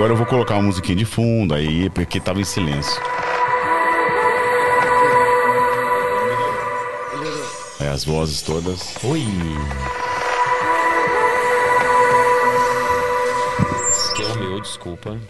agora 0.00 0.14
eu 0.14 0.16
vou 0.16 0.24
colocar 0.24 0.54
uma 0.54 0.62
musiquinha 0.62 0.96
de 0.96 1.04
fundo 1.04 1.54
aí, 1.54 1.90
porque 1.90 2.18
tava 2.18 2.40
em 2.40 2.44
silêncio. 2.44 3.02
É, 7.78 7.88
as 7.88 8.02
vozes 8.02 8.40
todas. 8.40 8.94
Oi. 9.04 9.22
Esse 13.90 14.22
é 14.22 14.26
o 14.26 14.38
meu, 14.38 14.60
desculpa. 14.62 15.20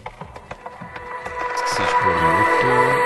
Esqueci 1.56 1.83
de 1.83 1.95
pôr 1.97 2.14
muito. 2.14 2.99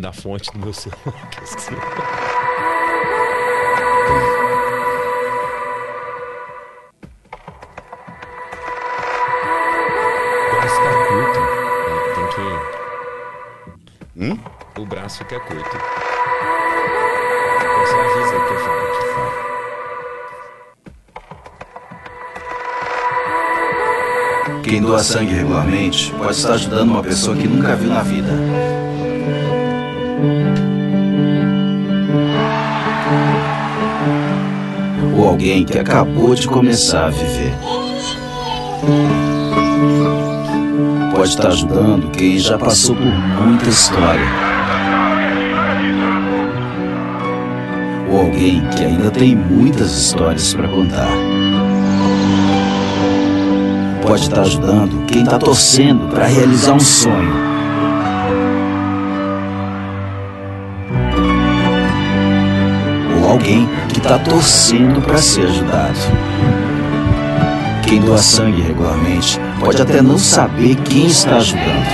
Da 0.00 0.12
fonte 0.12 0.50
do 0.52 0.58
meu 0.58 0.72
celular. 0.72 1.28
que 1.30 1.38
eu 1.40 1.44
esqueci. 1.44 1.74
O 1.74 1.76
braço 10.56 10.76
tá 10.82 10.92
curto. 11.08 11.40
Tem 12.14 12.26
que. 12.34 12.44
Hum? 14.16 14.38
O 14.78 14.86
braço 14.86 15.18
fica 15.18 15.38
curto. 15.40 15.76
Você 17.78 17.96
avisa 17.96 18.36
que 18.46 18.52
eu 18.52 18.58
falo 18.60 18.84
que 18.90 19.02
fala. 19.14 19.50
Quem 24.62 24.80
doa 24.80 25.02
sangue 25.02 25.34
regularmente 25.34 26.12
pode 26.12 26.32
estar 26.32 26.52
ajudando 26.54 26.90
uma 26.90 27.02
pessoa 27.02 27.36
que 27.36 27.48
nunca 27.48 27.74
viu 27.76 27.88
na 27.90 28.02
vida. 28.02 28.79
Ou 35.20 35.28
alguém 35.28 35.66
que 35.66 35.78
acabou 35.78 36.34
de 36.34 36.46
começar 36.46 37.08
a 37.08 37.10
viver. 37.10 37.52
Pode 41.14 41.28
estar 41.28 41.48
ajudando 41.48 42.10
quem 42.10 42.38
já 42.38 42.56
passou 42.56 42.96
por 42.96 43.04
muita 43.04 43.68
história. 43.68 44.26
Ou 48.10 48.18
alguém 48.18 48.66
que 48.70 48.82
ainda 48.82 49.10
tem 49.10 49.36
muitas 49.36 49.92
histórias 49.92 50.54
para 50.54 50.68
contar 50.68 51.10
pode 54.02 54.22
estar 54.22 54.40
ajudando 54.40 55.06
quem 55.06 55.22
está 55.22 55.38
torcendo 55.38 56.08
para 56.08 56.26
realizar 56.26 56.72
um 56.72 56.80
sonho. 56.80 57.49
Alguém 63.30 63.68
que 63.88 63.98
está 63.98 64.18
torcendo 64.18 65.00
para 65.00 65.18
ser 65.18 65.46
ajudado. 65.46 65.98
Quem 67.86 68.00
doa 68.00 68.18
sangue 68.18 68.62
regularmente 68.62 69.40
pode 69.58 69.80
até 69.80 70.00
não 70.00 70.18
saber 70.18 70.76
quem 70.76 71.06
está 71.06 71.36
ajudando, 71.36 71.86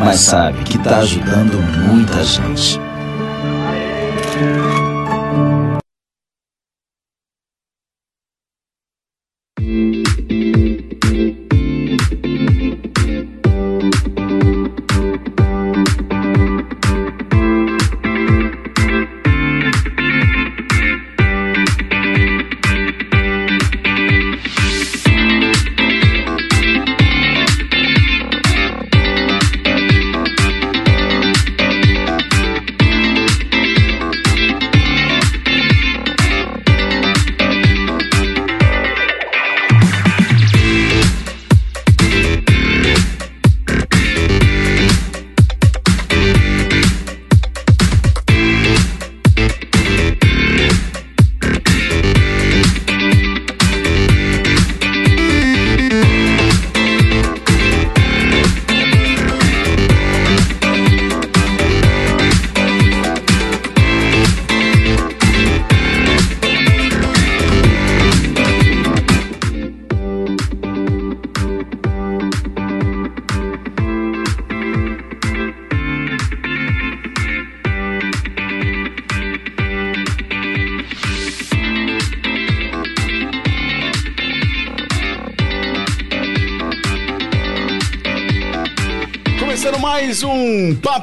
mas 0.00 0.20
sabe 0.20 0.62
que 0.64 0.76
está 0.76 0.98
ajudando 0.98 1.60
muita 1.86 2.22
gente. 2.24 2.80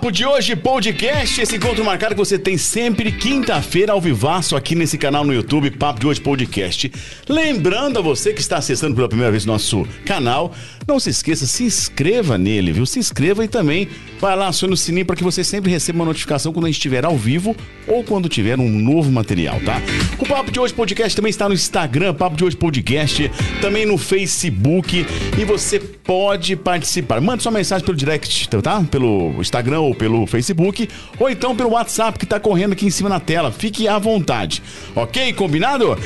Papo 0.05 0.11
de 0.11 0.23
Hoje 0.23 0.55
podcast. 0.55 1.41
Esse 1.41 1.55
encontro 1.55 1.83
marcado 1.83 2.13
que 2.13 2.19
você 2.19 2.37
tem 2.37 2.59
sempre 2.59 3.11
quinta-feira 3.11 3.91
ao 3.91 3.99
vivaço 3.99 4.55
aqui 4.55 4.75
nesse 4.75 4.99
canal 4.99 5.25
no 5.25 5.33
YouTube, 5.33 5.71
Papo 5.71 5.99
de 5.99 6.05
Hoje 6.05 6.21
Podcast. 6.21 6.91
Lembrando 7.27 7.97
a 7.97 8.03
você 8.03 8.31
que 8.31 8.39
está 8.39 8.57
acessando 8.57 8.93
pela 8.93 9.07
primeira 9.07 9.31
vez 9.31 9.45
nosso 9.45 9.83
canal, 10.05 10.53
não 10.87 10.99
se 10.99 11.09
esqueça, 11.09 11.47
se 11.47 11.63
inscreva 11.63 12.37
nele, 12.37 12.71
viu? 12.71 12.85
Se 12.85 12.99
inscreva 12.99 13.43
e 13.43 13.47
também 13.47 13.87
vai 14.19 14.35
lá, 14.35 14.49
acione 14.49 14.75
o 14.75 14.77
sininho 14.77 15.07
para 15.07 15.15
que 15.15 15.23
você 15.23 15.43
sempre 15.43 15.71
receba 15.71 15.97
uma 15.97 16.05
notificação 16.05 16.53
quando 16.53 16.65
a 16.65 16.67
gente 16.67 16.77
estiver 16.77 17.03
ao 17.03 17.17
vivo 17.17 17.55
ou 17.87 18.03
quando 18.03 18.29
tiver 18.29 18.59
um 18.59 18.69
novo 18.69 19.11
material, 19.11 19.59
tá? 19.61 19.81
O 20.19 20.25
Papo 20.27 20.51
de 20.51 20.59
Hoje 20.59 20.73
Podcast 20.73 21.15
também 21.15 21.31
está 21.31 21.49
no 21.49 21.55
Instagram, 21.55 22.13
Papo 22.13 22.37
de 22.37 22.45
Hoje 22.45 22.55
Podcast, 22.55 23.31
também 23.59 23.87
no 23.87 23.97
Facebook 23.97 25.03
e 25.35 25.45
você 25.45 25.79
pode 25.79 26.55
participar. 26.55 27.19
Mande 27.19 27.41
sua 27.41 27.51
mensagem 27.51 27.83
pelo 27.83 27.97
direct, 27.97 28.47
tá? 28.49 28.83
Pelo 28.91 29.33
Instagram 29.39 29.79
ou 29.79 29.94
pelo 29.95 30.25
Facebook, 30.27 30.87
ou 31.19 31.29
então 31.29 31.55
pelo 31.55 31.71
WhatsApp 31.71 32.19
que 32.19 32.25
tá 32.25 32.39
correndo 32.39 32.73
aqui 32.73 32.85
em 32.85 32.91
cima 32.91 33.09
na 33.09 33.19
tela. 33.19 33.51
Fique 33.51 33.87
à 33.87 33.97
vontade. 33.97 34.61
Ok? 34.95 35.33
Combinado? 35.33 35.97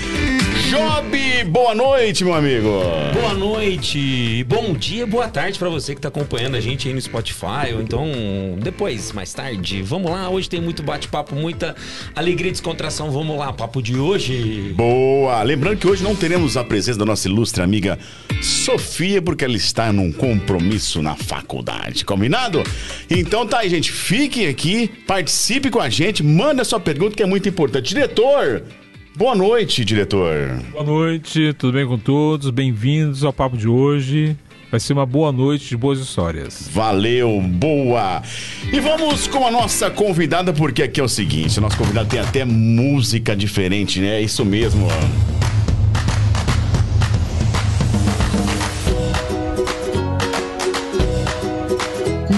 Job, 0.69 1.45
boa 1.45 1.74
noite, 1.74 2.24
meu 2.24 2.36
amigo. 2.36 2.69
Boa 3.12 3.33
noite, 3.33 4.44
bom 4.44 4.74
dia, 4.74 5.07
boa 5.07 5.27
tarde 5.27 5.57
pra 5.57 5.68
você 5.68 5.95
que 5.95 6.01
tá 6.01 6.10
acompanhando 6.10 6.56
a 6.56 6.62
gente 6.62 6.88
aí 6.88 6.94
no 6.94 7.01
Spotify, 7.01 7.74
ou 7.74 7.81
então 7.81 8.06
depois, 8.62 9.12
mais 9.12 9.33
tarde. 9.33 9.81
Vamos 9.81 10.12
lá, 10.12 10.30
hoje 10.30 10.48
tem 10.48 10.62
muito 10.62 10.83
bate-papo, 10.83 11.33
muita 11.33 11.75
alegria 12.16 12.50
e 12.50 12.51
descontração. 12.51 13.10
Vamos 13.10 13.36
lá, 13.36 13.51
papo 13.51 13.81
de 13.81 13.98
hoje. 13.98 14.71
Boa! 14.75 15.42
Lembrando 15.42 15.80
que 15.80 15.88
hoje 15.88 16.04
não 16.04 16.16
teremos 16.16 16.56
a 16.56 16.63
presença 16.63 17.00
da 17.00 17.06
nossa 17.06 17.27
ilustre 17.27 17.63
amiga 17.63 17.98
Sofia, 18.39 19.24
porque 19.24 19.44
ela 19.44 19.57
está 19.57 19.92
num 19.92 20.12
compromisso 20.12 21.01
na 21.01 21.16
faculdade. 21.16 22.06
Combinado? 22.06 22.62
Então 23.10 23.48
tá 23.48 23.62
aí, 23.62 23.69
gente. 23.71 23.92
Fique 23.92 24.45
aqui, 24.45 24.88
participe 25.07 25.71
com 25.71 25.80
a 25.80 25.89
gente, 25.89 26.21
manda 26.21 26.63
sua 26.63 26.80
pergunta 26.80 27.16
que 27.16 27.24
é 27.24 27.25
muito 27.25 27.50
importante. 27.50 27.89
Diretor, 27.89 28.62
boa 29.19 29.36
noite, 29.36 29.83
diretor. 29.83 30.62
Boa 30.71 30.86
noite, 30.86 31.54
tudo 31.56 31.74
bem 31.74 31.86
com 31.86 31.98
todos? 31.98 32.50
Bem-vindos 32.51 33.25
ao 33.25 33.33
papo 33.33 33.57
de 33.57 33.68
hoje. 33.68 34.33
Vai 34.71 34.80
ser 34.80 34.94
uma 34.94 35.06
boa 35.06 35.30
noite 35.30 35.68
de 35.68 35.75
boas 35.75 36.00
histórias. 36.00 36.69
Valeu, 36.71 37.42
boa! 37.42 38.21
E 38.71 38.80
vamos 38.80 39.27
com 39.27 39.45
a 39.45 39.51
nossa 39.51 39.89
convidada, 39.89 40.54
porque 40.54 40.83
aqui 40.83 41.01
é 41.01 41.04
o 41.04 41.10
seguinte: 41.10 41.60
o 41.60 41.62
nosso 41.62 41.77
convidado 41.77 42.07
tem 42.07 42.21
até 42.21 42.45
música 42.45 43.36
diferente, 43.36 44.00
né? 44.00 44.19
É 44.19 44.21
isso 44.21 44.45
mesmo. 44.45 44.88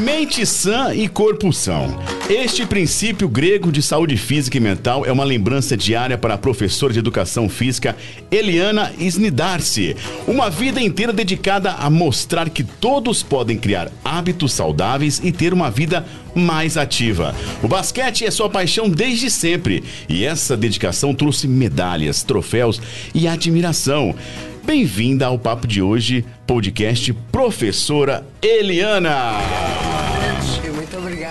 Mente 0.02 0.44
sã 0.48 0.96
e 0.96 1.08
corpo 1.08 1.54
são. 1.54 2.00
Este 2.34 2.66
princípio 2.66 3.28
grego 3.28 3.74
de 3.74 3.82
saúde 3.82 4.16
física 4.16 4.56
e 4.56 4.60
mental 4.62 5.06
é 5.06 5.12
uma 5.12 5.26
lembrança 5.26 5.76
diária 5.76 6.18
para 6.18 6.36
a 6.36 6.38
professora 6.38 6.94
de 6.94 7.00
educação 7.00 7.50
física 7.50 7.94
Eliana 8.32 8.90
Snidarce. 8.98 9.98
Uma 10.26 10.50
vida 10.50 10.82
inteira 10.82 11.12
dedicada 11.12 11.74
a 11.74 11.90
mostrar 11.90 12.50
que 12.50 12.64
todos 12.64 13.22
podem 13.22 13.58
criar 13.58 13.92
hábitos 14.02 14.54
saudáveis 14.54 15.20
e 15.22 15.30
ter 15.30 15.54
uma 15.54 15.70
vida 15.70 16.06
mais 16.34 16.78
ativa. 16.78 17.36
O 17.62 17.68
basquete 17.68 18.24
é 18.24 18.32
sua 18.32 18.50
paixão 18.50 18.88
desde 18.90 19.30
sempre 19.30 19.84
e 20.08 20.24
essa 20.24 20.56
dedicação 20.56 21.14
trouxe 21.14 21.50
medalhas, 21.50 22.24
troféus 22.24 22.82
e 23.14 23.28
admiração. 23.28 24.16
Bem-vinda 24.64 25.26
ao 25.26 25.38
papo 25.38 25.68
de 25.68 25.82
hoje, 25.82 26.24
podcast 26.48 27.12
Professora 27.30 28.26
Eliana. 28.42 29.36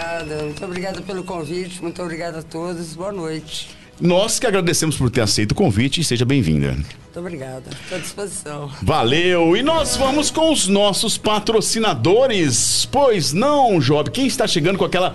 Obrigada, 0.01 0.43
muito 0.45 0.65
obrigada 0.65 1.03
pelo 1.03 1.23
convite, 1.23 1.83
muito 1.83 2.03
obrigada 2.03 2.39
a 2.39 2.43
todos, 2.43 2.95
boa 2.95 3.13
noite. 3.13 3.69
Nós 4.01 4.39
que 4.39 4.47
agradecemos 4.47 4.97
por 4.97 5.11
ter 5.11 5.21
aceito 5.21 5.53
o 5.53 5.55
convite 5.55 6.01
e 6.01 6.05
seja 6.05 6.25
bem-vinda. 6.25 6.73
Muito 6.73 7.19
obrigada, 7.19 7.65
estou 7.71 7.99
à 7.99 8.01
disposição. 8.01 8.71
Valeu! 8.81 9.55
E 9.55 9.63
nós 9.63 9.97
vamos 9.97 10.31
com 10.31 10.51
os 10.51 10.67
nossos 10.67 11.19
patrocinadores. 11.19 12.89
Pois 12.91 13.35
não, 13.35 13.79
Job? 13.79 14.11
Quem 14.11 14.27
está 14.27 14.47
chegando 14.47 14.79
com 14.79 14.87
aquela 14.87 15.15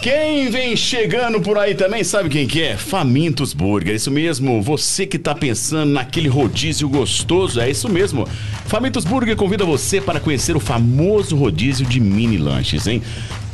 Quem 0.04 0.50
vem 0.50 0.76
chegando 0.76 1.40
por 1.40 1.56
aí 1.56 1.74
também 1.74 2.04
sabe 2.04 2.28
quem 2.28 2.46
que 2.46 2.62
é? 2.62 2.76
Famintos 2.76 3.54
Burger, 3.54 3.94
isso 3.94 4.10
mesmo. 4.10 4.60
Você 4.60 5.06
que 5.06 5.18
tá 5.18 5.34
pensando 5.34 5.92
naquele 5.92 6.28
rodízio 6.28 6.86
gostoso, 6.90 7.58
é 7.58 7.70
isso 7.70 7.88
mesmo. 7.88 8.28
Famintos 8.66 9.06
Burger 9.06 9.34
convida 9.34 9.64
você 9.64 10.02
para 10.02 10.20
conhecer 10.20 10.54
o 10.54 10.60
famoso 10.60 11.34
rodízio 11.34 11.86
de 11.86 12.00
mini 12.00 12.36
lanches, 12.36 12.86
hein? 12.86 13.00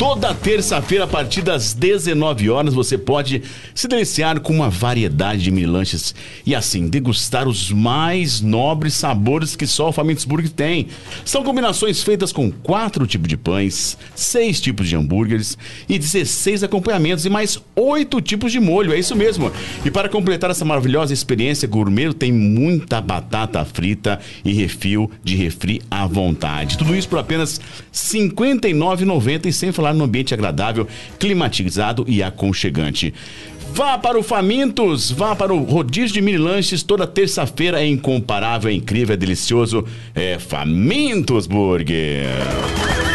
Toda 0.00 0.32
terça-feira, 0.32 1.04
a 1.04 1.06
partir 1.06 1.42
das 1.42 1.74
19 1.74 2.48
horas, 2.48 2.72
você 2.72 2.96
pode 2.96 3.42
se 3.74 3.86
deliciar 3.86 4.40
com 4.40 4.50
uma 4.50 4.70
variedade 4.70 5.42
de 5.42 5.50
mini 5.50 5.66
lanches 5.66 6.14
e 6.46 6.54
assim 6.54 6.88
degustar 6.88 7.46
os 7.46 7.70
mais 7.70 8.40
nobres 8.40 8.94
sabores 8.94 9.54
que 9.54 9.66
só 9.66 9.90
o 9.90 9.92
Famintos 9.92 10.24
Burger 10.24 10.50
tem. 10.50 10.86
São 11.22 11.44
combinações 11.44 12.02
feitas 12.02 12.32
com 12.32 12.50
quatro 12.50 13.06
tipos 13.06 13.28
de 13.28 13.36
pães, 13.36 13.98
seis 14.14 14.58
tipos 14.58 14.88
de 14.88 14.96
hambúrgueres 14.96 15.58
e 15.86 15.98
16 15.98 16.62
acompanhamentos 16.62 17.26
e 17.26 17.28
mais 17.28 17.58
oito 17.76 18.22
tipos 18.22 18.52
de 18.52 18.58
molho, 18.58 18.94
é 18.94 18.98
isso 18.98 19.14
mesmo. 19.14 19.52
E 19.84 19.90
para 19.90 20.08
completar 20.08 20.50
essa 20.50 20.64
maravilhosa 20.64 21.12
experiência 21.12 21.68
gourmet, 21.68 22.14
tem 22.14 22.32
muita 22.32 23.02
batata 23.02 23.62
frita 23.66 24.18
e 24.46 24.54
refil 24.54 25.10
de 25.22 25.36
refri 25.36 25.82
à 25.90 26.06
vontade. 26.06 26.78
Tudo 26.78 26.96
isso 26.96 27.06
por 27.06 27.18
apenas 27.18 27.58
R$ 27.58 27.62
59,90 27.92 29.44
e 29.44 29.52
sem 29.52 29.70
falar 29.70 29.89
no 29.92 30.04
ambiente 30.04 30.34
agradável, 30.34 30.86
climatizado 31.18 32.04
e 32.08 32.22
aconchegante. 32.22 33.12
Vá 33.72 33.96
para 33.96 34.18
o 34.18 34.22
Famintos, 34.22 35.12
vá 35.12 35.36
para 35.36 35.54
o 35.54 35.62
rodízio 35.62 36.14
de 36.14 36.20
mini 36.20 36.38
lanches 36.38 36.82
toda 36.82 37.06
terça-feira, 37.06 37.80
é 37.80 37.86
incomparável, 37.86 38.70
é 38.70 38.74
incrível, 38.74 39.14
é 39.14 39.16
delicioso. 39.16 39.84
É 40.14 40.38
Famintos 40.38 41.46
Burger. 41.46 43.09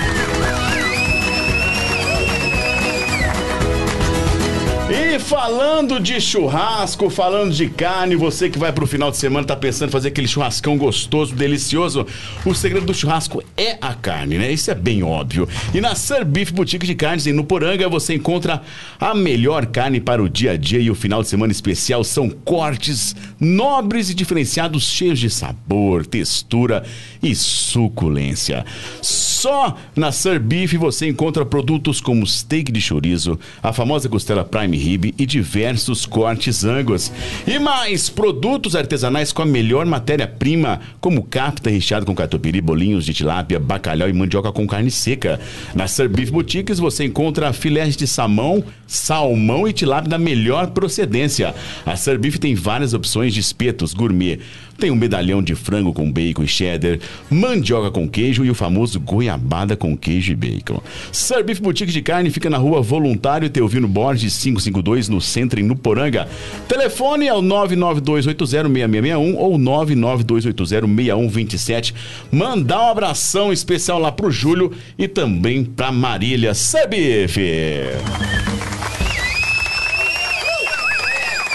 Falando 5.25 5.99
de 5.99 6.21
churrasco, 6.21 7.09
falando 7.09 7.51
de 7.51 7.67
carne, 7.67 8.15
você 8.15 8.47
que 8.47 8.59
vai 8.59 8.71
pro 8.71 8.85
final 8.85 9.09
de 9.09 9.17
semana 9.17 9.45
tá 9.45 9.55
pensando 9.55 9.89
em 9.89 9.91
fazer 9.91 10.09
aquele 10.09 10.27
churrascão 10.27 10.77
gostoso, 10.77 11.33
delicioso, 11.33 12.05
o 12.45 12.53
segredo 12.53 12.85
do 12.85 12.93
churrasco 12.93 13.43
é 13.57 13.75
a 13.81 13.95
carne, 13.95 14.37
né? 14.37 14.51
Isso 14.51 14.69
é 14.69 14.75
bem 14.75 15.01
óbvio. 15.01 15.49
E 15.73 15.81
na 15.81 15.95
Sir 15.95 16.23
Boutique 16.23 16.85
de 16.85 16.93
Carnes 16.93 17.25
em 17.25 17.33
Nuporanga 17.33 17.89
você 17.89 18.13
encontra 18.13 18.61
a 18.99 19.15
melhor 19.15 19.65
carne 19.65 19.99
para 19.99 20.21
o 20.21 20.29
dia 20.29 20.51
a 20.51 20.57
dia 20.57 20.79
e 20.79 20.91
o 20.91 20.95
final 20.95 21.23
de 21.23 21.27
semana 21.27 21.51
especial 21.51 22.03
são 22.03 22.29
cortes 22.29 23.15
nobres 23.39 24.11
e 24.11 24.13
diferenciados, 24.13 24.83
cheios 24.83 25.19
de 25.19 25.31
sabor, 25.31 26.05
textura 26.05 26.83
e 27.23 27.33
suculência. 27.33 28.63
Só 29.01 29.75
na 29.95 30.11
Sir 30.11 30.39
você 30.77 31.07
encontra 31.07 31.43
produtos 31.43 31.99
como 31.99 32.27
steak 32.27 32.71
de 32.71 32.79
chorizo, 32.79 33.39
a 33.63 33.73
famosa 33.73 34.07
costela 34.07 34.43
prime 34.43 34.77
rib 34.77 35.14
e 35.17 35.25
diversos 35.25 36.05
cortes 36.05 36.63
angus. 36.63 37.11
E 37.47 37.57
mais 37.59 38.09
produtos 38.09 38.75
artesanais 38.75 39.31
com 39.31 39.41
a 39.41 39.45
melhor 39.45 39.85
matéria-prima, 39.85 40.81
como 40.99 41.23
capta 41.23 41.69
recheado 41.69 42.05
com 42.05 42.15
catupiry, 42.15 42.61
bolinhos 42.61 43.05
de 43.05 43.13
tilápia, 43.13 43.59
bacalhau 43.59 44.09
e 44.09 44.13
mandioca 44.13 44.51
com 44.51 44.67
carne 44.67 44.91
seca. 44.91 45.39
Na 45.73 45.87
Sir 45.87 46.09
Beef 46.09 46.29
Boutiques 46.29 46.79
você 46.79 47.05
encontra 47.05 47.53
filés 47.53 47.95
de 47.95 48.07
salmão, 48.07 48.63
salmão 48.87 49.67
e 49.67 49.73
tilápia 49.73 50.09
da 50.09 50.17
melhor 50.17 50.67
procedência. 50.67 51.53
A 51.85 51.95
Sir 51.95 52.17
Beef 52.17 52.37
tem 52.37 52.55
várias 52.55 52.93
opções 52.93 53.33
de 53.33 53.39
espetos 53.39 53.93
gourmet. 53.93 54.39
Tem 54.77 54.91
um 54.91 54.95
medalhão 54.95 55.41
de 55.41 55.55
frango 55.55 55.93
com 55.93 56.11
bacon 56.11 56.43
e 56.43 56.47
cheddar, 56.47 56.99
mandioca 57.29 57.89
com 57.89 58.05
queijo 58.07 58.43
e 58.43 58.49
o 58.49 58.55
famoso 58.55 58.99
goiabada 58.99 59.77
com 59.77 59.95
queijo 59.95 60.33
e 60.33 60.35
bacon. 60.35 60.81
Sir 61.11 61.43
Beef 61.43 61.59
Boutique 61.59 61.91
de 61.91 62.01
Carne 62.01 62.29
fica 62.29 62.49
na 62.49 62.57
rua 62.57 62.81
Voluntário 62.81 63.49
Teovino 63.49 63.87
Borges 63.87 64.37
552 64.41 65.07
no 65.07 65.21
centro 65.21 65.59
em 65.59 65.63
Nuporanga. 65.63 66.27
Telefone 66.67 67.27
é 67.27 67.33
o 67.33 67.41
992806661 67.41 69.35
ou 69.37 69.57
992806127. 69.57 71.93
Mandar 72.31 72.81
um 72.81 72.89
abração 72.89 73.53
especial 73.53 73.99
lá 73.99 74.11
pro 74.11 74.29
Júlio 74.29 74.73
e 74.97 75.07
também 75.07 75.63
pra 75.63 75.91
Marília 75.91 76.53
Sir 76.53 76.89
Beef. 76.89 77.37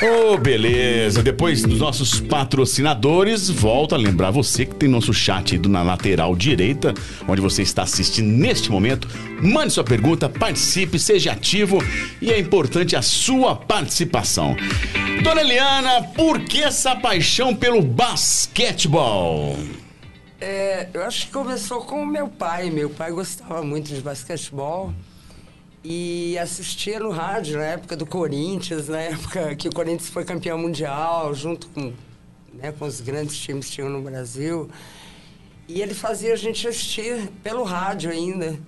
Ô, 0.02 0.38
beleza. 0.38 1.23
Depois 1.23 1.61
dos 1.61 1.78
nossos 1.78 2.21
patrocinadores, 2.21 3.50
volto 3.50 3.95
a 3.95 3.99
lembrar 3.99 4.30
você 4.30 4.64
que 4.64 4.75
tem 4.75 4.88
nosso 4.88 5.12
chat 5.12 5.54
aí 5.54 5.69
na 5.69 5.83
lateral 5.83 6.35
direita, 6.35 6.95
onde 7.28 7.42
você 7.42 7.61
está 7.61 7.83
assistindo 7.83 8.26
neste 8.26 8.71
momento. 8.71 9.07
Mande 9.42 9.75
sua 9.75 9.85
pergunta, 9.85 10.26
participe, 10.26 10.99
seja 10.99 11.33
ativo 11.33 11.85
e 12.19 12.33
é 12.33 12.38
importante 12.38 12.97
a 12.97 13.02
sua 13.02 13.54
participação. 13.54 14.57
Dona 15.23 15.42
Eliana, 15.42 16.02
por 16.14 16.40
que 16.45 16.62
essa 16.62 16.97
paixão 16.97 17.54
pelo 17.54 17.83
basquetebol? 17.83 19.59
É, 20.40 20.88
eu 20.95 21.02
acho 21.04 21.26
que 21.26 21.33
começou 21.33 21.83
com 21.83 22.02
o 22.02 22.07
meu 22.07 22.26
pai. 22.26 22.71
Meu 22.71 22.88
pai 22.88 23.12
gostava 23.12 23.62
muito 23.62 23.95
de 23.95 24.00
basquetebol 24.00 24.95
e 25.82 26.38
assistia 26.38 27.00
no 27.00 27.10
rádio 27.10 27.58
na 27.58 27.64
época 27.64 27.96
do 27.96 28.04
Corinthians, 28.04 28.88
na 28.88 29.00
época 29.00 29.54
que 29.56 29.68
o 29.68 29.72
Corinthians 29.72 30.10
foi 30.10 30.25
campeão 30.25 30.58
mundial, 30.58 31.34
junto 31.34 31.68
com, 31.68 31.92
né, 32.54 32.72
com 32.72 32.84
os 32.84 33.00
grandes 33.00 33.38
times 33.38 33.66
que 33.66 33.72
tinham 33.72 33.88
no 33.88 34.02
Brasil. 34.02 34.68
E 35.66 35.80
ele 35.80 35.94
fazia 35.94 36.32
a 36.32 36.37
gente 36.37 36.66
assistir 36.66 37.30
pelo 37.42 37.62
rádio 37.62 38.10
ainda. 38.10 38.58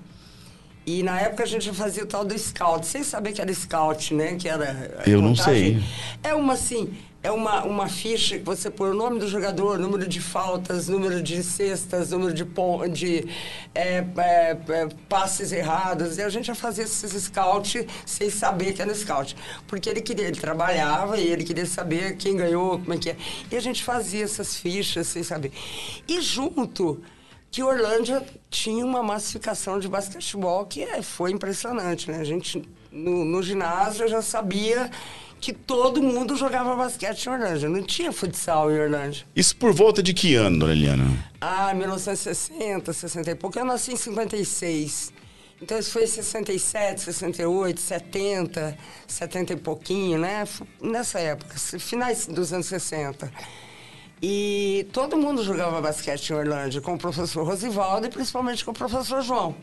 E 0.87 1.03
na 1.03 1.21
época 1.21 1.45
a 1.45 1.47
gente 1.47 1.65
já 1.65 1.75
fazia 1.75 2.03
o 2.03 2.07
tal 2.07 2.25
do 2.25 2.37
scout, 2.37 2.87
sem 2.87 3.05
saber 3.05 3.33
que 3.33 3.41
era 3.41 3.53
scout, 3.53 4.15
né? 4.15 4.35
Que 4.35 4.49
era. 4.49 5.03
Eu 5.07 5.23
não 5.23 5.35
sei. 5.37 5.83
É 6.23 6.35
uma 6.35 6.55
assim, 6.55 6.93
é 7.23 7.31
uma, 7.31 7.63
uma 7.65 7.89
ficha 7.89 8.37
que 8.37 8.45
você 8.45 8.69
põe 8.69 8.91
o 8.91 8.95
nome 8.95 9.21
do 9.21 9.29
jogador, 9.29 9.79
número 9.79 10.09
de 10.09 10.21
faltas, 10.21 10.89
número 10.89 11.23
de 11.23 11.43
cestas, 11.43 12.11
número 12.11 12.35
de, 12.35 12.45
de 12.91 13.29
é, 13.73 13.99
é, 13.99 14.59
é, 14.69 14.89
passes 15.09 15.53
errados. 15.53 16.19
E 16.19 16.23
a 16.23 16.29
gente 16.29 16.47
já 16.47 16.55
fazia 16.55 16.83
esses 16.83 17.13
scout 17.23 17.87
sem 18.05 18.29
saber 18.29 18.73
que 18.73 18.83
era 18.83 18.93
scout. 18.93 19.37
Porque 19.69 19.89
ele 19.89 20.01
queria, 20.01 20.27
ele 20.27 20.41
trabalhava 20.41 21.17
e 21.17 21.29
ele 21.29 21.45
queria 21.45 21.67
saber 21.67 22.17
quem 22.17 22.37
ganhou, 22.37 22.81
como 22.81 22.95
é 22.95 22.99
que 22.99 23.11
é. 23.11 23.17
E 23.51 23.57
a 23.57 23.61
gente 23.61 23.85
fazia 23.85 24.25
essas 24.25 24.57
fichas 24.57 25.07
sem 25.07 25.23
saber. 25.23 25.53
E 26.09 26.21
junto 26.21 27.01
que 27.53 27.63
Orlândia 27.63 28.25
tinha 28.51 28.85
uma 28.85 29.03
massificação 29.03 29.79
de 29.79 29.87
basquetebol 29.87 30.67
que 30.67 30.83
é, 30.83 31.03
foi 31.03 31.31
impressionante, 31.31 32.11
né? 32.11 32.19
A 32.19 32.25
gente, 32.25 32.67
no, 32.91 33.25
no 33.25 33.43
ginásio, 33.43 34.09
já 34.09 34.23
sabia 34.23 34.91
que 35.43 35.53
todo 35.53 36.01
mundo 36.01 36.37
jogava 36.37 36.77
basquete 36.77 37.27
em 37.27 37.31
Orlândia. 37.31 37.69
Não 37.69 37.83
tinha 37.83 38.13
futsal 38.13 38.71
em 38.71 38.79
Orlândia. 38.79 39.27
Isso 39.35 39.57
por 39.57 39.73
volta 39.73 40.01
de 40.01 40.15
que 40.15 40.37
ano, 40.37 40.61
dona 40.61 40.73
Eliana? 40.73 41.05
Ah, 41.41 41.75
1960, 41.75 42.93
60 42.93 43.31
e 43.33 43.35
pouco. 43.35 43.59
Eu 43.59 43.65
nasci 43.65 43.93
em 43.93 43.97
56. 43.97 45.13
Então 45.61 45.77
isso 45.77 45.91
foi 45.91 46.05
em 46.05 46.07
67, 46.07 47.01
68, 47.01 47.81
70, 47.81 48.79
70 49.09 49.53
e 49.53 49.57
pouquinho, 49.57 50.19
né? 50.19 50.45
Nessa 50.81 51.19
época, 51.19 51.59
finais 51.59 52.27
dos 52.29 52.53
anos 52.53 52.67
60. 52.67 53.29
E 54.23 54.87
todo 54.93 55.17
mundo 55.17 55.43
jogava 55.43 55.81
basquete 55.81 56.31
em 56.31 56.35
Orlândia, 56.35 56.81
com 56.81 56.95
o 56.95 56.99
professor 56.99 57.45
Rosivaldo 57.45 58.07
e 58.07 58.11
principalmente 58.11 58.65
com 58.65 58.71
o 58.71 58.75
professor 58.75 59.21
João. 59.23 59.57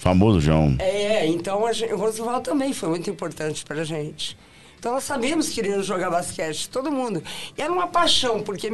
Famoso 0.00 0.40
João. 0.40 0.74
É, 0.80 1.24
então 1.28 1.64
a 1.64 1.72
gente, 1.72 1.92
o 1.92 1.96
Rosivaldo 1.96 2.40
também 2.40 2.72
foi 2.72 2.88
muito 2.88 3.08
importante 3.08 3.64
pra 3.64 3.84
gente. 3.84 4.36
Então 4.84 4.92
nós 4.92 5.04
sabíamos 5.04 5.48
que 5.48 5.80
jogar 5.80 6.10
basquete, 6.10 6.68
todo 6.68 6.92
mundo. 6.92 7.22
E 7.56 7.62
era 7.62 7.72
uma 7.72 7.86
paixão, 7.86 8.42
porque, 8.42 8.68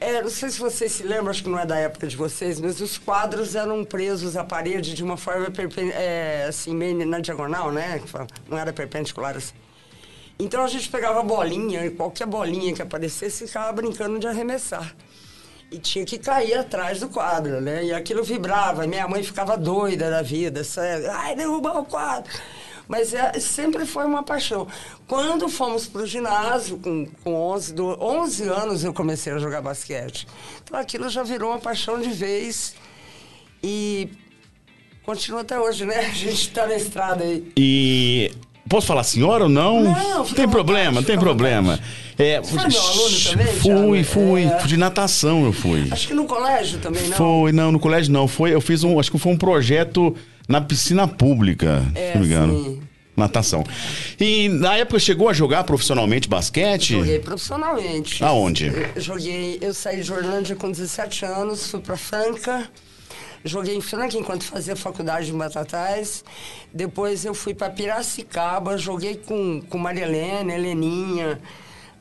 é, 0.00 0.20
não 0.20 0.28
sei 0.28 0.50
se 0.50 0.58
vocês 0.58 0.90
se 0.90 1.04
lembram, 1.04 1.30
acho 1.30 1.44
que 1.44 1.48
não 1.48 1.56
é 1.56 1.64
da 1.64 1.76
época 1.76 2.08
de 2.08 2.16
vocês, 2.16 2.58
mas 2.58 2.80
os 2.80 2.98
quadros 2.98 3.54
eram 3.54 3.84
presos 3.84 4.36
à 4.36 4.42
parede 4.42 4.92
de 4.92 5.04
uma 5.04 5.16
forma 5.16 5.46
é, 5.94 6.46
assim, 6.48 6.74
meio 6.74 7.06
na 7.06 7.20
diagonal, 7.20 7.70
né? 7.70 8.02
Não 8.48 8.58
era 8.58 8.72
perpendicular 8.72 9.36
assim. 9.36 9.54
Então 10.36 10.64
a 10.64 10.66
gente 10.66 10.88
pegava 10.88 11.22
bolinha, 11.22 11.92
qualquer 11.92 12.26
bolinha 12.26 12.74
que 12.74 12.82
aparecesse, 12.82 13.46
ficava 13.46 13.70
brincando 13.70 14.18
de 14.18 14.26
arremessar. 14.26 14.96
E 15.70 15.78
tinha 15.78 16.04
que 16.04 16.18
cair 16.18 16.54
atrás 16.54 16.98
do 16.98 17.08
quadro, 17.08 17.60
né? 17.60 17.84
E 17.84 17.92
aquilo 17.92 18.24
vibrava. 18.24 18.84
Minha 18.84 19.06
mãe 19.06 19.22
ficava 19.22 19.56
doida 19.56 20.10
da 20.10 20.22
vida. 20.22 20.64
Sério. 20.64 21.08
Ai, 21.08 21.36
derrubar 21.36 21.78
o 21.78 21.84
quadro. 21.84 22.32
Mas 22.88 23.12
é, 23.12 23.32
sempre 23.40 23.84
foi 23.84 24.04
uma 24.04 24.22
paixão. 24.22 24.66
Quando 25.06 25.48
fomos 25.48 25.86
para 25.86 26.02
o 26.02 26.06
ginásio, 26.06 26.78
com, 26.78 27.06
com 27.24 27.34
11, 27.34 27.74
do, 27.74 27.96
11 28.00 28.48
anos 28.48 28.84
eu 28.84 28.92
comecei 28.92 29.32
a 29.32 29.38
jogar 29.38 29.60
basquete. 29.60 30.26
Então 30.62 30.78
aquilo 30.78 31.08
já 31.08 31.22
virou 31.22 31.50
uma 31.50 31.58
paixão 31.58 32.00
de 32.00 32.10
vez. 32.10 32.74
E 33.62 34.08
continua 35.04 35.40
até 35.40 35.58
hoje, 35.58 35.84
né? 35.84 35.98
A 35.98 36.10
gente 36.10 36.48
está 36.48 36.66
na 36.66 36.76
estrada 36.76 37.24
aí. 37.24 37.52
E. 37.56 38.30
Posso 38.68 38.88
falar 38.88 39.04
senhora 39.04 39.44
ou 39.44 39.48
não? 39.48 39.80
Não, 39.84 40.24
tem 40.24 40.48
problema, 40.48 40.86
vontade, 40.90 41.06
tem 41.06 41.18
problema. 41.18 41.78
É, 42.18 42.40
Você 42.40 42.58
foi 42.58 42.68
meu 42.68 42.82
aluno 42.82 43.20
também, 43.20 43.46
fui, 43.46 44.02
fui. 44.02 44.42
É. 44.42 44.66
De 44.66 44.76
natação 44.76 45.44
eu 45.44 45.52
fui. 45.52 45.86
Acho 45.88 46.08
que 46.08 46.14
no 46.14 46.24
colégio 46.24 46.80
também, 46.80 47.06
não? 47.06 47.16
Foi, 47.16 47.52
não, 47.52 47.70
no 47.70 47.78
colégio 47.78 48.12
não. 48.12 48.26
Foi, 48.26 48.52
eu 48.52 48.60
fiz 48.60 48.82
um. 48.82 48.98
Acho 48.98 49.12
que 49.12 49.18
foi 49.18 49.32
um 49.32 49.36
projeto 49.36 50.16
na 50.48 50.60
piscina 50.60 51.06
pública, 51.08 51.82
É, 51.94 52.12
se 52.12 52.18
não 52.18 52.20
me 52.24 52.26
engano. 52.26 52.64
sim. 52.64 52.82
Natação. 53.16 53.64
E 54.20 54.46
na 54.50 54.76
época 54.76 54.98
chegou 54.98 55.26
a 55.30 55.32
jogar 55.32 55.64
profissionalmente 55.64 56.28
basquete? 56.28 56.92
Joguei 56.92 57.18
profissionalmente. 57.18 58.22
Aonde? 58.22 58.66
Eu 58.94 59.00
joguei, 59.00 59.56
eu 59.62 59.72
saí 59.72 60.02
de 60.02 60.12
Orlândia 60.12 60.54
com 60.54 60.70
17 60.70 61.24
anos, 61.24 61.70
fui 61.70 61.80
para 61.80 61.96
Franca. 61.96 62.68
Joguei 63.42 63.74
em 63.74 63.80
Franca 63.80 64.18
enquanto 64.18 64.44
fazia 64.44 64.76
faculdade 64.76 65.30
em 65.30 65.38
Batatais. 65.38 66.22
Depois 66.74 67.24
eu 67.24 67.32
fui 67.32 67.54
para 67.54 67.70
Piracicaba, 67.70 68.76
joguei 68.76 69.14
com, 69.16 69.62
com 69.62 69.78
Maria 69.78 70.04
Helena, 70.04 70.52
Heleninha. 70.54 71.40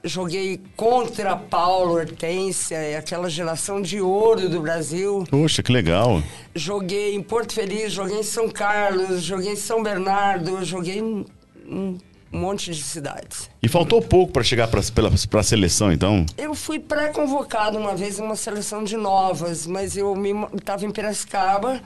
Joguei 0.06 0.62
contra 0.78 1.36
Paulo 1.36 1.96
Hortência, 1.96 2.76
é 2.76 2.96
aquela 2.96 3.28
geração 3.28 3.82
de 3.82 4.00
ouro 4.00 4.48
do 4.48 4.62
Brasil. 4.62 5.24
Poxa, 5.32 5.64
que 5.64 5.72
legal. 5.72 6.22
Joguei 6.54 7.16
em 7.16 7.24
Porto 7.24 7.54
Feliz, 7.54 7.92
joguei 7.92 8.20
em 8.20 8.24
São 8.24 8.48
Carlos, 8.48 9.24
joguei 9.24 9.54
em 9.54 9.56
São 9.56 9.82
Bernardo, 9.82 10.64
joguei 10.64 11.00
em 11.00 11.26
um 11.68 11.98
monte 12.32 12.72
de 12.72 12.84
cidades. 12.84 13.50
E 13.64 13.68
faltou 13.68 14.00
pouco 14.00 14.32
para 14.32 14.44
chegar 14.44 14.68
para 14.68 14.80
a 14.80 15.44
seleção, 15.44 15.92
então? 15.92 16.24
Eu 16.38 16.54
fui 16.54 16.80
pré-convocado 16.80 17.78
uma 17.78 17.96
vez 17.96 18.20
em 18.20 18.22
uma 18.22 18.36
seleção 18.36 18.84
de 18.84 18.96
novas, 18.96 19.66
mas 19.66 19.98
eu 19.98 20.14
estava 20.56 20.86
em 20.86 20.92
Piracicaba, 20.92 21.82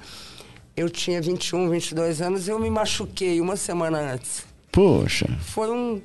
eu 0.76 0.90
tinha 0.90 1.22
21, 1.22 1.70
22 1.70 2.22
anos, 2.22 2.48
eu 2.50 2.60
me 2.60 2.70
machuquei 2.70 3.40
uma 3.40 3.56
semana 3.56 4.14
antes. 4.14 4.44
Poxa. 4.72 5.26
Foi 5.42 5.70
um. 5.70 6.02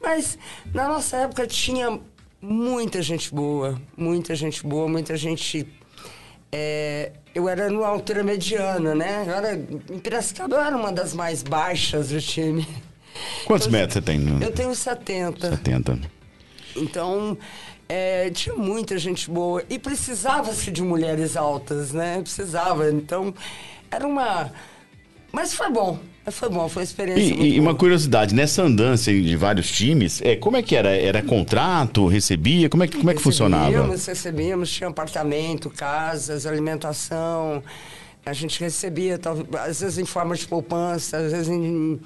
Mas 0.00 0.38
na 0.72 0.88
nossa 0.88 1.16
época 1.18 1.46
tinha 1.46 2.00
muita 2.40 3.02
gente 3.02 3.34
boa, 3.34 3.80
muita 3.96 4.34
gente 4.34 4.66
boa, 4.66 4.88
muita 4.88 5.16
gente. 5.16 5.66
é, 6.50 7.12
eu 7.34 7.48
era 7.48 7.70
numa 7.70 7.86
altura 7.86 8.24
mediana, 8.24 8.94
né? 8.94 9.24
Eu 9.26 9.32
era, 9.34 9.54
em 9.54 9.98
Piracicaba 9.98 10.56
eu 10.56 10.60
era 10.62 10.76
uma 10.76 10.90
das 10.92 11.14
mais 11.14 11.42
baixas 11.42 12.08
do 12.08 12.20
time. 12.20 12.66
Quantos 13.44 13.66
Eu- 13.66 13.72
metros 13.72 13.94
você 13.94 14.02
tem? 14.02 14.42
Eu 14.42 14.50
tenho 14.52 14.74
70. 14.74 15.50
70. 15.56 16.00
Então, 16.76 17.36
é, 17.88 18.30
tinha 18.30 18.54
muita 18.54 18.96
gente 18.98 19.30
boa. 19.30 19.62
E 19.68 19.78
precisava-se 19.78 20.70
de 20.70 20.82
mulheres 20.82 21.36
altas, 21.36 21.92
né? 21.92 22.20
Precisava. 22.22 22.90
Então, 22.90 23.34
era 23.90 24.06
uma. 24.06 24.50
Mas 25.32 25.52
foi 25.54 25.70
bom. 25.70 25.98
Foi 26.28 26.48
bom, 26.48 26.68
foi 26.68 26.82
uma 26.82 26.84
experiência. 26.84 27.34
E, 27.34 27.54
e 27.54 27.60
uma 27.60 27.74
curiosidade, 27.74 28.34
nessa 28.34 28.62
andança 28.62 29.10
de 29.12 29.36
vários 29.36 29.70
times, 29.70 30.20
é, 30.22 30.36
como 30.36 30.56
é 30.56 30.62
que 30.62 30.76
era? 30.76 30.90
Era 30.90 31.22
contrato, 31.22 32.06
recebia? 32.06 32.68
Como 32.68 32.84
é 32.84 32.86
que, 32.86 32.98
como 32.98 33.10
é 33.10 33.14
que 33.14 33.22
funcionava? 33.22 33.64
Recebíamos, 33.66 34.06
recebíamos, 34.06 34.70
tinha 34.70 34.88
apartamento, 34.88 35.70
casas, 35.70 36.46
alimentação. 36.46 37.62
A 38.24 38.34
gente 38.34 38.60
recebia, 38.60 39.18
às 39.66 39.80
vezes 39.80 39.98
em 39.98 40.04
forma 40.04 40.36
de 40.36 40.46
poupança, 40.46 41.16
às 41.16 41.32
vezes 41.32 41.48
em. 41.48 41.98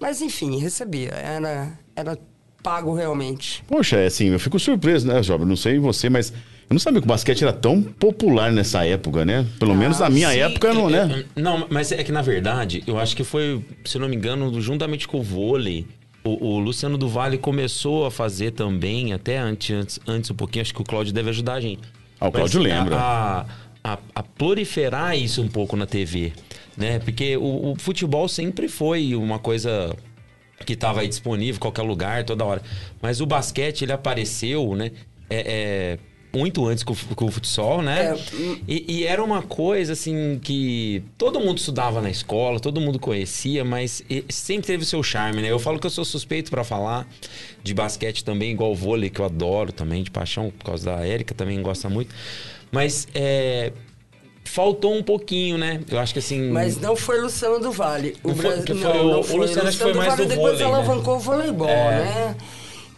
Mas 0.00 0.20
enfim, 0.20 0.58
recebia. 0.58 1.10
Era, 1.10 1.78
era 1.94 2.18
pago 2.62 2.92
realmente. 2.92 3.62
Poxa, 3.68 3.96
é 3.96 4.06
assim, 4.06 4.28
eu 4.28 4.40
fico 4.40 4.58
surpreso, 4.58 5.06
né, 5.06 5.20
Job? 5.20 5.44
Não 5.44 5.56
sei 5.56 5.78
você, 5.78 6.10
mas 6.10 6.32
eu 6.70 6.74
não 6.74 6.78
sabia 6.78 7.00
que 7.00 7.04
o 7.04 7.08
basquete 7.08 7.42
era 7.42 7.52
tão 7.52 7.82
popular 7.82 8.52
nessa 8.52 8.86
época, 8.86 9.24
né? 9.24 9.44
Pelo 9.58 9.74
menos 9.74 9.98
na 9.98 10.08
minha 10.08 10.30
Sim, 10.30 10.38
época, 10.38 10.72
não, 10.72 10.88
é, 10.88 11.04
né? 11.04 11.24
é, 11.34 11.40
Não, 11.40 11.66
mas 11.68 11.90
é 11.90 12.04
que 12.04 12.12
na 12.12 12.22
verdade, 12.22 12.84
eu 12.86 12.96
acho 12.96 13.16
que 13.16 13.24
foi, 13.24 13.64
se 13.84 13.98
não 13.98 14.08
me 14.08 14.14
engano, 14.14 14.60
juntamente 14.60 15.08
com 15.08 15.18
o 15.18 15.22
vôlei, 15.22 15.84
o, 16.22 16.46
o 16.46 16.58
Luciano 16.60 16.96
do 16.96 17.08
Vale 17.08 17.38
começou 17.38 18.06
a 18.06 18.10
fazer 18.10 18.52
também, 18.52 19.12
até 19.12 19.36
antes, 19.36 19.74
antes, 19.74 20.00
antes 20.06 20.30
um 20.30 20.34
pouquinho, 20.34 20.62
acho 20.62 20.72
que 20.72 20.80
o 20.80 20.84
Cláudio 20.84 21.12
deve 21.12 21.30
ajudar 21.30 21.54
a 21.54 21.60
gente. 21.60 21.80
Ah, 22.20 22.28
o 22.28 22.32
Cláudio 22.32 22.60
lembra. 22.60 22.96
A, 22.96 23.46
a, 23.82 23.98
a 24.14 24.22
proliferar 24.22 25.18
isso 25.18 25.42
um 25.42 25.48
pouco 25.48 25.76
na 25.76 25.86
TV, 25.86 26.32
né? 26.76 27.00
Porque 27.00 27.36
o, 27.36 27.72
o 27.72 27.76
futebol 27.80 28.28
sempre 28.28 28.68
foi 28.68 29.16
uma 29.16 29.40
coisa 29.40 29.92
que 30.64 30.74
estava 30.74 31.00
aí 31.00 31.08
disponível 31.08 31.56
em 31.56 31.60
qualquer 31.60 31.82
lugar, 31.82 32.22
toda 32.22 32.44
hora. 32.44 32.62
Mas 33.02 33.20
o 33.20 33.26
basquete, 33.26 33.82
ele 33.82 33.92
apareceu, 33.92 34.76
né? 34.76 34.92
É, 35.28 35.40
é, 35.46 35.98
muito 36.32 36.66
antes 36.66 36.84
com, 36.84 36.92
o- 36.92 37.14
com 37.16 37.24
o 37.24 37.30
futsal, 37.30 37.82
né? 37.82 38.14
É, 38.14 38.18
E, 38.68 38.84
e 39.00 39.04
era 39.04 39.22
uma 39.22 39.42
coisa, 39.42 39.92
assim, 39.94 40.38
que 40.42 41.02
todo 41.18 41.40
mundo 41.40 41.58
estudava 41.58 42.00
na 42.00 42.10
escola, 42.10 42.60
todo 42.60 42.80
mundo 42.80 42.98
conhecia, 42.98 43.64
mas 43.64 44.02
sempre 44.28 44.66
teve 44.66 44.82
o 44.82 44.86
seu 44.86 45.02
charme, 45.02 45.42
né? 45.42 45.50
Eu 45.50 45.58
falo 45.58 45.78
que 45.78 45.86
eu 45.86 45.90
sou 45.90 46.04
suspeito 46.04 46.50
pra 46.50 46.62
falar 46.64 47.08
de 47.62 47.74
basquete 47.74 48.24
também, 48.24 48.52
igual 48.52 48.72
o 48.72 48.74
vôlei, 48.74 49.10
que 49.10 49.20
eu 49.20 49.24
adoro 49.24 49.72
também, 49.72 50.02
de 50.02 50.10
paixão, 50.10 50.50
por 50.56 50.64
causa 50.64 50.84
da 50.84 51.04
Érica, 51.06 51.34
também 51.34 51.60
gosta 51.60 51.88
muito. 51.88 52.14
Mas 52.72 53.08
é, 53.14 53.72
faltou 54.44 54.94
um 54.94 55.02
pouquinho, 55.02 55.58
né? 55.58 55.80
Eu 55.90 55.98
acho 55.98 56.12
que 56.12 56.18
assim. 56.20 56.50
Mas 56.50 56.80
não 56.80 56.94
foi 56.96 57.20
Luciano 57.20 57.58
do 57.58 57.72
Vale. 57.72 58.16
O 58.22 58.28
Não 58.28 58.36
foi- 58.36 58.50
Bras- 58.52 58.64
que 58.64 58.74
foi 58.74 58.82
não, 58.82 59.06
o- 59.06 59.32
o 59.32 59.36
Luciano 59.36 59.72
foi 59.72 59.92
do 59.92 59.98
Vale 59.98 60.22
do 60.22 60.28
depois 60.28 60.58
vôlei, 60.58 60.58
né? 60.58 60.64
alavancou 60.64 61.16
o 61.16 61.18
voleibol, 61.18 61.68
É. 61.68 61.74
né? 62.04 62.36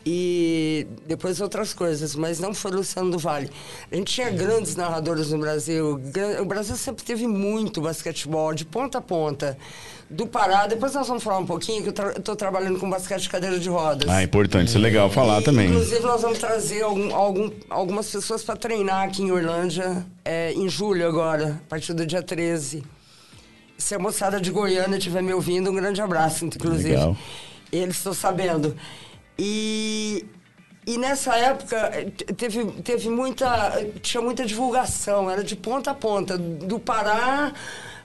E 0.04 0.86
depois 1.06 1.40
outras 1.40 1.72
coisas, 1.72 2.16
mas 2.16 2.40
não 2.40 2.52
foi 2.52 2.72
Luciano 2.72 3.10
do 3.10 3.18
Vale. 3.18 3.48
A 3.90 3.94
gente 3.94 4.12
tinha 4.12 4.30
grandes 4.30 4.74
narradores 4.74 5.30
no 5.30 5.38
Brasil. 5.38 6.00
O 6.40 6.44
Brasil 6.44 6.76
sempre 6.76 7.04
teve 7.04 7.26
muito 7.28 7.80
basquetebol, 7.80 8.52
de 8.52 8.64
ponta 8.64 8.98
a 8.98 9.00
ponta. 9.00 9.56
Do 10.10 10.26
Pará, 10.26 10.66
depois 10.66 10.92
nós 10.92 11.06
vamos 11.08 11.22
falar 11.22 11.38
um 11.38 11.46
pouquinho, 11.46 11.82
que 11.82 11.88
eu 12.00 12.10
estou 12.18 12.36
trabalhando 12.36 12.78
com 12.78 12.90
basquete 12.90 13.22
de 13.22 13.28
cadeira 13.30 13.58
de 13.58 13.68
rodas. 13.68 14.10
Ah, 14.10 14.22
importante, 14.22 14.68
isso 14.68 14.76
é 14.76 14.80
legal 14.80 15.08
falar 15.08 15.40
E, 15.40 15.44
também. 15.44 15.68
Inclusive, 15.68 16.00
nós 16.00 16.20
vamos 16.20 16.38
trazer 16.38 16.82
algum, 16.82 17.14
algum- 17.14 17.50
algumas 17.70 18.10
pessoas 18.10 18.42
para 18.42 18.56
treinar 18.56 19.04
aqui 19.04 19.22
em 19.22 19.30
Orlândia 19.30 20.04
é, 20.24 20.52
em 20.52 20.68
julho 20.68 21.06
agora, 21.08 21.60
a 21.64 21.68
partir 21.70 21.94
do 21.94 22.04
dia 22.04 22.22
13. 22.22 22.82
Se 23.78 23.94
a 23.94 23.98
moçada 23.98 24.38
de 24.38 24.50
Goiânia 24.50 24.98
estiver 24.98 25.22
me 25.22 25.32
ouvindo, 25.32 25.70
um 25.70 25.74
grande 25.74 26.02
abraço, 26.02 26.44
inclusive. 26.44 26.90
Legal. 26.90 27.16
Eles 27.72 27.96
estão 27.96 28.12
sabendo. 28.12 28.76
E 29.38 30.24
E 30.84 30.98
nessa 30.98 31.36
época 31.36 31.90
te- 32.16 32.24
teve, 32.34 32.64
teve 32.82 33.08
muita. 33.08 33.46
tinha 34.02 34.20
muita 34.20 34.44
divulgação, 34.44 35.30
era 35.30 35.44
de 35.44 35.54
ponta 35.56 35.92
a 35.92 35.94
ponta, 35.94 36.36
do 36.36 36.78
Pará 36.80 37.52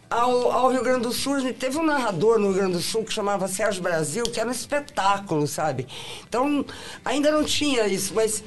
ao, 0.09 0.51
ao 0.51 0.69
Rio 0.71 0.83
Grande 0.83 1.01
do 1.01 1.11
Sul. 1.11 1.53
Teve 1.53 1.77
um 1.77 1.83
narrador 1.85 2.37
no 2.39 2.47
Rio 2.49 2.55
Grande 2.57 2.73
do 2.73 2.81
Sul 2.81 3.03
que 3.03 3.11
chamava 3.13 3.47
Sérgio 3.47 3.81
Brasil, 3.81 4.23
que 4.25 4.39
era 4.39 4.47
um 4.47 4.51
espetáculo, 4.51 5.47
sabe? 5.47 5.87
Então, 6.27 6.63
ainda 7.03 7.31
não 7.31 7.43
tinha 7.43 7.87
isso, 7.87 8.13
mas 8.13 8.43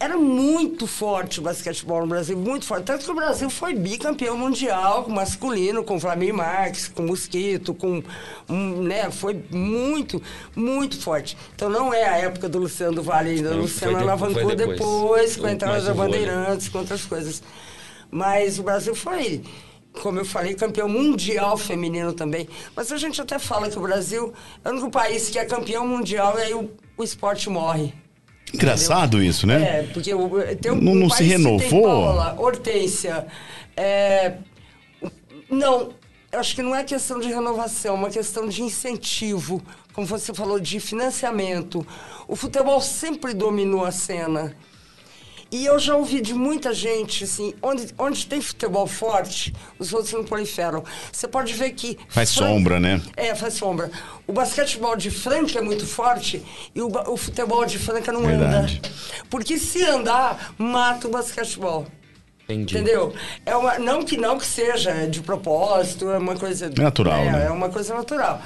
era 0.00 0.16
muito 0.16 0.86
forte 0.86 1.40
o 1.40 1.42
basquetebol 1.42 2.02
no 2.02 2.06
Brasil, 2.06 2.38
muito 2.38 2.64
forte. 2.64 2.84
Tanto 2.84 3.04
que 3.04 3.10
o 3.10 3.14
Brasil 3.14 3.50
foi 3.50 3.74
bicampeão 3.74 4.36
mundial 4.36 5.08
masculino, 5.08 5.82
com 5.82 5.98
Flamir 5.98 6.32
Marques, 6.32 6.86
com 6.86 7.02
Mosquito, 7.02 7.74
com. 7.74 8.02
Um, 8.48 8.82
né, 8.82 9.10
foi 9.10 9.42
muito, 9.50 10.22
muito 10.54 11.00
forte. 11.00 11.36
Então 11.54 11.68
não 11.68 11.92
é 11.92 12.04
a 12.04 12.16
época 12.18 12.48
do 12.48 12.58
Luciano 12.58 12.94
do 12.94 13.02
Vale 13.02 13.30
ainda. 13.30 13.52
O 13.54 13.58
Luciano 13.62 13.96
de- 13.96 14.02
alavancou 14.02 14.54
depois, 14.54 14.78
depois. 14.78 15.36
com 15.36 15.46
a 15.46 15.52
entrada 15.52 15.80
da. 15.80 15.94
Bandeirantes, 15.94 16.68
com 16.68 16.78
outras 16.78 17.04
coisas. 17.04 17.42
Mas 18.10 18.58
o 18.58 18.62
Brasil 18.62 18.94
foi, 18.94 19.42
como 20.00 20.20
eu 20.20 20.24
falei, 20.24 20.54
campeão 20.54 20.88
mundial 20.88 21.58
feminino 21.58 22.12
também. 22.12 22.48
Mas 22.74 22.92
a 22.92 22.96
gente 22.96 23.20
até 23.20 23.38
fala 23.38 23.68
que 23.68 23.76
o 23.78 23.82
Brasil 23.82 24.32
é 24.64 24.68
o 24.68 24.72
único 24.72 24.90
país 24.90 25.28
que 25.28 25.38
é 25.38 25.44
campeão 25.44 25.86
mundial 25.86 26.38
e 26.38 26.42
aí 26.42 26.54
o, 26.54 26.70
o 26.96 27.02
esporte 27.02 27.50
morre. 27.50 27.92
Engraçado 28.54 29.22
isso, 29.22 29.46
né? 29.46 29.80
É, 29.80 29.82
porque 29.92 30.12
o, 30.14 30.30
tem 30.56 30.72
um, 30.72 30.76
Não- 30.80 30.94
não 30.94 31.10
se 31.10 31.22
renovou? 31.24 31.82
Paula, 31.82 32.34
Hortência. 32.38 33.26
É, 33.76 34.34
não, 35.50 35.90
acho 36.32 36.54
que 36.54 36.62
não 36.62 36.74
é 36.74 36.84
questão 36.84 37.18
de 37.20 37.28
renovação, 37.28 37.94
é 37.94 37.98
uma 37.98 38.10
questão 38.10 38.48
de 38.48 38.62
incentivo. 38.62 39.62
Como 39.92 40.06
você 40.06 40.32
falou, 40.32 40.60
de 40.60 40.78
financiamento. 40.78 41.86
O 42.26 42.36
futebol 42.36 42.80
sempre 42.80 43.34
dominou 43.34 43.84
a 43.84 43.90
cena. 43.90 44.54
E 45.50 45.64
eu 45.64 45.78
já 45.78 45.96
ouvi 45.96 46.20
de 46.20 46.34
muita 46.34 46.74
gente, 46.74 47.24
assim, 47.24 47.54
onde, 47.62 47.88
onde 47.98 48.26
tem 48.26 48.40
futebol 48.40 48.86
forte, 48.86 49.54
os 49.78 49.94
outros 49.94 50.12
não 50.12 50.22
proliferam. 50.22 50.84
Você 51.10 51.26
pode 51.26 51.54
ver 51.54 51.70
que... 51.70 51.98
Faz 52.08 52.28
sombra, 52.28 52.78
né? 52.78 53.00
É, 53.16 53.34
faz 53.34 53.54
sombra. 53.54 53.90
O 54.26 54.32
basquetebol 54.32 54.94
de 54.94 55.10
Franca 55.10 55.58
é 55.58 55.62
muito 55.62 55.86
forte 55.86 56.44
e 56.74 56.82
o, 56.82 56.88
o 57.10 57.16
futebol 57.16 57.64
de 57.64 57.78
Franca 57.78 58.12
não 58.12 58.22
Verdade. 58.22 58.78
anda. 58.78 58.94
Porque 59.30 59.58
se 59.58 59.82
andar, 59.84 60.54
mata 60.58 61.08
o 61.08 61.10
basquetebol. 61.10 61.86
Entendi. 62.44 62.76
Entendeu? 62.76 63.14
É 63.44 63.56
uma, 63.56 63.78
não 63.78 64.02
que 64.02 64.16
não 64.16 64.38
que 64.38 64.46
seja 64.46 65.06
de 65.06 65.20
propósito, 65.20 66.10
é 66.10 66.18
uma 66.18 66.36
coisa 66.36 66.70
Natural, 66.70 67.18
é, 67.20 67.32
né? 67.32 67.46
é 67.46 67.50
uma 67.50 67.68
coisa 67.68 67.94
natural. 67.94 68.40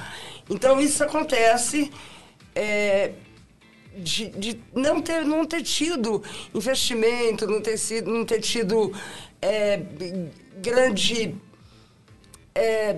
Então 0.50 0.80
isso 0.80 1.02
acontece 1.04 1.90
é, 2.54 3.12
de, 3.99 4.28
de 4.30 4.61
não 4.75 5.00
ter 5.00 5.25
não 5.25 5.44
ter 5.44 5.62
tido 5.62 6.22
investimento, 6.54 7.46
não 7.46 7.61
ter 7.61 7.76
sido, 7.76 8.11
não 8.11 8.25
ter 8.25 8.40
tido 8.40 8.92
é, 9.40 9.80
grande 10.61 11.34
é, 12.54 12.96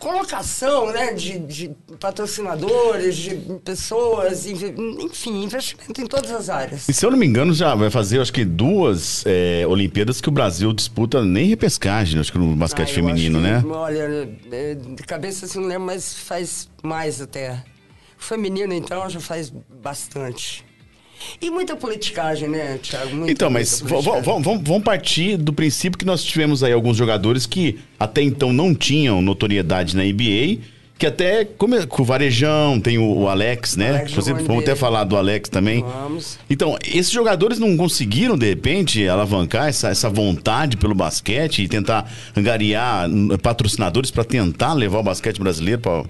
colocação 0.00 0.90
né, 0.92 1.12
de, 1.12 1.38
de 1.38 1.70
patrocinadores, 2.00 3.16
de 3.16 3.36
pessoas, 3.62 4.46
enfim, 4.46 5.44
investimento 5.44 6.00
em 6.00 6.06
todas 6.06 6.30
as 6.30 6.48
áreas. 6.48 6.88
E 6.88 6.92
se 6.92 7.04
eu 7.04 7.10
não 7.10 7.18
me 7.18 7.26
engano, 7.26 7.52
já 7.52 7.74
vai 7.74 7.90
fazer, 7.90 8.18
acho 8.18 8.32
que 8.32 8.44
duas 8.44 9.22
é, 9.26 9.64
Olimpíadas 9.68 10.20
que 10.20 10.28
o 10.28 10.32
Brasil 10.32 10.72
disputa 10.72 11.22
nem 11.22 11.48
repescagem, 11.48 12.18
acho 12.18 12.32
que 12.32 12.38
no 12.38 12.56
basquete 12.56 12.90
Ah, 12.90 12.94
feminino, 12.94 13.40
né? 13.40 13.62
Olha, 13.68 14.28
é, 14.50 14.74
de 14.74 15.02
cabeça 15.02 15.44
assim 15.44 15.60
não 15.60 15.68
lembro, 15.68 15.86
mas 15.86 16.14
faz 16.14 16.68
mais 16.82 17.20
até. 17.20 17.62
Feminino, 18.20 18.72
então, 18.72 19.08
já 19.10 19.18
faz 19.18 19.52
bastante. 19.82 20.64
E 21.40 21.50
muita 21.50 21.76
politicagem, 21.76 22.48
né, 22.48 22.78
Thiago? 22.82 23.14
Muita, 23.14 23.32
Então, 23.32 23.50
mas 23.50 23.82
vamos 23.82 24.82
partir 24.82 25.36
do 25.36 25.52
princípio 25.52 25.98
que 25.98 26.04
nós 26.06 26.22
tivemos 26.24 26.62
aí 26.62 26.72
alguns 26.72 26.96
jogadores 26.96 27.44
que 27.44 27.78
até 27.98 28.22
então 28.22 28.52
não 28.52 28.74
tinham 28.74 29.20
notoriedade 29.20 29.94
na 29.96 30.02
NBA, 30.02 30.58
que 30.98 31.06
até 31.06 31.44
come- 31.44 31.86
com 31.86 32.02
o 32.02 32.04
Varejão, 32.04 32.78
tem 32.80 32.96
o, 32.98 33.04
o 33.20 33.28
Alex, 33.28 33.76
né? 33.76 33.90
Alex 33.90 34.12
Você, 34.12 34.32
vamos 34.32 34.62
até 34.62 34.74
falar 34.74 35.04
do 35.04 35.16
Alex 35.16 35.48
também. 35.48 35.82
Vamos. 35.82 36.38
Então, 36.48 36.76
esses 36.86 37.10
jogadores 37.10 37.58
não 37.58 37.76
conseguiram, 37.76 38.36
de 38.36 38.46
repente, 38.48 39.06
alavancar 39.08 39.68
essa, 39.68 39.88
essa 39.88 40.08
vontade 40.08 40.76
pelo 40.78 40.94
basquete 40.94 41.62
e 41.62 41.68
tentar 41.68 42.10
angariar 42.36 43.08
patrocinadores 43.42 44.10
para 44.10 44.24
tentar 44.24 44.72
levar 44.74 44.98
o 45.00 45.02
basquete 45.02 45.38
brasileiro 45.38 45.80
para 45.80 46.04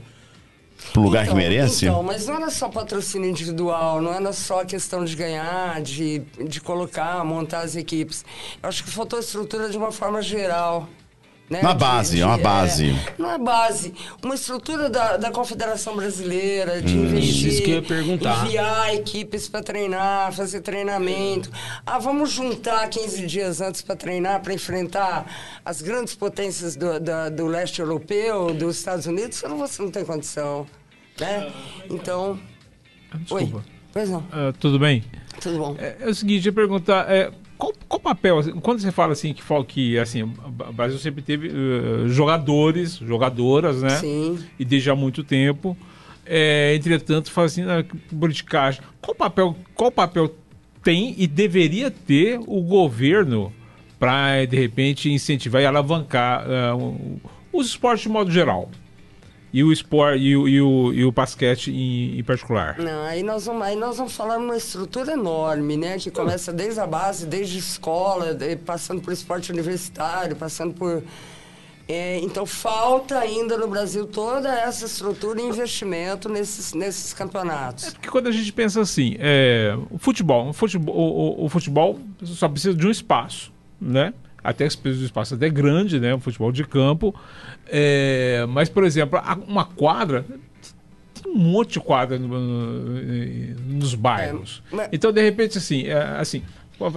o 0.97 1.01
lugar 1.01 1.25
Então, 1.25 1.37
que 1.37 1.41
merece? 1.41 1.87
Então, 1.87 2.03
mas 2.03 2.27
não 2.27 2.35
era 2.37 2.51
só 2.51 2.69
patrocínio 2.69 3.29
individual, 3.29 4.01
não 4.01 4.13
era 4.13 4.33
só 4.33 4.65
questão 4.65 5.05
de 5.05 5.15
ganhar, 5.15 5.81
de, 5.81 6.21
de 6.47 6.61
colocar, 6.61 7.25
montar 7.25 7.61
as 7.61 7.77
equipes. 7.77 8.25
Eu 8.63 8.69
acho 8.69 8.85
que 8.85 8.91
faltou 8.91 9.19
estrutura 9.19 9.69
de 9.71 9.77
uma 9.77 9.93
forma 9.93 10.21
geral. 10.23 10.89
Né? 11.51 11.61
Uma 11.63 11.73
De- 11.75 11.81
base, 11.81 12.17
de- 12.17 12.23
uma 12.23 12.39
base. 12.39 12.95
não 13.19 13.29
é 13.33 13.37
base. 13.37 13.93
Uma 14.23 14.37
estrutura 14.37 14.89
da, 14.89 15.17
da 15.17 15.33
Confederação 15.33 15.97
Brasileira, 15.97 16.81
de 16.81 16.97
investir, 16.97 17.49
Isso, 17.49 17.63
que 17.63 17.71
eu 17.73 17.75
ia 17.77 17.83
perguntar. 17.83 18.47
enviar 18.47 18.95
equipes 18.95 19.49
para 19.49 19.61
treinar, 19.61 20.33
fazer 20.33 20.61
treinamento. 20.61 21.51
Ah, 21.85 21.99
vamos 21.99 22.31
juntar 22.31 22.89
15 22.89 23.27
dias 23.27 23.61
antes 23.61 23.83
para 23.83 23.97
treinar, 23.97 24.41
para 24.43 24.55
enfrentar 24.55 25.27
as 25.65 25.83
grandes 25.83 26.15
potências 26.15 26.77
do, 26.77 27.01
da- 27.01 27.29
do 27.29 27.47
leste 27.49 27.81
europeu, 27.81 28.55
dos 28.55 28.79
Estados 28.79 29.07
Unidos. 29.07 29.43
Não, 29.43 29.59
você 29.59 29.83
não 29.83 29.91
tem 29.91 30.05
condição. 30.05 30.65
Né? 31.19 31.53
Então. 31.91 32.39
Oi. 33.13 33.19
Desculpa. 33.45 33.65
Pois 33.93 34.09
não. 34.09 34.25
Ah, 34.31 34.53
tudo 34.61 34.79
bem? 34.79 35.03
Tudo 35.41 35.59
bom. 35.59 35.77
É, 35.81 35.97
é 36.01 36.07
o 36.09 36.15
seguinte, 36.15 36.47
eu 36.47 36.51
ia 36.51 36.55
perguntar, 36.55 37.11
é, 37.11 37.33
qual, 37.61 37.73
qual 37.87 38.01
papel, 38.01 38.39
assim, 38.39 38.53
quando 38.53 38.81
você 38.81 38.91
fala 38.91 39.13
assim 39.13 39.33
que, 39.35 39.43
que 39.67 39.99
assim, 39.99 40.23
o 40.23 40.73
Brasil 40.73 40.99
sempre 40.99 41.23
teve 41.23 41.49
eh, 41.49 42.09
jogadores, 42.09 42.97
jogadoras, 42.97 43.83
né? 43.83 43.91
Sim. 43.91 44.39
E 44.59 44.65
desde 44.65 44.91
há 44.91 44.97
muito 44.97 45.23
tempo. 45.23 45.77
É, 46.27 46.75
entretanto, 46.77 47.31
fala 47.31 47.47
assim, 47.47 47.63
na 47.63 47.85
politicagem, 48.19 48.81
qual 49.01 49.15
papel, 49.15 49.57
qual 49.75 49.91
papel 49.91 50.35
tem 50.83 51.15
e 51.19 51.27
deveria 51.27 51.91
ter 51.91 52.39
o 52.47 52.63
governo 52.63 53.53
para, 53.99 54.45
de 54.47 54.57
repente, 54.57 55.11
incentivar 55.11 55.61
e 55.61 55.67
alavancar 55.67 56.45
ah, 56.49 56.75
o- 56.77 57.21
os 57.53 57.67
esportes 57.69 58.03
de 58.05 58.09
modo 58.09 58.31
geral? 58.31 58.71
E 59.53 59.65
o 59.65 59.73
esporte 59.73 60.23
e 60.23 60.37
o, 60.37 60.49
e 60.49 60.61
o, 60.61 60.93
e 60.93 61.05
o 61.05 61.11
basquete 61.11 61.73
em, 61.73 62.19
em 62.19 62.23
particular. 62.23 62.79
Não, 62.79 63.03
aí 63.03 63.23
nós 63.23 63.47
vamos, 63.47 63.63
aí 63.63 63.75
nós 63.75 63.97
vamos 63.97 64.13
falar 64.15 64.39
numa 64.39 64.57
estrutura 64.57 65.13
enorme, 65.13 65.77
né? 65.77 65.99
Que 65.99 66.11
começa 66.11 66.53
desde 66.53 66.79
a 66.79 66.87
base, 66.87 67.27
desde 67.27 67.59
escola, 67.59 68.37
passando 68.65 69.01
por 69.03 69.13
esporte 69.13 69.51
universitário, 69.51 70.37
passando 70.37 70.73
por. 70.75 71.03
é, 71.89 72.21
então 72.21 72.47
falta 72.47 73.19
ainda 73.19 73.59
no 73.59 73.67
Brasil 73.67 74.07
toda 74.07 74.49
essa 74.55 74.87
estrutura 74.87 75.41
e 75.41 75.45
investimento 75.45 76.29
nesses, 76.29 76.73
nesses 76.73 77.13
campeonatos. 77.13 77.93
Porque 77.95 78.09
quando 78.09 78.29
a 78.29 78.33
gente 78.33 78.53
pensa 78.53 78.81
assim, 78.81 79.17
é, 79.19 79.77
o 79.91 79.99
futebol, 79.99 80.51
o 80.51 80.53
futebol, 80.53 80.95
o, 80.95 81.43
o- 81.43 81.45
o 81.47 81.49
futebol 81.49 81.99
só 82.23 82.49
precisa 82.49 82.73
de 82.77 82.87
um 82.87 82.91
espaço, 82.91 83.53
né? 83.81 84.15
Até 84.43 84.67
que 84.69 85.01
um 85.03 85.05
espaço 85.05 85.35
até 85.35 85.49
grande, 85.49 86.01
né? 86.01 86.15
O 86.15 86.21
futebol 86.21 86.51
de 86.53 86.65
campo. 86.65 87.15
É, 87.67 88.47
mas, 88.49 88.69
por 88.69 88.85
exemplo, 88.85 89.19
uma 89.47 89.65
quadra 89.65 90.25
tem 91.23 91.33
um 91.33 91.37
monte 91.37 91.73
de 91.75 91.81
quadra 91.81 92.19
no- 92.19 92.29
no- 92.29 93.55
nos 93.79 93.95
bairros. 93.95 94.63
É, 94.73 94.77
mas- 94.77 94.89
Então, 94.93 95.13
de 95.13 95.21
repente, 95.23 95.59
assim, 95.59 95.85
é, 95.87 95.95
assim. 96.19 96.43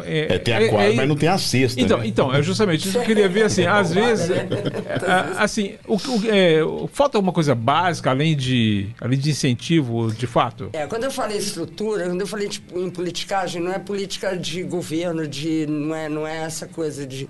É, 0.05 0.37
tem 0.37 0.53
a 0.53 0.69
quadra, 0.69 0.93
mas 0.93 1.07
não 1.07 1.15
tem 1.15 1.29
a 1.29 1.37
cesta. 1.37 1.79
Então, 1.81 1.97
né? 1.99 2.07
então, 2.07 2.33
é 2.33 2.41
justamente 2.41 2.87
isso 2.87 2.91
que 2.91 2.97
eu 2.97 3.03
queria 3.03 3.27
ver, 3.27 3.43
assim, 3.43 3.65
às 3.65 3.93
vezes, 3.93 4.29
é, 4.29 4.35
é, 4.35 5.33
assim, 5.37 5.75
o, 5.87 5.95
o- 5.95 6.21
é, 6.29 6.59
falta 6.91 7.17
alguma 7.17 7.33
coisa 7.33 7.53
básica, 7.53 8.09
além 8.09 8.35
de, 8.35 8.87
além 9.01 9.17
de 9.19 9.29
incentivo, 9.29 10.11
de 10.13 10.27
fato? 10.27 10.69
É, 10.73 10.87
quando 10.87 11.03
eu 11.03 11.11
falei 11.11 11.37
estrutura, 11.37 12.05
quando 12.05 12.21
eu 12.21 12.27
falei 12.27 12.47
tipo, 12.47 12.79
em 12.79 12.89
politicagem, 12.89 13.61
não 13.61 13.71
é 13.73 13.79
política 13.79 14.37
de 14.37 14.63
governo, 14.63 15.27
de, 15.27 15.65
não, 15.67 15.93
é, 15.95 16.09
não 16.09 16.27
é 16.27 16.37
essa 16.43 16.67
coisa 16.67 17.05
de. 17.05 17.27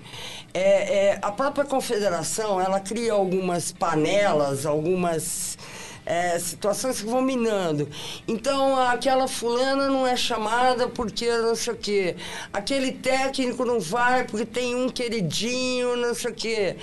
É, 0.52 0.60
é, 1.08 1.18
a 1.20 1.32
própria 1.32 1.64
confederação, 1.64 2.60
ela 2.60 2.78
cria 2.80 3.12
algumas 3.12 3.72
panelas, 3.72 4.64
algumas. 4.66 5.58
É, 6.06 6.38
situações 6.38 7.00
que 7.00 7.06
vão 7.06 7.22
minando. 7.22 7.88
Então, 8.28 8.78
aquela 8.78 9.26
fulana 9.26 9.88
não 9.88 10.06
é 10.06 10.16
chamada 10.16 10.88
porque 10.88 11.30
não 11.38 11.54
sei 11.54 11.72
o 11.72 11.76
quê. 11.76 12.16
Aquele 12.52 12.92
técnico 12.92 13.64
não 13.64 13.80
vai 13.80 14.24
porque 14.24 14.44
tem 14.44 14.74
um 14.74 14.88
queridinho, 14.88 15.96
não 15.96 16.14
sei 16.14 16.30
o 16.30 16.34
quê. 16.34 16.76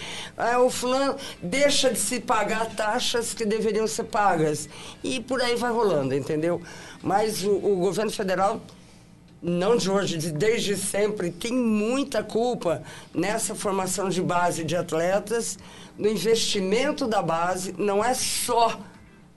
O 0.66 0.70
fulano 0.70 1.16
deixa 1.42 1.92
de 1.92 2.00
se 2.00 2.20
pagar 2.20 2.66
taxas 2.76 3.34
que 3.34 3.46
deveriam 3.46 3.88
ser 3.88 4.06
pagas. 4.06 4.68
E 5.04 5.20
por 5.20 5.42
aí 5.42 5.56
vai 5.56 5.72
rolando, 5.72 6.16
entendeu? 6.16 6.62
Mas 7.04 7.44
o, 7.44 7.52
o 7.52 7.76
governo 7.78 8.12
federal 8.12 8.62
não 9.42 9.76
de 9.76 9.90
hoje, 9.90 10.18
de- 10.18 10.32
desde 10.32 10.78
sempre, 10.78 11.32
tem 11.32 11.52
muita 11.52 12.24
culpa 12.24 12.84
nessa 13.14 13.56
formação 13.56 14.08
de 14.08 14.22
base 14.22 14.64
de 14.64 14.76
atletas, 14.76 15.58
no 15.98 16.08
investimento 16.08 17.08
da 17.08 17.22
base, 17.24 17.74
não 17.78 18.04
é 18.06 18.14
só 18.14 18.80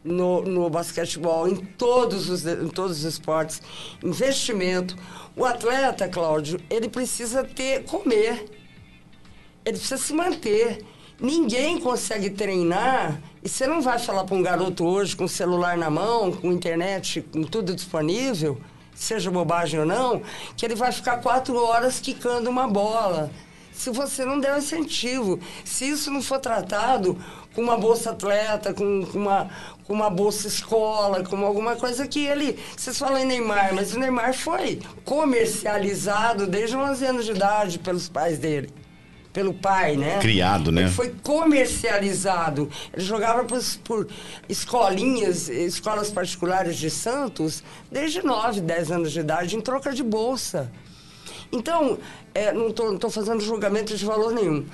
no, 0.04 0.42
no 0.42 0.68
basquetebol, 0.68 1.48
em 1.48 1.56
todos, 1.56 2.28
os, 2.28 2.46
em 2.46 2.68
todos 2.68 2.98
os 2.98 3.04
esportes, 3.04 3.62
investimento. 4.02 4.96
O 5.34 5.44
atleta, 5.44 6.06
Cláudio, 6.06 6.60
ele 6.68 6.88
precisa 6.88 7.42
ter, 7.42 7.84
comer, 7.84 8.44
ele 9.64 9.78
precisa 9.78 9.96
se 9.96 10.12
manter. 10.12 10.84
Ninguém 11.18 11.78
consegue 11.78 12.28
treinar 12.28 13.20
e 13.42 13.48
você 13.48 13.66
não 13.66 13.80
vai 13.80 13.98
falar 13.98 14.24
para 14.24 14.34
um 14.34 14.42
garoto 14.42 14.84
hoje 14.84 15.16
com 15.16 15.26
celular 15.26 15.76
na 15.76 15.88
mão, 15.88 16.32
com 16.32 16.52
internet, 16.52 17.22
com 17.22 17.42
tudo 17.44 17.74
disponível, 17.74 18.60
seja 18.94 19.30
bobagem 19.30 19.80
ou 19.80 19.86
não, 19.86 20.22
que 20.56 20.66
ele 20.66 20.74
vai 20.74 20.92
ficar 20.92 21.18
quatro 21.18 21.56
horas 21.56 22.00
quicando 22.00 22.50
uma 22.50 22.68
bola. 22.68 23.30
Se 23.72 23.90
você 23.90 24.24
não 24.24 24.38
der 24.38 24.54
um 24.54 24.58
incentivo, 24.58 25.40
se 25.64 25.88
isso 25.88 26.10
não 26.10 26.22
for 26.22 26.38
tratado 26.38 27.18
com 27.54 27.60
uma 27.60 27.76
bolsa 27.76 28.10
atleta, 28.10 28.72
com, 28.72 29.04
com 29.04 29.18
uma, 29.18 29.50
com 29.86 29.92
uma 29.92 30.10
bolsa 30.10 30.48
escola, 30.48 31.22
com 31.22 31.44
alguma 31.44 31.76
coisa 31.76 32.06
que 32.06 32.24
ele. 32.24 32.58
Vocês 32.76 32.98
falam 32.98 33.18
em 33.18 33.26
Neymar, 33.26 33.74
mas 33.74 33.94
o 33.94 33.98
Neymar 33.98 34.34
foi 34.34 34.80
comercializado 35.04 36.46
desde 36.46 36.76
11 36.76 37.04
anos 37.04 37.24
de 37.24 37.32
idade 37.32 37.78
pelos 37.78 38.08
pais 38.08 38.38
dele 38.38 38.72
pelo 39.34 39.52
pai, 39.52 39.96
né? 39.96 40.20
Criado, 40.20 40.70
né? 40.70 40.82
Ele 40.82 40.90
foi 40.90 41.12
comercializado. 41.20 42.70
Ele 42.92 43.04
jogava 43.04 43.42
por, 43.42 43.60
por 43.82 44.08
escolinhas, 44.48 45.48
escolas 45.48 46.08
particulares 46.08 46.76
de 46.76 46.88
Santos, 46.88 47.64
desde 47.90 48.24
9, 48.24 48.60
10 48.60 48.92
anos 48.92 49.10
de 49.10 49.18
idade, 49.18 49.56
em 49.56 49.60
troca 49.60 49.92
de 49.92 50.04
bolsa. 50.04 50.70
Então, 51.50 51.98
é, 52.32 52.52
não 52.52 52.68
estou 52.68 53.10
fazendo 53.10 53.40
julgamento 53.42 53.96
de 53.96 54.04
valor 54.04 54.32
nenhum. 54.32 54.64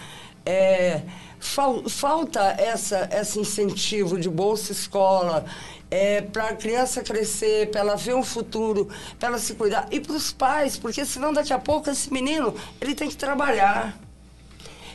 É, 0.44 1.03
fal, 1.40 1.88
falta 1.88 2.40
essa, 2.59 3.09
esse 3.12 3.40
incentivo 3.40 4.18
de 4.18 4.29
bolsa 4.29 4.70
escola, 4.72 5.44
é, 5.90 6.20
para 6.20 6.50
a 6.50 6.55
criança 6.55 7.03
crescer, 7.03 7.70
para 7.70 7.81
ela 7.81 7.96
ver 7.96 8.14
um 8.14 8.22
futuro, 8.22 8.88
para 9.18 9.31
ela 9.31 9.38
se 9.38 9.55
cuidar. 9.55 9.88
E 9.90 9.98
para 9.98 10.12
os 10.12 10.33
pais, 10.33 10.79
porque 10.79 11.05
senão 11.05 11.33
daqui 11.33 11.53
a 11.53 11.59
pouco 11.59 11.90
esse 11.90 12.12
menino 12.12 12.55
ele 12.81 12.94
tem 12.94 13.09
que 13.09 13.16
trabalhar. 13.16 13.98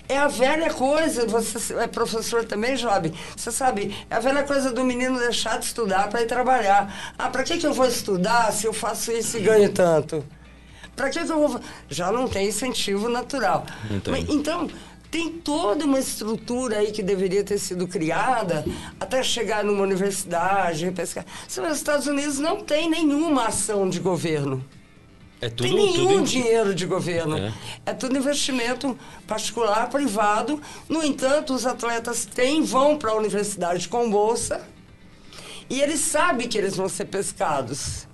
É 0.07 0.19
a 0.19 0.27
velha 0.27 0.71
coisa, 0.71 1.25
você 1.25 1.73
é 1.73 1.87
professor 1.87 2.45
também, 2.45 2.75
Job, 2.75 3.11
você 3.35 3.51
sabe, 3.51 3.97
é 4.07 4.15
a 4.15 4.19
velha 4.19 4.43
coisa 4.43 4.71
do 4.71 4.85
menino 4.85 5.17
deixar 5.17 5.57
de 5.57 5.65
estudar 5.65 6.09
para 6.09 6.21
ir 6.21 6.27
trabalhar. 6.27 7.13
Ah, 7.17 7.27
para 7.27 7.43
que, 7.43 7.57
que 7.57 7.65
eu 7.65 7.73
vou 7.73 7.87
estudar 7.87 8.53
se 8.53 8.67
eu 8.67 8.73
faço 8.73 9.11
isso 9.11 9.37
e 9.37 9.41
ganho 9.41 9.69
tanto? 9.69 10.23
Para 10.95 11.09
que, 11.09 11.25
que 11.25 11.31
eu 11.31 11.47
vou. 11.47 11.59
Já 11.89 12.11
não 12.11 12.27
tem 12.27 12.47
incentivo 12.47 13.09
natural. 13.09 13.65
Mas, 14.07 14.29
então, 14.29 14.69
tem 15.15 15.29
toda 15.29 15.85
uma 15.85 15.97
estrutura 15.97 16.79
aí 16.79 16.91
que 16.91 17.01
deveria 17.01 17.41
ter 17.41 17.57
sido 17.57 17.87
criada 17.87 18.65
até 18.99 19.23
chegar 19.23 19.63
numa 19.63 19.81
universidade, 19.81 20.91
pescar. 20.91 21.25
Os 21.47 21.57
Estados 21.57 22.05
Unidos 22.05 22.37
não 22.37 22.61
tem 22.61 22.89
nenhuma 22.89 23.45
ação 23.45 23.89
de 23.89 24.01
governo. 24.01 24.61
É 25.39 25.47
tudo, 25.47 25.69
tem 25.69 25.73
nenhum 25.73 26.17
tudo... 26.17 26.23
dinheiro 26.23 26.75
de 26.75 26.85
governo. 26.85 27.37
É. 27.37 27.53
é. 27.85 27.93
tudo 27.93 28.17
investimento 28.17 28.99
particular, 29.25 29.89
privado. 29.89 30.61
No 30.89 31.01
entanto, 31.01 31.53
os 31.53 31.65
atletas 31.65 32.25
têm, 32.25 32.61
vão 32.61 32.97
para 32.97 33.11
a 33.11 33.15
universidade 33.15 33.87
com 33.87 34.09
bolsa 34.09 34.67
e 35.69 35.79
eles 35.79 36.01
sabem 36.01 36.49
que 36.49 36.57
eles 36.57 36.75
vão 36.75 36.89
ser 36.89 37.05
pescados. 37.05 38.05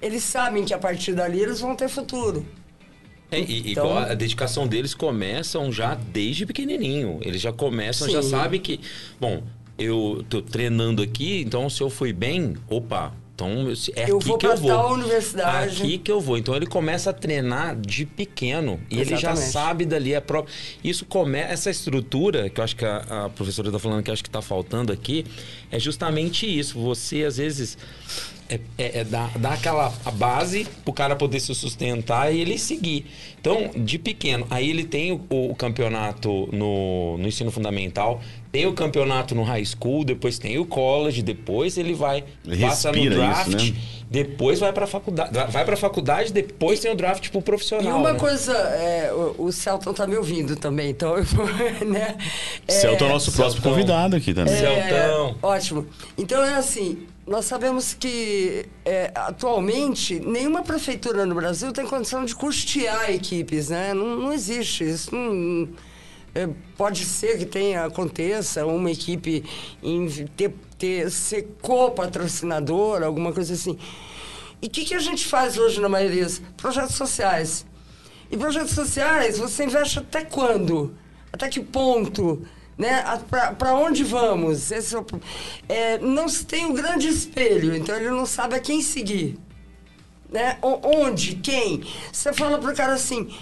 Eles 0.00 0.22
sabem 0.22 0.64
que 0.64 0.72
a 0.72 0.78
partir 0.78 1.14
dali 1.14 1.40
eles 1.40 1.58
vão 1.58 1.74
ter 1.74 1.88
futuro. 1.88 2.46
É, 3.34 3.40
e, 3.40 3.72
Então- 3.72 3.86
igual 3.86 3.98
a 3.98 4.14
dedicação 4.14 4.66
deles 4.66 4.94
começam 4.94 5.70
já 5.72 5.94
desde 5.94 6.46
pequenininho. 6.46 7.18
Eles 7.22 7.40
já 7.40 7.52
começam, 7.52 8.08
já 8.08 8.22
Sim. 8.22 8.30
sabem 8.30 8.60
que, 8.60 8.80
bom, 9.20 9.42
eu 9.78 10.24
tô 10.28 10.40
treinando 10.40 11.02
aqui, 11.02 11.40
então 11.40 11.68
se 11.68 11.80
eu 11.82 11.90
fui 11.90 12.12
bem, 12.12 12.54
opa, 12.68 13.12
então 13.34 13.48
é 13.96 14.08
Eu 14.08 14.18
aqui 14.18 14.28
vou 14.28 14.38
que 14.38 14.46
eu 14.46 14.56
vou. 14.56 14.68
tal 14.68 14.92
universidade. 14.92 15.82
Aqui 15.82 15.98
que 15.98 16.10
eu 16.10 16.20
vou. 16.20 16.38
Então 16.38 16.54
ele 16.54 16.66
começa 16.66 17.10
a 17.10 17.12
treinar 17.12 17.76
de 17.76 18.06
pequeno 18.06 18.80
e 18.88 19.00
ele 19.00 19.16
já 19.16 19.34
sabe 19.34 19.84
dali 19.84 20.14
a 20.14 20.20
própria. 20.20 20.54
Isso 20.82 21.04
começa 21.04 21.52
essa 21.52 21.70
estrutura 21.70 22.48
que 22.48 22.60
eu 22.60 22.64
acho 22.64 22.76
que 22.76 22.84
a, 22.84 23.24
a 23.24 23.28
professora 23.28 23.68
está 23.68 23.78
falando 23.78 24.02
que 24.04 24.10
acho 24.10 24.22
que 24.22 24.28
está 24.28 24.40
faltando 24.40 24.92
aqui 24.92 25.26
é 25.70 25.80
justamente 25.80 26.46
isso. 26.46 26.78
Você 26.78 27.24
às 27.24 27.36
vezes 27.38 27.76
é, 28.48 28.60
é, 28.78 29.00
é 29.00 29.04
dar, 29.04 29.36
dar 29.38 29.54
aquela 29.54 29.88
base 30.14 30.66
pro 30.84 30.92
cara 30.92 31.16
poder 31.16 31.40
se 31.40 31.52
sustentar 31.54 32.32
e 32.32 32.40
ele 32.40 32.56
seguir. 32.56 33.06
Então, 33.40 33.70
de 33.76 33.98
pequeno, 33.98 34.46
aí 34.48 34.70
ele 34.70 34.84
tem 34.84 35.12
o, 35.12 35.50
o 35.50 35.54
campeonato 35.56 36.48
no, 36.52 37.18
no 37.18 37.26
ensino 37.26 37.50
fundamental, 37.50 38.20
tem 38.54 38.66
o 38.66 38.72
campeonato 38.72 39.34
no 39.34 39.42
high 39.42 39.64
school, 39.64 40.04
depois 40.04 40.38
tem 40.38 40.56
o 40.58 40.64
college, 40.64 41.22
depois 41.22 41.76
ele 41.76 41.92
vai 41.92 42.22
Ele 42.46 42.60
passa 42.60 42.92
no 42.92 43.10
draft, 43.10 43.48
isso, 43.48 43.72
né? 43.72 43.74
depois 44.08 44.60
vai 44.60 44.72
pra 44.72 44.86
faculdade, 44.86 45.32
vai 45.50 45.64
pra 45.64 45.76
faculdade, 45.76 46.32
depois 46.32 46.78
tem 46.78 46.92
o 46.92 46.94
draft 46.94 47.30
pro 47.30 47.42
profissional. 47.42 47.98
E 47.98 48.00
uma 48.00 48.12
né? 48.12 48.18
coisa, 48.20 48.52
é, 48.52 49.12
o, 49.12 49.46
o 49.46 49.52
Celton 49.52 49.92
tá 49.92 50.06
me 50.06 50.16
ouvindo 50.16 50.54
também, 50.54 50.90
então 50.90 51.18
eu 51.18 51.24
vou, 51.24 51.44
né? 51.84 52.16
Celton 52.68 53.06
é 53.06 53.08
o 53.08 53.12
nosso 53.14 53.32
próximo 53.32 53.60
Celton. 53.60 53.70
convidado 53.76 54.14
aqui 54.14 54.32
também. 54.32 54.54
É. 54.54 54.58
Celtão. 54.58 55.36
Ótimo. 55.42 55.86
Então 56.16 56.40
é 56.44 56.54
assim, 56.54 57.08
nós 57.26 57.46
sabemos 57.46 57.92
que 57.92 58.66
é, 58.84 59.10
atualmente 59.16 60.20
nenhuma 60.20 60.62
prefeitura 60.62 61.26
no 61.26 61.34
Brasil 61.34 61.72
tem 61.72 61.84
condição 61.84 62.24
de 62.24 62.36
custear 62.36 63.10
equipes, 63.10 63.70
né? 63.70 63.92
Não, 63.92 64.14
não 64.14 64.32
existe 64.32 64.88
isso. 64.88 65.12
não- 65.12 65.68
é, 66.34 66.48
pode 66.76 67.04
ser 67.04 67.38
que 67.38 67.46
tenha, 67.46 67.84
aconteça 67.84 68.66
uma 68.66 68.90
equipe 68.90 69.44
em 69.82 70.08
ter, 70.36 70.52
ter, 70.78 71.10
ser 71.10 71.56
co-patrocinadora, 71.62 73.06
alguma 73.06 73.32
coisa 73.32 73.54
assim. 73.54 73.78
E 74.60 74.66
o 74.66 74.70
que, 74.70 74.84
que 74.84 74.94
a 74.94 74.98
gente 74.98 75.26
faz 75.26 75.58
hoje 75.58 75.80
na 75.80 75.88
maioria? 75.88 76.26
Projetos 76.56 76.94
sociais. 76.96 77.64
E 78.30 78.36
projetos 78.36 78.72
sociais, 78.72 79.38
você 79.38 79.64
investe 79.64 79.98
até 79.98 80.24
quando? 80.24 80.94
Até 81.32 81.48
que 81.48 81.60
ponto? 81.60 82.42
Né? 82.76 83.04
Para 83.58 83.74
onde 83.74 84.02
vamos? 84.02 84.70
Esse 84.72 84.96
é 84.96 84.98
o 84.98 85.06
é, 85.68 85.98
não 85.98 86.28
se 86.28 86.44
tem 86.44 86.64
um 86.66 86.72
grande 86.72 87.06
espelho, 87.06 87.76
então 87.76 87.94
ele 87.94 88.10
não 88.10 88.26
sabe 88.26 88.56
a 88.56 88.60
quem 88.60 88.82
seguir. 88.82 89.38
Né? 90.28 90.58
O- 90.60 90.80
Onde? 91.02 91.36
Quem? 91.36 91.84
Você 92.10 92.32
fala 92.32 92.58
pro 92.58 92.74
cara 92.74 92.94
assim. 92.94 93.32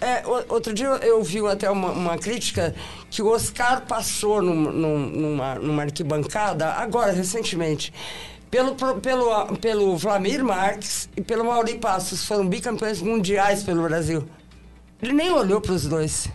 É, 0.00 0.22
outro 0.48 0.72
dia 0.72 0.86
eu, 1.02 1.22
vi 1.22 1.44
até 1.46 1.70
uma, 1.70 1.90
uma 1.90 2.18
crítica 2.18 2.74
que 3.10 3.20
o 3.22 3.28
Oscar 3.28 3.82
passou 3.86 4.40
num- 4.40 4.70
num- 4.72 5.06
numa, 5.10 5.54
numa 5.56 5.82
arquibancada, 5.82 6.72
agora, 6.74 7.12
recentemente, 7.12 7.92
pelo, 8.50 8.74
pelo, 9.00 9.56
pelo 9.56 9.96
Vlamir 9.96 10.44
Marques 10.44 11.08
e 11.16 11.20
pelo 11.20 11.44
Mauri 11.44 11.78
Passos, 11.78 12.24
foram 12.24 12.46
bicampeões 12.48 13.02
mundiais 13.02 13.62
pelo 13.62 13.82
Brasil. 13.82 14.26
Ele 15.02 15.12
nem 15.12 15.30
olhou 15.30 15.60
para 15.60 15.72
os 15.72 15.84
dois. 15.86 16.28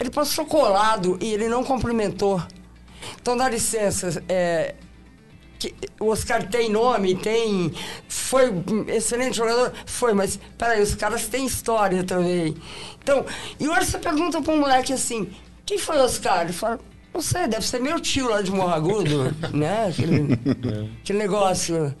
Ele 0.00 0.10
passou 0.10 0.44
colado 0.46 1.18
e 1.20 1.32
ele 1.32 1.48
não 1.48 1.62
cumprimentou. 1.62 2.42
Então, 3.20 3.36
dá 3.36 3.48
licença, 3.48 4.22
é, 4.28 4.74
que 5.68 5.74
o 5.98 6.08
Oscar 6.08 6.46
tem 6.48 6.68
nome, 6.70 7.14
tem. 7.14 7.72
Foi 8.08 8.50
um 8.50 8.84
excelente 8.88 9.36
jogador? 9.36 9.72
Foi, 9.86 10.12
mas 10.12 10.38
peraí, 10.58 10.82
os 10.82 10.94
caras 10.94 11.26
têm 11.26 11.46
história 11.46 12.04
também. 12.04 12.54
Então, 13.02 13.24
e 13.58 13.68
hoje 13.68 13.86
você 13.86 13.98
pergunta 13.98 14.42
para 14.42 14.52
um 14.52 14.60
moleque 14.60 14.92
assim: 14.92 15.30
quem 15.64 15.78
foi 15.78 15.96
o 15.96 16.04
Oscar? 16.04 16.42
Ele 16.42 16.52
fala: 16.52 16.78
não 17.12 17.20
sei, 17.20 17.46
deve 17.46 17.66
ser 17.66 17.80
meu 17.80 17.98
tio 18.00 18.28
lá 18.28 18.42
de 18.42 18.50
Morro 18.50 18.74
Agudo, 18.74 19.34
né? 19.54 19.86
Aquele, 19.88 20.38
aquele 21.00 21.18
negócio. 21.18 21.94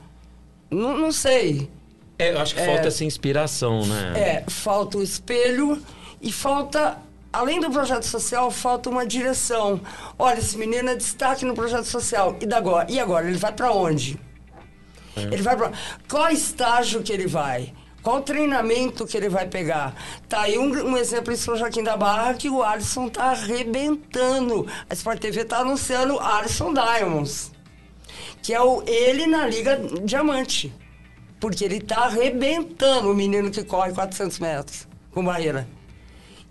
Não, 0.70 0.96
não 0.96 1.12
sei. 1.12 1.70
É, 2.18 2.32
eu 2.32 2.40
acho 2.40 2.54
que 2.54 2.64
falta 2.64 2.88
essa 2.88 3.04
inspiração, 3.04 3.84
né? 3.86 4.12
É, 4.16 4.50
falta 4.50 4.98
o 4.98 5.02
espelho 5.02 5.82
e 6.20 6.30
falta, 6.30 6.98
além 7.34 7.60
do 7.60 7.70
projeto 7.70 8.04
social, 8.04 8.50
falta 8.50 8.88
uma 8.88 9.06
direção. 9.06 9.80
Olha, 10.18 10.38
esse 10.38 10.56
menino 10.56 10.90
é 10.90 10.96
destaque 10.96 11.44
no 11.44 11.54
projeto 11.54 11.84
social. 11.84 12.36
E, 12.40 12.46
da 12.46 12.58
agora? 12.58 12.90
e 12.90 12.98
agora? 13.00 13.28
Ele 13.28 13.36
vai 13.36 13.52
para 13.52 13.72
onde? 13.72 14.18
Ele 15.16 15.42
vai 15.42 15.56
para 15.56 15.72
Qual 16.08 16.28
estágio 16.30 17.02
que 17.02 17.12
ele 17.12 17.26
vai? 17.26 17.72
Qual 18.02 18.20
treinamento 18.20 19.06
que 19.06 19.16
ele 19.16 19.28
vai 19.28 19.46
pegar? 19.46 19.94
Tá 20.28 20.42
aí 20.42 20.58
um, 20.58 20.90
um 20.90 20.96
exemplo 20.96 21.32
em 21.32 21.36
São 21.36 21.56
Joaquim 21.56 21.82
da 21.82 21.96
Barra 21.96 22.34
que 22.34 22.50
o 22.50 22.62
Alisson 22.62 23.08
tá 23.08 23.30
arrebentando. 23.30 24.66
A 24.88 24.94
Sport 24.94 25.20
TV 25.20 25.44
tá 25.44 25.58
anunciando 25.58 26.20
Alisson 26.20 26.74
Diamonds, 26.74 27.50
que 28.42 28.52
é 28.52 28.60
o 28.60 28.82
ele 28.86 29.26
na 29.26 29.46
Liga 29.46 29.80
Diamante. 30.04 30.72
Porque 31.40 31.64
ele 31.64 31.80
tá 31.80 32.04
arrebentando 32.04 33.10
o 33.10 33.14
menino 33.14 33.50
que 33.50 33.64
corre 33.64 33.92
400 33.92 34.38
metros 34.38 34.88
com 35.10 35.24
barreira. 35.24 35.66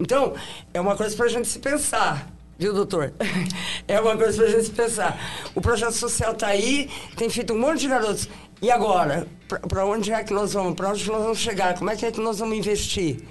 Então, 0.04 0.34
é 0.74 0.82
uma 0.82 0.98
coisa 0.98 1.16
pra 1.16 1.30
gente 1.30 1.48
se 1.48 1.60
pensar, 1.60 2.28
viu, 2.60 2.74
doutor? 2.74 3.14
É 3.88 4.00
uma 4.02 4.18
coisa 4.18 4.44
pra 4.44 4.52
gente 4.52 4.66
se 4.66 4.72
pensar. 4.72 5.18
O 5.56 5.62
projeto 5.62 5.94
social 5.94 6.34
tá 6.34 6.48
aí, 6.48 6.90
tem 7.16 7.30
feito 7.30 7.54
um 7.54 7.60
monte 7.60 7.80
de 7.80 7.88
garotos. 7.88 8.28
E 8.62 8.70
agora? 8.70 9.26
Pra 9.48 9.86
onde 9.86 10.12
é 10.12 10.22
que 10.22 10.34
nós 10.34 10.52
vamos? 10.54 10.74
Pra 10.76 10.90
onde 10.90 11.10
nós 11.10 11.22
vamos 11.22 11.38
chegar? 11.38 11.78
Como 11.78 11.90
é 11.90 11.96
que 11.96 12.06
é 12.06 12.12
que 12.12 12.20
nós 12.20 12.40
vamos 12.40 12.58
investir? 12.58 13.24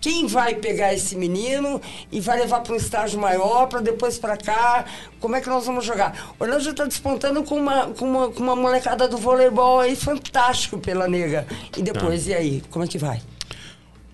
Quem 0.00 0.28
vai 0.28 0.54
pegar 0.54 0.94
esse 0.94 1.16
menino 1.16 1.80
e 2.12 2.20
vai 2.20 2.38
levar 2.38 2.60
para 2.60 2.72
um 2.72 2.76
estágio 2.76 3.18
maior, 3.18 3.66
para 3.66 3.80
depois 3.80 4.16
para 4.16 4.36
cá? 4.36 4.84
Como 5.18 5.34
é 5.34 5.40
que 5.40 5.48
nós 5.48 5.66
vamos 5.66 5.84
jogar? 5.84 6.34
Orlando 6.38 6.62
já 6.62 6.70
está 6.70 6.84
despontando 6.84 7.42
com 7.42 7.56
uma, 7.56 7.88
com, 7.88 8.04
uma, 8.04 8.30
com 8.30 8.42
uma 8.44 8.54
molecada 8.54 9.08
do 9.08 9.16
voleibol 9.16 9.80
aí 9.80 9.96
fantástico 9.96 10.78
pela 10.78 11.08
nega. 11.08 11.48
E 11.76 11.82
depois, 11.82 12.28
e 12.28 12.34
aí? 12.34 12.62
Como 12.70 12.84
é 12.84 12.88
que 12.88 12.96
vai? 12.98 13.20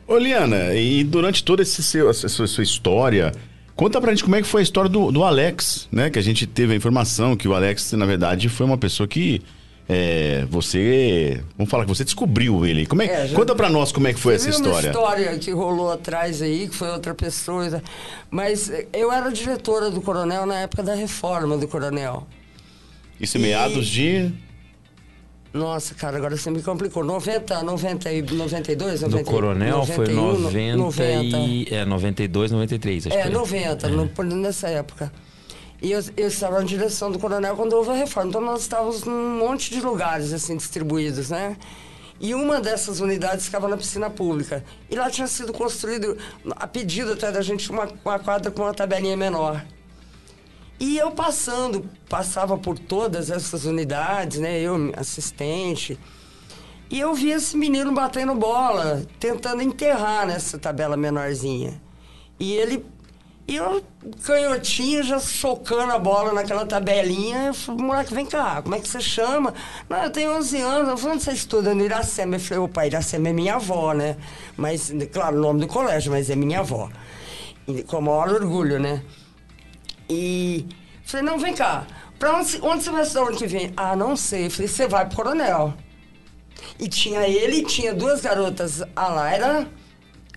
Ô, 0.07 0.17
Liana, 0.19 0.75
e 0.75 1.05
durante 1.05 1.43
toda 1.45 1.63
esse 1.63 1.83
seu, 1.83 2.11
essa 2.11 2.29
sua, 2.29 2.47
sua 2.47 2.65
história, 2.65 3.33
conta 3.75 4.01
pra 4.01 4.11
gente 4.13 4.25
como 4.25 4.37
é 4.37 4.43
que 4.43 4.49
foi 4.49 4.61
a 4.61 4.65
história 4.65 4.91
do, 4.91 5.11
do 5.13 5.25
Alex, 5.25 5.89
né? 5.91 6.11
Que 6.11 6.19
a 6.19 6.23
gente 6.23 6.47
teve 6.47 6.73
a 6.73 6.77
informação 6.77 7.37
que 7.37 7.47
o 7.49 7.55
Alex, 7.55 7.93
na 7.93 8.05
verdade, 8.07 8.49
foi 8.49 8.67
uma 8.67 8.77
pessoa 8.77 9.07
que 9.07 9.41
é, 9.89 10.45
você. 10.51 11.43
Vamos 11.57 11.71
falar 11.71 11.85
que 11.85 11.89
você 11.89 12.05
descobriu 12.05 12.65
ele. 12.67 12.87
Como 12.87 13.03
é, 13.03 13.07
É, 13.07 13.27
já- 13.29 13.37
conta 13.37 13.55
pra 13.55 13.69
nós 13.71 13.91
como 13.93 14.07
é 14.09 14.13
que 14.13 14.21
foi 14.21 14.35
essa 14.35 14.49
história. 14.51 14.91
uma 14.91 14.99
história 15.01 15.39
que 15.39 15.51
rolou 15.51 15.91
atrás 15.91 16.41
aí, 16.43 16.69
que 16.69 16.75
foi 16.75 16.89
outra 16.89 17.15
pessoa. 17.15 17.69
né? 17.71 17.83
Mas 18.31 18.71
eu 18.93 19.11
era 19.13 19.31
diretora 19.31 19.91
do 19.91 20.01
Coronel 20.01 20.47
na 20.47 20.59
época 20.61 20.83
da 20.83 20.95
reforma 20.95 21.57
do 21.57 21.67
Coronel. 21.69 22.27
Isso 23.21 23.39
em 23.39 23.41
meados 23.43 23.87
de. 23.87 24.33
Nossa, 25.53 25.95
cara, 25.95 26.17
agora 26.17 26.37
você 26.37 26.51
me 26.51 26.63
complicou. 26.63 27.05
90, 27.05 27.63
90 27.63 28.11
e 28.13 28.23
92, 28.23 29.01
Do 29.01 29.11
90, 29.11 29.31
Coronel 29.31 29.85
foi 29.85 30.09
91, 30.09 30.77
90 30.77 31.37
e... 31.37 31.67
É, 31.71 31.85
92, 31.85 32.51
93, 32.53 33.07
acho 33.09 33.17
É, 33.17 33.23
que 33.23 33.29
foi. 33.31 33.33
90, 33.39 33.89
no- 33.89 34.09
por 34.09 34.25
nessa 34.25 34.69
época. 34.69 35.13
E 35.83 35.91
eu, 35.93 36.01
eu 36.17 36.29
estava 36.29 36.61
na 36.61 36.65
direção 36.65 37.11
do 37.11 37.19
Coronel 37.19 37.55
quando 37.57 37.75
houve 37.75 37.91
a 37.91 37.95
reforma. 37.95 38.31
Então 38.31 38.41
nós 38.41 38.63
estávamos 38.63 39.05
num 39.05 39.37
monte 39.39 39.71
de 39.71 39.81
lugares 39.81 40.33
assim 40.33 40.57
distribuídos, 40.57 41.29
né? 41.31 41.57
E 42.21 42.35
uma 42.35 42.61
dessas 42.61 43.01
unidades 43.01 43.47
ficava 43.47 43.67
na 43.69 43.77
piscina 43.77 44.09
pública. 44.09 44.65
E 44.89 44.95
lá 44.95 45.11
tinha 45.11 45.27
sido 45.27 45.53
construído, 45.53 46.17
a 46.53 46.69
pedido 46.69 47.13
até 47.15 47.33
da 47.33 47.43
gente, 47.43 47.69
uma, 47.71 47.89
uma 48.05 48.19
quadra 48.21 48.51
com 48.51 48.63
uma 48.63 48.73
tabelinha 48.73 49.17
menor. 49.17 49.63
E 50.83 50.99
eu 50.99 51.13
passando, 51.13 51.89
passava 52.09 52.59
por 52.59 52.77
todas 52.77 53.31
essas 53.31 53.67
unidades, 53.67 54.41
né? 54.41 54.59
Eu, 54.59 54.93
assistente. 54.97 55.97
E 56.91 56.99
eu 56.99 57.15
vi 57.15 57.31
esse 57.31 57.57
menino 57.57 57.93
batendo 57.93 58.35
bola, 58.35 59.07
tentando 59.21 59.63
enterrar 59.63 60.27
nessa 60.27 60.59
tabela 60.59 60.97
menorzinha. 60.97 61.81
E 62.37 62.55
ele. 62.55 62.85
E 63.47 63.55
eu, 63.55 63.81
canhotinho, 64.25 65.05
já 65.05 65.21
socando 65.21 65.93
a 65.93 66.01
bola 66.01 66.33
naquela 66.33 66.67
tabelinha. 66.67 67.45
Eu 67.45 67.55
falei, 67.55 67.85
moleque, 67.85 68.13
vem 68.13 68.27
cá, 68.27 68.61
como 68.61 68.75
é 68.75 68.81
que 68.81 68.89
você 68.89 69.01
chama? 69.01 69.55
Não, 69.89 70.03
eu 70.03 70.11
tenho 70.11 70.33
11 70.33 70.61
anos. 70.63 70.89
Eu 70.89 70.97
falei, 70.97 71.15
onde 71.15 71.23
você 71.23 71.31
estuda? 71.31 71.77
No 71.77 71.85
Iracema. 71.85 72.35
Eu 72.35 72.41
falei, 72.41 72.65
opa, 72.65 72.87
Iracema 72.89 73.29
é 73.29 73.33
minha 73.33 73.55
avó, 73.55 73.93
né? 73.93 74.17
Mas, 74.57 74.93
claro, 75.13 75.37
o 75.37 75.41
nome 75.41 75.61
do 75.61 75.69
colégio, 75.69 76.11
mas 76.11 76.29
é 76.29 76.35
minha 76.35 76.59
avó. 76.59 76.91
E, 77.69 77.85
com 77.85 77.99
o 77.99 78.03
maior 78.03 78.31
orgulho, 78.31 78.81
né? 78.81 79.01
E 80.09 80.67
falei, 81.05 81.25
não, 81.27 81.39
vem 81.39 81.55
cá. 81.55 81.87
Pra 82.19 82.39
onde, 82.39 82.59
onde 82.63 82.85
você 82.85 82.91
vai 82.91 83.03
estudar 83.03 83.27
ano 83.27 83.37
que 83.37 83.47
vem? 83.47 83.73
Ah, 83.77 83.97
não 83.97 84.17
sei. 84.17 84.49
Falei, 84.49 84.69
você 84.69 84.87
vai 84.87 85.07
pro 85.07 85.17
Coronel. 85.17 85.75
E 86.79 86.89
tinha 86.89 87.27
ele 87.27 87.65
tinha 87.65 87.93
duas 87.95 88.21
garotas, 88.21 88.83
a 88.95 89.09
Laira, 89.09 89.69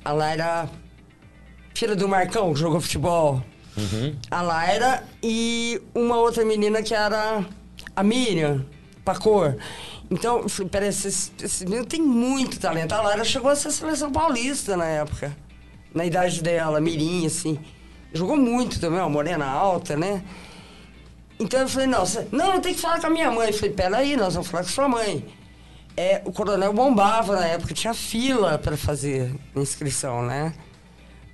a 0.03 0.11
Laira, 0.11 0.69
filha 1.73 1.95
do 1.95 2.07
Marcão, 2.07 2.53
que 2.53 2.59
jogou 2.59 2.81
futebol. 2.81 3.43
A 4.31 4.41
Laira 4.41 5.03
e 5.21 5.81
uma 5.93 6.17
outra 6.17 6.45
menina 6.45 6.81
que 6.81 6.93
era 6.93 7.45
a 7.95 8.03
Miriam, 8.03 8.65
Pacor. 9.03 9.57
Então, 10.09 10.41
eu 10.41 10.49
falei, 10.49 10.69
peraí, 10.69 10.89
esse, 10.89 11.31
esse 11.41 11.65
menino 11.65 11.85
tem 11.85 12.01
muito 12.01 12.59
talento. 12.59 12.93
A 12.93 13.01
Laira 13.01 13.23
chegou 13.23 13.49
a 13.49 13.55
ser 13.55 13.71
seleção 13.71 14.11
paulista 14.11 14.77
na 14.77 14.85
época, 14.85 15.35
na 15.93 16.05
idade 16.05 16.41
dela, 16.41 16.79
mirim, 16.79 17.25
assim. 17.25 17.59
Jogou 18.15 18.37
muito 18.37 18.79
também, 18.79 18.99
uma 18.99 19.09
morena 19.09 19.45
alta, 19.45 19.97
né? 19.97 20.23
Então 21.37 21.59
eu 21.59 21.67
falei, 21.67 21.87
você, 21.87 22.27
não, 22.31 22.61
tenho 22.61 22.73
que 22.75 22.81
falar 22.81 23.01
com 23.01 23.07
a 23.07 23.09
minha 23.09 23.29
mãe. 23.29 23.49
Eu 23.49 23.53
falei, 23.53 23.71
peraí, 23.71 24.15
nós 24.15 24.33
vamos 24.35 24.49
falar 24.49 24.63
com 24.63 24.69
sua 24.69 24.87
mãe. 24.87 25.25
É, 25.97 26.21
o 26.25 26.31
coronel 26.31 26.71
bombava 26.71 27.35
na 27.35 27.45
época, 27.45 27.73
tinha 27.73 27.93
fila 27.93 28.57
para 28.57 28.77
fazer 28.77 29.35
inscrição, 29.55 30.23
né? 30.23 30.53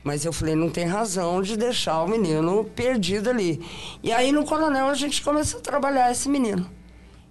Mas 0.04 0.26
eu 0.26 0.34
falei, 0.34 0.56
não 0.56 0.70
tem 0.70 0.86
razão 0.86 1.42
de 1.42 1.56
deixar 1.56 2.02
o 2.02 2.08
menino 2.08 2.64
perdido 2.76 3.30
ali. 3.30 3.64
E 4.02 4.12
aí 4.12 4.32
no 4.32 4.44
coronel 4.44 4.88
a 4.88 4.96
gente 4.96 5.22
começou 5.22 5.60
a 5.60 5.64
trabalhar 5.64 6.12
esse 6.12 6.28
menino. 6.28 6.68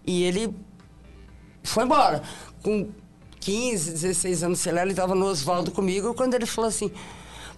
E 0.06 0.22
ele 0.22 0.54
foi 1.64 1.84
embora. 1.84 2.22
Com 2.62 2.88
15, 3.40 3.92
16 3.92 4.44
anos, 4.44 4.60
sei 4.60 4.72
lá, 4.72 4.82
ele 4.82 4.92
estava 4.92 5.14
no 5.14 5.26
Oswaldo 5.26 5.72
comigo, 5.72 6.14
quando 6.14 6.34
ele 6.34 6.46
falou 6.46 6.68
assim, 6.68 6.92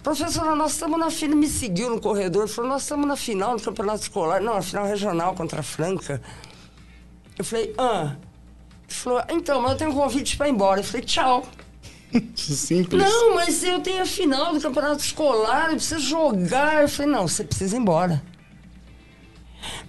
professora, 0.03 0.53
nós 0.53 0.73
estamos 0.73 0.99
na 0.99 1.09
final, 1.09 1.37
me 1.37 1.47
seguiu 1.47 1.89
no 1.89 2.01
corredor, 2.01 2.47
falou, 2.47 2.69
nós 2.69 2.83
estamos 2.83 3.07
na 3.07 3.15
final 3.15 3.55
do 3.55 3.63
campeonato 3.63 4.01
escolar, 4.01 4.41
não, 4.41 4.55
na 4.55 4.61
final 4.61 4.85
regional 4.85 5.33
contra 5.33 5.61
a 5.61 5.63
Franca. 5.63 6.21
Eu 7.37 7.45
falei, 7.45 7.73
ah. 7.77 8.15
Ele 8.83 8.93
falou, 8.93 9.23
então, 9.29 9.61
mas 9.61 9.71
eu 9.71 9.77
tenho 9.77 9.91
um 9.91 9.95
convite 9.95 10.37
para 10.37 10.47
ir 10.47 10.51
embora. 10.51 10.81
Eu 10.81 10.83
falei, 10.83 11.05
tchau. 11.05 11.45
Simples. 12.35 13.01
Não, 13.01 13.35
mas 13.35 13.63
eu 13.63 13.79
tenho 13.79 14.03
a 14.03 14.05
final 14.05 14.53
do 14.53 14.61
campeonato 14.61 14.99
escolar, 15.03 15.69
eu 15.69 15.77
preciso 15.77 16.01
jogar. 16.01 16.81
Eu 16.81 16.89
falei, 16.89 17.11
não, 17.11 17.27
você 17.27 17.43
precisa 17.43 17.75
ir 17.75 17.79
embora. 17.79 18.21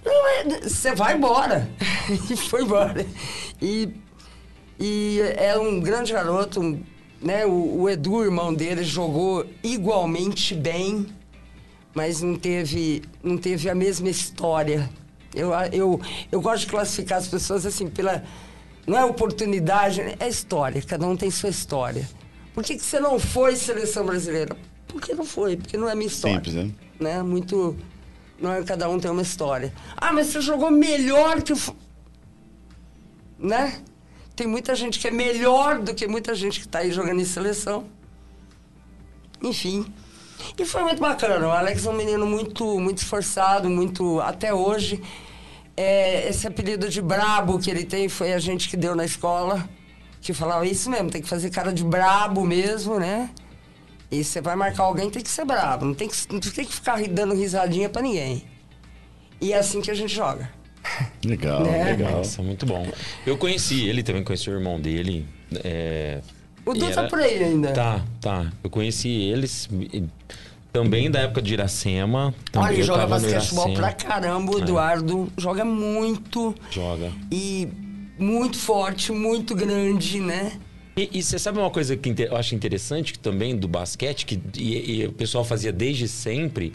Não, 0.03 0.27
é, 0.27 0.61
você 0.61 0.95
vai 0.95 1.15
embora. 1.15 1.69
e 2.29 2.35
foi 2.35 2.63
embora. 2.63 3.05
E, 3.61 3.89
e 4.79 5.19
é 5.35 5.57
um 5.57 5.79
grande 5.81 6.13
garoto, 6.13 6.61
um, 6.61 6.83
né? 7.25 7.43
O, 7.43 7.81
o 7.81 7.89
Edu, 7.89 8.23
irmão 8.23 8.53
dele, 8.53 8.83
jogou 8.83 9.47
igualmente 9.63 10.53
bem, 10.53 11.07
mas 11.93 12.21
não 12.21 12.35
teve, 12.35 13.01
não 13.23 13.35
teve 13.35 13.67
a 13.67 13.73
mesma 13.73 14.07
história. 14.07 14.87
Eu, 15.33 15.51
eu, 15.73 15.99
eu 16.31 16.39
gosto 16.39 16.61
de 16.61 16.67
classificar 16.67 17.17
as 17.17 17.27
pessoas 17.27 17.65
assim 17.65 17.89
pela. 17.89 18.23
Não 18.85 18.95
é 18.95 19.03
oportunidade, 19.03 20.01
é 20.19 20.27
história. 20.27 20.79
Cada 20.83 21.07
um 21.07 21.17
tem 21.17 21.31
sua 21.31 21.49
história. 21.49 22.07
Por 22.53 22.63
que, 22.63 22.75
que 22.75 22.83
você 22.83 22.99
não 22.99 23.19
foi 23.19 23.55
seleção 23.55 24.05
brasileira? 24.05 24.55
Porque 24.87 25.15
não 25.15 25.25
foi, 25.25 25.57
porque 25.57 25.75
não 25.75 25.89
é 25.89 25.95
minha 25.95 26.07
história. 26.07 26.35
Simples, 26.35 26.53
né? 26.53 26.71
né? 26.99 27.23
Muito. 27.23 27.75
Não 28.39 28.53
é 28.53 28.63
cada 28.63 28.87
um 28.87 28.99
tem 28.99 29.09
uma 29.09 29.23
história. 29.23 29.73
Ah, 29.97 30.13
mas 30.13 30.27
você 30.27 30.41
jogou 30.41 30.69
melhor 30.69 31.41
que 31.41 31.53
o. 31.53 31.57
Né? 33.39 33.81
Tem 34.35 34.45
muita 34.45 34.75
gente 34.75 34.99
que 34.99 35.07
é 35.07 35.11
melhor 35.11 35.79
do 35.79 35.93
que 35.93 36.07
muita 36.07 36.35
gente 36.35 36.59
que 36.59 36.65
está 36.65 36.79
aí 36.79 36.91
jogando 36.91 37.21
em 37.21 37.25
seleção. 37.25 37.85
Enfim. 39.41 39.85
E 40.57 40.65
foi 40.65 40.83
muito 40.83 40.99
bacana. 40.99 41.47
O 41.47 41.51
Alex 41.51 41.85
é 41.85 41.89
um 41.89 41.93
menino 41.93 42.25
muito, 42.25 42.79
muito 42.79 42.97
esforçado, 42.97 43.69
muito. 43.69 44.19
Até 44.19 44.53
hoje. 44.53 45.01
É, 45.77 46.29
esse 46.29 46.47
apelido 46.47 46.87
de 46.87 47.01
brabo 47.01 47.59
que 47.59 47.69
ele 47.69 47.83
tem 47.83 48.07
foi 48.07 48.33
a 48.33 48.39
gente 48.39 48.69
que 48.69 48.77
deu 48.77 48.95
na 48.95 49.05
escola. 49.05 49.67
Que 50.21 50.33
falava 50.33 50.65
isso 50.65 50.89
mesmo, 50.89 51.11
tem 51.11 51.21
que 51.21 51.29
fazer 51.29 51.51
cara 51.51 51.71
de 51.71 51.83
brabo 51.83 52.43
mesmo, 52.43 52.99
né? 52.99 53.29
E 54.09 54.23
você 54.23 54.41
vai 54.41 54.55
marcar 54.55 54.83
alguém, 54.83 55.09
tem 55.09 55.21
que 55.21 55.29
ser 55.29 55.45
brabo. 55.45 55.85
Não 55.85 55.93
tem 55.93 56.07
que, 56.07 56.15
não 56.31 56.39
tem 56.39 56.65
que 56.65 56.73
ficar 56.73 57.01
dando 57.03 57.35
risadinha 57.35 57.89
pra 57.89 58.01
ninguém. 58.01 58.43
E 59.39 59.53
é 59.53 59.59
assim 59.59 59.81
que 59.81 59.91
a 59.91 59.93
gente 59.93 60.13
joga. 60.13 60.49
Legal, 61.25 61.63
Né? 61.63 61.83
legal. 61.85 62.11
Nossa, 62.11 62.41
muito 62.41 62.65
bom. 62.65 62.87
Eu 63.25 63.37
conheci 63.37 63.87
ele, 63.87 64.03
também 64.03 64.23
conheci 64.23 64.49
o 64.49 64.53
irmão 64.53 64.79
dele. 64.79 65.25
é, 65.63 66.19
O 66.65 66.73
e 66.75 66.79
Du 66.79 66.85
tá 66.91 67.01
era- 67.01 67.09
por 67.09 67.19
aí 67.19 67.43
ainda. 67.43 67.71
Tá, 67.71 68.01
tá. 68.21 68.51
Eu 68.63 68.69
conheci 68.69 69.09
eles 69.09 69.69
também 70.71 71.09
da 71.09 71.19
época 71.21 71.41
de 71.41 71.53
Iracema. 71.53 72.33
Olha, 72.55 72.73
ele 72.73 72.83
joga 72.83 73.07
basquetebol 73.07 73.73
pra 73.73 73.93
caramba, 73.93 74.55
o 74.55 74.59
Eduardo. 74.59 75.31
Joga 75.37 75.63
muito. 75.63 76.53
Joga. 76.71 77.11
E 77.31 77.67
muito 78.19 78.57
forte, 78.57 79.11
muito 79.11 79.55
grande, 79.55 80.19
né? 80.19 80.53
E, 80.97 81.09
e 81.13 81.21
você 81.23 81.37
sabe 81.37 81.59
uma 81.59 81.69
coisa 81.69 81.95
que 81.97 82.13
eu 82.23 82.37
acho 82.37 82.55
interessante 82.55 83.11
que 83.13 83.19
também 83.19 83.55
do 83.55 83.67
basquete, 83.67 84.25
que 84.25 84.39
e, 84.57 85.01
e 85.01 85.05
o 85.07 85.11
pessoal 85.11 85.43
fazia 85.43 85.71
desde 85.71 86.07
sempre? 86.07 86.71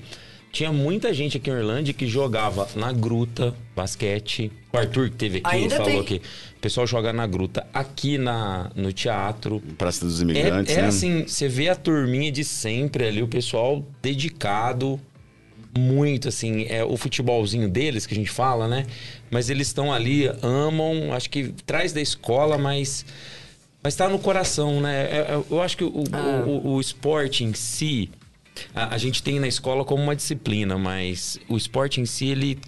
Tinha 0.52 0.72
muita 0.72 1.14
gente 1.14 1.36
aqui 1.36 1.48
em 1.48 1.52
Orlândia 1.54 1.94
que 1.94 2.06
jogava 2.06 2.68
na 2.74 2.92
gruta, 2.92 3.54
basquete. 3.74 4.50
O 4.72 4.76
Arthur 4.76 5.08
que 5.10 5.16
teve 5.16 5.38
aqui 5.38 5.56
Ainda 5.56 5.76
falou 5.76 5.92
tem. 5.92 6.02
que 6.04 6.16
o 6.56 6.60
pessoal 6.60 6.86
joga 6.86 7.12
na 7.12 7.26
gruta 7.26 7.66
aqui 7.72 8.18
na, 8.18 8.70
no 8.74 8.92
teatro. 8.92 9.60
Praça 9.78 10.04
dos 10.04 10.20
É, 10.20 10.24
Imigrantes, 10.24 10.76
é 10.76 10.82
né? 10.82 10.88
assim, 10.88 11.22
você 11.26 11.48
vê 11.48 11.68
a 11.68 11.76
turminha 11.76 12.32
de 12.32 12.42
sempre 12.44 13.06
ali, 13.06 13.22
o 13.22 13.28
pessoal 13.28 13.84
dedicado 14.02 15.00
muito, 15.78 16.28
assim, 16.28 16.64
é 16.68 16.82
o 16.84 16.96
futebolzinho 16.96 17.68
deles 17.68 18.04
que 18.04 18.12
a 18.12 18.16
gente 18.16 18.30
fala, 18.30 18.66
né? 18.66 18.86
Mas 19.30 19.50
eles 19.50 19.68
estão 19.68 19.92
ali, 19.92 20.26
amam, 20.42 21.12
acho 21.12 21.30
que 21.30 21.54
traz 21.64 21.92
da 21.92 22.00
escola, 22.00 22.58
mas 22.58 23.04
mas 23.82 23.94
tá 23.96 24.08
no 24.10 24.18
coração, 24.18 24.80
né? 24.80 25.04
É- 25.04 25.16
é- 25.32 25.42
eu 25.48 25.62
acho 25.62 25.76
que 25.76 25.84
o, 25.84 26.02
Ah. 26.12 26.44
o, 26.44 26.50
o- 26.50 26.74
o 26.74 26.80
esporte 26.80 27.44
em 27.44 27.54
si, 27.54 28.10
a, 28.74 28.94
a 28.94 28.98
gente 28.98 29.22
tem 29.22 29.38
na 29.40 29.48
escola 29.48 29.84
como 29.84 30.02
uma 30.02 30.16
disciplina, 30.16 30.78
mas 30.78 31.38
o 31.48 31.56
esporte 31.56 32.00
em 32.00 32.06
si, 32.06 32.26
ele 32.26 32.58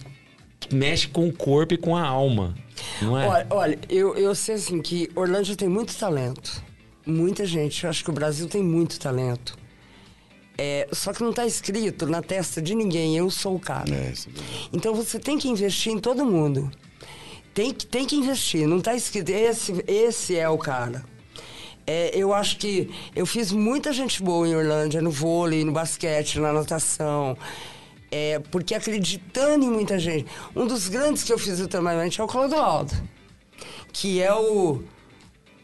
mexe 0.71 1.07
com 1.07 1.27
o 1.27 1.33
corpo 1.33 1.73
e 1.73 1.77
com 1.77 1.95
a 1.95 2.01
alma, 2.05 2.55
não 3.01 3.19
é? 3.19 3.27
Olha, 3.27 3.47
olha 3.49 3.79
eu, 3.89 4.15
eu 4.15 4.33
sei 4.33 4.55
assim 4.55 4.81
que 4.81 5.09
Orlândia 5.15 5.55
tem 5.55 5.69
muito 5.69 5.95
talento. 5.95 6.63
Muita 7.05 7.45
gente. 7.45 7.83
Eu 7.83 7.89
acho 7.89 8.03
que 8.03 8.09
o 8.09 8.13
Brasil 8.13 8.47
tem 8.47 8.63
muito 8.63 8.97
talento. 8.99 9.57
É, 10.57 10.87
só 10.91 11.11
que 11.11 11.21
não 11.21 11.31
está 11.31 11.45
escrito 11.45 12.05
na 12.05 12.21
testa 12.21 12.61
de 12.61 12.75
ninguém, 12.75 13.17
eu 13.17 13.29
sou 13.29 13.55
o 13.55 13.59
cara. 13.59 13.93
É, 13.93 14.11
isso 14.11 14.29
é. 14.29 14.31
Então 14.71 14.93
você 14.93 15.19
tem 15.19 15.37
que 15.37 15.49
investir 15.49 15.91
em 15.91 15.99
todo 15.99 16.25
mundo. 16.25 16.71
Tem 17.53 17.73
que, 17.73 17.85
tem 17.85 18.05
que 18.05 18.15
investir, 18.15 18.67
não 18.67 18.77
está 18.77 18.95
escrito, 18.95 19.29
esse, 19.29 19.83
esse 19.87 20.35
é 20.35 20.49
o 20.49 20.57
cara. 20.57 21.03
É, 21.85 22.11
eu 22.17 22.33
acho 22.33 22.57
que 22.57 22.89
eu 23.15 23.25
fiz 23.25 23.51
muita 23.51 23.91
gente 23.91 24.23
boa 24.23 24.47
em 24.47 24.55
Orlândia, 24.55 25.01
no 25.01 25.11
vôlei, 25.11 25.63
no 25.65 25.71
basquete, 25.71 26.39
na 26.39 26.53
natação. 26.53 27.37
É, 28.11 28.39
porque 28.51 28.75
acreditando 28.75 29.65
em 29.65 29.69
muita 29.69 29.97
gente. 29.99 30.27
Um 30.55 30.65
dos 30.67 30.87
grandes 30.87 31.23
que 31.23 31.33
eu 31.33 31.37
fiz 31.39 31.59
ultimamente 31.59 32.21
é 32.21 32.23
o 32.23 32.27
Clodoaldo, 32.27 32.93
que 33.91 34.21
é 34.21 34.33
o. 34.33 34.83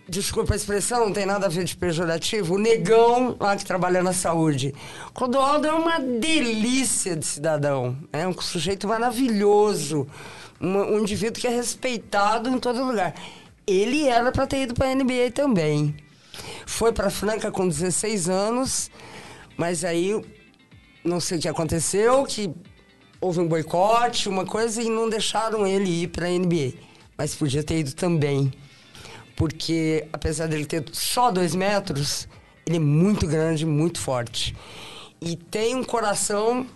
Desculpa 0.08 0.54
a 0.54 0.56
expressão, 0.56 1.06
não 1.06 1.14
tem 1.14 1.24
nada 1.28 1.46
a 1.46 1.50
ver 1.50 1.64
de 1.66 1.78
pejorativo. 1.78 2.56
O 2.56 2.58
negão 2.58 3.38
lá 3.40 3.56
que 3.56 3.64
trabalha 3.64 4.02
na 4.02 4.12
saúde. 4.12 4.74
Clodoaldo 5.14 5.68
é 5.68 5.72
uma 5.72 6.00
delícia 6.00 7.16
de 7.16 7.24
cidadão. 7.26 7.96
É 8.12 8.28
um 8.28 8.34
sujeito 8.42 8.88
maravilhoso. 8.88 10.08
uma- 10.60 10.84
um 10.84 11.00
indivíduo 11.00 11.40
que 11.40 11.48
é 11.48 11.52
respeitado 11.52 12.50
em 12.50 12.60
todo 12.60 12.84
lugar. 12.84 13.14
Ele 13.66 14.08
era 14.10 14.30
para 14.32 14.46
ter 14.48 14.64
ido 14.64 14.74
para 14.74 14.88
a 14.88 14.92
NBA 14.96 15.32
também. 15.32 15.96
Foi 16.70 16.94
para 16.94 17.10
Franca 17.10 17.52
com 17.52 17.68
16 17.68 18.30
anos, 18.30 18.92
mas 19.58 19.84
aí 19.84 20.14
não 21.04 21.20
sei 21.20 21.40
o 21.40 21.42
que 21.42 21.48
aconteceu, 21.48 22.24
que 22.26 22.54
houve 23.20 23.40
um 23.40 23.48
boicote, 23.48 24.30
uma 24.30 24.46
coisa, 24.46 24.82
e 24.82 24.88
não 24.88 25.10
deixaram 25.10 25.66
ele 25.66 26.04
ir 26.04 26.10
para 26.10 26.28
a 26.28 26.30
NBA. 26.30 26.74
Mas 27.18 27.34
podia 27.34 27.64
ter 27.64 27.80
ido 27.80 27.94
também. 27.94 28.54
Porque, 29.36 30.08
apesar 30.14 30.48
dele 30.48 30.64
ter 30.64 30.86
só 30.94 31.32
dois 31.32 31.56
metros, 31.56 32.30
ele 32.66 32.78
é 32.78 32.80
muito 32.80 33.26
grande, 33.28 33.66
muito 33.66 34.00
forte. 34.00 34.56
E 35.20 35.36
tem 35.36 35.76
um 35.76 35.84
coração, 35.84 36.68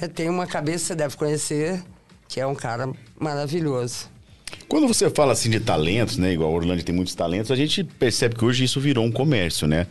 né, 0.00 0.08
tem 0.08 0.30
uma 0.30 0.46
cabeça, 0.46 0.86
você 0.86 0.94
deve 0.94 1.14
conhecer, 1.16 1.84
que 2.26 2.40
é 2.40 2.46
um 2.46 2.54
cara 2.54 2.90
maravilhoso. 3.20 4.08
Quando 4.68 4.86
você 4.86 5.10
fala 5.10 5.32
assim 5.32 5.50
de 5.50 5.60
talentos, 5.60 6.16
né? 6.18 6.32
Igual 6.32 6.50
a 6.50 6.54
Orlando 6.54 6.82
tem 6.82 6.94
muitos 6.94 7.14
talentos, 7.14 7.50
a 7.50 7.56
gente 7.56 7.82
percebe 7.84 8.34
que 8.36 8.44
hoje 8.44 8.64
isso 8.64 8.80
virou 8.80 9.04
um 9.04 9.10
comércio, 9.12 9.66
né? 9.66 9.86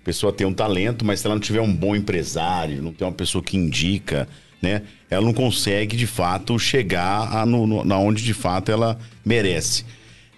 A 0.00 0.04
pessoa 0.04 0.32
tem 0.32 0.46
um 0.46 0.54
talento, 0.54 1.04
mas 1.04 1.20
se 1.20 1.26
ela 1.26 1.34
não 1.34 1.40
tiver 1.40 1.60
um 1.60 1.74
bom 1.74 1.94
empresário, 1.94 2.82
não 2.82 2.92
tem 2.92 3.06
uma 3.06 3.12
pessoa 3.12 3.42
que 3.42 3.56
indica, 3.56 4.28
né? 4.62 4.82
Ela 5.10 5.24
não 5.24 5.32
consegue, 5.34 5.96
de 5.96 6.06
fato, 6.06 6.58
chegar 6.58 7.34
a, 7.36 7.44
no, 7.44 7.66
no- 7.66 7.84
na 7.84 7.98
onde 7.98 8.22
de 8.24 8.32
fato 8.34 8.70
ela 8.72 8.98
merece. 9.24 9.84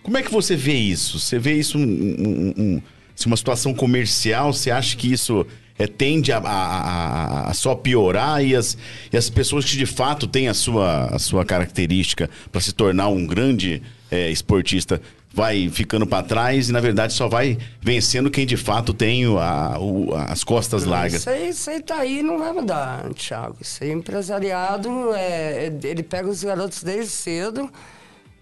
Como 0.03 0.17
é 0.19 0.23
que 0.23 0.33
você 0.33 0.57
vê 0.57 0.75
isso? 0.75 1.19
Você 1.21 1.39
vê 1.39 1.55
isso 1.55 1.79
um, 1.79 1.83
um- 1.83 2.55
um- 2.57 2.83
se 3.14 3.27
uma 3.27 3.37
situação 3.37 3.72
comercial? 3.75 4.53
Você 4.53 4.70
acha 4.70 4.96
que 4.96 5.12
isso 5.12 5.46
é, 5.79 5.87
tende 5.87 6.31
a, 6.33 6.38
a- 6.38 6.42
a- 6.44 7.51
a 7.51 7.55
só 7.55 7.75
piorar 7.75 8.44
e 8.44 8.55
as, 8.55 8.77
e 9.12 9.16
as 9.16 9.29
pessoas 9.31 9.64
que 9.64 9.77
de 9.77 9.87
fato 9.87 10.27
têm 10.27 10.48
a 10.48 10.55
sua, 10.55 11.07
a 11.07 11.18
sua 11.18 11.44
característica 11.44 12.29
para 12.51 12.61
se 12.61 12.72
tornar 12.72 13.09
um 13.09 13.27
grande 13.27 13.83
é, 14.11 14.31
esportista 14.31 15.01
vai 15.35 15.70
ficando 15.70 16.07
para 16.07 16.22
trás 16.22 16.68
e 16.68 16.72
na 16.72 16.81
verdade 16.81 17.14
só 17.14 17.27
vai 17.27 17.57
vencendo 17.81 18.31
quem 18.31 18.44
de 18.44 18.59
fato 18.59 18.92
tem 18.92 19.25
a- 19.25 19.79
o- 19.81 20.14
as 20.14 20.44
costas 20.44 20.85
largas. 20.85 21.20
Isso 21.20 21.31
aí, 21.31 21.48
isso 21.48 21.70
aí 21.70 21.81
tá 21.81 21.96
aí 21.96 22.22
não 22.22 22.38
vai 22.38 22.53
mudar, 22.53 23.09
Thiago. 23.14 23.57
Isso 23.61 23.83
aí, 23.83 23.90
empresariado, 23.92 24.90
é, 25.14 25.68
é- 25.68 25.79
ele 25.85 26.03
pega 26.03 26.29
os 26.29 26.44
garotos 26.44 26.83
desde 26.83 27.11
cedo. 27.11 27.70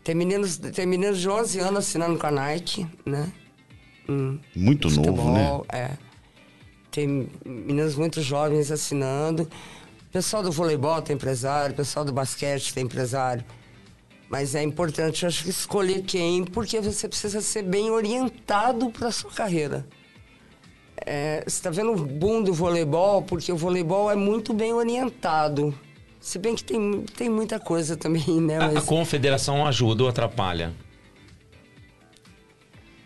Tem 0.02 0.16
meninos, 0.16 0.56
tem 0.56 0.84
meninos 0.84 1.20
de 1.20 1.28
11 1.28 1.60
anos 1.60 1.78
assinando 1.86 2.18
com 2.18 2.26
a 2.26 2.30
Nike, 2.32 2.84
né? 3.06 3.28
Hum, 4.10 4.38
Muito 4.56 4.88
novo, 4.90 5.32
né? 5.32 5.44
futebol, 5.44 5.66
É. 5.72 5.90
Tem 6.90 7.28
meninos 7.46 7.94
muito 7.94 8.20
jovens 8.20 8.70
assinando. 8.72 9.48
Pessoal 10.12 10.42
do 10.42 10.50
voleibol 10.50 11.00
tem 11.00 11.14
empresário, 11.14 11.72
pessoal 11.74 12.04
do 12.04 12.12
basquete 12.12 12.74
tem 12.74 12.84
empresário. 12.84 13.44
Mas 14.28 14.56
é 14.56 14.62
importante, 14.62 15.22
eu 15.22 15.28
acho 15.28 15.44
que 15.44 15.50
escolher 15.50 16.02
quem, 16.02 16.44
porque 16.44 16.80
você 16.80 17.08
precisa 17.08 17.40
ser 17.40 17.62
bem 17.62 17.90
orientado 17.90 18.90
para 18.90 19.08
a 19.08 19.12
sua 19.12 19.30
carreira. 19.30 19.86
É, 21.06 21.42
você 21.46 21.48
está 21.48 21.70
vendo 21.70 21.92
o 21.92 21.96
boom 22.06 22.42
do 22.42 22.52
voleibol, 22.52 23.22
porque 23.22 23.52
o 23.52 23.56
voleibol 23.56 24.10
é 24.10 24.16
muito 24.16 24.52
bem 24.52 24.72
orientado. 24.72 25.72
Se 26.20 26.38
bem 26.38 26.54
que 26.54 26.62
tem, 26.62 27.02
tem 27.16 27.28
muita 27.28 27.58
coisa 27.58 27.96
também, 27.96 28.40
né? 28.40 28.58
A, 28.58 28.66
a 28.66 28.72
Mas 28.72 28.84
confederação 28.84 29.64
ajuda 29.66 30.02
ou 30.02 30.08
atrapalha? 30.08 30.72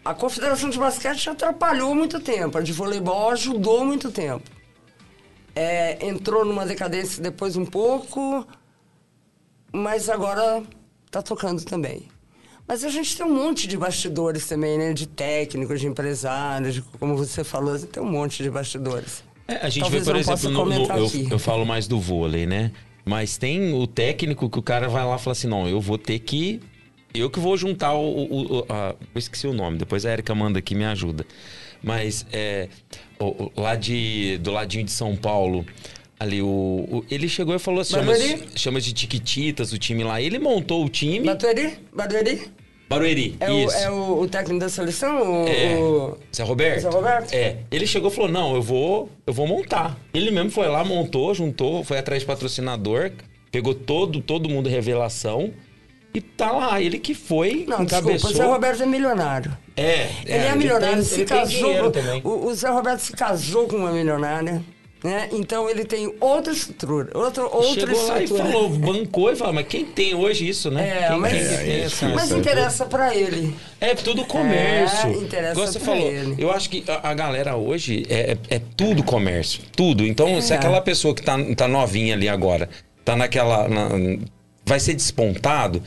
A 0.04 0.14
Confederação 0.14 0.68
de 0.70 0.78
Basquete 0.78 1.30
atrapalhou 1.30 1.94
muito 1.94 2.20
tempo, 2.20 2.58
a 2.58 2.60
de 2.62 2.72
voleibol 2.72 3.30
ajudou 3.30 3.84
muito 3.84 4.10
tempo. 4.10 4.48
É, 5.56 6.04
entrou 6.06 6.44
numa 6.44 6.66
decadência 6.66 7.22
depois 7.22 7.56
um 7.56 7.64
pouco, 7.64 8.46
mas 9.72 10.08
agora 10.08 10.62
tá 11.10 11.22
tocando 11.22 11.64
também. 11.64 12.08
Mas 12.66 12.82
a 12.82 12.88
gente 12.88 13.16
tem 13.16 13.24
um 13.26 13.34
monte 13.34 13.66
de 13.68 13.76
bastidores 13.76 14.46
também, 14.46 14.78
né? 14.78 14.92
De 14.94 15.06
técnicos, 15.06 15.80
de 15.80 15.86
empresários, 15.86 16.74
de- 16.74 16.82
como 16.82 17.16
você 17.16 17.44
falou, 17.44 17.78
tem 17.78 18.02
um 18.02 18.10
monte 18.10 18.42
de 18.42 18.50
bastidores. 18.50 19.22
É, 19.46 19.56
a 19.56 19.68
gente 19.68 19.82
Talvez 19.82 20.06
vê, 20.06 20.12
por 20.12 20.18
exemplo, 20.18 20.50
no- 20.50 20.64
no- 20.64 20.96
eu, 20.96 21.10
eu 21.32 21.38
falo 21.38 21.66
mais 21.66 21.86
do 21.86 22.00
vôlei, 22.00 22.46
né? 22.46 22.72
Mas 23.04 23.36
tem 23.36 23.74
o 23.74 23.86
técnico 23.86 24.48
que 24.48 24.58
o 24.58 24.62
cara 24.62 24.88
vai 24.88 25.04
lá 25.04 25.16
e 25.16 25.18
fala 25.18 25.32
assim: 25.32 25.46
não, 25.46 25.68
eu 25.68 25.78
vou 25.80 25.98
ter 25.98 26.18
que. 26.20 26.60
Eu 27.14 27.30
que 27.30 27.38
vou 27.38 27.56
juntar 27.56 27.94
o. 27.94 28.00
o- 28.04 28.58
o- 28.58 28.66
a- 28.68 28.94
eu 29.14 29.18
esqueci 29.18 29.46
o 29.46 29.52
nome, 29.52 29.78
depois 29.78 30.04
a 30.04 30.12
Erika 30.12 30.34
manda 30.34 30.58
aqui 30.58 30.74
me 30.74 30.84
ajuda. 30.84 31.24
Mas 31.80 32.26
é, 32.32 32.68
o- 33.20 33.44
o- 33.44 33.52
lá 33.60 33.76
de, 33.76 34.36
do 34.38 34.50
ladinho 34.50 34.84
de 34.84 34.90
São 34.90 35.14
Paulo, 35.14 35.64
ali, 36.18 36.42
o, 36.42 36.46
o- 36.46 37.04
ele 37.08 37.28
chegou 37.28 37.54
e 37.54 37.58
falou 37.60 37.80
assim: 37.82 37.92
chama, 37.94 38.14
chama 38.56 38.80
de 38.80 38.92
Tiquititas 38.92 39.72
o 39.72 39.78
time 39.78 40.02
lá. 40.02 40.20
Ele 40.20 40.40
montou 40.40 40.84
o 40.84 40.88
time. 40.88 41.20
Barueri? 41.24 41.78
Barueri? 41.94 42.48
Barueri, 42.88 43.36
É, 43.40 43.50
o, 43.50 43.64
isso. 43.66 43.76
é 43.76 43.90
o, 43.90 44.20
o 44.22 44.28
técnico 44.28 44.60
da 44.60 44.68
seleção? 44.68 45.44
O, 45.44 45.48
É. 45.48 45.76
o- 45.76 46.18
Zé 46.34 46.42
Roberto? 46.42 46.80
Zé 46.80 46.88
Roberto? 46.90 47.32
É. 47.32 47.58
Ele 47.70 47.86
chegou 47.86 48.10
e 48.10 48.14
falou: 48.14 48.30
não, 48.30 48.56
eu 48.56 48.62
vou, 48.62 49.08
eu 49.24 49.32
vou 49.32 49.46
montar. 49.46 49.96
Ele 50.12 50.32
mesmo 50.32 50.50
foi 50.50 50.66
lá, 50.66 50.84
montou, 50.84 51.32
juntou, 51.32 51.84
foi 51.84 51.96
atrás 51.98 52.22
de 52.22 52.26
patrocinador, 52.26 53.12
pegou 53.52 53.72
todo, 53.72 54.20
todo 54.20 54.48
mundo 54.48 54.68
revelação 54.68 55.52
e 56.14 56.20
tá 56.20 56.52
lá. 56.52 56.80
Ele 56.80 56.98
que 56.98 57.12
foi, 57.14 57.64
Não, 57.68 57.82
encabeçou. 57.82 58.12
desculpa, 58.12 58.34
o 58.34 58.36
Zé 58.38 58.44
Roberto 58.44 58.82
é 58.82 58.86
milionário. 58.86 59.56
É, 59.76 60.08
Ele 60.24 60.32
é, 60.46 60.54
milionário, 60.54 60.96
tem- 60.96 61.04
se 61.04 61.14
ele 61.16 61.24
casou. 61.24 61.92
O, 62.22 62.46
o 62.46 62.54
Zé 62.54 62.68
Roberto 62.70 63.00
se 63.00 63.12
casou 63.12 63.66
com 63.66 63.76
uma 63.76 63.90
milionária, 63.90 64.62
né? 65.02 65.28
Então 65.32 65.68
ele 65.68 65.84
tem 65.84 66.14
outra 66.20 66.52
estrutura, 66.52 67.10
outra, 67.12 67.42
outra 67.44 67.80
Chegou 67.92 68.06
lá 68.06 68.20
e 68.20 68.24
estrutura. 68.24 68.52
falou, 68.52 68.68
bancou 68.70 69.32
e 69.32 69.36
falou, 69.36 69.52
mas 69.52 69.66
quem 69.66 69.84
tem 69.84 70.14
hoje 70.14 70.48
isso, 70.48 70.70
né? 70.70 71.04
É, 71.04 71.08
quem 71.08 71.18
mas, 71.18 71.32
tem 71.32 71.40
é, 71.40 71.44
que 71.48 71.56
ter 71.64 71.70
é 71.70 71.80
essa- 71.80 72.08
mas 72.10 72.24
isso, 72.26 72.36
interessa 72.38 72.84
pra 72.86 73.14
ele. 73.14 73.54
É 73.80 73.94
tudo 73.96 74.24
comércio. 74.24 75.08
É, 75.08 75.12
interessa 75.16 75.52
Igual 75.52 75.66
você 75.66 75.78
pra 75.80 75.86
falou. 75.94 76.08
ele. 76.08 76.34
Eu 76.38 76.52
acho 76.52 76.70
que 76.70 76.84
a, 76.88 77.10
a 77.10 77.14
galera 77.14 77.56
hoje 77.56 78.06
é, 78.08 78.36
é 78.48 78.60
tudo 78.76 79.02
comércio. 79.02 79.60
Tudo. 79.76 80.06
Então, 80.06 80.40
se 80.40 80.52
É. 80.52 80.56
aquela 80.56 80.80
pessoa 80.80 81.12
que 81.14 81.22
tá, 81.22 81.36
tá 81.56 81.66
novinha 81.66 82.14
ali 82.14 82.28
agora, 82.28 82.68
tá 83.04 83.16
naquela. 83.16 83.68
na- 83.68 83.88
vai 84.64 84.78
ser 84.80 84.94
despontado. 84.94 85.82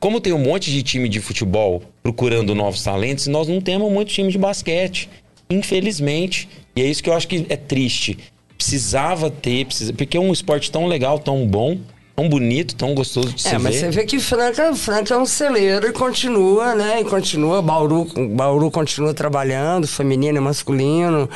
Como 0.00 0.18
tem 0.18 0.32
um 0.32 0.38
monte 0.38 0.70
de 0.70 0.82
time 0.82 1.08
de 1.08 1.20
futebol 1.20 1.82
procurando 2.02 2.54
novos 2.54 2.82
talentos, 2.82 3.26
nós 3.26 3.46
não 3.46 3.60
temos 3.60 3.92
muito 3.92 4.08
time 4.08 4.32
de 4.32 4.38
basquete. 4.38 5.10
Infelizmente. 5.50 6.48
E 6.74 6.80
é 6.80 6.86
isso 6.86 7.02
que 7.02 7.10
eu 7.10 7.14
acho 7.14 7.28
que 7.28 7.44
é 7.50 7.56
triste. 7.56 8.18
Precisava 8.56 9.30
ter, 9.30 9.66
precisa, 9.66 9.92
porque 9.92 10.16
é 10.16 10.20
um 10.20 10.32
esporte 10.32 10.70
tão 10.70 10.86
legal, 10.86 11.18
tão 11.18 11.46
bom, 11.46 11.78
tão 12.16 12.28
bonito, 12.28 12.74
tão 12.74 12.94
gostoso 12.94 13.32
de 13.32 13.42
se 13.42 13.48
É, 13.48 13.58
mas 13.58 13.74
ver. 13.74 13.80
você 13.80 13.90
vê 13.90 14.04
que 14.04 14.18
Franca, 14.18 14.74
Franca 14.74 15.14
é 15.14 15.18
um 15.18 15.26
celeiro 15.26 15.88
e 15.88 15.92
continua, 15.92 16.74
né? 16.74 17.00
E 17.00 17.04
continua, 17.04 17.60
Bauru, 17.60 18.06
Bauru 18.30 18.70
continua 18.70 19.12
trabalhando, 19.12 19.86
feminino 19.86 20.38
e 20.38 20.40
masculino. 20.40 21.28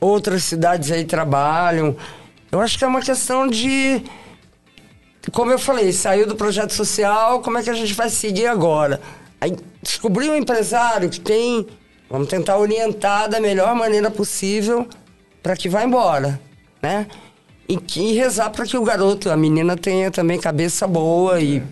Outras 0.00 0.44
cidades 0.44 0.90
aí 0.90 1.04
trabalham. 1.04 1.96
Eu 2.50 2.60
acho 2.60 2.76
que 2.78 2.84
é 2.84 2.86
uma 2.86 3.00
questão 3.00 3.46
de. 3.46 4.02
Como 5.30 5.52
eu 5.52 5.58
falei, 5.58 5.92
saiu 5.92 6.26
do 6.26 6.34
projeto 6.34 6.72
social, 6.72 7.40
como 7.40 7.58
é 7.58 7.62
que 7.62 7.70
a 7.70 7.74
gente 7.74 7.94
vai 7.94 8.10
seguir 8.10 8.46
agora? 8.46 9.00
Aí 9.40 9.56
descobriu 9.82 10.32
um 10.32 10.36
empresário 10.36 11.08
que 11.08 11.20
tem. 11.20 11.66
Vamos 12.10 12.28
tentar 12.28 12.58
orientar 12.58 13.28
da 13.28 13.40
melhor 13.40 13.74
maneira 13.74 14.10
possível 14.10 14.86
para 15.42 15.56
que 15.56 15.68
vá 15.68 15.82
embora, 15.84 16.40
né? 16.82 17.06
E, 17.68 17.76
que, 17.76 18.00
e 18.00 18.12
rezar 18.12 18.50
para 18.50 18.66
que 18.66 18.76
o 18.76 18.82
garoto, 18.84 19.30
a 19.30 19.36
menina 19.36 19.76
tenha 19.76 20.10
também 20.10 20.38
cabeça 20.38 20.86
boa 20.86 21.40
e, 21.40 21.62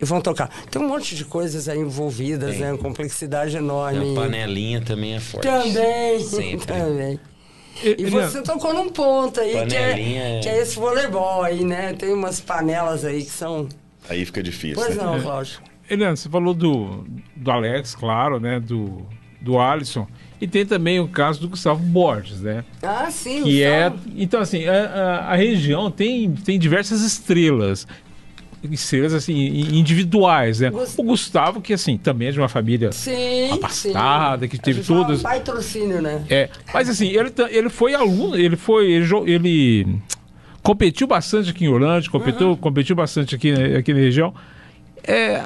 e 0.00 0.04
vão 0.04 0.20
tocar. 0.20 0.50
Tem 0.70 0.82
um 0.82 0.88
monte 0.88 1.14
de 1.14 1.24
coisas 1.24 1.68
aí 1.68 1.78
envolvidas, 1.78 2.52
Tem. 2.52 2.60
né? 2.60 2.72
Uma 2.72 2.78
complexidade 2.78 3.54
E 3.54 3.58
enorme. 3.58 4.12
a 4.12 4.20
panelinha 4.20 4.80
também 4.80 5.14
é 5.14 5.20
forte. 5.20 5.46
Também, 5.46 6.20
Sempre. 6.20 6.66
também. 6.66 7.20
E- 7.82 7.96
E 7.98 8.04
você 8.10 8.42
tocou 8.42 8.72
num 8.74 8.88
ponto 8.88 9.40
aí, 9.40 9.66
que 9.66 9.76
é- 9.76 10.36
é, 10.36 10.40
que 10.40 10.48
é 10.48 10.62
esse 10.62 10.76
voleibol 10.76 11.42
aí, 11.42 11.64
né? 11.64 11.92
Tem 11.94 12.12
umas 12.12 12.40
panelas 12.40 13.04
aí 13.04 13.22
que 13.22 13.30
são. 13.30 13.68
Aí 14.08 14.24
fica 14.24 14.42
difícil. 14.42 14.76
Pois 14.76 14.96
né? 14.96 15.02
não, 15.04 15.20
Cláudio. 15.20 15.60
Eliana, 15.88 16.16
você 16.16 16.28
falou 16.28 16.52
do, 16.54 17.04
do 17.36 17.50
Alex, 17.50 17.94
claro, 17.94 18.40
né? 18.40 18.58
Do, 18.60 19.06
do 19.40 19.58
Alisson. 19.58 20.06
E 20.40 20.46
tem 20.46 20.66
também 20.66 21.00
o 21.00 21.08
caso 21.08 21.40
do 21.40 21.48
Gustavo 21.48 21.80
Borges, 21.82 22.40
né? 22.42 22.64
Ah, 22.82 23.10
sim. 23.10 23.42
Que 23.44 23.60
o 23.60 23.64
é. 23.64 23.88
Sal- 23.88 23.98
Então, 24.16 24.40
assim, 24.40 24.66
a, 24.66 24.72
a- 24.84 25.32
a 25.32 25.36
região 25.36 25.90
tem, 25.90 26.30
tem 26.32 26.58
diversas 26.58 27.02
estrelas. 27.02 27.86
Estrelas, 28.74 29.14
assim, 29.14 29.34
i- 29.34 29.78
individuais, 29.78 30.60
né? 30.60 30.70
Gus- 30.70 30.94
O 30.98 31.02
Gustavo, 31.02 31.60
que, 31.60 31.72
assim, 31.72 31.96
também 31.96 32.28
é 32.28 32.32
de 32.32 32.38
uma 32.38 32.48
família 32.48 32.90
Sim, 32.92 33.50
abastada, 33.52 34.44
sim. 34.46 34.48
que 34.50 34.58
teve 34.58 34.82
todas. 34.82 35.22
Patrocínio, 35.22 36.00
né? 36.02 36.24
É, 36.28 36.48
mas 36.74 36.88
assim, 36.88 37.08
ele, 37.08 37.32
ele 37.50 37.68
foi 37.68 37.94
aluno, 37.94 38.36
ele 38.36 38.56
foi. 38.56 38.90
Ele, 38.90 39.06
ele 39.26 39.86
competiu 40.62 41.06
bastante 41.06 41.50
aqui 41.50 41.64
em 41.64 41.68
Orlando, 41.68 42.10
competiu, 42.10 42.56
competiu 42.56 42.96
bastante 42.96 43.34
aqui, 43.34 43.52
aqui 43.52 43.92
na 43.94 44.00
região. 44.00 44.34
É, 45.04 45.42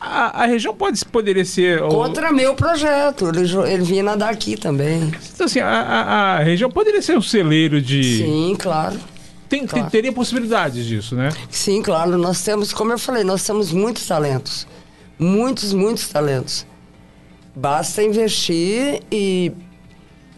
a, 0.00 0.44
a 0.44 0.46
região 0.46 0.74
pode, 0.74 1.04
poderia 1.04 1.44
ser. 1.44 1.82
o- 1.82 1.88
Contra 1.88 2.32
meu 2.32 2.54
projeto. 2.54 3.28
Ele, 3.28 3.40
ele 3.72 3.82
vinha 3.82 4.02
nadar 4.02 4.30
aqui 4.32 4.56
também. 4.56 5.10
então, 5.34 5.46
assim, 5.46 5.60
a, 5.60 5.68
a- 5.68 6.36
a 6.36 6.38
região 6.40 6.70
poderia 6.70 7.02
ser 7.02 7.18
um 7.18 7.22
celeiro 7.22 7.80
de. 7.82 8.02
Sim, 8.18 8.56
claro. 8.58 8.96
Tem, 9.50 9.58
tem- 9.60 9.66
claro. 9.68 9.90
teria 9.90 10.12
possibilidades 10.12 10.86
disso, 10.86 11.14
né? 11.16 11.28
Sim, 11.50 11.82
claro. 11.82 12.16
Nós 12.16 12.40
temos, 12.42 12.72
como 12.72 12.92
eu 12.92 12.98
falei, 12.98 13.24
nós 13.24 13.44
temos 13.44 13.72
muitos 13.72 14.06
talentos. 14.06 14.66
Muitos, 15.18 15.74
muitos 15.74 16.08
talentos. 16.08 16.64
Basta 17.54 18.02
investir 18.02 19.02
e 19.10 19.52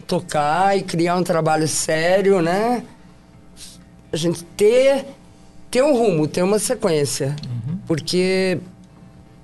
tocar 0.07 0.77
e 0.77 0.83
criar 0.83 1.17
um 1.17 1.23
trabalho 1.23 1.69
sério, 1.69 2.41
né? 2.41 2.83
A 4.11 4.17
gente 4.17 4.43
ter, 4.57 5.05
ter 5.71 5.83
um 5.85 5.93
rumo, 5.95 6.27
ter 6.27 6.43
uma 6.43 6.59
sequência. 6.59 7.37
Porque 7.87 8.59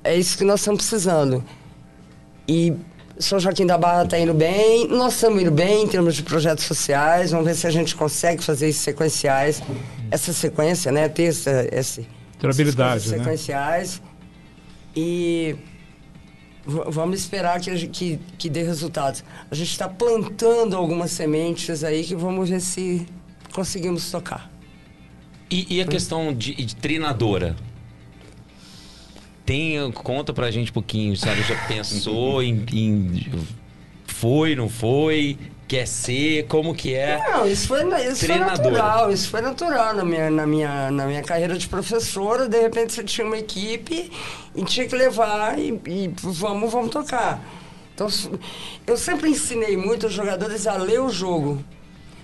é 0.03 0.16
isso 0.16 0.39
que 0.39 0.45
nós 0.45 0.61
estamos 0.61 0.81
precisando. 0.81 1.45
E 2.49 2.73
São 3.19 3.41
Joaquim 3.41 3.66
da 3.66 3.77
Barra 3.77 4.05
está 4.05 4.19
indo 4.19 4.33
bem, 4.33 4.87
nós 4.89 5.14
estamos 5.14 5.43
indo 5.43 5.51
bem 5.51 5.85
em 5.85 5.89
termos 5.89 6.14
de 6.14 6.23
projetos 6.23 6.64
sociais, 6.64 7.33
vamos 7.33 7.47
ver 7.47 7.55
se 7.55 7.66
a 7.66 7.71
gente 7.71 7.97
consegue 7.97 8.43
fazer 8.43 8.69
isso 8.69 8.81
sequenciais, 8.81 9.61
essa 10.11 10.33
sequência, 10.33 10.93
né? 10.93 11.09
Ter 11.09 11.25
essa, 11.25 11.69
esse, 11.73 12.07
Ter 12.39 12.49
habilidade, 12.49 12.99
essas 12.99 13.12
né? 13.12 13.19
sequenciais. 13.19 14.01
E 14.95 15.57
vamos 16.64 17.21
esperar 17.21 17.61
que, 17.61 17.89
que, 17.89 18.21
que 18.39 18.49
dê 18.49 18.62
resultados. 18.62 19.25
A 19.51 19.55
gente 19.55 19.71
está 19.71 19.89
plantando 19.89 20.77
algumas 20.77 21.11
sementes 21.11 21.83
aí 21.83 22.05
que 22.05 22.14
vamos 22.14 22.49
ver 22.49 22.61
se 22.61 23.07
conseguimos 23.53 24.11
tocar. 24.11 24.51
E, 25.51 25.77
e 25.77 25.81
a 25.81 25.87
questão 25.87 26.33
de, 26.35 26.55
de 26.55 26.77
treinadora? 26.77 27.57
Tem, 29.49 29.90
conta 29.92 30.34
pra 30.34 30.51
gente 30.51 30.70
um 30.70 30.74
pouquinho, 30.74 31.16
sabe? 31.16 31.40
Já 31.42 31.57
pensou 31.66 32.42
em, 32.42 32.66
em- 32.70 33.26
Foi, 34.07 34.55
não 34.55 34.68
foi? 34.68 35.38
Quer 35.66 35.86
ser? 35.86 36.44
Como 36.49 36.74
que 36.74 36.92
é? 36.94 37.18
Não, 37.30 37.46
isso 37.51 37.66
foi, 37.66 37.80
isso 38.11 38.26
foi 38.26 38.36
natural, 38.38 39.11
isso 39.11 39.30
foi 39.30 39.40
natural 39.40 39.94
na 39.94 40.05
minha, 40.05 40.30
na, 40.30 40.46
minha, 40.46 40.90
na 40.90 41.07
minha 41.07 41.22
carreira 41.22 41.57
de 41.57 41.66
professora. 41.66 42.46
De 42.46 42.61
repente 42.61 42.92
você 42.92 43.03
tinha 43.03 43.26
uma 43.26 43.38
equipe 43.38 44.12
e 44.55 44.64
tinha 44.64 44.86
que 44.86 44.94
levar 44.94 45.59
e, 45.59 45.80
e 45.86 46.11
vamos, 46.22 46.70
vamos 46.70 46.90
tocar. 46.90 47.42
Então, 47.94 48.07
eu 48.86 48.99
sempre 48.99 49.30
ensinei 49.30 49.78
muito 49.78 50.09
os 50.09 50.12
jogadores 50.12 50.66
a 50.66 50.76
ler 50.76 51.01
o 51.01 51.09
jogo. 51.09 51.64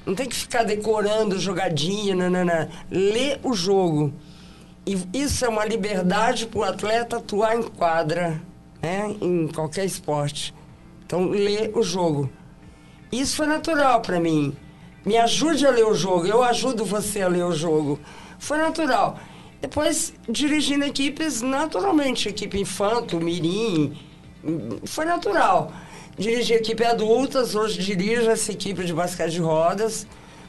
Não 0.04 0.14
tem 0.14 0.26
que 0.28 0.36
ficar 0.36 0.62
decorando 0.62 1.38
jogadinha, 1.40 2.14
nanana. 2.14 2.68
Lê 2.90 3.38
o 3.42 3.54
jogo. 3.54 4.12
E 4.86 4.98
isso 5.14 5.44
é 5.44 5.48
uma 5.48 5.64
liberdade 5.64 6.46
para 6.46 6.58
o 6.58 6.64
atleta 6.64 7.16
atuar 7.16 7.56
em 7.56 7.62
quadra, 7.62 8.40
né? 8.82 9.16
em 9.20 9.48
qualquer 9.48 9.86
esporte. 9.86 10.54
Então, 11.06 11.30
lê 11.30 11.70
o 11.74 11.82
jogo. 11.82 12.30
Isso 13.10 13.36
foi 13.36 13.46
natural 13.46 14.00
para 14.00 14.20
mim. 14.20 14.54
Me 15.04 15.16
ajude 15.16 15.66
a 15.66 15.70
ler 15.70 15.86
o 15.86 15.94
jogo, 15.94 16.26
eu 16.26 16.42
ajudo 16.42 16.84
você 16.84 17.22
a 17.22 17.28
ler 17.28 17.44
o 17.44 17.52
jogo. 17.52 17.98
Foi 18.38 18.58
natural. 18.58 19.18
Depois, 19.60 20.12
dirigindo 20.28 20.84
equipes, 20.84 21.40
naturalmente, 21.40 22.28
equipe 22.28 22.60
infanto, 22.60 23.18
mirim, 23.18 23.96
foi 24.84 25.06
natural. 25.06 25.72
Dirigi 26.18 26.52
equipe 26.52 26.84
adultas, 26.84 27.54
hoje 27.54 27.80
dirijo 27.80 28.30
essa 28.30 28.52
equipe 28.52 28.84
de 28.84 28.92
basquete 28.92 29.32
de 29.32 29.40
rodas, 29.40 30.06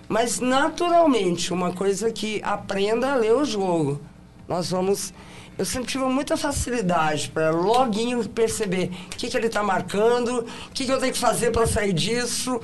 mas 0.07 0.39
naturalmente, 0.39 1.53
uma 1.53 1.71
coisa 1.71 2.11
que 2.11 2.41
aprenda 2.43 3.13
a 3.13 3.15
ler 3.15 3.33
o 3.33 3.45
jogo. 3.45 4.01
Nós 4.47 4.69
vamos. 4.71 5.13
Eu 5.57 5.63
sempre 5.63 5.87
tive 5.89 6.03
muita 6.03 6.35
facilidade 6.35 7.29
para 7.29 7.49
loguinho 7.49 8.27
perceber 8.27 8.91
o 9.05 9.15
que, 9.15 9.29
que 9.29 9.37
ele 9.37 9.47
está 9.47 9.63
marcando, 9.63 10.39
o 10.39 10.71
que, 10.73 10.85
que 10.85 10.91
eu 10.91 10.99
tenho 10.99 11.13
que 11.13 11.19
fazer 11.19 11.51
para 11.51 11.65
sair 11.65 11.93
disso. 11.93 12.59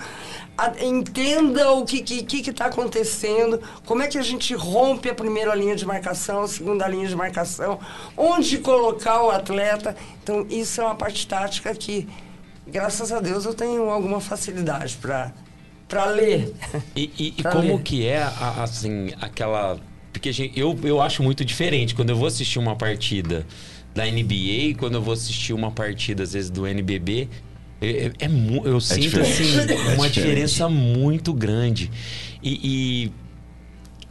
A- 0.58 0.74
entenda 0.84 1.72
o 1.72 1.86
que 1.86 2.00
está 2.00 2.06
que, 2.06 2.24
que 2.24 2.42
que 2.44 2.52
tá 2.52 2.66
acontecendo, 2.66 3.62
como 3.86 4.02
é 4.04 4.08
que 4.08 4.18
a 4.18 4.22
gente 4.22 4.54
rompe 4.54 5.10
a 5.10 5.16
primeira 5.16 5.56
linha 5.56 5.74
de 5.74 5.86
marcação, 5.86 6.42
a 6.42 6.48
segunda 6.50 6.86
linha 6.86 7.08
de 7.08 7.16
marcação, 7.16 7.80
onde 8.18 8.58
colocar 8.58 9.24
o 9.24 9.32
atleta. 9.32 9.96
Então, 10.22 10.46
isso 10.50 10.82
é 10.82 10.84
uma 10.84 10.96
parte 10.96 11.26
tática 11.26 11.74
que, 11.74 12.10
graças 12.68 13.14
a 13.14 13.22
Deus, 13.22 13.46
eu 13.46 13.54
tenho 13.54 13.90
alguma 13.90 14.20
facilidade 14.20 14.98
para 14.98 16.06
ler. 16.08 16.54
E, 16.94 17.04
e- 17.18 17.34
e 17.38 17.44
como 17.50 17.60
ler. 17.78 17.82
que 17.84 18.06
é, 18.06 18.22
assim, 18.62 19.14
aquela... 19.22 19.80
Porque 20.12 20.32
gente, 20.32 20.59
eu, 20.59 20.78
eu 20.84 21.01
acho 21.01 21.24
muito 21.24 21.43
diferente 21.45 21.95
quando 21.95 22.09
eu 22.09 22.16
vou 22.16 22.28
assistir 22.28 22.59
uma 22.59 22.76
partida 22.76 23.45
da 23.93 24.05
NBA, 24.05 24.76
quando 24.78 24.95
eu 24.95 25.01
vou 25.01 25.14
assistir 25.14 25.53
uma 25.53 25.72
partida, 25.72 26.24
às 26.24 26.34
vezes, 26.34 26.49
do 26.49 26.66
NBB... 26.68 27.28
É, 27.82 27.88
é- 27.89 28.26
é 28.26 28.30
eu 28.66 28.80
sinto, 28.80 29.01
diferente. 29.01 29.41
assim, 29.41 29.74
É 29.91 29.95
uma 29.95 30.09
diferença 30.09 30.70
muito 30.70 31.34
grande. 31.34 31.89
E... 32.43 32.59
e 32.64 33.12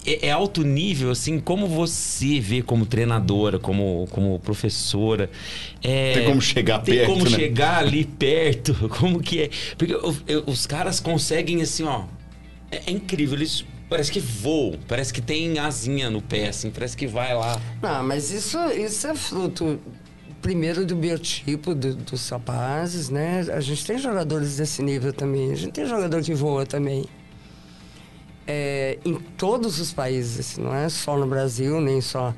é, 0.06 0.28
é 0.28 0.30
alto 0.30 0.62
nível, 0.62 1.10
assim, 1.10 1.38
como 1.38 1.66
você 1.66 2.40
vê 2.40 2.62
como 2.62 2.86
treinadora, 2.86 3.58
como, 3.58 4.08
como 4.10 4.38
professora. 4.38 5.30
É, 5.82 6.14
Tem 6.14 6.24
como 6.24 6.40
chegar 6.40 6.78
tem 6.80 6.94
perto, 6.96 7.12
como 7.12 7.24
né? 7.24 7.30
chegar 7.30 7.78
ali 7.78 8.04
perto, 8.04 8.74
como 8.98 9.20
que 9.20 9.42
é? 9.42 9.50
Porque 9.76 9.94
os 10.46 10.66
caras 10.66 11.00
conseguem, 11.00 11.60
assim, 11.62 11.84
ó. 11.84 12.04
É, 12.70 12.82
é 12.86 12.90
incrível, 12.90 13.36
eles 13.36 13.64
parece 13.90 14.10
que 14.12 14.20
voam, 14.20 14.78
parece 14.88 15.12
que 15.12 15.20
tem 15.20 15.58
asinha 15.58 16.08
no 16.08 16.22
pé, 16.22 16.48
assim, 16.48 16.70
parece 16.70 16.96
que 16.96 17.06
vai 17.06 17.34
lá. 17.34 17.60
Não, 17.82 18.02
mas 18.04 18.30
isso, 18.30 18.56
isso 18.70 19.06
é 19.08 19.14
fruto, 19.14 19.78
primeiro, 20.40 20.86
do 20.86 20.96
biotipo 20.96 21.74
do- 21.74 21.94
dos 21.96 22.28
rapazes, 22.30 23.10
né? 23.10 23.40
A 23.52 23.60
gente 23.60 23.84
tem 23.84 23.98
jogadores 23.98 24.56
desse 24.56 24.82
nível 24.82 25.12
também. 25.12 25.52
A 25.52 25.56
gente 25.56 25.72
tem 25.72 25.84
jogador 25.86 26.22
que 26.22 26.32
voa 26.32 26.64
também. 26.64 27.04
É, 28.46 28.98
em 29.04 29.14
todos 29.14 29.78
os 29.78 29.92
países, 29.92 30.56
não 30.56 30.74
é 30.74 30.88
só 30.88 31.16
no 31.18 31.26
Brasil, 31.26 31.80
nem 31.80 32.00
só. 32.00 32.34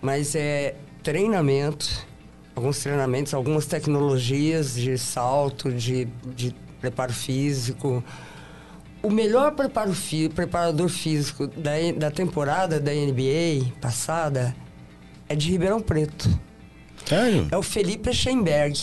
Mas 0.00 0.34
é 0.34 0.74
treinamento, 1.02 1.88
alguns 2.54 2.78
treinamentos, 2.78 3.34
algumas 3.34 3.66
tecnologias 3.66 4.74
de 4.74 4.96
salto, 4.96 5.70
de, 5.72 6.06
de 6.34 6.54
preparo 6.80 7.12
físico. 7.12 8.02
O 9.02 9.10
melhor 9.10 9.52
preparo 9.52 9.92
fí- 9.92 10.28
preparador 10.28 10.88
físico 10.88 11.46
da, 11.48 11.72
da 11.98 12.10
temporada 12.10 12.78
da 12.78 12.92
NBA 12.92 13.72
passada 13.80 14.54
é 15.28 15.34
de 15.34 15.50
Ribeirão 15.50 15.80
Preto. 15.80 16.28
Sério? 17.04 17.48
É 17.50 17.56
o 17.56 17.62
Felipe 17.62 18.12
Schemberg, 18.12 18.78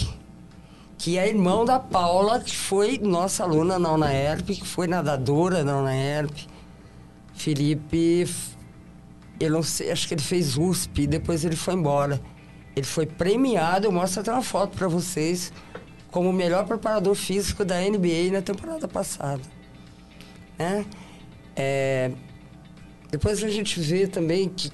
que 0.97 1.17
é 1.17 1.30
irmão 1.30 1.63
da 1.63 1.80
Paula, 1.80 2.41
que 2.41 2.55
foi 2.55 2.97
nossa 2.97 3.43
aluna 3.43 3.80
na 3.80 3.93
UNAERP, 3.93 4.55
que 4.55 4.67
foi 4.67 4.88
nadadora 4.88 5.63
na 5.63 5.78
UNAERP. 5.78 6.47
Felipe, 7.34 8.28
eu 9.39 9.49
não 9.51 9.63
sei, 9.63 9.91
acho 9.91 10.05
que 10.07 10.13
ele 10.15 10.22
fez 10.22 10.57
USP, 10.57 11.07
depois 11.07 11.45
ele 11.45 11.55
foi 11.55 11.76
embora. 11.76 12.20
Ele 12.76 12.86
foi 12.86 13.05
premiado, 13.05 13.88
eu 13.88 13.91
mostro 13.91 14.20
até 14.20 14.32
uma 14.34 14.41
foto 14.41 14.76
para 14.78 14.88
vocês, 14.89 15.53
como 16.11 16.30
o 16.30 16.34
melhor 16.34 16.65
preparador 16.65 17.15
físico 17.15 17.63
da 17.63 17.80
NBA 17.80 18.32
na 18.34 18.41
temporada 18.41 18.88
passada. 18.88 19.41
Né? 20.60 20.86
É, 21.55 22.12
depois 23.10 23.43
a 23.43 23.49
gente 23.49 23.80
vê 23.80 24.05
também 24.05 24.49
que 24.49 24.70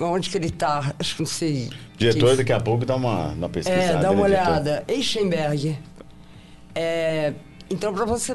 onde 0.00 0.30
que 0.30 0.36
ele 0.36 0.50
tá, 0.50 0.94
acho 0.98 1.16
que 1.16 1.22
não 1.22 1.26
sei. 1.26 1.70
Diretor, 1.96 2.30
que- 2.30 2.36
daqui 2.38 2.52
a 2.52 2.60
pouco 2.60 2.84
dá 2.84 2.96
uma, 2.96 3.28
uma 3.28 3.48
pesquisada. 3.48 3.82
é, 3.98 4.00
dá 4.00 4.10
uma 4.10 4.28
né, 4.28 4.34
diretor? 4.36 4.50
olhada. 4.50 4.84
Eichenberg. 4.88 5.78
É, 6.74 7.32
então, 7.70 7.92
para 7.92 8.04
você 8.04 8.32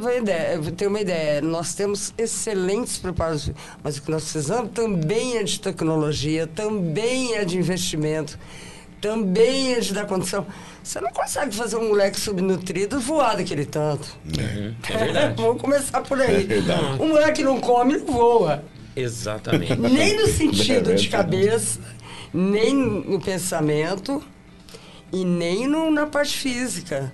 ter 0.76 0.88
uma 0.88 1.00
ideia, 1.00 1.42
nós 1.42 1.74
temos 1.74 2.14
excelentes 2.18 2.98
preparos, 2.98 3.50
mas 3.84 3.98
o 3.98 4.02
que 4.02 4.12
nós 4.12 4.24
precisamos 4.24 4.72
também 4.72 5.38
é 5.38 5.44
de 5.44 5.60
tecnologia, 5.60 6.48
também 6.48 7.36
é 7.36 7.46
de 7.46 7.58
investimento, 7.58 8.38
também 9.02 9.74
é 9.74 9.80
de 9.80 9.94
dar 9.94 10.06
condição. 10.06 10.46
Você 10.84 11.02
não 11.02 11.10
consegue 11.12 11.54
fazer 11.56 11.76
um 11.76 11.90
moleque 11.90 12.20
subnutrido 12.20 13.00
voar 13.00 13.36
daquele 13.38 13.66
tanto. 13.66 14.16
É 14.88 14.98
verdade. 14.98 15.36
Vamos 15.42 15.62
começar 15.62 16.02
por 16.02 16.22
aí. 16.22 16.48
É 16.52 17.02
um 17.04 17.10
moleque 17.10 17.34
que 17.38 17.44
não 17.44 17.60
come, 17.60 17.98
não 17.98 18.06
voa. 18.06 18.64
Exatamente. 18.96 19.76
Nem 19.76 20.18
no 20.18 20.28
sentido 20.28 20.92
É 20.92 20.96
de 20.96 21.08
verdade. 21.08 21.10
cabeça, 21.10 21.80
nem 22.34 22.74
no 22.76 23.20
pensamento 23.20 24.24
e 25.12 25.26
nem 25.26 25.68
no- 25.68 25.90
na 25.92 26.06
parte 26.06 26.38
física. 26.38 27.12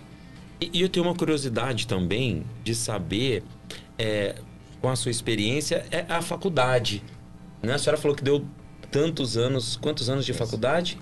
E, 0.60 0.70
e 0.74 0.82
eu 0.82 0.90
tenho 0.90 1.06
uma 1.06 1.16
curiosidade 1.16 1.88
também 1.88 2.44
de 2.64 2.74
saber, 2.76 3.44
é, 3.98 4.36
com 4.82 4.90
a 4.90 4.96
sua 4.96 5.12
experiência, 5.12 5.86
é 5.92 6.04
a 6.10 6.22
faculdade. 6.22 7.04
Né? 7.62 7.74
A 7.74 7.78
senhora 7.78 7.98
falou 8.02 8.16
que 8.18 8.24
deu 8.24 8.44
tantos 8.92 9.38
anos. 9.38 9.76
Quantos 9.78 10.10
anos 10.10 10.26
de 10.26 10.34
faculdade? 10.34 10.98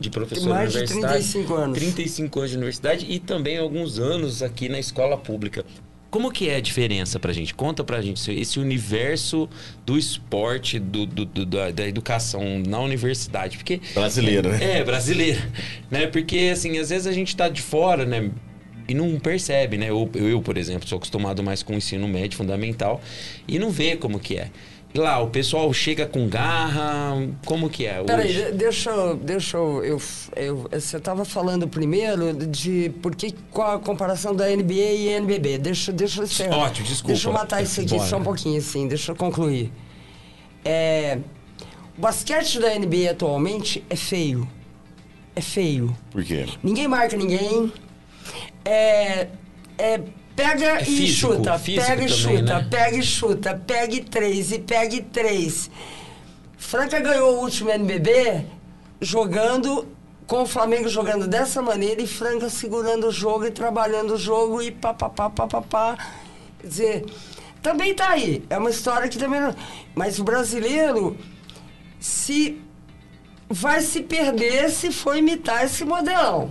De 0.00 0.10
professor 0.10 0.48
Mais 0.50 0.72
de 0.72 0.78
universitário? 0.78 1.16
35 1.16 1.54
anos. 1.54 1.78
35 1.78 2.38
anos 2.38 2.50
de 2.50 2.56
universidade 2.56 3.06
e 3.08 3.18
também 3.18 3.56
alguns 3.58 3.98
anos 3.98 4.42
aqui 4.42 4.68
na 4.68 4.78
escola 4.78 5.16
pública. 5.16 5.64
Como 6.10 6.30
que 6.30 6.48
é 6.48 6.56
a 6.56 6.60
diferença 6.60 7.18
pra 7.18 7.32
gente? 7.32 7.52
Conta 7.54 7.82
pra 7.82 8.00
gente 8.00 8.30
esse- 8.32 8.58
universo 8.60 9.48
do 9.84 9.98
esporte, 9.98 10.78
do, 10.78 11.04
do- 11.04 11.24
do- 11.24 11.44
da, 11.46 11.70
da 11.70 11.86
educação 11.86 12.42
na 12.66 12.78
universidade. 12.80 13.56
Porque 13.56 13.80
Brasileira, 13.94 14.50
né? 14.50 14.78
é, 14.78 14.84
brasileira. 14.84 15.40
Né? 15.90 16.06
Porque, 16.06 16.50
assim, 16.52 16.78
às 16.78 16.90
vezes 16.90 17.06
a 17.06 17.12
gente 17.12 17.34
tá 17.36 17.48
de 17.48 17.60
fora, 17.60 18.04
né? 18.06 18.30
E 18.88 18.94
não 18.94 19.18
percebe, 19.18 19.76
né? 19.76 19.90
Eu, 19.90 20.08
eu, 20.14 20.40
por 20.40 20.56
exemplo, 20.56 20.88
sou 20.88 20.96
acostumado 20.96 21.42
mais 21.42 21.62
com 21.62 21.72
o 21.72 21.76
ensino 21.76 22.06
médio 22.06 22.38
fundamental 22.38 23.00
e 23.48 23.58
não 23.58 23.70
vê 23.70 23.96
como 23.96 24.20
que 24.20 24.36
é. 24.36 24.50
Lá, 24.96 25.20
o 25.20 25.28
pessoal 25.28 25.72
chega 25.72 26.06
com 26.06 26.28
garra, 26.28 27.14
como 27.44 27.68
que 27.68 27.86
é 27.86 28.02
Peraí, 28.02 28.52
deixa, 28.52 28.90
eu- 28.90 29.14
deixa 29.16 29.56
eu, 29.56 29.84
eu, 29.84 30.02
eu- 30.36 30.68
Você 30.72 30.96
estava 30.96 31.24
falando 31.24 31.68
primeiro 31.68 32.32
de 32.46 32.90
por 33.02 33.14
que, 33.14 33.32
qual 33.50 33.76
a 33.76 33.78
comparação 33.78 34.34
da 34.34 34.50
NBA 34.50 34.72
e 34.74 35.08
NBB. 35.08 35.58
Deixa, 35.58 35.92
deixa 35.92 36.22
eu. 36.44 36.50
Ótimo, 36.52 36.86
desculpa. 36.86 37.12
Deixa 37.12 37.28
eu 37.28 37.32
matar 37.32 37.62
isso 37.62 37.80
aqui 37.80 37.96
Bora. 37.96 38.08
só 38.08 38.16
um 38.18 38.22
pouquinho, 38.24 38.58
assim, 38.58 38.88
deixa 38.88 39.12
eu 39.12 39.16
concluir. 39.16 39.70
É, 40.64 41.18
o 41.96 42.00
basquete 42.00 42.58
da 42.58 42.74
NBA 42.74 43.10
atualmente 43.10 43.84
é 43.90 43.96
feio. 43.96 44.48
É 45.34 45.40
feio. 45.40 45.94
Por 46.10 46.24
quê? 46.24 46.46
Ninguém 46.62 46.88
marca 46.88 47.16
ninguém. 47.16 47.70
É, 48.64 49.28
é, 49.78 50.00
pega 50.36 50.80
É 50.80 50.82
e 50.82 51.08
chuta. 51.08 51.58
físico 51.58 51.86
Pega 51.86 52.04
e 52.04 52.06
também, 52.06 52.38
chuta, 52.38 52.58
né? 52.60 52.66
pega 52.70 52.96
e 52.96 53.02
chuta, 53.02 53.62
pega 53.66 53.94
e 53.94 54.00
três, 54.02 54.52
e 54.52 54.58
pega 54.58 54.94
e 54.94 55.02
três. 55.02 55.70
Franca 56.58 57.00
ganhou 57.00 57.36
o 57.36 57.40
último 57.40 57.70
NBB 57.70 58.44
jogando 59.00 59.88
com 60.26 60.42
o 60.42 60.46
Flamengo 60.46 60.88
jogando 60.88 61.26
dessa 61.26 61.62
maneira 61.62 62.02
e 62.02 62.06
Franca 62.06 62.50
segurando 62.50 63.06
o 63.06 63.12
jogo 63.12 63.46
e 63.46 63.50
trabalhando 63.50 64.14
o 64.14 64.18
jogo 64.18 64.60
e 64.60 64.70
papapá, 64.70 65.30
papapá. 65.30 65.96
Quer 66.60 66.66
dizer, 66.66 67.06
também 67.62 67.94
tá 67.94 68.10
aí. 68.10 68.44
É 68.50 68.58
uma 68.58 68.70
história 68.70 69.08
que 69.08 69.18
também 69.18 69.40
não... 69.40 69.54
Mas 69.94 70.18
o 70.18 70.24
brasileiro 70.24 71.16
se 72.00 72.60
vai 73.48 73.80
se 73.80 74.02
perder 74.02 74.70
se 74.70 74.90
for 74.90 75.16
imitar 75.16 75.64
esse 75.64 75.84
modelão 75.84 76.50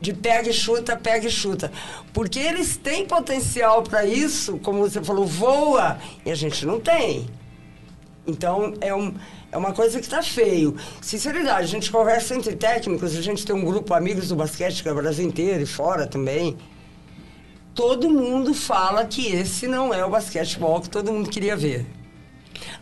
de 0.00 0.12
pega 0.12 0.50
e 0.50 0.52
chuta, 0.52 0.96
pega 0.96 1.26
e 1.26 1.30
chuta. 1.30 1.72
Porque 2.16 2.38
eles 2.38 2.78
têm 2.78 3.04
potencial 3.04 3.82
para 3.82 4.06
isso, 4.06 4.56
como 4.60 4.78
você 4.78 5.04
falou, 5.04 5.26
voa, 5.26 5.98
e 6.24 6.30
a 6.30 6.34
gente 6.34 6.64
não 6.64 6.80
tem. 6.80 7.26
Então, 8.26 8.72
é, 8.80 8.94
um, 8.94 9.12
é 9.52 9.56
uma 9.58 9.74
coisa 9.74 9.98
que 10.00 10.06
está 10.06 10.22
feio. 10.22 10.74
Sinceridade, 11.02 11.64
a 11.64 11.66
gente 11.66 11.90
conversa 11.90 12.34
entre 12.34 12.56
técnicos, 12.56 13.14
a 13.14 13.20
gente 13.20 13.44
tem 13.44 13.54
um 13.54 13.62
grupo 13.62 13.92
amigos 13.92 14.28
do 14.28 14.34
basquete 14.34 14.82
que 14.82 14.88
é 14.88 14.92
o 14.92 14.94
Brasil 14.94 15.26
inteiro 15.26 15.62
e 15.62 15.66
fora 15.66 16.06
também. 16.06 16.56
Todo 17.74 18.08
mundo 18.08 18.54
fala 18.54 19.04
que 19.04 19.26
esse 19.26 19.68
não 19.68 19.92
é 19.92 20.02
o 20.02 20.08
basquetebol 20.08 20.80
que 20.80 20.88
todo 20.88 21.12
mundo 21.12 21.28
queria 21.28 21.54
ver. 21.54 21.84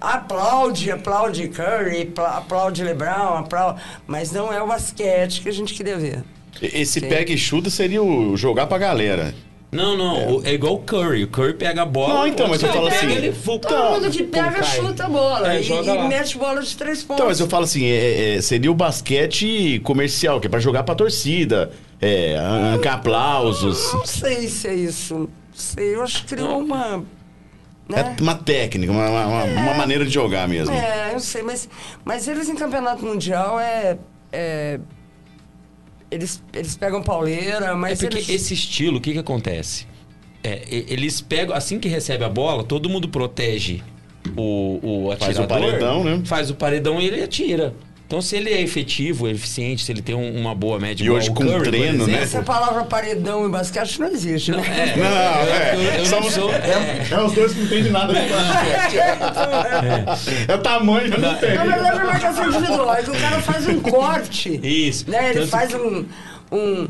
Aplaude, 0.01 0.93
aplaude 0.93 1.49
Curry, 1.49 2.03
apla- 2.03 2.37
aplaude 2.37 2.85
LeBron, 2.85 3.39
aplaude, 3.39 3.82
mas 4.07 4.30
não 4.30 4.53
é 4.53 4.62
o 4.62 4.68
basquete 4.68 5.41
que 5.43 5.49
a 5.49 5.53
gente 5.53 5.74
queria 5.74 5.99
ver. 5.99 6.22
Esse 6.62 7.00
Sim. 7.00 7.09
pega 7.09 7.32
e 7.32 7.38
chuta 7.38 7.68
seria 7.70 8.02
o 8.02 8.36
jogar 8.36 8.66
pra 8.66 8.78
galera. 8.78 9.34
Não, 9.72 9.96
não, 9.96 10.36
o- 10.36 10.46
é. 10.46 10.52
igual 10.55 10.74
o 10.74 10.78
Curry. 10.78 11.24
O 11.24 11.28
Curry 11.28 11.55
pega 11.55 11.82
a 11.82 11.84
bola. 11.84 12.14
Não, 12.14 12.26
então, 12.28 12.46
mas 12.48 12.62
eu 12.62 12.72
falo 12.72 12.86
assim, 12.86 13.11
Ele, 13.11 13.32
fu- 13.32 13.59
Todo 13.59 13.90
mundo 14.00 14.09
que 14.11 14.22
pega, 14.22 14.52
cai. 14.52 14.62
chuta 14.62 15.07
a 15.07 15.09
bola 15.09 15.52
É, 15.52 15.61
e, 15.61 15.68
e 15.68 16.09
mete 16.09 16.38
bola 16.38 16.62
de 16.62 16.76
três 16.76 17.02
pontos. 17.02 17.16
Então, 17.16 17.26
mas 17.26 17.40
eu 17.40 17.48
falo 17.48 17.64
assim, 17.64 17.84
é- 17.84 18.36
é- 18.36 18.40
seria 18.40 18.70
o 18.70 18.74
basquete 18.74 19.80
comercial, 19.82 20.40
que 20.40 20.46
é 20.46 20.50
pra 20.50 20.61
jogar 20.61 20.84
pra 20.84 20.94
torcida, 20.94 21.72
é, 22.00 22.36
arrancar 22.38 22.94
aplausos. 22.94 23.92
Não 23.92 24.07
sei 24.07 24.46
se 24.48 24.68
é 24.68 24.74
isso. 24.74 25.14
Não 25.18 25.28
sei, 25.52 25.96
eu 25.96 26.02
acho 26.05 26.22
que 26.22 26.34
criou 26.36 26.61
uma. 26.61 26.98
Né? 27.88 28.14
É 28.16 28.22
uma 28.22 28.34
técnica, 28.36 28.92
uma, 28.92 29.09
uma- 29.11 29.44
uma 29.44 29.74
maneira 29.74 30.05
de 30.05 30.11
jogar 30.12 30.46
mesmo. 30.48 30.72
É, 30.72 31.11
eu 31.14 31.18
sei, 31.20 31.42
mas, 31.42 31.68
mas 32.05 32.28
eles 32.28 32.48
em 32.48 32.55
campeonato 32.55 33.05
mundial 33.05 33.59
é. 33.59 33.96
É- 36.14 36.16
eles, 36.16 36.42
eles 36.52 36.76
pegam 36.76 37.02
pauleira, 37.02 37.66
É 37.66 37.74
mas. 37.74 38.00
porque 38.00 38.16
eles, 38.16 38.28
esse 38.28 38.54
estilo, 38.54 38.98
o 38.98 39.00
que 39.00 39.12
que 39.12 39.18
acontece? 39.18 39.86
É, 40.42 40.62
eles 40.70 41.20
pegam, 41.20 41.54
assim 41.56 41.78
que 41.78 41.88
recebe 41.88 42.22
a 42.24 42.28
bola, 42.28 42.62
todo 42.64 42.88
mundo 42.88 43.08
protege 43.08 43.82
o, 44.36 45.06
o 45.08 45.16
Faz 45.18 45.38
o 45.38 45.42
atirador. 45.42 45.46
paredão, 45.70 46.04
né? 46.04 46.22
Faz 46.24 46.50
o 46.50 46.54
paredão 46.54 47.00
e 47.00 47.06
ele 47.06 47.22
atira. 47.22 47.74
Então, 48.14 48.22
se 48.22 48.36
ele 48.36 48.48
é 48.50 48.60
efetivo, 48.60 49.26
eficiente, 49.26 49.82
se 49.84 49.90
ele 49.90 50.00
tem 50.00 50.14
um- 50.14 50.36
uma 50.40 50.54
boa 50.54 50.78
média 50.78 51.04
E 51.04 51.10
hoje 51.10 51.30
com 51.30 51.44
Curry, 51.44 51.64
treino, 51.64 51.86
exemplo, 52.04 52.06
né? 52.12 52.22
Essa 52.22 52.42
palavra 52.44 52.84
paredão 52.84 53.44
em 53.44 53.50
basquete 53.50 53.98
não 54.00 54.06
existe, 54.06 54.52
né? 54.52 54.62
É, 54.94 54.96
Não, 54.96 55.04
é. 55.04 55.74
eu, 55.74 55.80
eu 55.80 55.98
não 55.98 56.04
Somos- 56.06 56.32
sou. 56.32 56.52
é, 56.52 57.08
É 57.10 57.20
os 57.20 57.32
dois 57.32 57.52
que 57.52 57.58
não 57.58 57.66
entendem 57.66 57.90
nada 57.90 58.14
de 58.14 58.20
basquete. 58.28 58.98
É 60.48 60.54
o 60.54 60.58
tamanho, 60.58 61.12
eu 61.12 61.18
não 61.20 61.34
tem. 61.34 61.54
Na 61.56 61.64
verdade 61.64 61.98
é 61.98 62.04
marcação 62.04 62.46
individual. 62.48 62.94
É 62.94 63.02
que 63.02 63.10
o 63.10 63.14
cara 63.20 63.42
faz 63.42 63.66
um 63.66 63.80
corte. 63.80 64.60
Isso. 64.62 65.10
Né? 65.10 65.30
Ele 65.30 65.40
Tanto 65.40 65.48
faz 65.50 65.74
um, 65.74 66.04
um, 66.52 66.88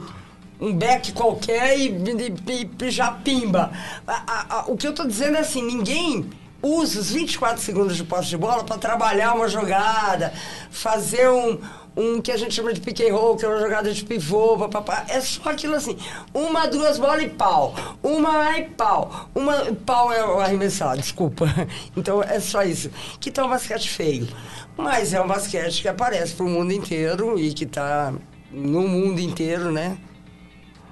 um 0.60 0.74
back 0.74 1.10
qualquer 1.12 1.78
e, 1.78 1.86
e- 1.86 2.70
e 2.84 2.90
já 2.90 3.10
pimba. 3.12 3.72
A- 4.06 4.22
a- 4.26 4.46
a- 4.58 4.64
o 4.66 4.76
que 4.76 4.86
eu 4.86 4.92
tô 4.92 5.06
dizendo 5.06 5.38
é 5.38 5.40
assim, 5.40 5.62
ninguém 5.62 6.26
usa 6.64 6.98
os 7.00 7.10
24 7.10 7.60
segundos 7.62 7.96
de 7.96 8.04
posse 8.04 8.28
de 8.28 8.36
bola 8.36 8.64
para 8.64 8.78
trabalhar 8.78 9.34
uma 9.34 9.48
jogada, 9.48 10.32
fazer 10.70 11.28
um, 11.28 11.58
um 11.94 12.20
que 12.22 12.32
a 12.32 12.36
gente 12.36 12.54
chama 12.54 12.72
de 12.72 12.80
pick 12.80 13.00
and 13.00 13.12
roll, 13.14 13.36
que 13.36 13.44
é 13.44 13.48
uma 13.48 13.60
jogada 13.60 13.92
de 13.92 14.04
pivô, 14.04 14.56
papapá. 14.56 15.04
É 15.08 15.20
só 15.20 15.50
aquilo 15.50 15.74
assim, 15.74 15.96
uma, 16.32 16.66
duas 16.66 16.98
bolas 16.98 17.22
e 17.22 17.28
pau. 17.28 17.74
Uma 18.02 18.58
e 18.58 18.64
pau. 18.64 19.28
Uma 19.34 19.74
pau 19.84 20.12
é 20.12 20.24
o 20.24 20.40
arremessado, 20.40 21.00
desculpa. 21.00 21.46
Então 21.96 22.22
é 22.22 22.40
só 22.40 22.62
isso. 22.62 22.90
Que 23.20 23.30
tá 23.30 23.44
um 23.44 23.48
basquete 23.48 23.88
feio. 23.88 24.28
Mas 24.76 25.12
é 25.12 25.20
um 25.20 25.26
basquete 25.26 25.82
que 25.82 25.88
aparece 25.88 26.34
pro 26.34 26.46
mundo 26.46 26.72
inteiro 26.72 27.38
e 27.38 27.52
que 27.52 27.66
tá 27.66 28.12
no 28.50 28.88
mundo 28.88 29.20
inteiro, 29.20 29.70
né? 29.70 29.96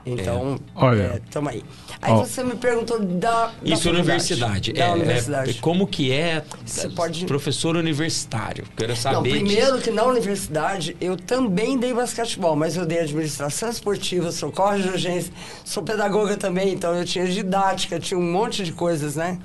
Então, 0.05 0.59
Olha. 0.75 1.03
é, 1.03 1.21
tamo 1.31 1.49
aí. 1.49 1.63
Aí 2.01 2.13
Ó. 2.13 2.17
você 2.25 2.43
me 2.43 2.57
perguntou 2.57 2.99
da, 2.99 3.47
da 3.47 3.53
Isso 3.63 3.87
é 3.89 3.93
universidade. 3.93 4.73
Da 4.73 4.85
É, 4.87 4.91
universidade. 4.91 5.51
é, 5.51 5.55
como 5.61 5.87
que 5.87 6.11
é 6.11 6.43
Você 6.67 6.89
pode- 6.89 7.25
professor 7.25 7.77
universitário? 7.77 8.65
Quero 8.77 8.97
saber. 8.97 9.15
Não, 9.17 9.23
disso. 9.23 9.37
primeiro 9.37 9.79
que 9.81 9.91
na 9.93 10.03
universidade 10.05 10.97
eu 11.01 11.17
também 11.17 11.79
dei 11.79 11.95
basquetebol, 11.95 12.57
mas 12.57 12.77
eu 12.77 12.85
dei 12.85 12.99
administração 12.99 13.71
esportiva, 13.71 14.33
sou 14.33 14.51
corre 14.51 14.83
de 14.83 14.89
urgência, 14.89 15.33
sou 15.65 15.85
pedagoga 15.85 16.37
também, 16.37 16.73
então 16.73 16.93
eu 16.97 17.05
tinha 17.05 17.25
didática, 17.27 18.01
tinha 18.01 18.19
um 18.19 18.33
monte 18.33 18.65
de 18.65 18.73
coisas, 18.73 19.15
né? 19.15 19.39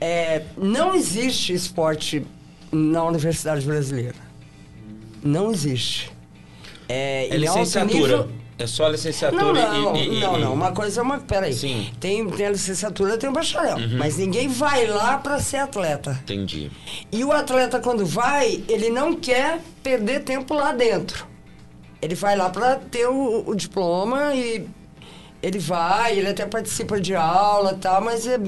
É, 0.00 0.44
não 0.56 0.94
existe 0.94 1.52
esporte 1.52 2.24
na 2.72 3.04
universidade 3.04 3.66
brasileira. 3.66 4.14
Não 5.22 5.50
existe. 5.50 6.10
É, 6.88 7.28
É 7.30 7.36
licenciatura. 7.36 7.98
nível- 8.00 8.28
É 8.60 8.66
só 8.66 8.86
licenciatura 8.88 9.42
Não, 9.42 9.82
não, 9.92 9.96
e, 9.96 10.18
e- 10.18 10.20
não, 10.20 10.38
não. 10.38 10.52
Uma 10.52 10.70
coisa 10.70 11.00
é 11.00 11.02
uma. 11.02 11.18
Peraí. 11.18 11.54
Sim. 11.54 11.78
Uhum. 11.78 11.94
Tem, 11.98 12.28
tem 12.30 12.46
a 12.46 12.50
licenciatura, 12.50 13.16
tem 13.16 13.30
o 13.30 13.32
bacharel. 13.32 13.76
Mas 13.96 14.18
ninguém 14.18 14.48
vai 14.48 14.86
lá 14.86 15.16
para 15.16 15.40
ser 15.40 15.56
atleta. 15.56 16.18
Entendi. 16.22 16.70
E 17.10 17.24
o 17.24 17.32
atleta, 17.32 17.80
quando 17.80 18.04
vai, 18.04 18.62
ele 18.68 18.90
não 18.90 19.14
quer 19.14 19.60
perder 19.82 20.24
tempo 20.24 20.52
lá 20.52 20.72
dentro. 20.72 21.26
Ele 22.02 22.14
vai 22.14 22.36
lá 22.36 22.50
para 22.50 22.76
ter 22.76 23.06
o, 23.06 23.44
o 23.48 23.54
diploma 23.54 24.34
e 24.34 24.66
ele 25.42 25.58
vai, 25.58 26.18
ele 26.18 26.28
até 26.28 26.44
participa 26.44 27.00
de 27.00 27.14
aula 27.14 27.72
e 27.72 27.76
tal, 27.76 28.02
mas 28.02 28.26
é 28.26 28.38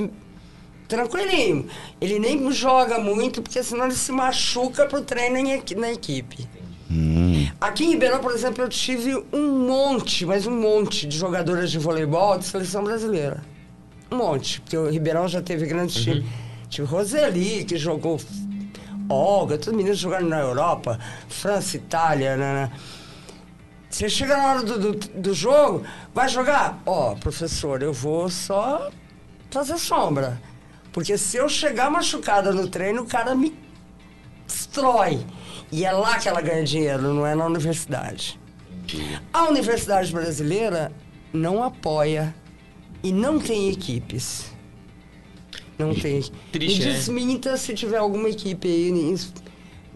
tranquilinho. 0.86 1.66
Ele 1.98 2.18
nem 2.18 2.50
joga 2.52 2.98
muito, 2.98 3.40
porque 3.40 3.62
senão 3.62 3.86
ele 3.86 3.94
se 3.94 4.12
machuca 4.12 4.84
pro 4.84 5.00
treino 5.00 5.38
na 5.76 5.90
equipe. 5.90 6.46
Aqui 7.60 7.84
em 7.84 7.90
Ribeirão, 7.90 8.20
por 8.20 8.32
exemplo, 8.32 8.62
eu 8.62 8.68
tive 8.68 9.14
um 9.32 9.66
monte, 9.66 10.26
mas 10.26 10.46
um 10.46 10.54
monte 10.54 11.06
de 11.06 11.16
jogadoras 11.16 11.70
de 11.70 11.78
voleibol 11.78 12.38
de 12.38 12.44
seleção 12.44 12.84
brasileira. 12.84 13.42
Um 14.10 14.16
monte, 14.16 14.60
porque 14.60 14.76
o 14.76 14.90
Ribeirão 14.90 15.26
já 15.26 15.40
teve 15.40 15.66
grandes 15.66 15.96
times. 16.02 16.24
Tive 16.68 16.86
Roseli, 16.86 17.64
que 17.64 17.76
jogou 17.76 18.20
Olga, 19.08 19.58
todos 19.58 19.68
os 19.68 19.76
meninos 19.76 19.98
jogaram 19.98 20.28
na 20.28 20.40
Europa, 20.40 20.98
França, 21.28 21.76
Itália, 21.76 22.36
né, 22.36 22.54
né. 22.54 22.72
Você 23.90 24.08
chega 24.08 24.36
na 24.36 24.46
hora 24.46 24.62
do, 24.62 24.78
do, 24.78 24.92
do 24.94 25.34
jogo, 25.34 25.84
vai 26.14 26.28
jogar? 26.28 26.80
Ó, 26.86 27.14
professor, 27.14 27.82
eu 27.82 27.92
vou 27.92 28.30
só 28.30 28.90
fazer 29.50 29.76
sombra. 29.76 30.40
Porque 30.92 31.18
se 31.18 31.36
eu 31.36 31.48
chegar 31.48 31.90
machucada 31.90 32.52
no 32.52 32.68
treino, 32.68 33.02
o 33.02 33.06
cara 33.06 33.34
me 33.34 33.54
destrói. 34.46 35.20
E 35.72 35.84
é 35.84 35.90
lá 35.92 36.18
que 36.18 36.28
ela 36.28 36.40
ganha 36.42 36.62
dinheiro, 36.62 37.14
não 37.14 37.26
é 37.26 37.34
na 37.34 37.46
universidade. 37.46 38.38
A 39.32 39.48
universidade 39.48 40.12
brasileira 40.12 40.92
não 41.32 41.62
apoia 41.62 42.34
e 43.02 43.10
não 43.10 43.38
tem 43.40 43.70
equipes. 43.70 44.52
Não 45.78 45.94
tem. 45.94 46.22
triste, 46.52 46.80
Me 46.80 46.84
né? 46.86 46.92
desminta 46.92 47.56
se 47.56 47.74
tiver 47.74 47.96
alguma 47.96 48.28
equipe 48.28 48.68
aí 48.68 49.16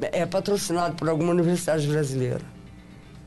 é 0.01 0.27
patrocinado 0.27 0.97
por 0.97 1.09
alguma 1.09 1.31
universidade 1.33 1.87
brasileira. 1.87 2.41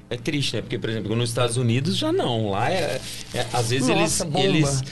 É 0.10 0.18
triste, 0.18 0.56
né? 0.56 0.62
Porque, 0.62 0.78
por 0.80 0.90
exemplo, 0.90 1.16
nos 1.16 1.30
Estados 1.30 1.56
Unidos 1.58 1.96
já 1.96 2.12
não. 2.12 2.50
Lá 2.50 2.72
é. 2.72 3.00
é- 3.34 3.46
às 3.54 3.70
vezes 3.70 3.88
Nossa, 3.88 4.26
bomba. 4.26 4.40
eles. 4.40 4.68
Eles, 4.68 4.84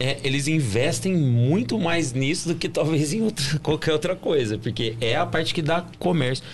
é, 0.00 0.18
eles 0.22 0.46
investem 0.46 1.16
muito 1.16 1.78
mais 1.78 2.12
nisso 2.12 2.48
do 2.48 2.54
que 2.54 2.68
talvez 2.68 3.12
em 3.12 3.22
outra- 3.22 3.58
qualquer 3.60 3.92
outra 3.92 4.14
coisa. 4.14 4.58
Porque 4.58 4.94
é 5.00 5.16
a 5.16 5.24
parte 5.26 5.54
que 5.54 5.62
dá 5.62 5.84
comércio. 5.98 6.44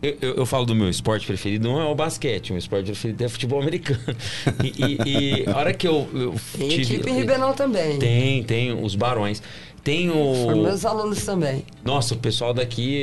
Eu, 0.00 0.16
eu- 0.22 0.34
eu 0.36 0.46
falo 0.46 0.64
do 0.64 0.74
meu 0.76 0.88
esporte 0.88 1.26
preferido, 1.26 1.68
não 1.68 1.80
é 1.80 1.84
o 1.84 1.94
basquete, 1.94 2.50
o 2.50 2.52
meu 2.52 2.58
esporte 2.58 2.86
preferido 2.86 3.24
é 3.24 3.28
futebol 3.28 3.60
americano. 3.60 3.98
E, 4.62 4.84
e- 4.84 5.42
e 5.44 5.50
a 5.50 5.56
hora 5.56 5.74
que 5.74 5.86
eu, 5.88 6.08
eu 6.14 6.34
Tem 6.56 6.68
tive. 6.68 6.82
equipe 6.94 7.10
em 7.10 7.14
Ribeirão 7.16 7.52
também. 7.52 7.98
Tem, 7.98 8.42
tem 8.44 8.72
os 8.84 8.94
barões. 8.94 9.42
Tem 9.82 10.08
Foram 10.08 10.58
o. 10.60 10.62
meus 10.64 10.84
alunos 10.84 11.24
também. 11.24 11.64
Nossa, 11.84 12.14
o 12.14 12.18
pessoal 12.18 12.52
daqui. 12.54 12.94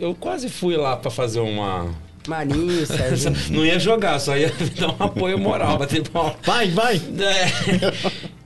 Eu, 0.00 0.08
eu 0.08 0.14
quase 0.14 0.48
fui 0.48 0.76
lá 0.76 0.96
pra 0.96 1.10
fazer 1.10 1.40
uma. 1.40 1.90
Marinho, 2.26 2.86
Sérgio. 2.86 3.32
Não 3.50 3.66
ia 3.66 3.78
jogar, 3.78 4.18
só 4.20 4.36
ia 4.36 4.50
dar 4.78 4.88
um 4.90 5.04
apoio 5.06 5.38
moral, 5.38 5.76
bater 5.78 6.08
palma. 6.08 6.34
Vai, 6.42 6.68
vai! 6.70 6.96
É. 6.96 7.92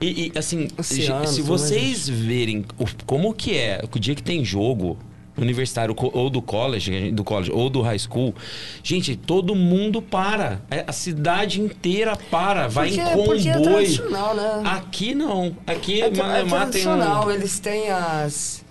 E, 0.01 0.27
e, 0.27 0.31
assim, 0.37 0.67
Oceano, 0.77 1.27
se 1.27 1.37
tudo 1.37 1.47
vocês 1.47 2.09
verem 2.09 2.65
o- 2.77 2.85
como 3.05 3.33
que 3.33 3.55
é, 3.55 3.81
o 3.91 3.99
dia 3.99 4.15
que 4.15 4.23
tem 4.23 4.43
jogo 4.43 4.97
universitário 5.37 5.95
ou 5.97 6.29
do 6.29 6.41
college, 6.41 7.11
do 7.11 7.23
college 7.23 7.51
ou 7.51 7.69
do 7.69 7.81
high 7.81 7.99
school, 7.99 8.33
gente, 8.83 9.15
todo 9.15 9.53
mundo 9.55 10.01
para. 10.01 10.61
É, 10.71 10.83
A 10.87 10.91
cidade 10.91 11.61
inteira 11.61 12.15
para, 12.31 12.67
vai 12.67 12.89
Porque- 12.89 13.01
em 13.01 13.25
porque 13.25 13.49
é 13.49 13.53
comboio. 13.53 13.73
tradicional, 13.75 14.35
né? 14.35 14.61
Aqui 14.65 15.13
não. 15.15 15.55
Aqui 15.65 16.01
É, 16.01 16.05
é, 16.07 16.09
tra- 16.11 16.23
é 16.25 16.27
Malemar 16.27 16.61
tem 16.61 16.69
tradicional, 16.69 17.27
um... 17.27 17.31
eles 17.31 17.59
têm 17.59 17.89
as. 17.91 18.65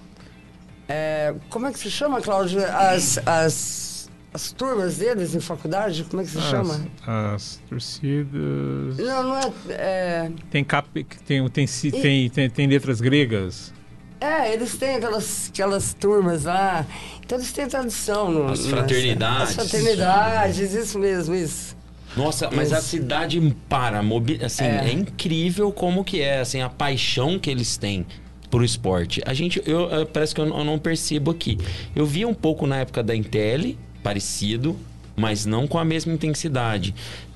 é, 0.88 1.34
como 1.50 1.66
é 1.66 1.72
que 1.72 1.78
se 1.78 1.90
chama, 1.90 2.20
Cláudio? 2.20 2.64
As, 2.64 3.18
as, 3.26 4.10
as 4.32 4.52
turmas 4.52 4.98
deles 4.98 5.34
em 5.34 5.40
faculdade? 5.40 6.04
Como 6.04 6.22
é 6.22 6.24
que 6.24 6.30
se 6.30 6.40
chama? 6.40 6.86
As, 7.06 7.34
as 7.34 7.60
torcidas. 7.68 8.96
Não, 8.98 9.22
não 9.22 9.36
é. 9.36 9.52
é 9.70 10.30
Tem, 10.50 10.62
cap, 10.64 10.88
tem, 11.26 11.48
tem, 11.48 11.66
tem, 11.66 12.30
tem, 12.30 12.50
tem 12.50 12.66
letras 12.66 13.00
gregas. 13.00 13.72
É, 14.20 14.52
eles 14.52 14.76
têm 14.76 14.96
aquelas, 14.96 15.50
aquelas 15.52 15.92
turmas 15.94 16.44
lá. 16.44 16.86
Então 17.24 17.36
eles 17.38 17.52
têm 17.52 17.66
tradição. 17.68 18.30
No, 18.30 18.44
As 18.52 18.60
nas- 18.60 18.68
fraternidades. 18.70 19.42
As 19.50 19.54
fraternidades, 19.70 20.72
isso 20.74 20.98
mesmo, 20.98 21.34
isso. 21.34 21.76
Nossa, 22.16 22.48
mas 22.50 22.72
a 22.72 22.78
Isso. 22.78 22.88
cidade 22.88 23.54
para, 23.68 24.00
assim, 24.42 24.64
é. 24.64 24.86
É. 24.88 24.92
incrível 24.92 25.70
como 25.70 26.02
que 26.02 26.22
é, 26.22 26.40
assim, 26.40 26.62
a 26.62 26.68
paixão 26.70 27.38
que 27.38 27.50
eles 27.50 27.76
têm 27.76 28.06
pro 28.50 28.64
esporte. 28.64 29.20
A 29.26 29.34
gente, 29.34 29.60
eu, 29.66 29.90
parece 30.10 30.34
que 30.34 30.40
eu, 30.40 30.46
não- 30.46 30.58
eu 30.60 30.64
não 30.64 30.78
percebo 30.78 31.30
aqui. 31.30 31.58
Eu 31.94 32.06
vi 32.06 32.24
um 32.24 32.32
pouco 32.32 32.66
na 32.66 32.78
época 32.78 33.02
da 33.02 33.14
Intel, 33.14 33.74
parecido, 34.02 34.78
mas 35.14 35.44
não 35.44 35.66
com 35.66 35.78
a 35.78 35.84
mesma 35.84 36.10
intensidade. 36.14 36.94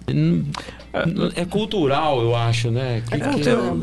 Hum, 0.09 0.45
É 1.37 1.45
cultural, 1.45 2.21
eu 2.23 2.35
acho, 2.35 2.71
né? 2.71 3.03
Que- 3.07 3.15
É 3.15 3.19
que- 3.19 3.29
cultural. 3.29 3.79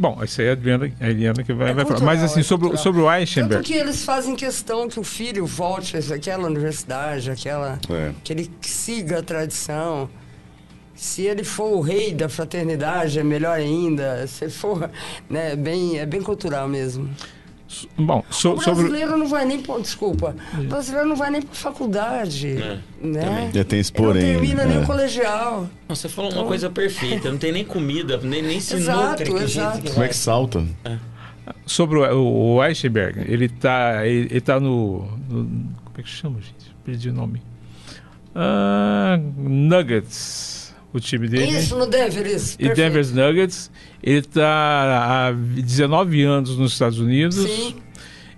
Bom, 0.00 0.18
isso 0.24 0.40
aí 0.40 0.46
é 0.46 0.50
a 0.50 0.52
Adriana, 0.54 0.90
a 0.98 1.04
Adriana 1.04 1.42
que 1.44 1.52
vai, 1.52 1.70
É 1.70 1.74
vai 1.74 1.84
falar. 1.84 2.00
Mas 2.00 2.22
assim, 2.22 2.40
é 2.40 2.42
sobre, 2.42 2.68
cultural. 2.68 2.82
sobre 2.82 3.00
o 3.02 3.04
Tanto 3.04 3.18
Eichenberg. 3.18 3.64
que 3.64 3.74
eles 3.74 4.02
fazem 4.02 4.34
questão 4.34 4.88
que 4.88 4.98
o 4.98 5.04
filho 5.04 5.44
volte 5.44 5.94
àquela 5.98 6.46
universidade, 6.46 7.30
aquela, 7.30 7.78
É. 7.90 8.12
que 8.24 8.32
ele 8.32 8.50
siga 8.62 9.18
a 9.18 9.22
tradição. 9.22 10.08
Se 10.94 11.22
ele 11.22 11.44
for 11.44 11.72
o 11.76 11.80
rei 11.82 12.14
da 12.14 12.30
fraternidade, 12.30 13.18
é 13.18 13.22
melhor 13.22 13.58
ainda. 13.58 14.26
Se 14.26 14.48
for, 14.48 14.90
né, 15.28 15.54
bem, 15.54 15.98
é 15.98 16.06
bem 16.06 16.22
cultural 16.22 16.66
mesmo. 16.66 17.08
Bom, 17.96 18.24
so- 18.30 18.54
O 18.54 18.60
sobre. 18.60 18.82
brasileiro 18.82 19.16
não 19.16 19.28
vai 19.28 19.44
nem 19.44 19.60
por, 19.60 19.80
desculpa, 19.80 20.34
o 20.58 20.62
brasileiro 20.64 21.08
não 21.08 21.14
vai 21.16 21.30
nem 21.30 21.40
para 21.40 21.54
faculdade, 21.54 22.48
É, 22.48 22.78
né? 23.00 23.50
Já 23.54 23.62
tem 23.64 23.78
esse 23.78 23.92
Ele 23.94 24.02
porém, 24.02 24.22
não 24.32 24.40
termina 24.40 24.64
nem 24.64 24.78
é. 24.78 24.80
o 24.80 24.86
colegial. 24.86 25.70
Não, 25.88 25.94
Você 25.94 26.08
falou 26.08 26.32
uma 26.32 26.44
coisa 26.44 26.68
perfeita, 26.68 27.30
não 27.30 27.38
tem 27.38 27.52
nem 27.52 27.64
comida, 27.64 28.16
nem, 28.18 28.42
nem 28.42 28.58
sinuca. 28.60 28.82
Exato, 28.92 29.22
que 29.24 29.30
gente 29.30 29.42
exato. 29.42 29.82
que 29.82 29.90
Como 29.92 30.04
é 30.04 30.08
que 30.08 30.16
salta? 30.16 30.64
Sobre 31.64 31.98
o, 31.98 32.56
o 32.56 32.64
Eichenberg, 32.64 33.20
ele 33.32 33.48
tá, 33.48 34.04
ele, 34.06 34.26
ele 34.30 34.40
tá 34.40 34.58
no, 34.58 35.06
no- 35.28 35.44
Como 35.84 35.96
é 35.98 36.02
que 36.02 36.08
chama, 36.08 36.40
gente? 36.40 36.74
Perdi 36.84 37.08
o 37.10 37.12
nome. 37.12 37.40
Ah, 38.34 39.18
Nuggets, 39.36 40.74
o 40.92 41.00
time 41.00 41.28
dele. 41.28 41.46
Isso 41.58 41.76
no 41.76 41.86
Denver, 41.86 42.26
isso. 42.26 42.54
E 42.54 42.66
perfeito. 42.68 42.76
Denver 42.76 43.06
Nuggets. 43.14 43.70
Ele 44.02 44.18
está 44.18 45.28
há 45.28 45.32
19 45.32 46.22
anos 46.22 46.56
nos 46.56 46.72
Estados 46.72 46.98
Unidos. 46.98 47.36
Sim. 47.36 47.76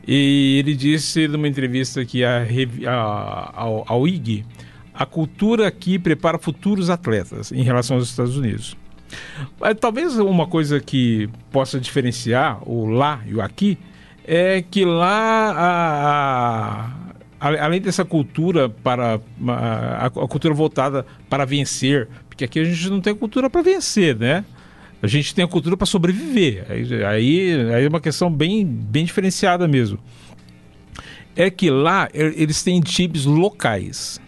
E 0.07 0.57
ele 0.59 0.75
disse 0.75 1.29
numa 1.29 1.47
entrevista 1.47 2.05
que 2.05 2.25
a, 2.25 2.45
a, 2.89 3.51
ao, 3.55 3.85
ao 3.87 4.09
IG, 4.09 4.45
a 4.93 5.07
cultura 5.07 5.69
aqui 5.69 5.99
prepara 5.99 6.39
futuros 6.39 6.91
atletas 6.91 7.53
em 7.53 7.63
relação 7.63 7.97
aos 7.97 8.09
Estados 8.09 8.37
Unidos. 8.37 8.77
Talvez 9.81 10.19
uma 10.19 10.47
coisa 10.47 10.81
que 10.81 11.29
possa 11.53 11.79
diferenciar 11.79 12.59
o 12.69 12.87
lá 12.87 13.21
e 13.27 13.35
o 13.35 13.41
aqui 13.43 13.79
é 14.25 14.63
que 14.69 14.85
lá, 14.85 15.53
a- 15.53 16.91
a- 17.49 17.65
além 17.65 17.81
dessa 17.81 18.05
cultura 18.05 18.69
para 18.69 19.21
a, 19.49 20.07
a 20.07 20.11
cultura 20.11 20.55
voltada 20.55 21.07
para 21.29 21.45
vencer, 21.45 22.09
porque 22.29 22.45
aqui 22.45 22.59
a 22.61 22.65
gente 22.65 22.89
não 22.91 23.01
tem 23.01 23.15
cultura 23.15 23.49
para 23.51 23.63
vencer, 23.63 24.17
né? 24.17 24.45
A 25.03 25.09
gente 25.09 25.35
tem 25.35 25.45
a 25.45 25.49
cultura 25.49 25.77
para 25.77 25.87
sobreviver. 25.87 26.65
Aí, 26.69 27.05
aí, 27.05 27.73
aí 27.75 27.85
é 27.85 27.89
uma 27.89 28.01
questão 28.01 28.31
bem, 28.31 28.65
bem 28.65 29.05
diferenciada 29.05 29.67
mesmo. 29.67 29.99
É 31.35 31.51
que 31.51 31.71
lá 31.71 32.09
eles 32.15 32.63
têm 32.63 32.81
times 32.81 33.25
locais. 33.25 34.21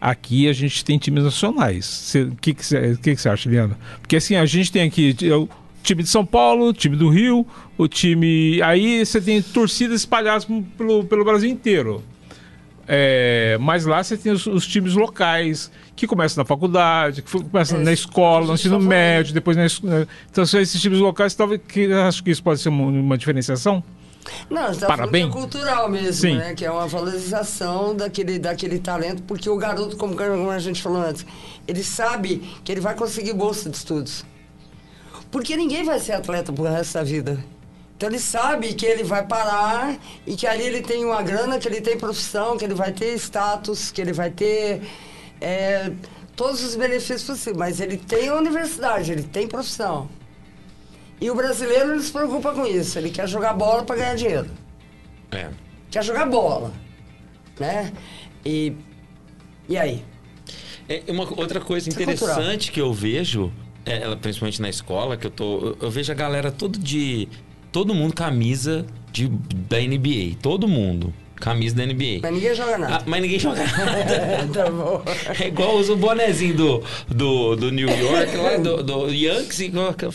Aqui 0.00 0.48
a 0.48 0.52
gente 0.52 0.84
tem 0.84 0.96
times 0.98 1.24
nacionais. 1.24 2.14
O 2.32 2.36
que 2.36 2.54
que 2.54 2.64
você 2.64 3.28
acha, 3.28 3.50
Liana? 3.50 3.78
Porque 4.00 4.16
assim, 4.16 4.36
a 4.36 4.46
gente 4.46 4.72
tem 4.72 4.82
aqui 4.82 5.14
é, 5.22 5.34
o 5.34 5.48
time 5.82 6.02
de 6.02 6.08
São 6.08 6.24
Paulo, 6.24 6.68
o 6.68 6.72
time 6.72 6.96
do 6.96 7.10
Rio, 7.10 7.46
o 7.76 7.86
time. 7.86 8.62
Aí 8.62 9.04
você 9.04 9.20
tem 9.20 9.42
torcidas 9.42 10.00
espalhadas 10.00 10.46
pelo, 10.78 11.04
pelo 11.04 11.24
Brasil 11.24 11.50
inteiro. 11.50 12.02
É, 12.88 13.56
mas 13.60 13.84
lá 13.84 14.02
você 14.02 14.16
tem 14.16 14.30
os, 14.32 14.46
os 14.46 14.66
times 14.66 14.94
locais 14.94 15.70
que 15.96 16.06
começam 16.06 16.40
na 16.42 16.46
faculdade, 16.46 17.22
que 17.22 17.30
começam 17.30 17.80
É, 17.80 17.82
na 17.84 17.92
escola, 17.92 18.46
no 18.46 18.54
ensino 18.54 18.78
médio, 18.78 19.34
depois 19.34 19.56
na, 19.56 19.66
es- 19.66 19.80
na- 19.82 20.06
Então 20.30 20.44
esses 20.44 20.80
times 20.80 20.98
locais, 21.00 21.34
talvez 21.34 21.60
que 21.66 21.92
acho 21.92 22.22
que 22.22 22.30
isso 22.30 22.42
pode 22.42 22.60
ser 22.60 22.68
uma, 22.68 22.84
uma 22.86 23.18
diferenciação. 23.18 23.82
Não, 24.50 24.64
a 24.66 24.72
gente 24.72 24.80
tá 24.80 24.86
Parabéns. 24.88 25.28
falando 25.32 25.50
que 25.50 25.56
é 25.56 25.60
cultural 25.60 25.88
mesmo, 25.88 26.12
Sim. 26.20 26.36
né? 26.36 26.54
Que 26.54 26.64
é 26.64 26.70
uma 26.70 26.86
valorização 26.86 27.94
daquele, 27.94 28.38
daquele 28.38 28.78
talento, 28.78 29.22
porque 29.22 29.48
o 29.48 29.56
garoto, 29.56 29.96
como, 29.96 30.16
como 30.16 30.50
a 30.50 30.58
gente 30.58 30.82
falou 30.82 31.00
antes, 31.00 31.24
ele 31.66 31.82
sabe 31.84 32.42
que 32.64 32.72
ele 32.72 32.80
vai 32.80 32.94
conseguir 32.94 33.32
bolsa 33.34 33.70
de 33.70 33.76
estudos. 33.76 34.24
Porque 35.30 35.56
ninguém 35.56 35.84
vai 35.84 35.98
ser 36.00 36.12
atleta 36.12 36.52
pro 36.52 36.64
resto 36.64 36.94
da 36.94 37.02
vida. 37.04 37.38
Então 37.96 38.10
ele 38.10 38.18
sabe 38.18 38.74
que 38.74 38.84
ele 38.84 39.02
vai 39.02 39.26
parar 39.26 39.98
e 40.26 40.36
que 40.36 40.46
ali 40.46 40.64
ele 40.64 40.82
tem 40.82 41.04
uma 41.04 41.22
grana, 41.22 41.58
que 41.58 41.66
ele 41.66 41.80
tem 41.80 41.96
profissão, 41.96 42.58
que 42.58 42.64
ele 42.64 42.74
vai 42.74 42.92
ter 42.92 43.14
status, 43.14 43.90
que 43.90 44.00
ele 44.02 44.12
vai 44.12 44.30
ter 44.30 44.82
é, 45.40 45.90
todos 46.36 46.62
os 46.62 46.76
benefícios 46.76 47.24
possíveis. 47.24 47.56
Mas 47.56 47.80
ele 47.80 47.96
tem 47.96 48.28
a 48.28 48.34
universidade, 48.34 49.12
ele 49.12 49.22
tem 49.22 49.48
profissão. 49.48 50.10
E 51.18 51.30
o 51.30 51.34
brasileiro 51.34 51.88
não 51.88 52.02
se 52.02 52.12
preocupa 52.12 52.52
com 52.52 52.66
isso. 52.66 52.98
Ele 52.98 53.10
quer 53.10 53.26
jogar 53.26 53.54
bola 53.54 53.82
para 53.82 53.96
ganhar 53.96 54.14
dinheiro. 54.14 54.50
É. 55.32 55.48
Quer 55.90 56.04
jogar 56.04 56.26
bola. 56.26 56.72
Né? 57.58 57.92
E. 58.44 58.74
E 59.68 59.78
aí? 59.78 60.04
É 60.88 61.02
uma 61.08 61.24
outra 61.24 61.60
coisa 61.60 61.88
Isso 61.88 61.98
é 61.98 62.02
interessante 62.02 62.70
que 62.70 62.80
eu 62.80 62.92
vejo, 62.92 63.52
é, 63.84 64.14
principalmente 64.16 64.62
na 64.62 64.68
escola, 64.68 65.16
que 65.16 65.26
eu 65.26 65.30
tô. 65.30 65.76
Eu 65.80 65.90
vejo 65.90 66.12
a 66.12 66.14
galera 66.14 66.52
todo 66.52 66.78
de. 66.78 67.28
Todo 67.76 67.94
mundo 67.94 68.14
camisa 68.14 68.86
de, 69.12 69.28
da 69.68 69.78
NBA. 69.78 70.36
Todo 70.40 70.66
mundo. 70.66 71.12
Camisa 71.34 71.76
da 71.76 71.84
NBA. 71.84 72.20
Mas 72.22 72.32
ninguém 72.32 72.54
joga 72.54 72.74
Ah, 72.74 72.78
nada. 72.78 73.04
mas 73.06 73.20
ninguém 73.20 73.38
joga 73.38 73.62
nada. 73.66 74.48
tá 74.50 74.70
bom. 74.70 75.02
É 75.38 75.48
igual 75.48 75.76
usa 75.76 75.92
o 75.92 75.96
bonezinho 75.96 76.56
do, 76.56 76.82
do, 77.06 77.54
do 77.56 77.70
New 77.70 77.86
York, 77.86 78.34
lá, 78.34 78.56
do, 78.56 78.82
do 78.82 79.12
Yankees. 79.12 79.60
e 79.60 79.68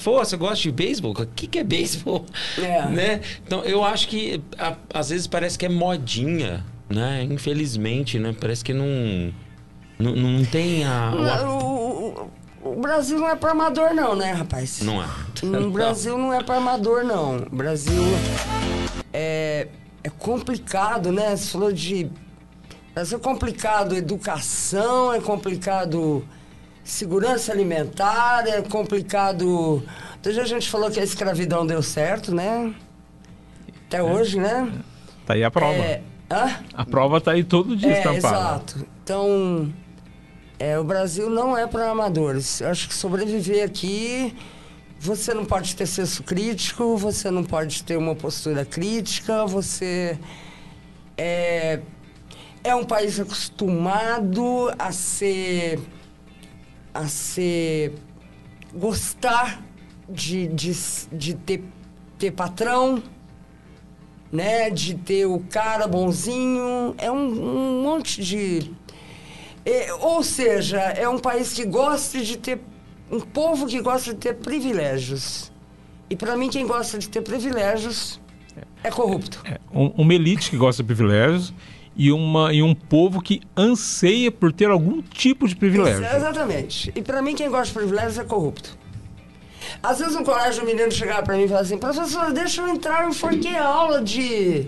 você 0.03 0.37
gosta 0.37 0.55
de 0.55 0.71
beisebol? 0.71 1.11
O 1.11 1.25
que, 1.27 1.45
que 1.45 1.59
é 1.59 1.63
beisebol? 1.63 2.25
É. 2.57 2.87
Né? 2.87 3.21
Então, 3.45 3.63
eu 3.63 3.83
acho 3.83 4.07
que 4.07 4.41
a- 4.57 4.75
às 4.91 5.09
vezes 5.11 5.27
parece 5.27 5.59
que 5.59 5.67
é 5.67 5.69
modinha, 5.69 6.65
né? 6.89 7.27
Infelizmente, 7.29 8.17
né? 8.17 8.33
Parece 8.41 8.63
que 8.65 8.73
não... 8.73 9.31
Não, 9.99 10.15
não 10.15 10.43
tem 10.43 10.83
a... 10.83 11.13
o 11.15 11.23
a- 11.23 11.43
O, 12.63 12.79
Brasil 12.81 13.17
não 13.19 13.29
é 13.29 13.35
para 13.35 13.51
amador, 13.51 13.93
não, 13.93 14.15
né, 14.15 14.31
rapaz? 14.31 14.81
Não 14.81 15.01
é. 15.01 15.07
O 15.43 15.69
Brasil 15.71 16.17
não 16.17 16.33
é 16.33 16.43
para 16.43 16.57
amador, 16.57 17.03
não. 17.03 17.37
O 17.37 17.55
Brasil 17.55 18.03
é, 19.13 19.67
é 20.03 20.09
complicado, 20.09 21.11
né? 21.11 21.35
Você 21.35 21.51
falou 21.51 21.71
de. 21.71 22.09
Brasil 22.93 23.17
é 23.17 23.21
complicado, 23.21 23.95
educação 23.95 25.13
é 25.13 25.21
complicado, 25.21 26.25
segurança 26.83 27.51
alimentar, 27.51 28.45
é 28.47 28.61
complicado. 28.61 29.83
Outro 30.15 30.33
dia 30.33 30.43
a 30.43 30.47
gente 30.47 30.69
falou 30.69 30.91
que 30.91 30.99
a 30.99 31.03
escravidão 31.03 31.65
deu 31.65 31.81
certo, 31.81 32.33
né? 32.35 32.73
Até 33.87 34.03
hoje, 34.03 34.39
né? 34.39 34.71
Tá 35.25 35.33
aí 35.33 35.43
a 35.43 35.49
prova. 35.49 35.73
É, 35.73 36.01
hã? 36.29 36.59
A 36.73 36.85
prova 36.85 37.19
tá 37.19 37.31
aí 37.31 37.43
todo 37.43 37.75
dia 37.75 37.91
É, 37.93 37.97
estampada. 37.97 38.17
exato. 38.17 38.87
Então, 39.03 39.73
é, 40.61 40.77
o 40.77 40.83
Brasil 40.83 41.27
não 41.27 41.57
é 41.57 41.65
para 41.65 41.89
amadores. 41.89 42.61
Eu 42.61 42.69
acho 42.69 42.87
que 42.87 42.93
sobreviver 42.93 43.65
aqui, 43.65 44.35
você 44.99 45.33
não 45.33 45.43
pode 45.43 45.75
ter 45.75 45.87
senso 45.87 46.21
crítico, 46.21 46.95
você 46.97 47.31
não 47.31 47.43
pode 47.43 47.83
ter 47.83 47.97
uma 47.97 48.13
postura 48.13 48.63
crítica, 48.63 49.43
você 49.47 50.19
é, 51.17 51.79
é 52.63 52.75
um 52.75 52.83
país 52.83 53.19
acostumado 53.19 54.71
a 54.77 54.91
ser 54.91 55.79
a 56.93 57.07
ser 57.07 57.95
gostar 58.71 59.63
de, 60.07 60.45
de, 60.45 60.73
de 61.11 61.33
ter, 61.33 61.63
ter 62.19 62.31
patrão, 62.31 63.01
né? 64.31 64.69
De 64.69 64.93
ter 64.93 65.25
o 65.25 65.39
cara 65.39 65.87
bonzinho. 65.87 66.93
É 66.99 67.11
um, 67.11 67.17
um 67.17 67.81
monte 67.81 68.21
de. 68.21 68.71
É, 69.65 69.93
ou 69.93 70.23
seja, 70.23 70.79
é 70.79 71.07
um 71.07 71.19
país 71.19 71.53
que 71.53 71.65
gosta 71.65 72.19
de 72.19 72.37
ter. 72.37 72.59
Um 73.11 73.19
povo 73.19 73.67
que 73.67 73.81
gosta 73.81 74.13
de 74.13 74.19
ter 74.19 74.35
privilégios. 74.35 75.51
E 76.09 76.15
para 76.15 76.37
mim, 76.37 76.49
quem 76.49 76.65
gosta 76.65 76.97
de 76.97 77.09
ter 77.09 77.21
privilégios 77.21 78.19
é 78.83 78.89
corrupto. 78.89 79.41
É, 79.45 79.59
um, 79.73 79.87
uma 79.97 80.13
elite 80.13 80.49
que 80.49 80.57
gosta 80.57 80.81
de 80.81 80.87
privilégios 80.87 81.53
e, 81.95 82.11
uma, 82.11 82.53
e 82.53 82.63
um 82.63 82.73
povo 82.73 83.21
que 83.21 83.41
anseia 83.55 84.31
por 84.31 84.51
ter 84.51 84.69
algum 84.69 85.01
tipo 85.01 85.47
de 85.47 85.55
privilégio. 85.55 86.03
Isso, 86.03 86.15
exatamente. 86.15 86.91
E 86.95 87.01
para 87.01 87.21
mim, 87.21 87.35
quem 87.35 87.49
gosta 87.49 87.67
de 87.67 87.73
privilégios 87.73 88.17
é 88.17 88.23
corrupto. 88.23 88.77
Às 89.83 89.99
vezes 89.99 90.15
um 90.15 90.23
colégio, 90.23 90.63
um 90.63 90.65
menino 90.65 90.91
chegava 90.91 91.23
para 91.23 91.35
mim 91.35 91.43
e 91.43 91.47
falava 91.47 91.65
assim, 91.65 91.77
professor, 91.77 92.31
deixa 92.33 92.61
eu 92.61 92.67
entrar, 92.69 93.03
eu 93.03 93.09
enforquei 93.09 93.55
a 93.55 93.65
aula 93.65 94.01
de... 94.01 94.67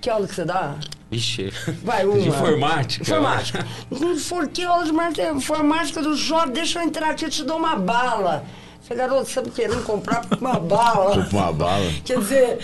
Que 0.00 0.10
aula 0.10 0.26
que 0.26 0.34
você 0.34 0.44
dá? 0.44 0.76
Vixe. 1.12 1.50
Vai, 1.84 2.06
uma. 2.06 2.18
De 2.18 2.28
informática. 2.28 3.02
Informática. 3.02 3.66
De 3.90 4.92
mate- 4.92 5.20
informática 5.22 6.00
do 6.00 6.16
jovem, 6.16 6.54
deixa 6.54 6.78
eu 6.80 6.84
entrar 6.84 7.10
aqui, 7.10 7.26
eu 7.26 7.30
te 7.30 7.44
dou 7.44 7.58
uma 7.58 7.76
bala. 7.76 8.44
Falei, 8.80 9.06
garoto, 9.06 9.28
você 9.28 9.42
tá 9.42 9.50
querendo 9.50 9.84
comprar 9.84 10.24
uma 10.40 10.58
bala? 10.58 11.28
Uma 11.30 11.52
bala. 11.52 11.92
Quer 12.02 12.18
dizer, 12.18 12.58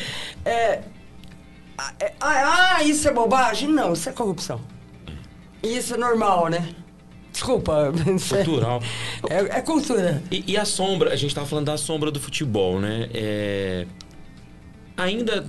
é, 0.47 0.81
ah, 1.77 1.93
é, 2.01 2.13
ah, 2.19 2.77
ah, 2.79 2.83
isso 2.83 3.07
é 3.07 3.13
bobagem? 3.13 3.69
Não, 3.69 3.93
isso 3.93 4.09
é 4.09 4.13
corrupção. 4.13 4.61
Isso 5.63 5.95
é 5.95 5.99
normal, 5.99 6.49
né? 6.49 6.71
Desculpa. 7.31 7.93
é- 8.35 8.45
Cultural. 8.45 8.83
É, 9.29 9.59
é 9.59 9.61
cultura. 9.61 10.23
E, 10.31 10.53
e 10.53 10.57
a 10.57 10.65
sombra, 10.65 11.13
a 11.13 11.17
gente 11.17 11.35
tava 11.35 11.47
falando 11.47 11.67
da 11.67 11.77
sombra 11.77 12.11
do 12.11 12.19
futebol, 12.19 12.81
né? 12.81 13.11
É, 13.13 13.87
ainda 14.97 15.45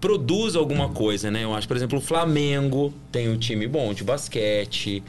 produz 0.00 0.54
alguma 0.56 0.88
coisa, 0.88 1.30
né? 1.30 1.44
Eu 1.44 1.54
acho, 1.54 1.66
por 1.66 1.76
exemplo, 1.76 1.98
o 1.98 2.00
Flamengo 2.02 2.92
tem 3.10 3.28
um 3.28 3.36
time 3.38 3.66
bom 3.66 3.92
de 3.92 4.04
basquete, 4.04 5.02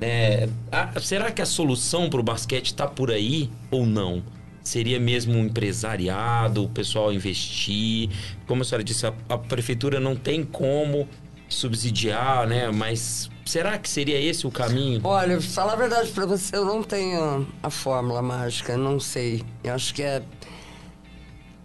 né? 0.00 0.48
A- 0.70 0.98
será 1.00 1.30
que 1.30 1.40
a 1.42 1.46
solução 1.46 2.10
para 2.10 2.20
o 2.20 2.22
basquete 2.22 2.66
está 2.66 2.86
por 2.86 3.10
aí 3.10 3.48
ou 3.70 3.86
não? 3.86 4.22
Seria 4.62 5.00
mesmo 5.00 5.34
um 5.34 5.44
empresariado, 5.46 6.64
o 6.64 6.68
pessoal 6.68 7.12
investir? 7.12 8.10
Como 8.46 8.62
a 8.62 8.64
senhora 8.64 8.84
disse, 8.84 9.06
a, 9.06 9.12
a 9.28 9.36
prefeitura 9.36 9.98
não 9.98 10.14
tem 10.14 10.44
como 10.44 11.08
subsidiar, 11.48 12.46
né? 12.46 12.70
Mas 12.70 13.28
será 13.44 13.76
que 13.76 13.88
seria 13.88 14.20
esse 14.20 14.46
o 14.46 14.50
caminho? 14.50 15.00
Olha, 15.04 15.40
falar 15.40 15.72
a 15.74 15.76
verdade 15.76 16.10
pra 16.12 16.26
você, 16.26 16.56
eu 16.56 16.64
não 16.64 16.82
tenho 16.82 17.46
a 17.62 17.70
fórmula 17.70 18.22
mágica, 18.22 18.76
não 18.76 18.98
sei. 19.00 19.42
Eu 19.64 19.74
acho 19.74 19.92
que 19.94 20.02
é. 20.02 20.22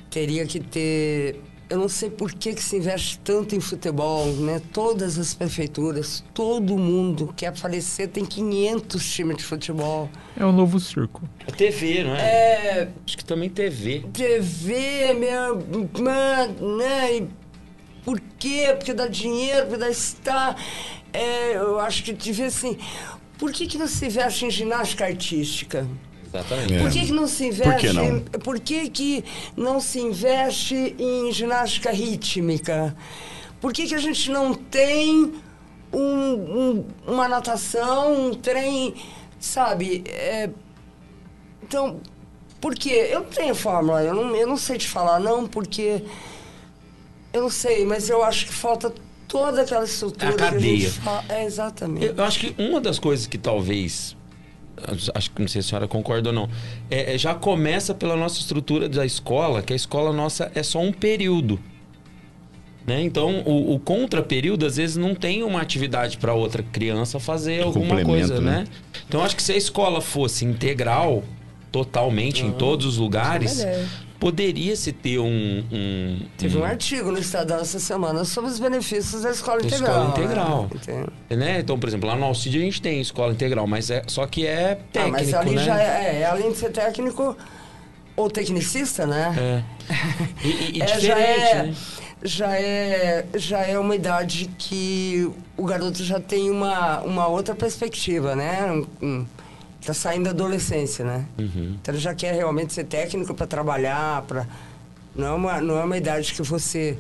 Teria 0.10 0.46
que 0.46 0.60
ter. 0.60 1.42
Eu 1.70 1.78
não 1.78 1.90
sei 1.90 2.10
por 2.10 2.32
que, 2.32 2.54
que 2.54 2.64
se 2.64 2.78
investe 2.78 3.20
tanto 3.20 3.54
em 3.54 3.60
futebol, 3.60 4.26
né? 4.34 4.62
Todas 4.72 5.20
as 5.20 5.34
prefeituras, 5.34 6.24
todo 6.34 6.78
mundo 6.78 7.34
quer 7.36 7.48
aparecer, 7.48 8.08
tem 8.08 8.24
500 8.24 9.12
times 9.12 9.38
de 9.38 9.44
futebol. 9.44 10.10
É 10.38 10.46
um 10.46 10.54
novo 10.54 10.80
circo. 10.80 11.28
É 11.46 11.52
TV, 11.52 12.06
não 12.06 12.16
é? 12.16 12.22
É. 12.22 12.90
Acho 13.06 13.18
que 13.18 13.26
também 13.26 13.50
TV. 13.50 14.06
TV, 14.14 15.14
meu. 15.14 15.58
man, 16.00 16.78
né? 16.78 17.18
E 17.18 17.28
por 18.06 18.22
quê? 18.40 18.74
Porque 18.78 18.94
dá 18.94 19.08
dinheiro, 19.08 19.66
porque 19.66 19.78
dá 19.78 19.90
estar. 19.90 20.56
É, 21.12 21.58
eu 21.58 21.82
acho 21.82 22.02
que 22.02 22.14
devia 22.14 22.46
assim. 22.46 22.78
Por 23.38 23.52
que, 23.52 23.68
que 23.68 23.78
não 23.78 23.88
se 23.88 24.06
investe 24.06 24.46
em 24.46 24.50
ginástica 24.50 25.04
artística? 25.04 25.86
Exatamente. 26.28 26.74
É. 26.74 26.80
Por 26.82 26.92
que, 26.92 27.06
que 27.06 27.12
não 27.14 27.28
se 27.28 27.46
investe? 27.48 27.64
Por 27.72 27.78
que 27.80 27.94
não? 27.94 28.20
por 28.40 28.60
que, 28.60 28.90
que 28.90 29.24
não 29.56 29.80
se 29.80 30.00
investe 30.00 30.96
em 31.00 31.32
ginástica 31.32 31.92
rítmica? 31.92 32.96
Por 33.62 33.72
que, 33.74 33.88
que 33.88 33.96
a 33.96 34.00
gente 34.00 34.30
não 34.30 34.54
tem 34.54 35.34
um- 35.94 36.00
um- 36.00 36.86
uma 37.08 37.28
natação, 37.28 38.28
um 38.30 38.34
trem, 38.34 38.94
sabe? 39.40 40.04
É, 40.08 40.50
então, 41.64 42.00
por 42.60 42.76
quê? 42.76 43.08
Eu 43.12 43.22
não 43.22 43.28
tenho 43.28 43.56
fórmula, 43.56 44.04
eu 44.04 44.14
não, 44.14 44.36
eu 44.36 44.48
não 44.48 44.58
sei 44.58 44.78
te 44.78 44.88
falar, 44.88 45.20
não, 45.20 45.48
porque. 45.48 46.04
Eu 47.34 47.44
não 47.44 47.50
sei, 47.50 47.86
mas 47.86 48.10
eu 48.10 48.24
acho 48.24 48.48
que 48.48 48.54
falta 48.54 48.92
toda 49.28 49.62
aquela 49.62 49.84
estrutura. 49.86 50.30
A 50.30 50.34
que 50.34 50.44
a 50.44 50.52
cadeia. 50.52 50.80
gente 50.80 51.00
fala. 51.02 51.24
É, 51.30 51.46
exatamente. 51.46 52.06
Eu, 52.08 52.16
eu 52.16 52.24
acho 52.24 52.40
que 52.40 52.56
uma 52.62 52.82
das 52.82 52.98
coisas 53.00 53.28
que 53.28 53.38
talvez. 53.38 54.17
Acho 55.14 55.32
que 55.32 55.42
não 55.42 55.48
sei 55.48 55.62
se 55.62 55.68
a 55.68 55.70
senhora 55.70 55.88
concorda 55.88 56.30
ou 56.30 56.36
não. 56.36 56.50
É, 56.90 57.16
é, 57.16 57.18
já 57.18 57.34
começa 57.34 57.94
pela 57.94 58.16
nossa 58.16 58.40
estrutura 58.40 58.88
da 58.88 59.06
escola, 59.06 59.62
que 59.62 59.74
a 59.74 59.76
escola 59.76 60.14
nossa 60.14 60.52
é 60.54 60.62
só 60.62 60.80
um 60.80 60.92
período. 60.92 61.60
Né? 62.86 63.02
Então, 63.02 63.42
o, 63.46 63.74
o 63.74 63.80
contra-período, 63.80 64.66
às 64.66 64.78
vezes, 64.78 64.96
não 64.96 65.14
tem 65.14 65.44
uma 65.44 65.60
atividade 65.60 66.18
para 66.18 66.34
outra 66.34 66.64
criança 66.64 67.20
fazer 67.20 67.64
alguma 67.64 68.02
coisa, 68.02 68.40
né? 68.40 68.60
né? 68.60 68.68
Então, 69.08 69.22
acho 69.22 69.36
que 69.36 69.44
se 69.44 69.52
a 69.52 69.58
escola 69.58 70.00
fosse 70.00 70.46
integral, 70.46 71.24
totalmente, 71.72 72.46
em 72.46 72.52
todos 72.52 72.86
os 72.86 72.98
lugares. 72.98 73.66
Poderia-se 74.20 74.92
ter 74.92 75.20
um. 75.20 75.64
um- 75.72 76.20
Teve 76.38 76.58
um- 76.58 76.62
um 76.62 76.64
artigo 76.66 77.12
no 77.12 77.20
Estadão 77.20 77.60
essa 77.60 77.80
semana 77.80 78.26
sobre 78.26 78.50
os 78.50 78.60
benefícios 78.60 79.22
da 79.22 79.32
escola 79.32 79.60
Da 79.62 79.68
integral. 79.68 80.08
escola 80.10 80.26
integral. 80.26 80.70
né? 81.30 81.36
Né? 81.38 81.60
Então, 81.60 81.78
por 81.80 81.88
exemplo, 81.88 82.08
lá 82.10 82.16
no 82.16 82.26
Alcide 82.26 82.58
a 82.58 82.62
gente 82.62 82.82
tem 82.82 83.00
escola 83.02 83.32
integral, 83.34 83.68
mas 83.68 83.90
é 83.90 84.02
só 84.08 84.26
que 84.26 84.46
é 84.46 84.72
Ah, 84.74 84.86
técnico, 84.92 85.12
mas 85.12 85.34
ali 85.34 85.56
né? 85.56 85.64
já 85.64 85.82
é, 85.82 86.22
é, 86.22 86.26
além 86.26 86.52
de 86.52 86.58
ser 86.58 86.72
técnico 86.72 87.38
ou 88.16 88.30
tecnicista, 88.30 89.06
né? 89.06 89.36
É. 89.38 89.64
E, 90.44 90.48
e- 90.48 90.78
e 90.78 90.82
É, 90.82 90.86
diferente, 90.86 91.02
já 91.02 91.20
é, 91.20 91.64
né? 91.64 91.76
já 92.24 92.56
é, 92.60 93.26
já 93.36 93.60
é 93.60 93.78
uma 93.80 93.96
idade 93.96 94.50
que 94.58 95.30
o 95.56 95.64
garoto 95.66 96.04
já 96.04 96.20
tem 96.20 96.50
uma, 96.50 97.00
uma 97.02 97.28
outra 97.28 97.54
perspectiva, 97.56 98.36
né? 98.36 98.66
Um- 99.02 99.06
um- 99.06 99.26
tá 99.86 99.94
saindo 99.94 100.26
da 100.26 100.30
adolescência, 100.32 101.06
né? 101.06 101.26
Uhum. 101.38 101.78
Então 101.82 101.94
ele 101.94 102.02
já 102.02 102.14
quer 102.14 102.34
realmente 102.34 102.74
ser 102.74 102.84
técnico 102.86 103.34
para 103.34 103.48
trabalhar, 103.48 104.22
para 104.24 104.48
não 105.16 105.28
é 105.28 105.32
uma 105.32 105.62
não 105.62 105.78
é 105.78 105.84
uma 105.84 105.98
idade 105.98 106.34
que 106.34 106.42
você 106.42 106.98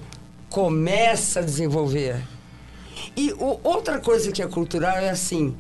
começa 0.50 1.40
a 1.40 1.44
desenvolver. 1.44 2.22
E 3.16 3.32
o- 3.34 3.60
outra 3.64 4.00
coisa 4.00 4.32
que 4.32 4.42
é 4.42 4.48
cultural 4.48 4.98
é 4.98 5.10
assim, 5.10 5.56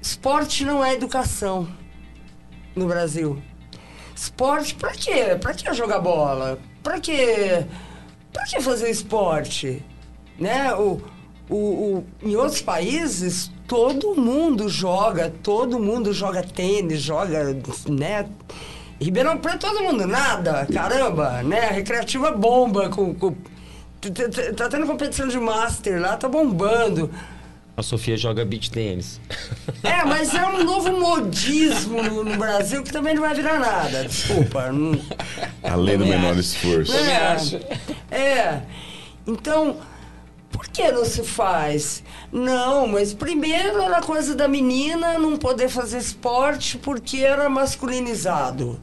esporte 0.00 0.64
não 0.64 0.84
é 0.84 0.94
educação 0.94 1.68
no 2.76 2.86
Brasil. 2.86 3.42
Esporte 4.14 4.74
pra 4.76 4.92
quê? 4.92 5.36
Pra 5.40 5.52
que 5.54 5.72
jogar 5.74 5.98
bola? 5.98 6.58
Pra 6.82 7.00
quê? 7.00 7.66
Pra 8.32 8.44
que 8.44 8.60
fazer 8.60 8.88
esporte? 8.90 9.82
Né? 10.38 10.72
O, 10.74 11.00
o, 11.48 11.54
o- 11.56 12.04
em 12.22 12.34
outros 12.36 12.60
países, 12.62 13.50
todo 13.66 14.14
mundo 14.14 14.68
joga, 14.68 15.32
todo 15.42 15.78
mundo 15.78 16.12
joga 16.12 16.42
tênis, 16.42 17.00
joga, 17.00 17.56
né? 17.88 18.26
Ribeirão 19.00 19.36
Preto, 19.38 19.66
todo 19.66 19.82
mundo 19.82 20.06
nada, 20.06 20.66
caramba, 20.72 21.42
né? 21.42 21.68
Recreativa 21.70 22.30
bomba, 22.30 22.88
com, 22.88 23.14
com- 23.14 23.34
tá 24.56 24.68
tendo 24.68 24.86
competição 24.86 25.28
de 25.28 25.38
master 25.38 26.00
lá, 26.00 26.16
tá 26.16 26.28
bombando. 26.28 27.10
A 27.76 27.82
Sofia 27.82 28.16
joga 28.16 28.44
beach 28.44 28.70
tênis. 28.70 29.20
É, 29.82 30.04
mas 30.04 30.32
é 30.32 30.46
um 30.46 30.62
novo 30.62 30.92
modismo 30.96 32.00
no, 32.02 32.22
no 32.22 32.36
Brasil 32.36 32.84
que 32.84 32.92
também 32.92 33.14
não 33.14 33.22
vai 33.22 33.34
virar 33.34 33.58
nada. 33.58 34.04
Desculpa. 34.04 34.70
Não, 34.70 34.92
A 35.60 35.74
lei 35.74 35.96
do 35.96 36.06
menor 36.06 36.30
acho. 36.30 36.40
esforço. 36.40 36.92
é, 36.94 38.16
é. 38.16 38.62
Então, 39.26 39.76
por 40.54 40.68
que 40.68 40.92
não 40.92 41.04
se 41.04 41.24
faz? 41.24 42.04
Não, 42.30 42.86
mas 42.86 43.12
primeiro 43.12 43.82
era 43.82 44.00
coisa 44.00 44.36
da 44.36 44.46
menina 44.46 45.18
não 45.18 45.36
poder 45.36 45.68
fazer 45.68 45.98
esporte 45.98 46.78
porque 46.78 47.18
era 47.18 47.48
masculinizado. 47.48 48.80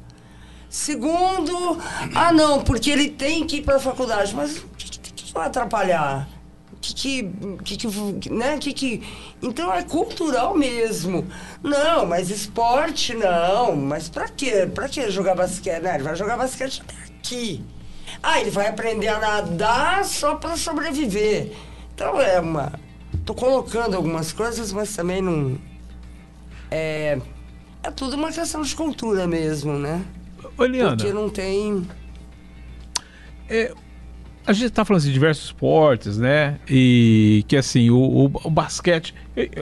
Segundo, 0.69 1.78
ah 2.13 2.32
não, 2.34 2.61
porque 2.61 2.89
ele 2.91 3.09
tem 3.09 3.45
que 3.47 3.57
ir 3.57 3.61
para 3.63 3.78
a 3.78 3.80
faculdade. 3.80 4.36
Mas 4.36 4.57
o 4.57 4.67
que, 4.78 4.89
que- 4.99 5.11
que 5.11 5.34
vai 5.34 5.47
atrapalhar? 5.47 6.28
que 6.82 6.93
que, 7.63 7.78
que, 7.78 8.30
né? 8.32 8.57
que, 8.57 8.74
que 8.74 9.03
então 9.41 9.72
é 9.72 9.84
cultural 9.84 10.57
mesmo 10.57 11.28
não 11.61 12.07
mas 12.07 12.32
esporte 12.32 13.13
não 13.13 13.76
mas 13.76 14.09
pra 14.09 14.28
quê 14.28 14.65
pra 14.65 14.89
que 14.89 15.07
jogar 15.11 15.36
basquete 15.36 15.80
né? 15.84 15.93
ele 15.93 16.03
vai 16.03 16.15
jogar 16.15 16.38
basquete 16.38 16.82
aqui 17.19 17.63
ah 18.22 18.39
ele 18.39 18.51
vai 18.51 18.67
aprender 18.67 19.07
a 19.07 19.19
nadar 19.19 20.05
só 20.05 20.36
para 20.36 20.55
sobreviver. 20.57 21.53
Então 21.93 22.19
é 22.19 22.39
uma 22.39 22.74
tô 23.26 23.34
colocando 23.36 23.95
algumas 23.95 24.32
coisas 24.32 24.72
mas 24.72 24.95
também 24.95 25.22
não 25.22 25.57
é 26.69 27.19
é 27.84 27.91
tudo 27.91 28.15
uma 28.15 28.32
questão 28.32 28.61
de 28.61 28.76
cultura 28.76 29.28
mesmo 29.28 29.74
né? 29.74 30.03
Ô, 30.57 30.63
Eliana, 30.63 30.95
porque 30.95 31.13
não 31.13 31.30
tem 31.30 31.88
é, 33.49 33.74
a 34.46 34.54
gente 34.54 34.66
está 34.66 34.84
falando 34.84 35.00
assim, 35.02 35.10
de 35.10 35.14
diversos 35.14 35.46
esportes, 35.46 36.18
né? 36.18 36.58
E 36.68 37.46
que 37.48 37.56
assim, 37.56 37.89
o, 37.89 37.98
o, 37.98 38.32
o 38.44 38.50
basquete, 38.50 39.14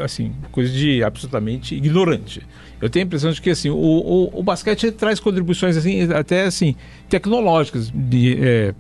assim, 0.04 0.34
coisa 0.52 0.72
de 0.72 1.04
absolutamente 1.04 1.76
ignorante. 1.76 2.42
Eu 2.82 2.90
tenho 2.90 3.04
a 3.04 3.08
impressão 3.08 3.32
de 3.32 3.42
que 3.42 3.50
assim, 3.50 3.70
o, 3.70 3.76
o, 3.76 4.40
o 4.40 4.44
basquete 4.44 4.92
traz 4.92 5.20
contribuições 5.20 5.76
assim, 5.76 6.12
até 6.14 6.44
assim, 6.44 6.76
tecnológicas. 7.10 7.92
De, 7.94 8.38
é, 8.42 8.74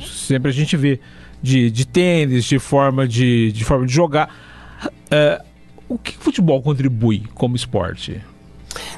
sempre 0.00 0.50
a 0.50 0.54
gente 0.54 0.76
vê 0.76 0.98
de, 1.42 1.70
de 1.70 1.86
tênis, 1.86 2.44
de 2.44 2.58
forma 2.58 3.06
de, 3.06 3.52
de 3.52 3.64
forma 3.64 3.86
de 3.86 3.92
jogar. 3.92 4.34
É, 5.10 5.42
o 5.86 5.98
que 5.98 6.16
o 6.16 6.20
futebol 6.20 6.62
contribui 6.62 7.24
como 7.34 7.54
esporte? 7.54 8.22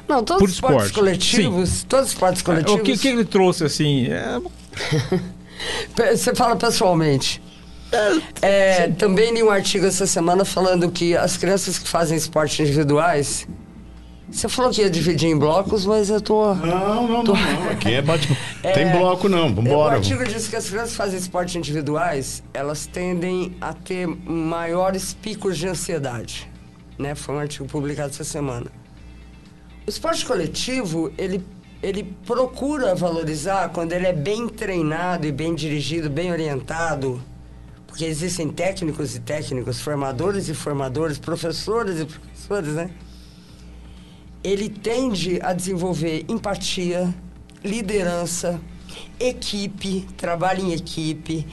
Não, 0.07 0.23
todos 0.23 0.41
Por 0.41 0.49
os 0.49 0.55
esportes 0.55 0.87
esporte, 0.87 0.95
coletivos, 0.95 1.69
sim. 1.69 1.87
todos 1.89 2.07
os 2.07 2.13
esportes 2.13 2.43
coletivos. 2.43 2.81
O 2.81 2.85
que, 2.85 2.97
que 2.97 3.09
ele 3.09 3.25
trouxe 3.25 3.65
assim? 3.65 4.07
É, 4.07 4.41
Você 5.97 6.35
fala 6.35 6.57
pessoalmente. 6.57 7.43
É, 8.43 8.89
também 8.89 9.33
li 9.33 9.43
um 9.43 9.51
artigo 9.51 9.87
essa 9.87 10.07
semana 10.07 10.45
falando 10.45 10.91
que 10.91 11.17
as 11.17 11.37
crianças 11.37 11.79
que 11.79 11.89
fazem 11.89 12.17
esportes 12.17 12.61
individuais. 12.61 13.47
Você 14.31 14.49
falou 14.49 14.73
que 14.73 14.81
ia 14.81 14.91
dividir 14.91 15.29
em 15.29 15.39
blocos, 15.39 15.87
mas 15.87 16.11
eu 16.11 16.21
tô. 16.21 16.55
Não, 16.55 17.07
não, 17.07 17.23
não. 17.23 17.23
não. 17.23 17.71
Aqui 17.71 17.95
é 17.95 18.03
bate... 18.03 18.27
Tem 18.75 18.91
bloco 18.91 19.29
não, 19.29 19.47
O 19.47 19.55
vambora. 19.55 19.97
artigo 19.97 20.25
diz 20.25 20.49
que 20.49 20.57
as 20.57 20.69
crianças 20.69 20.91
que 20.91 20.97
fazem 20.97 21.19
esportes 21.19 21.55
individuais, 21.55 22.43
elas 22.53 22.87
tendem 22.87 23.57
a 23.61 23.73
ter 23.73 24.09
maiores 24.09 25.15
picos 25.15 25.57
de 25.57 25.69
ansiedade. 25.69 26.51
Né? 26.99 27.15
Foi 27.15 27.35
um 27.35 27.39
artigo 27.39 27.67
publicado 27.67 28.11
essa 28.11 28.25
semana. 28.25 28.67
O 29.87 29.91
esporte 29.91 30.25
coletivo, 30.25 31.13
ele, 31.19 31.45
ele 31.85 32.17
procura 32.25 32.95
valorizar 32.95 33.69
quando 33.69 33.93
ele 33.93 34.07
é 34.07 34.13
bem 34.13 34.49
treinado 34.49 35.27
e 35.27 35.33
bem 35.33 35.55
dirigido, 35.55 36.09
bem 36.09 36.33
orientado, 36.33 37.23
porque 37.87 38.07
existem 38.07 38.49
técnicos 38.49 39.15
e 39.15 39.21
técnicos, 39.21 39.83
formadores 39.83 40.49
e 40.49 40.55
formadores, 40.55 41.19
professores 41.19 42.01
e 42.01 42.07
professores, 42.07 42.75
né? 42.75 42.91
Ele 44.43 44.71
tende 44.71 45.39
a 45.43 45.53
desenvolver 45.53 46.25
empatia, 46.27 47.15
liderança, 47.63 48.59
equipe, 49.21 50.07
trabalho 50.17 50.65
em 50.65 50.73
equipe. 50.73 51.47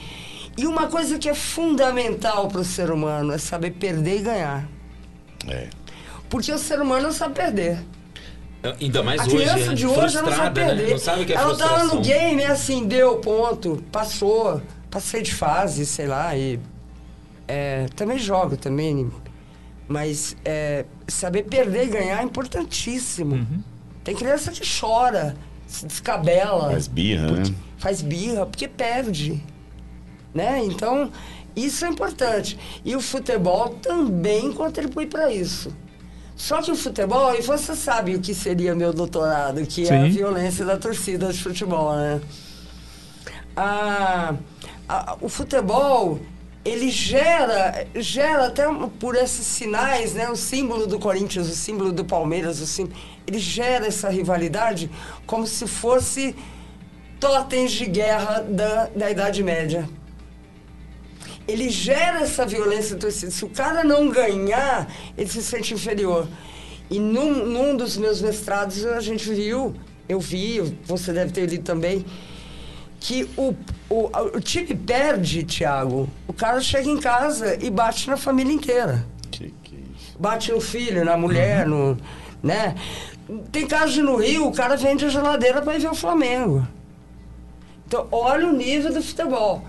E 0.56 0.66
uma 0.66 0.86
coisa 0.86 1.18
que 1.18 1.28
é 1.28 1.34
fundamental 1.34 2.48
para 2.48 2.60
o 2.62 2.64
ser 2.64 2.90
humano 2.90 3.34
é 3.34 3.38
saber 3.38 3.72
perder 3.72 4.20
e 4.20 4.22
ganhar. 4.22 4.68
É. 5.46 5.68
Porque 6.30 6.50
o 6.50 6.58
ser 6.58 6.80
humano 6.80 7.02
não 7.04 7.12
sabe 7.12 7.34
perder. 7.34 7.78
Ainda 8.80 9.02
mais 9.02 9.20
A 9.20 9.24
hoje, 9.24 9.36
criança 9.36 9.66
né? 9.66 9.74
de 9.74 9.86
hoje 9.86 9.96
ela 9.96 10.02
não 10.02 10.12
sabe 10.12 10.24
frustrada, 10.24 10.52
perder. 10.52 10.84
né? 10.84 10.90
Não 10.90 10.98
sabe 10.98 11.24
que 11.24 11.32
é 11.32 11.36
ela 11.36 11.56
tá 11.56 11.84
no 11.84 12.00
game, 12.00 12.42
é 12.42 12.46
assim, 12.46 12.86
deu 12.86 13.16
ponto, 13.18 13.82
passou, 13.90 14.62
passei 14.90 15.20
de 15.22 15.34
fase, 15.34 15.84
sei 15.84 16.06
lá, 16.06 16.36
e 16.36 16.60
é, 17.48 17.86
também 17.96 18.18
jogo 18.18 18.56
também, 18.56 19.10
mas 19.88 20.36
é, 20.44 20.84
saber 21.08 21.42
perder 21.44 21.84
e 21.84 21.90
ganhar 21.90 22.20
é 22.20 22.22
importantíssimo. 22.24 23.34
Uhum. 23.34 23.62
Tem 24.04 24.14
criança 24.14 24.52
que 24.52 24.62
chora, 24.80 25.36
se 25.66 25.84
descabela, 25.86 26.70
Faz 26.70 26.86
birra, 26.86 27.30
né? 27.32 27.42
faz 27.78 28.00
birra 28.00 28.46
porque 28.46 28.68
perde, 28.68 29.42
né? 30.32 30.60
Então 30.64 31.10
isso 31.56 31.84
é 31.84 31.88
importante 31.88 32.56
e 32.84 32.94
o 32.94 33.00
futebol 33.00 33.70
também 33.70 34.52
contribui 34.52 35.06
para 35.06 35.32
isso. 35.32 35.74
Só 36.36 36.60
que 36.60 36.70
o 36.70 36.76
futebol, 36.76 37.34
e 37.34 37.42
você 37.42 37.76
sabe 37.76 38.14
o 38.16 38.20
que 38.20 38.34
seria 38.34 38.74
meu 38.74 38.92
doutorado, 38.92 39.64
que 39.66 39.88
é 39.88 39.94
a 39.96 40.04
Sim. 40.04 40.10
violência 40.10 40.64
da 40.64 40.76
torcida 40.76 41.32
de 41.32 41.42
futebol, 41.42 41.94
né? 41.94 42.20
A, 43.56 44.34
a- 44.88 45.16
o 45.20 45.28
futebol, 45.28 46.18
ele 46.64 46.90
gera, 46.90 47.86
gera 47.96 48.46
até 48.46 48.64
por 48.98 49.14
esses 49.14 49.46
sinais, 49.46 50.14
né? 50.14 50.28
O 50.30 50.36
símbolo 50.36 50.86
do 50.86 50.98
Corinthians, 50.98 51.48
o 51.48 51.54
símbolo 51.54 51.92
do 51.92 52.04
Palmeiras, 52.04 52.60
o 52.60 52.66
símbolo, 52.66 52.96
ele 53.26 53.38
gera 53.38 53.86
essa 53.86 54.08
rivalidade 54.08 54.90
como 55.26 55.46
se 55.46 55.66
fosse 55.66 56.34
totens 57.20 57.70
de 57.72 57.86
guerra 57.86 58.40
da, 58.40 58.86
da 58.96 59.10
Idade 59.10 59.42
Média 59.42 59.88
ele 61.46 61.68
gera 61.68 62.20
essa 62.20 62.46
violência 62.46 62.96
torcida. 62.96 63.30
Se 63.30 63.44
o 63.44 63.48
cara 63.48 63.84
não 63.84 64.08
ganhar, 64.08 64.90
ele 65.16 65.28
se 65.28 65.42
sente 65.42 65.74
inferior. 65.74 66.28
E 66.90 66.98
num, 66.98 67.46
num 67.46 67.76
dos 67.76 67.96
meus 67.96 68.20
mestrados 68.20 68.84
a 68.84 69.00
gente 69.00 69.32
viu, 69.32 69.74
eu 70.08 70.20
vi, 70.20 70.60
você 70.84 71.12
deve 71.12 71.32
ter 71.32 71.46
lido 71.46 71.64
também, 71.64 72.04
que 73.00 73.28
o, 73.36 73.54
o, 73.90 74.10
o 74.36 74.40
time 74.40 74.74
perde, 74.74 75.42
Thiago. 75.42 76.08
O 76.28 76.32
cara 76.32 76.60
chega 76.60 76.88
em 76.88 77.00
casa 77.00 77.58
e 77.64 77.70
bate 77.70 78.08
na 78.08 78.16
família 78.16 78.52
inteira. 78.52 79.04
Que, 79.30 79.52
que 79.62 79.74
isso. 79.74 80.16
Bate 80.18 80.52
no 80.52 80.60
filho, 80.60 81.04
na 81.04 81.16
mulher, 81.16 81.66
no, 81.66 81.96
né? 82.42 82.76
Tem 83.50 83.66
casos 83.66 83.96
no 83.98 84.16
Rio, 84.16 84.46
o 84.46 84.52
cara 84.52 84.76
vende 84.76 85.04
a 85.04 85.08
geladeira 85.08 85.62
para 85.62 85.74
ir 85.74 85.80
ver 85.80 85.90
o 85.90 85.94
Flamengo. 85.94 86.66
Então, 87.86 88.06
olha 88.10 88.46
o 88.48 88.52
nível 88.52 88.92
do 88.92 89.02
futebol. 89.02 89.64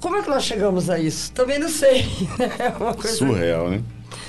Como 0.00 0.16
é 0.16 0.22
que 0.22 0.28
nós 0.28 0.44
chegamos 0.44 0.90
a 0.90 0.98
isso? 0.98 1.32
Também 1.32 1.58
não 1.58 1.68
sei. 1.68 2.06
É 2.58 2.68
uma 2.78 2.94
coisa 2.94 3.16
Surreal, 3.16 3.70
né? 3.70 3.80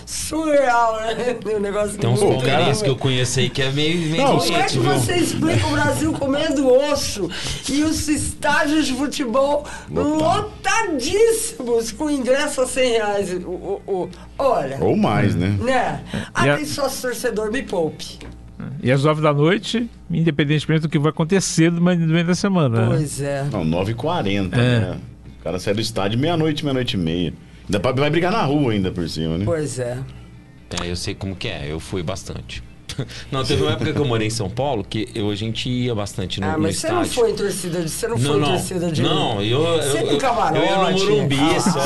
surreal, 0.05 1.01
né? 1.01 1.37
O 1.53 1.59
negócio 1.59 1.97
Tem 1.97 2.09
uns 2.09 2.19
palmeirenses 2.21 2.81
que 2.81 2.89
eu 2.89 2.95
conheço 2.95 3.39
aí 3.39 3.49
que 3.49 3.61
é 3.61 3.69
meio, 3.71 3.99
meio 4.09 4.23
Não, 4.23 4.37
Como 4.37 4.55
é 4.55 4.63
que 4.63 4.77
você 4.79 5.15
explica 5.17 5.67
o 5.67 5.71
Brasil 5.71 6.13
comendo 6.13 6.65
osso 6.73 7.29
e 7.69 7.83
os 7.83 8.07
estádios 8.07 8.87
de 8.87 8.93
futebol 8.93 9.65
lotadíssimos 9.89 11.91
com 11.91 12.09
ingresso 12.09 12.61
a 12.61 12.67
100 12.67 12.91
reais? 12.91 13.33
O, 13.33 13.49
o- 13.49 13.81
o- 13.85 14.09
olha, 14.37 14.77
Ou 14.81 14.95
mais, 14.95 15.35
né? 15.35 15.57
né? 15.59 16.01
A- 16.33 16.55
tem 16.55 16.65
sócio 16.65 17.01
torcedor, 17.01 17.51
me 17.51 17.63
poupe. 17.63 18.19
E 18.81 18.91
às 18.91 19.03
nove 19.03 19.21
da 19.21 19.33
noite, 19.33 19.89
independentemente 20.09 20.81
do 20.81 20.89
que 20.89 20.97
vai 20.97 21.09
acontecer 21.09 21.71
no 21.71 21.81
meio 21.81 21.99
no 21.99 22.07
meio 22.07 22.25
da 22.25 22.35
semana. 22.35 22.81
né? 22.81 22.87
Pois 22.95 23.21
é. 23.21 23.43
Não, 23.51 23.65
9h40, 23.65 24.53
É. 24.53 24.57
né? 24.57 24.97
O 25.47 25.49
cara 25.49 25.59
sai 25.59 25.73
do 25.73 25.79
estádio 25.79 26.19
meia-noite, 26.19 26.65
meia-noite 26.65 26.95
e 26.95 26.99
meia. 26.99 27.33
Ainda 27.65 27.79
pra- 27.79 27.93
vai 27.93 28.09
brigar 28.09 28.33
na 28.33 28.41
rua 28.43 28.73
ainda 28.73 28.91
por 28.91 29.07
cima, 29.07 29.37
né? 29.37 29.45
Pois 29.45 29.79
é. 29.79 29.97
É, 30.83 30.89
eu 30.91 30.95
sei 30.97 31.15
como 31.15 31.33
que 31.37 31.47
é, 31.47 31.67
eu 31.71 31.79
fui 31.79 32.03
bastante. 32.03 32.61
Não, 33.31 33.43
teve 33.45 33.61
uma 33.61 33.71
época 33.73 33.93
que 33.93 33.99
eu 33.99 34.05
morei 34.05 34.27
em 34.27 34.31
São 34.31 34.49
Paulo 34.49 34.83
que 34.83 35.07
eu, 35.13 35.29
a 35.29 35.35
gente 35.35 35.69
ia 35.69 35.93
bastante 35.93 36.41
no, 36.41 36.47
Ah, 36.49 36.57
mas 36.57 36.77
você 36.79 36.89
não 36.89 37.05
foi 37.05 37.31
em 37.31 37.35
torcida 37.35 37.81
de. 37.83 37.89
Você 37.89 38.07
não, 38.07 38.17
Não, 38.17 38.23
foi 38.25 38.35
em 38.35 38.39
não. 38.41 38.47
torcida 38.49 38.91
de. 38.91 39.01
Não, 39.03 39.41
eu, 39.41 39.61
eu, 39.63 39.83
Você 39.83 39.97
eu, 39.99 40.11
no 40.13 40.17
camarote. 40.17 40.57
eu 40.57 40.65
ia 40.65 40.77
no 40.77 40.91
Morumbi 40.97 41.37
Ah. 41.55 41.59
só. 41.59 41.79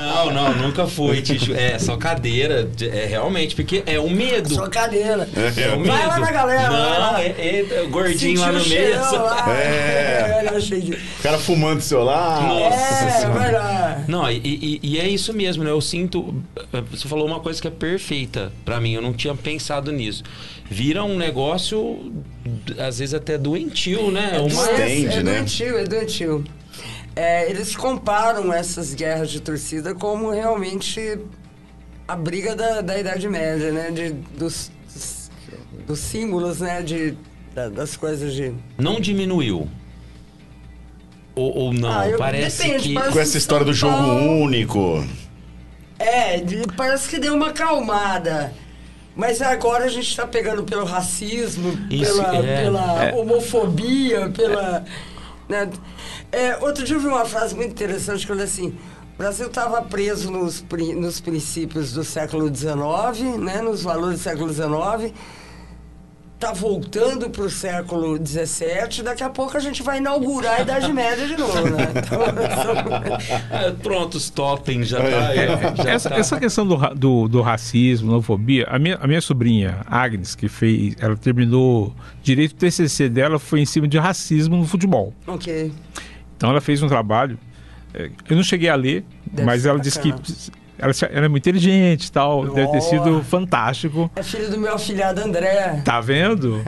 não, 0.00 0.30
não, 0.32 0.54
nunca 0.56 0.86
fui, 0.86 1.22
Ticho. 1.22 1.54
É, 1.54 1.78
só 1.78 1.96
cadeira. 1.96 2.64
de- 2.64 2.88
É, 2.88 3.06
realmente, 3.06 3.54
porque 3.56 3.82
é 3.86 3.98
o 3.98 4.10
medo. 4.10 4.52
Sua 4.54 4.68
cadeira. 4.68 5.26
É 5.34 5.74
o 5.74 5.80
medo. 5.80 5.92
Vai 5.96 6.06
lá 6.06 6.18
na 6.18 6.30
galera. 6.30 6.70
vai 6.70 6.98
Não, 7.00 7.01
lá. 7.12 7.22
é, 7.22 7.66
é, 7.70 7.86
gordinho 7.90 8.40
lá 8.40 8.52
Sentiu 8.52 8.58
no 8.60 8.64
o 8.64 8.68
meio. 8.68 9.22
lá. 9.22 9.54
É. 9.56 10.42
É, 10.46 10.58
de... 10.60 10.92
O 10.92 11.22
cara 11.22 11.38
fumando 11.38 11.78
do 11.78 11.82
seu 11.84 12.02
lado. 12.02 12.46
Nossa 12.46 12.76
É, 12.76 13.28
vai 13.30 13.52
lá. 13.52 14.04
Não, 14.08 14.30
e, 14.30 14.36
e- 14.44 14.80
e 14.82 14.98
é 14.98 15.08
isso 15.08 15.32
mesmo, 15.32 15.62
né? 15.64 15.70
Eu 15.70 15.80
sinto. 15.80 16.34
Você 16.90 17.08
falou 17.08 17.26
uma 17.26 17.40
coisa 17.40 17.60
que 17.60 17.68
é 17.68 17.70
perfeita 17.70 18.52
pra 18.64 18.80
mim, 18.80 18.92
eu 18.94 19.02
não 19.02 19.12
tinha 19.12 19.34
pensado 19.34 19.90
nisso. 19.92 20.22
Vira 20.70 21.04
um 21.04 21.16
negócio, 21.16 22.12
às 22.78 22.98
vezes 22.98 23.14
até 23.14 23.36
doentio, 23.38 24.10
né? 24.10 24.38
Uma... 24.38 24.46
Estende, 24.48 25.06
é, 25.16 25.18
é 25.18 25.22
né? 25.22 25.32
doentio, 25.36 25.78
é 25.78 25.84
doentio. 25.84 26.44
É, 27.14 27.50
eles 27.50 27.76
comparam 27.76 28.52
essas 28.52 28.94
guerras 28.94 29.30
de 29.30 29.40
torcida 29.40 29.94
como 29.94 30.30
realmente 30.30 31.18
a 32.08 32.16
briga 32.16 32.56
da, 32.56 32.80
da 32.80 32.98
Idade 32.98 33.28
Média, 33.28 33.70
né? 33.70 33.90
De, 33.90 34.12
dos, 34.36 34.70
dos 35.92 36.00
símbolos, 36.00 36.60
né? 36.60 36.82
De, 36.82 37.14
da- 37.54 37.68
das 37.68 37.96
coisas 37.96 38.32
de... 38.34 38.52
Não 38.78 38.98
diminuiu. 39.00 39.68
Ou, 41.34 41.56
ou 41.56 41.72
não, 41.72 41.90
Ah, 42.00 42.08
eu- 42.08 42.18
parece 42.18 42.62
depende, 42.62 42.88
que. 42.88 42.94
parece- 42.94 43.12
Com 43.12 43.20
essa 43.20 43.38
história 43.38 43.64
do 43.64 43.72
jogo 43.72 43.96
Paulo- 43.96 44.42
único. 44.42 45.04
É, 45.98 46.38
de- 46.38 46.66
parece 46.76 47.08
que 47.08 47.18
deu 47.18 47.34
uma 47.34 47.48
acalmada. 47.48 48.52
Mas 49.14 49.42
agora 49.42 49.84
a 49.84 49.88
gente 49.88 50.08
está 50.08 50.26
pegando 50.26 50.62
pelo 50.64 50.84
racismo, 50.86 51.70
Isso, 51.90 52.14
pela, 52.14 52.36
é. 52.36 52.62
pela 52.64 53.14
homofobia, 53.16 54.30
pela. 54.30 54.84
Né? 55.48 55.68
É, 56.30 56.56
outro 56.62 56.82
dia 56.84 56.96
eu 56.96 57.00
vi 57.00 57.06
uma 57.08 57.26
frase 57.26 57.54
muito 57.54 57.72
interessante 57.72 58.24
que 58.24 58.32
eu 58.32 58.36
falei 58.36 58.44
assim: 58.50 58.68
o 58.68 59.18
Brasil 59.18 59.48
estava 59.48 59.82
preso 59.82 60.30
nos, 60.30 60.64
nos 60.96 61.20
princípios 61.20 61.92
do 61.92 62.02
século 62.02 62.46
XIX, 62.54 63.38
né, 63.38 63.60
nos 63.60 63.82
valores 63.82 64.18
do 64.18 64.22
século 64.22 64.50
XIX, 64.50 65.12
está 66.42 66.52
voltando 66.52 67.30
para 67.30 67.44
o 67.44 67.50
século 67.50 68.16
XVII, 68.16 69.04
daqui 69.04 69.22
a 69.22 69.30
pouco 69.30 69.56
a 69.56 69.60
gente 69.60 69.80
vai 69.80 69.98
inaugurar 69.98 70.58
a 70.58 70.62
Idade 70.62 70.90
Média 70.92 71.24
de 71.24 71.36
novo. 71.36 71.70
Né? 71.70 71.88
Então, 71.96 72.20
É, 73.50 73.70
pronto, 73.70 74.16
os 74.16 74.28
totem 74.28 74.82
já 74.82 74.98
tá. 74.98 75.84
já 75.84 75.90
essa, 75.90 76.10
tá. 76.10 76.16
essa 76.16 76.40
questão 76.40 76.66
do, 76.66 76.76
do, 76.94 77.28
do 77.28 77.40
racismo, 77.40 78.10
homofobia, 78.10 78.66
a 78.68 78.78
minha, 78.78 78.96
a 78.96 79.06
minha 79.06 79.20
sobrinha, 79.20 79.82
Agnes, 79.86 80.34
que 80.34 80.48
fez, 80.48 80.96
ela 80.98 81.16
terminou 81.16 81.94
direito, 82.22 82.52
o 82.52 82.56
TCC 82.56 83.08
dela 83.08 83.38
foi 83.38 83.60
em 83.60 83.66
cima 83.66 83.86
de 83.86 83.98
racismo 83.98 84.56
no 84.56 84.66
futebol. 84.66 85.14
ok. 85.26 85.72
Então 86.36 86.50
ela 86.50 86.60
fez 86.60 86.82
um 86.82 86.88
trabalho, 86.88 87.38
é, 87.94 88.10
eu 88.28 88.34
não 88.34 88.42
cheguei 88.42 88.68
a 88.68 88.74
ler, 88.74 89.04
Deve 89.24 89.46
mas 89.46 89.64
ela 89.64 89.78
disse 89.78 90.00
que. 90.00 90.12
Ela, 90.82 90.92
ela 91.12 91.24
é 91.26 91.28
muito 91.28 91.48
inteligente 91.48 92.06
e 92.06 92.12
tal, 92.12 92.52
deve 92.52 92.70
ter 92.72 92.80
sido 92.82 93.22
fantástico. 93.24 94.10
É 94.16 94.22
filho 94.22 94.50
do 94.50 94.58
meu 94.58 94.74
afilhado 94.74 95.20
André. 95.22 95.80
Tá 95.84 96.00
vendo? 96.00 96.60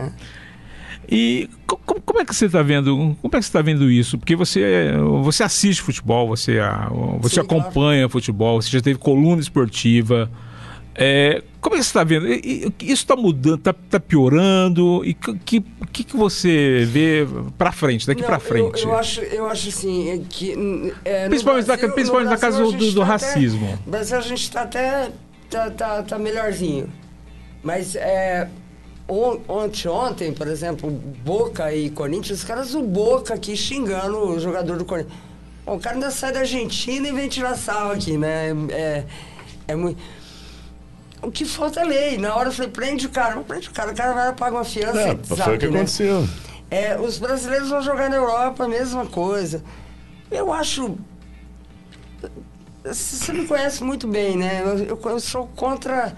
E 1.10 1.50
co- 1.66 1.76
co- 1.84 2.00
como 2.00 2.20
é 2.20 2.24
que 2.24 2.34
você 2.34 2.46
está 2.46 2.62
vendo? 2.62 2.96
Como 3.20 3.30
é 3.34 3.38
que 3.38 3.42
você 3.44 3.48
está 3.48 3.60
vendo 3.60 3.90
isso? 3.90 4.16
Porque 4.16 4.34
você 4.34 4.92
você 5.22 5.42
assiste 5.42 5.82
futebol, 5.82 6.26
você 6.26 6.58
a- 6.58 6.88
você 7.20 7.40
Sim, 7.42 7.46
claro. 7.46 7.62
acompanha 7.62 8.08
futebol, 8.08 8.60
você 8.60 8.70
já 8.70 8.80
teve 8.80 8.98
coluna 8.98 9.40
esportiva. 9.40 10.30
É, 10.96 11.42
como 11.60 11.74
é 11.74 11.78
que 11.78 11.84
você 11.84 11.88
está 11.90 12.04
vendo? 12.04 12.26
Isso 12.28 12.72
está 12.92 13.16
mudando, 13.16 13.58
está 13.58 13.98
piorando? 13.98 15.02
E 15.04 15.10
o 15.10 15.34
que, 15.38 15.60
que, 15.92 16.04
que 16.04 16.16
você 16.16 16.84
vê 16.86 17.26
para 17.58 17.72
frente, 17.72 18.06
daqui 18.06 18.22
para 18.22 18.38
frente? 18.38 18.84
Eu, 18.84 18.90
eu, 18.90 18.96
acho, 18.96 19.20
eu 19.22 19.46
acho 19.48 19.68
assim, 19.70 20.08
é 20.10 20.18
que. 20.28 20.52
é, 21.04 21.28
Principalmente 21.28 21.66
na- 21.66 21.76
Brasil- 21.76 21.94
principalmente 21.94 22.28
na 22.30 22.36
casa 22.38 22.62
do- 22.62 22.72
do 22.92 23.00
tá 23.00 23.04
racismo. 23.04 23.66
Até, 23.66 23.76
no 23.84 23.90
Brasil 23.90 24.18
a 24.18 24.20
gente 24.20 24.42
está 24.42 24.60
até. 24.62 25.10
Tá, 25.50 25.70
tá, 25.70 26.02
tá 26.02 26.18
melhorzinho. 26.18 26.88
Mas 27.62 27.96
é, 27.96 28.48
on, 29.08 29.38
ontem, 29.48 29.88
ontem, 29.88 30.32
por 30.32 30.46
exemplo, 30.48 30.90
Boca 30.90 31.72
e 31.74 31.90
Corinthians, 31.90 32.38
os 32.38 32.44
caras 32.44 32.70
do 32.72 32.82
Boca 32.82 33.34
aqui 33.34 33.56
xingando 33.56 34.16
o 34.30 34.38
jogador 34.40 34.76
do 34.76 34.84
Corinthians. 34.84 35.14
Bom, 35.64 35.76
o 35.76 35.80
cara 35.80 35.96
ainda 35.96 36.10
sai 36.10 36.32
da 36.32 36.40
Argentina 36.40 37.08
e 37.08 37.12
vem 37.12 37.28
tirar 37.28 37.56
sal 37.56 37.90
aqui, 37.92 38.16
né? 38.18 38.50
É, 38.70 39.04
é 39.68 39.74
muito. 39.74 39.98
O 41.24 41.30
que 41.32 41.44
falta 41.44 41.80
é 41.80 41.84
lei. 41.84 42.18
Na 42.18 42.34
hora 42.36 42.48
eu 42.48 42.52
falei, 42.52 42.70
prende 42.70 43.06
o 43.06 43.10
cara. 43.10 43.34
Mas 43.36 43.46
prende 43.46 43.68
o 43.68 43.72
cara, 43.72 43.92
o 43.92 43.94
cara 43.94 44.12
vai 44.12 44.32
pagar 44.34 44.56
uma 44.58 44.64
fiança. 44.64 45.00
É, 45.00 45.16
foi 45.22 45.36
zap, 45.36 45.50
o 45.50 45.58
que 45.58 45.66
né? 45.68 45.76
aconteceu. 45.78 46.28
É, 46.70 46.98
os 46.98 47.18
brasileiros 47.18 47.68
vão 47.68 47.82
jogar 47.82 48.08
na 48.10 48.16
Europa, 48.16 48.64
a 48.64 48.68
mesma 48.68 49.06
coisa. 49.06 49.62
Eu 50.30 50.52
acho. 50.52 50.96
Você 52.84 53.32
me 53.32 53.46
conhece 53.46 53.82
muito 53.82 54.06
bem, 54.06 54.36
né? 54.36 54.60
Eu, 54.62 54.78
eu- 54.78 55.00
eu 55.04 55.20
sou 55.20 55.46
contra 55.56 56.14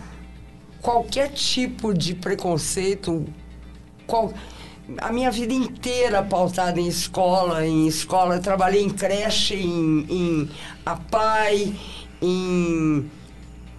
qualquer 0.81 1.31
tipo 1.31 1.95
de 1.95 2.15
preconceito. 2.15 3.25
Qual, 4.07 4.33
a 4.99 5.13
minha 5.13 5.31
vida 5.31 5.53
inteira 5.53 6.23
pautada 6.23 6.81
em 6.81 6.89
escola, 6.89 7.65
em 7.67 7.87
escola. 7.87 8.37
Eu 8.37 8.43
trabalhei 8.43 8.83
em 8.83 8.91
creche, 8.91 9.55
em, 9.55 10.07
em 10.09 10.51
APAI, 10.85 11.75
em 12.21 13.11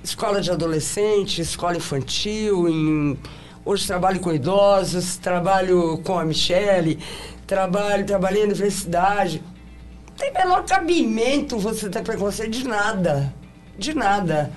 escola 0.07 0.39
de 0.39 0.49
adolescente, 0.49 1.41
escola 1.41 1.75
infantil, 1.75 2.69
em... 2.69 3.19
hoje 3.65 3.85
trabalho 3.85 4.21
com 4.21 4.31
idosos, 4.31 5.17
trabalho 5.17 5.97
com 6.03 6.17
a 6.17 6.23
Michele, 6.23 6.97
trabalho, 7.45 8.05
trabalhei 8.05 8.39
na 8.39 8.45
universidade. 8.45 9.43
Não 10.09 10.15
tem 10.15 10.31
menor 10.31 10.63
cabimento 10.63 11.59
você 11.59 11.89
ter 11.89 12.03
preconceito 12.03 12.51
de 12.51 12.65
nada. 12.65 13.33
De 13.77 13.93
nada. 13.93 14.51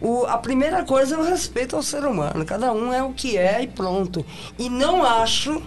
O, 0.00 0.24
a 0.24 0.38
primeira 0.38 0.84
coisa 0.84 1.16
é 1.16 1.18
o 1.18 1.24
respeito 1.24 1.74
ao 1.74 1.82
ser 1.82 2.04
humano. 2.04 2.44
Cada 2.44 2.72
um 2.72 2.92
é 2.92 3.02
o 3.02 3.12
que 3.12 3.36
é 3.36 3.62
e 3.62 3.66
pronto. 3.66 4.24
E 4.56 4.68
não 4.68 5.04
acho, 5.04 5.60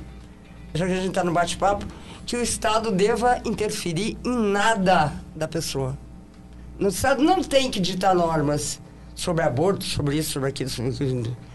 já 0.73 0.85
que 0.85 0.93
a 0.93 0.95
gente 0.95 1.09
está 1.09 1.25
no 1.25 1.33
bate-papo, 1.33 1.85
que 2.25 2.37
o 2.37 2.41
Estado 2.41 2.89
deva 2.89 3.41
interferir 3.43 4.17
em 4.25 4.51
nada 4.51 5.13
da 5.35 5.47
pessoa. 5.47 5.97
O 6.79 6.87
Estado 6.87 7.21
não 7.21 7.43
tem 7.43 7.69
que 7.69 7.81
ditar 7.81 8.15
normas 8.15 8.81
sobre 9.15 9.43
aborto, 9.43 9.85
sobre 9.85 10.17
isso, 10.17 10.31
sobre 10.31 10.49
aquilo. 10.49 10.69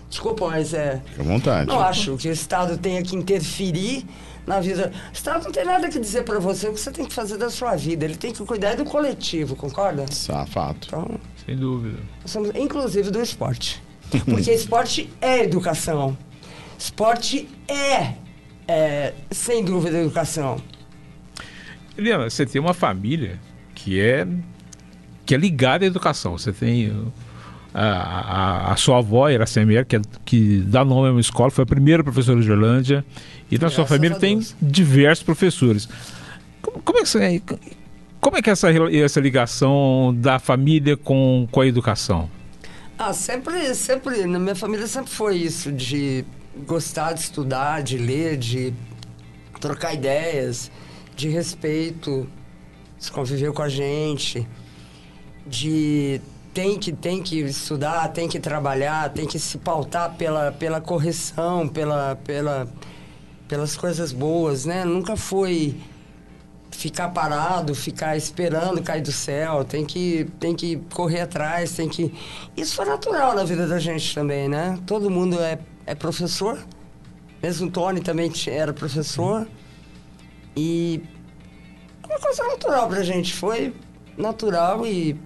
Desculpa, 0.09 0.49
mas 0.49 0.75
é. 0.75 1.01
Fica 1.07 1.23
à 1.23 1.25
vontade. 1.25 1.69
Não 1.69 1.81
acho 1.81 2.17
que 2.17 2.29
o 2.29 2.33
Estado 2.33 2.77
tenha 2.77 3.01
que 3.03 3.15
interferir 3.15 4.05
na 4.45 4.59
vida. 4.59 4.93
O 5.11 5.13
Estado 5.13 5.45
não 5.45 5.53
tem 5.53 5.65
nada 5.65 5.89
que 5.89 6.01
dizer 6.01 6.25
para 6.25 6.41
você 6.41 6.69
o 6.69 6.73
que 6.73 6.81
você 6.81 6.91
tem 6.91 7.05
que 7.05 7.15
fazer 7.15 7.37
da 7.37 7.49
sua 7.49 7.77
vida. 7.77 8.05
Ele 8.05 8.17
tem 8.17 8.33
que 8.33 8.45
cuidar 8.45 8.75
do 8.75 8.85
coletivo, 8.85 9.55
concorda? 9.55 10.07
Fato. 10.47 10.89
Então, 10.89 11.21
Sem 11.47 11.57
dúvida. 11.57 11.99
somos, 12.25 12.51
inclusive 12.57 13.11
do 13.11 13.21
esporte. 13.21 13.81
Porque 14.25 14.51
esporte 14.51 15.09
é 15.21 15.45
educação. 15.45 16.19
Esporte 16.77 17.49
é, 17.69 18.15
é, 18.67 19.15
sem 19.31 19.65
dúvida, 19.65 19.99
educação. 19.99 20.61
Eliana, 21.97 22.29
você 22.29 22.45
tem 22.45 22.61
uma 22.61 22.75
família 22.75 23.39
que 23.75 24.01
é 24.01 24.27
que 25.25 25.35
é 25.35 25.39
ligada 25.39 25.85
à 25.85 25.87
educação. 25.87 26.37
Você 26.37 26.53
tem 26.53 26.91
a, 27.73 28.69
a, 28.69 28.73
a 28.73 28.77
sua 28.77 28.99
avó, 28.99 29.29
Iracema, 29.29 29.85
que, 29.85 29.97
é, 29.97 30.01
que 30.25 30.61
dá 30.67 30.85
nome 30.85 31.09
a 31.09 31.13
uma 31.13 31.21
escola, 31.21 31.51
foi 31.51 31.63
a 31.63 31.67
primeira 31.67 32.03
professora 32.03 32.41
de 32.41 32.51
Orlândia. 32.51 33.05
E 33.51 33.59
na 33.59 33.69
sua 33.69 33.85
Graças 33.85 33.89
família 33.89 34.17
a 34.17 34.21
tem 34.21 34.41
diversos 34.61 35.25
professores. 35.25 35.89
Como, 36.63 36.83
como 36.83 36.99
é 36.99 37.41
como 38.21 38.37
é 38.37 38.43
que 38.43 38.51
é 38.51 38.53
essa, 38.53 38.69
essa 38.71 39.19
ligação 39.19 40.15
da 40.17 40.39
família 40.39 40.97
com, 40.97 41.49
com 41.51 41.61
a 41.63 41.67
educação? 41.67 42.31
Ah, 42.99 43.15
sempre, 43.15 43.75
sempre, 43.75 44.27
na 44.27 44.39
minha 44.39 44.55
família 44.55 44.87
sempre 44.87 45.11
foi 45.11 45.39
isso, 45.39 45.73
de 45.73 46.23
gostar 46.67 47.15
de 47.15 47.21
estudar, 47.21 47.83
de 47.83 47.97
ler, 47.97 48.37
de 48.37 48.75
trocar 49.59 49.95
ideias, 49.95 50.71
de 51.17 51.29
respeito, 51.29 52.29
se 52.99 53.11
conviver 53.11 53.53
com 53.53 53.63
a 53.63 53.69
gente, 53.71 54.47
de 55.47 56.21
tem 56.53 56.79
que, 56.79 56.93
tem 56.93 57.23
que 57.23 57.41
estudar, 57.41 58.09
tem 58.09 58.29
que 58.29 58.41
trabalhar, 58.41 59.11
tem 59.11 59.27
que 59.27 59.39
se 59.39 59.59
pautar 59.59 60.15
pela, 60.17 60.53
pela 60.53 60.81
correção, 60.81 61.69
pela, 61.69 62.17
pela, 62.17 62.69
pelas 63.47 63.77
coisas 63.77 64.13
boas, 64.13 64.65
né? 64.65 64.85
Nunca 64.85 65.17
foi 65.17 65.81
ficar 66.71 67.11
parado, 67.11 67.75
ficar 67.75 68.17
esperando 68.17 68.83
cair 68.83 69.03
do 69.03 69.13
céu, 69.13 69.65
tem 69.65 69.85
que, 69.85 70.27
tem 70.39 70.55
que 70.55 70.77
correr 70.93 71.21
atrás, 71.21 71.73
tem 71.73 71.89
que... 71.89 72.13
Isso 72.57 72.81
é 72.81 72.85
natural 72.85 73.35
na 73.35 73.45
vida 73.45 73.67
da 73.67 73.79
gente 73.79 74.15
também, 74.15 74.49
né? 74.49 74.79
Todo 74.87 75.11
mundo 75.11 75.39
é, 75.41 75.59
é 75.87 75.95
professor, 75.95 76.59
mesmo 77.43 77.69
o 77.69 77.71
Tony 77.71 78.01
também 78.01 78.33
era 78.49 78.73
professor, 78.73 79.47
e 80.57 81.03
é 82.03 82.07
uma 82.07 82.19
coisa 82.19 82.43
natural 82.45 82.89
pra 82.89 83.03
gente, 83.03 83.35
foi 83.35 83.75
natural 84.17 84.87
e 84.87 85.19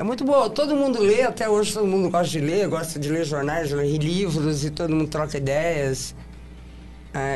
é 0.00 0.02
muito 0.02 0.24
boa. 0.24 0.48
Todo 0.48 0.74
mundo 0.74 0.98
lê, 1.00 1.22
até 1.22 1.48
hoje 1.48 1.74
todo 1.74 1.86
mundo 1.86 2.08
gosta 2.10 2.26
de 2.28 2.40
ler, 2.40 2.66
gosta 2.68 2.98
de 2.98 3.08
ler 3.08 3.24
jornais, 3.24 3.70
ler 3.70 3.98
livros 3.98 4.64
e 4.64 4.70
todo 4.70 4.94
mundo 4.94 5.08
troca 5.08 5.36
ideias. 5.36 6.14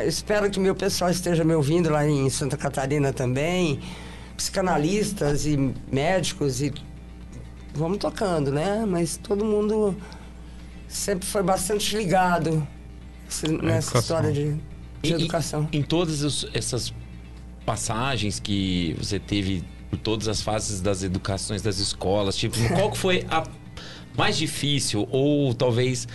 Eu 0.03 0.07
espero 0.07 0.49
que 0.49 0.59
meu 0.59 0.73
pessoal 0.73 1.11
esteja 1.11 1.43
me 1.43 1.53
ouvindo 1.53 1.89
lá 1.89 2.07
em 2.07 2.29
Santa 2.29 2.57
Catarina 2.57 3.13
também, 3.13 3.79
psicanalistas 4.35 5.45
e 5.45 5.57
médicos 5.91 6.61
e 6.61 6.73
vamos 7.73 7.97
tocando, 7.99 8.51
né? 8.51 8.83
Mas 8.87 9.17
todo 9.17 9.45
mundo 9.45 9.95
sempre 10.87 11.27
foi 11.27 11.43
bastante 11.43 11.95
ligado 11.95 12.65
nessa 13.61 13.97
educação. 13.97 13.99
história 14.01 14.31
de, 14.31 14.53
de 14.53 15.11
E- 15.11 15.13
educação. 15.13 15.69
Em 15.71 15.83
todas 15.83 16.21
os- 16.23 16.47
essas 16.53 16.93
passagens 17.65 18.39
que 18.39 18.95
você 18.97 19.19
teve 19.19 19.63
por 19.95 20.01
todas 20.01 20.27
as 20.27 20.41
fases 20.41 20.81
das 20.81 21.03
educações 21.03 21.61
das 21.61 21.79
escolas, 21.79 22.35
tipo, 22.35 22.57
qual 22.75 22.91
que 22.91 22.97
foi 22.97 23.25
a 23.29 23.43
mais 24.17 24.37
difícil 24.37 25.07
ou 25.11 25.53
talvez 25.53 26.07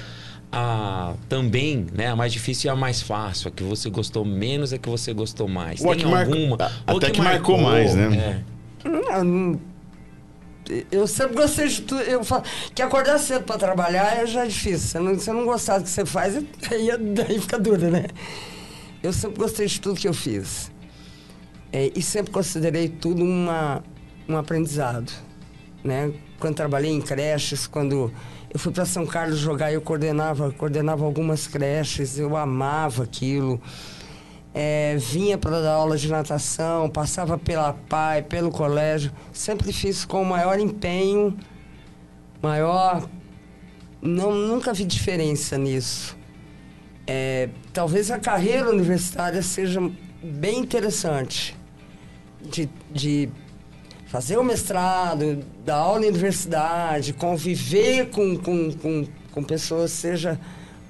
a 0.53 1.15
também, 1.29 1.87
né, 1.93 2.09
a 2.09 2.17
mais 2.17 2.33
difícil 2.33 2.69
e 2.69 2.71
a 2.71 2.77
mais 2.77 3.01
fácil, 3.01 3.49
a 3.49 3.51
que 3.51 3.63
você 3.63 3.89
gostou 3.89 4.25
menos, 4.25 4.73
a 4.73 4.79
que 4.79 4.89
você 4.89 5.13
gostou 5.13 5.47
mais? 5.49 5.81
Ou 5.81 5.95
Tem 5.95 5.99
que 5.99 6.13
alguma? 6.15 6.57
Ou 6.89 6.97
até 6.99 7.11
que 7.11 7.21
marcou 7.21 7.59
mais, 7.59 7.95
né? 7.95 8.43
É. 8.85 8.89
Não, 8.89 9.25
não- 9.25 9.61
eu 10.91 11.05
sempre 11.07 11.35
gostei 11.35 11.67
de 11.67 11.83
tudo. 11.83 12.01
Eu 12.03 12.23
falo 12.23 12.45
que 12.75 12.81
acordar 12.81 13.19
cedo 13.19 13.43
para 13.43 13.59
trabalhar 13.59 14.19
é 14.23 14.25
já 14.27 14.45
difícil. 14.45 14.79
Você 14.89 14.99
não, 15.01 15.15
você 15.15 15.33
não 15.33 15.45
gostar 15.45 15.79
do 15.79 15.85
que 15.85 15.91
você 15.91 16.07
faz, 16.07 16.37
aí, 16.71 16.91
aí 16.91 17.41
fica 17.41 17.59
duro, 17.59 17.91
né? 17.91 18.05
Eu 19.03 19.13
sempre 19.13 19.39
gostei 19.39 19.67
de 19.67 19.81
tudo 19.81 19.99
que 19.99 20.07
eu 20.07 20.15
fiz. 20.15 20.71
É, 21.73 21.93
e 21.95 22.03
sempre 22.03 22.33
considerei 22.33 22.89
tudo 22.89 23.23
uma, 23.23 23.83
um 24.29 24.37
aprendizado. 24.37 25.13
Né? 25.85 26.13
Quando 26.39 26.57
trabalhei 26.57 26.91
em 26.91 27.01
creches, 27.01 27.67
quando 27.67 28.13
eu 28.53 28.59
fui 28.59 28.73
para 28.73 28.85
São 28.85 29.07
Carlos 29.07 29.39
jogar, 29.39 29.73
eu 29.73 29.81
coordenava, 29.81 30.51
coordenava 30.53 31.05
algumas 31.05 31.47
creches, 31.47 32.19
eu 32.19 32.37
amava 32.37 33.05
aquilo. 33.05 33.61
é, 34.53 34.97
vinha 34.97 35.39
para 35.39 35.61
dar 35.61 35.75
aula 35.75 35.97
de 35.97 36.09
natação, 36.09 36.91
passava 36.91 37.39
pela 37.39 37.73
PAI, 37.73 38.23
pelo 38.23 38.51
colégio. 38.51 39.13
Sempre 39.33 39.73
fiz 39.73 40.05
com 40.05 40.23
o 40.23 40.27
maior 40.27 40.59
empenho, 40.59 41.37
maior. 42.43 43.09
Não, 44.03 44.35
nunca 44.35 44.73
vi 44.73 44.85
diferença 44.85 45.57
nisso. 45.57 46.19
É, 47.07 47.49
talvez 47.73 48.11
a 48.11 48.19
carreira 48.19 48.71
universitária 48.71 49.41
seja 49.43 49.81
bem 50.23 50.59
interessante 50.59 51.60
de, 52.43 52.69
de 52.91 53.29
fazer 54.07 54.37
o 54.39 54.45
mestrado, 54.45 55.45
dar 55.65 55.77
aula 55.77 56.01
na 56.01 56.07
universidade, 56.09 57.13
conviver 57.13 58.11
com, 58.11 58.37
com, 58.37 58.73
com, 58.73 59.07
com 59.31 59.45
pessoas, 59.45 59.93
seja 59.93 60.39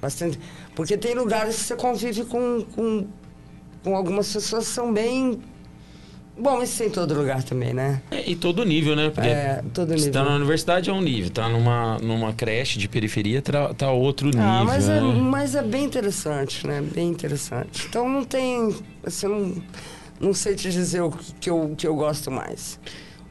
bastante. 0.01 0.39
Porque 0.75 0.97
tem 0.97 1.13
lugares 1.13 1.55
que 1.55 1.61
você 1.63 1.75
convive 1.75 2.25
com, 2.25 2.65
com, 2.75 3.07
com 3.83 3.95
algumas 3.95 4.31
pessoas 4.33 4.67
que 4.67 4.73
são 4.73 4.91
bem. 4.91 5.39
Bom, 6.37 6.63
isso 6.63 6.81
em 6.83 6.89
todo 6.89 7.13
lugar 7.13 7.43
também, 7.43 7.73
né? 7.73 8.01
É, 8.09 8.27
e 8.27 8.35
todo 8.35 8.63
nível, 8.65 8.95
né? 8.95 9.11
Porque 9.11 9.29
É, 9.29 9.61
todo 9.73 9.89
Se 9.89 9.95
nível. 10.07 10.11
tá 10.13 10.23
na 10.23 10.35
universidade 10.37 10.89
é 10.89 10.93
um 10.93 11.01
nível, 11.01 11.29
tá 11.29 11.47
numa, 11.47 11.99
numa 11.99 12.33
creche 12.33 12.79
de 12.79 12.87
periferia 12.87 13.41
tá, 13.41 13.73
tá 13.73 13.91
outro 13.91 14.27
nível. 14.27 14.41
Ah, 14.41 14.63
mas, 14.65 14.89
é, 14.89 14.99
né? 14.99 15.13
mas 15.21 15.53
é 15.53 15.61
bem 15.61 15.83
interessante, 15.83 16.65
né? 16.65 16.81
Bem 16.81 17.09
interessante. 17.09 17.85
Então 17.87 18.09
não 18.09 18.23
tem. 18.23 18.75
Assim, 19.05 19.27
não, 19.27 19.61
não 20.21 20.33
sei 20.33 20.55
te 20.55 20.69
dizer 20.71 21.01
o 21.01 21.11
que 21.39 21.49
eu, 21.49 21.73
que 21.75 21.87
eu 21.87 21.95
gosto 21.95 22.29
mais. 22.29 22.79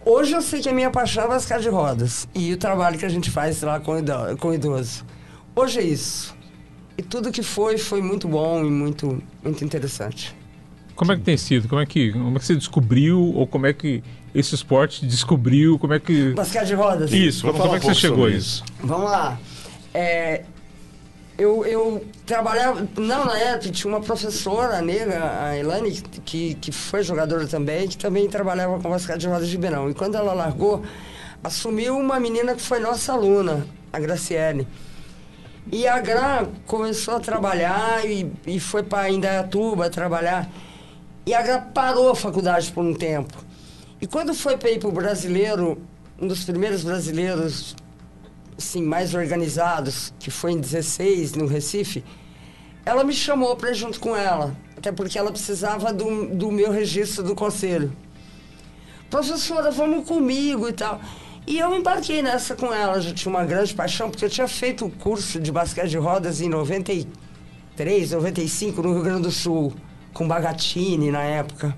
Hoje 0.04 0.32
eu 0.32 0.42
sei 0.42 0.60
que 0.60 0.68
a 0.68 0.72
minha 0.72 0.90
paixão 0.90 1.24
é 1.24 1.28
basquete 1.28 1.62
de 1.62 1.68
rodas. 1.68 2.26
E 2.34 2.52
o 2.52 2.56
trabalho 2.56 2.98
que 2.98 3.04
a 3.04 3.08
gente 3.08 3.30
faz 3.30 3.62
lá 3.62 3.78
com, 3.78 3.94
com 4.38 4.52
idoso. 4.52 5.04
Hoje 5.54 5.78
é 5.78 5.84
isso. 5.84 6.34
E 6.96 7.02
tudo 7.02 7.30
que 7.30 7.42
foi, 7.42 7.78
foi 7.78 8.02
muito 8.02 8.26
bom 8.26 8.64
e 8.64 8.70
muito, 8.70 9.22
muito 9.42 9.64
interessante. 9.64 10.34
Como 10.94 11.12
é 11.12 11.16
que 11.16 11.22
tem 11.22 11.36
sido? 11.36 11.68
Como 11.68 11.80
é 11.80 11.86
que, 11.86 12.12
como 12.12 12.36
é 12.36 12.38
que 12.38 12.44
você 12.44 12.54
descobriu? 12.54 13.32
Ou 13.34 13.46
como 13.46 13.66
é 13.66 13.72
que 13.72 14.02
esse 14.34 14.54
esporte 14.54 15.06
descobriu? 15.06 15.78
Como 15.78 15.94
é 15.94 16.00
que. 16.00 16.32
Basquete 16.34 16.66
de 16.66 16.74
rodas? 16.74 17.12
Isso, 17.12 17.42
Vamos 17.46 17.56
como 17.56 17.68
falar 17.70 17.76
é 17.76 17.80
que 17.80 17.86
você 17.86 17.94
chegou 17.94 18.24
a 18.24 18.28
sobre 18.28 18.36
isso? 18.36 18.64
Vamos 18.82 19.10
lá. 19.10 19.38
É, 19.94 20.44
eu, 21.40 21.64
eu 21.64 22.04
trabalhava. 22.26 22.86
Não, 22.98 23.24
na 23.24 23.38
época 23.38 23.70
tinha 23.70 23.92
uma 23.92 24.02
professora 24.02 24.82
negra, 24.82 25.46
a 25.46 25.56
Elane, 25.56 25.92
que, 26.24 26.54
que 26.54 26.70
foi 26.70 27.02
jogadora 27.02 27.46
também, 27.46 27.88
que 27.88 27.96
também 27.96 28.28
trabalhava 28.28 28.78
com 28.78 28.90
basquete 28.90 29.20
de 29.20 29.26
rodas 29.26 29.48
de 29.48 29.54
Ribeirão. 29.54 29.88
E 29.88 29.94
quando 29.94 30.16
ela 30.16 30.34
largou, 30.34 30.82
assumiu 31.42 31.96
uma 31.96 32.20
menina 32.20 32.54
que 32.54 32.60
foi 32.60 32.78
nossa 32.78 33.14
aluna, 33.14 33.66
a 33.90 33.98
Graciele. 33.98 34.68
E 35.72 35.88
a 35.88 35.98
Gra 36.00 36.46
começou 36.66 37.16
a 37.16 37.20
trabalhar 37.20 38.04
e, 38.04 38.30
e 38.46 38.60
foi 38.60 38.82
para 38.82 39.08
Indaiatuba 39.08 39.88
trabalhar. 39.88 40.46
E 41.24 41.32
a 41.32 41.40
Gra 41.40 41.58
parou 41.58 42.10
a 42.10 42.14
faculdade 42.14 42.70
por 42.70 42.84
um 42.84 42.92
tempo. 42.92 43.42
E 43.98 44.06
quando 44.06 44.34
foi 44.34 44.58
para 44.58 44.70
ir 44.70 44.78
para 44.78 44.88
o 44.88 44.92
brasileiro, 44.92 45.80
um 46.20 46.26
dos 46.26 46.44
primeiros 46.44 46.84
brasileiros 46.84 47.74
assim, 48.60 48.82
mais 48.82 49.14
organizados, 49.14 50.14
que 50.18 50.30
foi 50.30 50.52
em 50.52 50.60
16, 50.60 51.32
no 51.32 51.46
Recife, 51.46 52.04
ela 52.84 53.02
me 53.02 53.12
chamou 53.12 53.56
para 53.56 53.72
junto 53.72 53.98
com 53.98 54.14
ela. 54.14 54.56
Até 54.76 54.92
porque 54.92 55.18
ela 55.18 55.30
precisava 55.30 55.92
do, 55.92 56.26
do 56.26 56.50
meu 56.50 56.70
registro 56.70 57.22
do 57.22 57.34
conselho. 57.34 57.92
Professora, 59.10 59.70
vamos 59.70 60.06
comigo 60.06 60.68
e 60.68 60.72
tal. 60.72 61.00
E 61.46 61.58
eu 61.58 61.74
embarquei 61.74 62.22
nessa 62.22 62.54
com 62.54 62.72
ela, 62.72 63.00
já 63.00 63.12
tinha 63.12 63.34
uma 63.34 63.44
grande 63.44 63.74
paixão, 63.74 64.10
porque 64.10 64.24
eu 64.24 64.30
tinha 64.30 64.46
feito 64.46 64.86
o 64.86 64.90
curso 64.90 65.40
de 65.40 65.50
basquete 65.50 65.90
de 65.90 65.98
rodas 65.98 66.40
em 66.40 66.48
93, 66.48 68.12
95, 68.12 68.82
no 68.82 68.94
Rio 68.94 69.02
Grande 69.02 69.22
do 69.22 69.30
Sul, 69.32 69.74
com 70.12 70.28
Bagatini 70.28 71.10
na 71.10 71.22
época. 71.22 71.76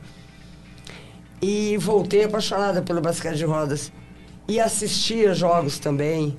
E 1.40 1.76
voltei 1.78 2.24
apaixonada 2.24 2.82
pelo 2.82 3.00
basquete 3.00 3.36
de 3.36 3.44
rodas. 3.44 3.90
E 4.46 4.60
assistia 4.60 5.34
jogos 5.34 5.78
também. 5.78 6.36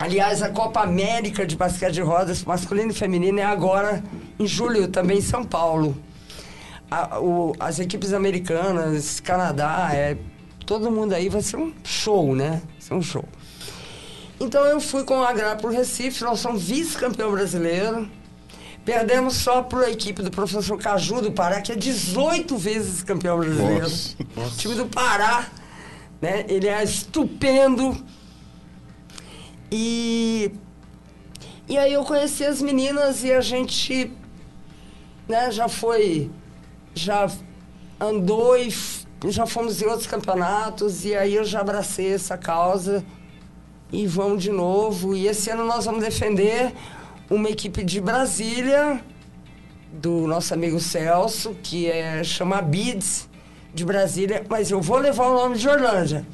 Aliás, 0.00 0.42
a 0.42 0.48
Copa 0.48 0.80
América 0.80 1.46
de 1.46 1.54
basquete 1.56 1.92
de 1.92 2.00
rodas, 2.00 2.42
masculino 2.44 2.90
e 2.90 2.94
feminino, 2.94 3.38
é 3.38 3.44
agora 3.44 4.02
em 4.38 4.46
julho, 4.46 4.88
também 4.88 5.18
em 5.18 5.22
São 5.22 5.44
Paulo. 5.44 5.94
A- 6.90 7.20
o- 7.20 7.52
as 7.60 7.78
equipes 7.78 8.14
americanas, 8.14 9.20
Canadá, 9.20 9.90
é, 9.92 10.16
todo 10.64 10.90
mundo 10.90 11.12
aí 11.12 11.28
vai 11.28 11.42
ser 11.42 11.58
um 11.58 11.70
show, 11.84 12.34
né? 12.34 12.62
Vai 12.72 12.80
ser 12.80 12.94
um 12.94 13.02
show. 13.02 13.24
Então 14.40 14.64
eu 14.64 14.80
fui 14.80 15.04
com 15.04 15.22
a 15.22 15.30
Gra 15.34 15.54
pro 15.54 15.68
Recife, 15.70 16.24
nós 16.24 16.40
somos 16.40 16.62
vice-campeão 16.62 17.30
brasileiro. 17.30 18.08
Perdemos 18.82 19.34
só 19.34 19.60
para 19.60 19.80
a 19.80 19.90
equipe 19.90 20.22
do 20.22 20.30
professor 20.30 20.78
Caju 20.78 21.20
do 21.20 21.30
Pará, 21.32 21.60
que 21.60 21.72
é 21.72 21.76
18 21.76 22.56
vezes 22.56 23.02
campeão 23.02 23.38
brasileiro. 23.38 23.82
Nossa, 23.82 24.16
O 24.34 24.50
time 24.56 24.74
do 24.76 24.86
Pará, 24.86 25.46
né? 26.22 26.46
Ele 26.48 26.66
é 26.66 26.82
estupendo. 26.82 27.94
E 29.70 30.52
e 31.68 31.78
aí 31.78 31.92
eu 31.92 32.04
conheci 32.04 32.44
as 32.44 32.60
meninas 32.60 33.22
e 33.22 33.32
a 33.32 33.40
gente 33.40 34.12
né, 35.28 35.50
já 35.52 35.68
foi 35.68 36.30
já 36.94 37.30
andou 38.00 38.58
e 38.58 38.68
já 39.28 39.46
fomos 39.46 39.80
em 39.80 39.86
outros 39.86 40.06
campeonatos 40.06 41.04
e 41.04 41.14
aí 41.14 41.34
eu 41.34 41.44
já 41.44 41.60
abracei 41.60 42.12
essa 42.12 42.36
causa 42.36 43.04
e 43.92 44.06
vamos 44.06 44.42
de 44.42 44.50
novo. 44.50 45.14
E 45.14 45.26
esse 45.26 45.50
ano 45.50 45.64
nós 45.64 45.84
vamos 45.84 46.02
defender 46.02 46.72
uma 47.28 47.48
equipe 47.48 47.84
de 47.84 48.00
Brasília, 48.00 49.00
do 49.92 50.26
nosso 50.26 50.54
amigo 50.54 50.80
Celso, 50.80 51.54
que 51.62 51.90
é 51.90 52.22
chama 52.24 52.60
Bids 52.62 53.28
de 53.74 53.84
Brasília, 53.84 54.44
mas 54.48 54.70
eu 54.70 54.80
vou 54.80 54.98
levar 54.98 55.28
o 55.28 55.34
nome 55.34 55.56
de 55.56 55.68
Orlândia. 55.68 56.26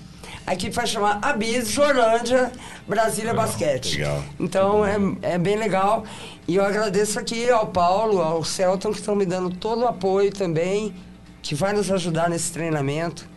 A 0.46 0.54
equipe 0.54 0.74
vai 0.74 0.86
chamar 0.86 1.18
Abids 1.22 1.72
de 1.72 1.80
Orlândia, 1.80 2.52
Brasília 2.86 3.34
Basquete. 3.34 3.96
legal. 3.96 4.24
Então 4.38 4.86
é, 4.86 4.96
é 5.22 5.38
bem 5.38 5.56
legal. 5.56 6.04
E 6.46 6.54
eu 6.54 6.64
agradeço 6.64 7.18
aqui 7.18 7.50
ao 7.50 7.66
Paulo, 7.66 8.22
ao 8.22 8.44
Celton, 8.44 8.92
que 8.92 9.00
estão 9.00 9.16
me 9.16 9.26
dando 9.26 9.50
todo 9.56 9.82
o 9.82 9.88
apoio 9.88 10.32
também, 10.32 10.94
que 11.42 11.52
vai 11.54 11.72
nos 11.72 11.90
ajudar 11.90 12.30
nesse 12.30 12.52
treinamento. 12.52 13.28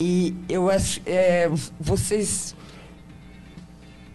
E 0.00 0.34
eu 0.48 0.70
acho, 0.70 1.02
é, 1.04 1.50
vocês 1.78 2.56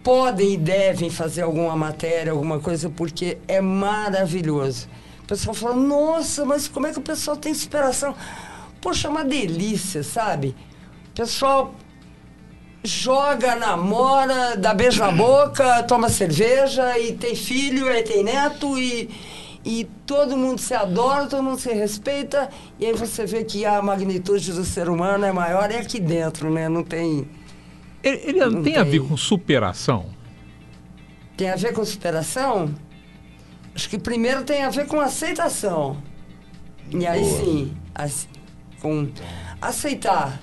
podem 0.02 0.54
e 0.54 0.56
devem 0.56 1.08
fazer 1.08 1.42
alguma 1.42 1.76
matéria, 1.76 2.32
alguma 2.32 2.58
coisa, 2.58 2.90
porque 2.90 3.38
é 3.46 3.60
maravilhoso. 3.60 4.88
O 5.22 5.26
pessoal 5.26 5.54
fala, 5.54 5.76
nossa, 5.76 6.44
mas 6.44 6.66
como 6.66 6.88
é 6.88 6.92
que 6.92 6.98
o 6.98 7.02
pessoal 7.02 7.36
tem 7.36 7.54
superação? 7.54 8.12
Poxa, 8.80 9.06
é 9.06 9.10
uma 9.10 9.24
delícia, 9.24 10.02
sabe? 10.02 10.56
O 11.16 11.22
pessoal 11.22 11.74
joga, 12.84 13.56
namora, 13.56 14.54
dá 14.54 14.74
beijo 14.74 15.00
na 15.00 15.10
boca, 15.10 15.82
toma 15.84 16.10
cerveja 16.10 16.98
e 16.98 17.14
tem 17.14 17.34
filho, 17.34 17.88
aí 17.88 18.02
tem 18.02 18.22
neto 18.22 18.78
e, 18.78 19.08
e 19.64 19.84
todo 20.04 20.36
mundo 20.36 20.60
se 20.60 20.74
adora, 20.74 21.26
todo 21.26 21.42
mundo 21.42 21.58
se 21.58 21.72
respeita. 21.72 22.50
E 22.78 22.84
aí 22.84 22.92
você 22.92 23.24
vê 23.24 23.44
que 23.44 23.64
a 23.64 23.80
magnitude 23.80 24.52
do 24.52 24.62
ser 24.62 24.90
humano 24.90 25.24
é 25.24 25.32
maior 25.32 25.70
é 25.70 25.78
aqui 25.78 25.98
dentro, 25.98 26.50
né? 26.52 26.68
Não 26.68 26.84
tem. 26.84 27.26
Ele, 28.02 28.20
ele 28.22 28.44
Não 28.46 28.62
tem 28.62 28.76
a 28.76 28.84
ver 28.84 29.00
tem. 29.00 29.08
com 29.08 29.16
superação? 29.16 30.04
Tem 31.34 31.48
a 31.48 31.56
ver 31.56 31.72
com 31.72 31.82
superação? 31.82 32.74
Acho 33.74 33.88
que 33.88 33.98
primeiro 33.98 34.44
tem 34.44 34.62
a 34.64 34.68
ver 34.68 34.86
com 34.86 35.00
aceitação. 35.00 35.96
E 36.90 37.06
aí 37.06 37.22
Boa. 37.22 37.40
sim, 37.42 37.76
ace- 37.98 38.28
com 38.82 39.08
aceitar. 39.62 40.42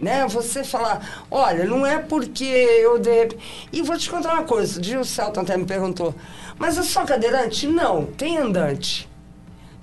Né? 0.00 0.26
Você 0.26 0.62
falar, 0.62 1.26
olha, 1.30 1.64
não 1.64 1.86
é 1.86 1.98
porque 1.98 2.44
eu 2.44 2.98
de 2.98 3.36
E 3.72 3.82
vou 3.82 3.96
te 3.96 4.10
contar 4.10 4.34
uma 4.34 4.44
coisa, 4.44 4.80
o 4.80 5.00
o 5.00 5.04
Celton 5.04 5.40
até 5.40 5.56
me 5.56 5.64
perguntou, 5.64 6.14
mas 6.58 6.76
é 6.76 6.82
só 6.82 7.04
cadeirante? 7.04 7.66
Não, 7.66 8.04
tem 8.04 8.36
andante. 8.36 9.08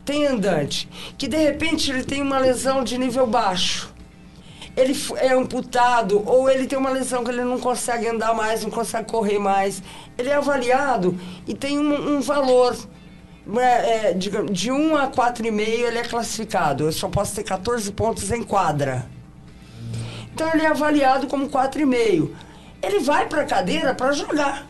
Tem 0.06 0.27
andante. 0.27 0.88
Que 1.18 1.27
de 1.27 1.38
repente 1.38 1.90
ele 1.90 2.03
tem 2.03 2.22
uma 2.22 2.38
lesão 2.38 2.84
de 2.84 2.98
nível 2.98 3.26
baixo 3.26 3.94
ele 4.76 4.95
é 5.18 5.34
amputado 5.34 6.23
ou 6.27 6.49
ele 6.49 6.65
tem 6.65 6.77
uma 6.77 6.90
lesão 6.90 7.23
que 7.23 7.30
ele 7.30 7.44
não 7.44 7.60
consegue 7.60 8.07
andar 8.07 8.34
mais, 8.34 8.64
não 8.64 8.72
consegue 8.72 9.10
correr 9.10 9.38
mais. 9.38 9.84
Ele 10.18 10.30
é 10.30 10.35
avaliado 10.35 11.18
e 11.48 11.53
tem 11.53 11.77
um, 11.77 12.18
um 12.18 12.22
valor. 12.22 12.76
É, 13.57 14.10
é, 14.10 14.14
digamos, 14.14 14.57
de 14.57 14.72
1 14.72 14.95
a 14.95 15.11
4,5 15.11 15.60
ele 15.60 15.98
é 15.98 16.03
classificado. 16.03 16.85
Eu 16.85 16.91
só 16.91 17.07
posso 17.10 17.35
ter 17.35 17.44
14 17.44 17.91
pontos 17.91 18.31
em 18.31 18.41
quadra. 18.41 19.06
Então 20.34 20.49
ele 20.53 20.64
é 20.64 20.68
avaliado 20.68 21.27
como 21.27 21.49
4,5. 21.49 22.30
Ele 22.81 22.99
vai 22.99 23.27
para 23.27 23.41
a 23.41 23.45
cadeira 23.45 23.93
para 23.93 24.11
jogar. 24.11 24.68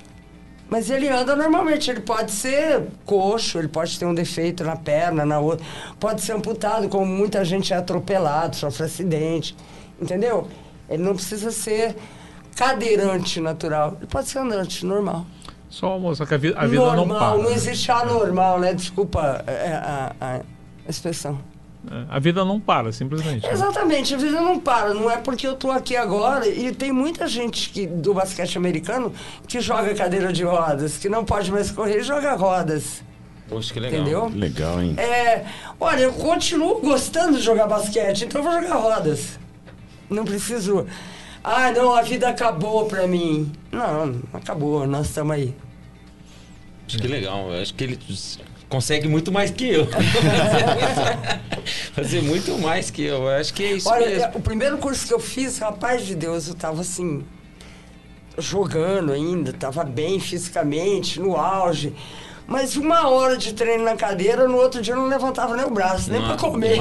Mas 0.70 0.90
ele 0.90 1.08
anda 1.08 1.36
normalmente, 1.36 1.90
ele 1.92 2.00
pode 2.00 2.32
ser 2.32 2.84
coxo, 3.06 3.60
ele 3.60 3.68
pode 3.68 3.98
ter 3.98 4.06
um 4.06 4.14
defeito 4.14 4.64
na 4.64 4.76
perna, 4.76 5.26
na 5.26 5.40
outra, 5.40 5.64
pode 6.00 6.22
ser 6.22 6.32
amputado, 6.32 6.90
como 6.90 7.06
muita 7.06 7.46
gente 7.46 7.74
é 7.74 7.76
atropelado, 7.76 8.56
sofre 8.56 8.86
acidente, 8.86 9.56
entendeu? 10.02 10.48
Ele 10.90 11.04
não 11.04 11.14
precisa 11.14 11.52
ser 11.52 11.96
cadeirante 12.56 13.40
natural, 13.40 13.98
ele 14.00 14.08
pode 14.08 14.30
ser 14.30 14.40
andante, 14.40 14.84
normal. 14.84 15.28
Só 15.70 16.00
mostrar 16.00 16.26
que 16.26 16.34
a 16.34 16.38
vida, 16.38 16.60
a 16.60 16.66
vida 16.66 16.82
não 16.82 16.96
normal, 16.96 17.34
para. 17.34 17.44
não 17.44 17.52
existe 17.52 17.92
anormal, 17.92 18.60
né? 18.60 18.74
Desculpa 18.74 19.44
é, 19.46 19.74
a, 19.74 20.16
a 20.20 20.42
a 20.86 20.90
expressão. 20.90 21.40
A 22.10 22.18
vida 22.18 22.46
não 22.46 22.60
para, 22.60 22.92
simplesmente. 22.92 23.46
Exatamente, 23.46 24.14
a 24.14 24.18
vida 24.18 24.40
não 24.40 24.58
para. 24.60 24.94
Não 24.94 25.12
é 25.12 25.18
porque 25.18 25.46
eu 25.46 25.56
tô 25.56 25.70
aqui 25.70 25.98
agora 25.98 26.48
e 26.48 26.74
tem 26.74 26.92
muita 26.92 27.28
gente 27.28 27.70
que, 27.70 27.86
do 27.86 28.14
basquete 28.14 28.58
americano 28.58 29.14
que 29.48 29.60
joga 29.60 29.94
cadeira 29.94 30.32
de 30.32 30.44
rodas, 30.44 30.98
que 30.98 31.10
não 31.10 31.26
pode 31.26 31.52
mais 31.52 31.72
correr 31.72 32.00
e 32.00 32.04
joga 32.04 32.34
rodas. 32.36 33.04
Poxa, 33.50 33.74
que 33.74 33.80
legal. 33.80 34.00
Entendeu? 34.00 34.32
Legal, 34.34 34.82
hein? 34.82 34.96
É, 34.98 35.46
olha, 35.80 36.04
eu 36.04 36.14
continuo 36.14 36.80
gostando 36.80 37.38
de 37.38 37.44
jogar 37.44 37.68
basquete, 37.68 38.26
então 38.26 38.42
eu 38.42 38.50
vou 38.50 38.62
jogar 38.62 38.76
rodas. 38.76 39.38
Não 40.10 40.24
preciso. 40.24 40.88
Ah, 41.44 41.70
não, 41.72 41.94
a 41.94 42.02
vida 42.02 42.30
acabou 42.30 42.86
pra 42.86 43.06
mim. 43.06 43.52
Não, 43.72 44.06
não 44.06 44.22
acabou, 44.32 44.88
nós 44.88 45.08
estamos 45.08 45.36
aí. 45.36 45.54
Acho 46.88 46.98
que 46.98 47.08
legal. 47.08 47.52
Acho 47.54 47.74
que 47.74 47.84
ele 47.84 48.00
consegue 48.74 49.08
muito 49.08 49.32
mais 49.32 49.52
que 49.52 49.68
eu. 49.70 49.88
Fazer 51.94 52.24
muito 52.24 52.58
mais 52.58 52.90
que 52.90 53.04
eu. 53.04 53.22
Eu 53.24 53.30
Acho 53.30 53.54
que 53.54 53.64
é 53.64 53.74
isso 53.74 53.88
Olha, 53.88 54.08
mesmo. 54.08 54.24
é, 54.24 54.32
o 54.34 54.40
primeiro 54.40 54.80
curso 54.80 55.06
que 55.06 55.14
eu 55.14 55.20
fiz, 55.20 55.60
rapaz 55.60 56.04
de 56.08 56.16
Deus, 56.16 56.48
eu 56.48 56.56
tava 56.56 56.82
assim, 56.82 57.24
jogando 58.36 59.12
ainda, 59.12 59.54
tava 59.54 59.84
bem 59.84 60.20
fisicamente, 60.20 61.20
no 61.20 61.38
auge. 61.38 61.94
Mas 62.48 62.76
uma 62.76 63.08
hora 63.08 63.38
de 63.38 63.54
treino 63.54 63.84
na 63.86 63.96
cadeira, 63.96 64.48
no 64.50 64.58
outro 64.58 64.82
dia 64.82 64.96
eu 64.96 64.98
não 64.98 65.08
levantava 65.08 65.56
nem 65.56 65.66
o 65.66 65.70
braço, 65.70 66.12
nem 66.12 66.20
pra 66.22 66.36
comer. 66.36 66.76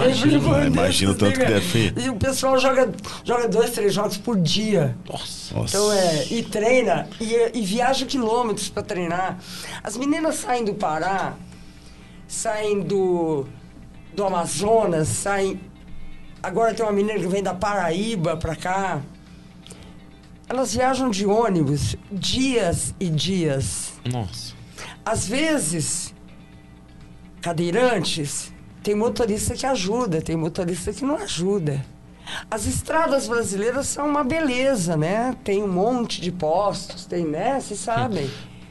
imagino 0.67 1.13
o 1.13 1.15
tanto 1.15 1.39
que 1.39 1.45
deve- 1.47 1.93
E 1.97 2.09
o 2.09 2.17
pessoal 2.17 2.59
joga, 2.59 2.91
joga 3.23 3.47
dois, 3.49 3.71
três 3.71 3.93
jogos 3.95 4.17
por 4.17 4.37
dia. 4.41 4.97
Nossa. 5.09 5.55
Nossa. 5.55 5.77
Então 5.77 5.93
é, 5.93 6.27
e 6.31 6.43
treina, 6.43 7.07
e, 7.21 7.59
e 7.59 7.63
viaja 7.63 8.07
quilômetros 8.07 8.71
pra 8.71 8.83
treinar. 8.83 9.39
As 9.85 9.97
meninas 9.97 10.37
saem 10.37 10.65
do 10.65 10.75
Pará, 10.75 11.35
saem 12.33 12.81
do, 12.81 13.47
do 14.15 14.25
Amazonas, 14.25 15.09
saem. 15.09 15.61
Agora 16.43 16.75
tem 16.75 16.85
uma 16.85 16.93
menina 16.93 17.19
que 17.19 17.27
vem 17.27 17.43
da 17.43 17.55
Paraíba 17.55 18.37
pra 18.37 18.57
cá. 18.57 19.03
Elas 20.49 20.75
viajam 20.75 21.11
de 21.11 21.27
ônibus 21.27 21.95
dias 22.11 22.95
e 22.99 23.09
dias. 23.09 23.93
Nossa. 24.11 24.55
Às 25.05 25.29
vezes, 25.29 26.15
cadeirantes, 27.41 28.53
tem 28.83 28.95
motorista 28.95 29.55
que 29.55 29.67
ajuda, 29.67 30.21
tem 30.23 30.35
motorista 30.35 30.93
que 30.93 31.05
não 31.05 31.17
ajuda. 31.17 31.85
As 32.51 32.67
estradas 32.67 33.29
brasileiras 33.29 33.87
são 33.89 34.09
uma 34.09 34.25
beleza, 34.25 34.97
né? 34.97 35.37
Tem 35.45 35.63
um 35.63 35.69
monte 35.69 36.21
de 36.21 36.33
postos, 36.33 37.05
tem, 37.05 37.27
né? 37.27 37.61
Vocês 37.61 37.81
sabem. 37.81 38.31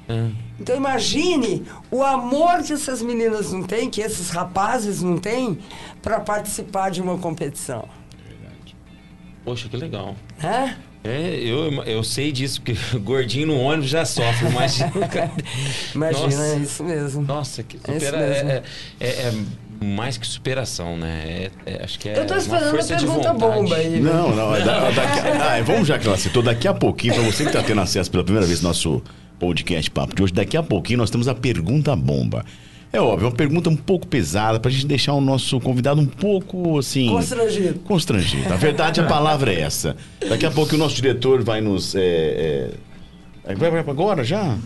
É. 0.09 0.29
Então 0.61 0.75
imagine 0.75 1.63
o 1.89 2.03
amor 2.03 2.61
que 2.63 2.71
essas 2.73 3.01
meninas 3.01 3.51
não 3.51 3.63
têm, 3.63 3.89
que 3.89 3.99
esses 4.01 4.29
rapazes 4.29 5.01
não 5.01 5.17
têm, 5.17 5.57
para 6.01 6.19
participar 6.19 6.91
de 6.91 7.01
uma 7.01 7.17
competição. 7.17 7.87
Poxa, 9.43 9.67
que 9.67 9.75
legal. 9.75 10.15
Né? 10.41 10.77
É, 11.03 11.33
eu, 11.43 11.83
eu 11.85 12.03
sei 12.03 12.31
disso, 12.31 12.61
porque 12.61 12.77
gordinho 12.99 13.47
no 13.47 13.59
ônibus 13.59 13.89
já 13.89 14.05
sofre, 14.05 14.47
imagina. 14.47 14.91
Imagina, 15.95 16.25
Nossa. 16.27 16.43
é 16.43 16.57
isso 16.59 16.83
mesmo. 16.83 17.21
Nossa, 17.23 17.63
que 17.63 17.77
É 17.77 17.93
supera, 17.93 18.17
mesmo. 18.19 18.49
é, 18.51 18.63
é, 18.99 19.07
é 19.09 19.33
mais 19.83 20.15
que 20.15 20.27
superação, 20.27 20.95
né? 20.95 21.49
É- 21.65 21.71
é- 21.73 21.83
acho 21.83 21.97
que 21.97 22.07
é 22.07 22.19
Eu 22.19 22.27
tô 22.27 22.33
uma 22.35 22.39
esperando 22.39 22.67
a 22.67 22.69
força 22.69 22.95
de 22.95 23.03
pergunta 23.07 23.33
bomba 23.33 23.75
aí. 23.77 23.99
Não, 23.99 24.35
não. 24.35 24.55
é 24.55 24.61
da- 24.63 24.91
daqui, 24.91 25.19
ah, 25.27 25.63
vamos 25.65 25.87
já 25.87 25.97
que 25.97 26.05
ela 26.07 26.17
citou, 26.19 26.43
daqui 26.43 26.67
a 26.67 26.73
pouquinho, 26.75 27.15
pra 27.15 27.23
você 27.23 27.45
que 27.45 27.51
tá 27.51 27.63
tendo 27.63 27.81
acesso 27.81 28.11
pela 28.11 28.23
primeira 28.23 28.45
vez 28.45 28.61
no 28.61 28.67
nosso 28.67 29.01
podcast 29.41 29.89
Papo 29.89 30.15
de 30.15 30.21
hoje, 30.21 30.33
daqui 30.33 30.55
a 30.55 30.61
pouquinho 30.61 30.99
nós 30.99 31.09
temos 31.09 31.27
a 31.27 31.33
pergunta 31.33 31.95
bomba. 31.95 32.45
É 32.93 33.01
óbvio, 33.01 33.27
uma 33.27 33.33
pergunta 33.33 33.69
um 33.71 33.75
pouco 33.75 34.05
pesada 34.05 34.59
pra 34.59 34.69
gente 34.69 34.85
deixar 34.85 35.13
o 35.13 35.21
nosso 35.21 35.59
convidado 35.59 35.99
um 35.99 36.05
pouco 36.05 36.77
assim. 36.77 37.07
Constrangido. 37.07 37.79
Constrangido. 37.79 38.53
A 38.53 38.57
verdade, 38.57 38.99
a 39.01 39.05
palavra 39.05 39.51
é 39.51 39.61
essa. 39.61 39.95
Daqui 40.29 40.45
a 40.45 40.51
pouco 40.51 40.75
o 40.75 40.77
nosso 40.77 40.95
diretor 40.95 41.41
vai 41.41 41.59
nos. 41.59 41.95
É, 41.95 42.69
é... 43.45 43.55
Vai, 43.55 43.71
vai 43.71 43.79
agora 43.79 44.23
já? 44.23 44.57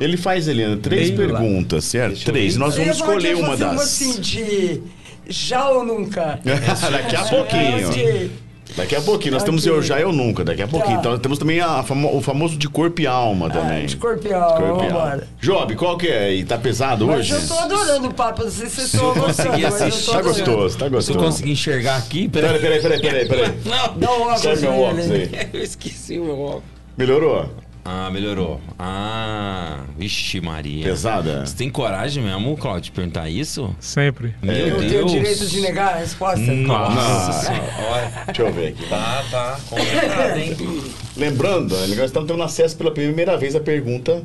Ele 0.00 0.16
faz, 0.16 0.48
Helena, 0.48 0.76
três 0.76 1.10
Leila. 1.10 1.38
perguntas, 1.38 1.84
certo? 1.84 2.24
Três. 2.24 2.56
Nós 2.56 2.76
vamos 2.76 2.96
escolher 2.96 3.36
uma 3.36 3.56
das. 3.56 3.72
Uma 3.72 3.82
assim 3.82 4.20
de 4.20 4.80
já 5.28 5.68
ou 5.68 5.84
nunca. 5.84 6.40
Daqui 6.90 7.16
a 7.16 7.24
pouquinho. 7.24 8.47
Daqui 8.76 8.94
a 8.94 9.00
pouquinho, 9.00 9.34
nós 9.34 9.42
temos 9.42 9.66
eu 9.66 9.82
já 9.82 9.98
eu 9.98 10.12
nunca, 10.12 10.44
daqui 10.44 10.62
a 10.62 10.68
pouquinho. 10.68 10.94
Tá. 10.96 11.00
Então 11.00 11.18
temos 11.18 11.38
também 11.38 11.60
a 11.60 11.82
famo- 11.82 12.16
o 12.16 12.20
famoso 12.20 12.56
de 12.56 12.68
corpo 12.68 13.00
e 13.00 13.06
alma 13.06 13.50
também. 13.50 13.86
de 13.86 13.96
corpo 13.96 14.26
e 14.28 14.32
alma, 14.32 14.56
Corpo 14.56 14.84
e 14.84 14.90
alma. 14.90 15.22
Job, 15.40 15.74
qual 15.76 15.96
que 15.98 16.06
é? 16.06 16.34
E 16.34 16.44
tá 16.44 16.56
pesado 16.58 17.06
Mas 17.06 17.18
hoje? 17.20 17.32
eu 17.32 17.48
tô 17.48 17.54
adorando 17.54 18.08
o 18.08 18.14
papo, 18.14 18.44
não 18.44 18.50
sei 18.50 18.66
se 18.68 18.76
vocês 18.76 18.94
estão 18.94 19.14
conseguir 19.14 19.66
assistir, 19.66 20.10
Tá 20.12 20.22
gostoso, 20.22 20.74
tá 20.78 20.84
Se 20.84 20.84
eu 20.86 20.90
gostoso. 20.90 21.18
conseguir 21.18 21.50
enxergar 21.52 21.96
aqui, 21.96 22.28
Peraí, 22.28 22.58
peraí. 22.60 22.80
peraí, 22.80 23.00
peraí, 23.00 23.26
peraí, 23.26 23.28
peraí. 23.28 23.58
Não, 23.64 23.98
Dá 23.98 24.10
um 24.12 24.20
óculos 24.22 24.40
Sai 24.42 24.56
meu 24.56 24.80
óculos 24.80 25.10
aí. 25.10 25.30
eu 25.52 25.62
esqueci 25.62 26.18
o 26.18 26.24
meu 26.24 26.40
óculos. 26.40 26.62
Melhorou? 26.96 27.50
Ah, 27.90 28.10
melhorou. 28.10 28.60
Ah, 28.78 29.84
vixe 29.96 30.42
Maria. 30.42 30.84
Pesada? 30.84 31.46
Você 31.46 31.56
tem 31.56 31.70
coragem 31.70 32.22
mesmo, 32.22 32.54
Claudio, 32.58 32.82
de 32.82 32.90
perguntar 32.92 33.30
isso? 33.30 33.74
Sempre. 33.80 34.34
Meu 34.42 34.54
Eu 34.54 34.76
Deus. 34.78 34.92
tenho 34.92 35.04
o 35.06 35.08
direito 35.08 35.46
de 35.46 35.60
negar 35.62 35.94
a 35.94 35.96
resposta? 35.96 36.38
Nossa 36.38 36.94
Nossa. 36.94 37.46
senhora. 37.46 37.72
Olha. 37.90 38.12
Deixa 38.26 38.42
eu 38.42 38.52
ver 38.52 38.68
aqui. 38.68 38.86
Tá, 38.90 39.24
tá. 39.30 39.60
Complicado, 39.70 40.36
hein? 40.36 40.56
Lembrando, 41.16 41.74
nós 41.74 41.98
estamos 41.98 42.28
tendo 42.30 42.42
acesso 42.42 42.76
pela 42.76 42.90
primeira 42.90 43.38
vez 43.38 43.56
à 43.56 43.60
pergunta 43.60 44.22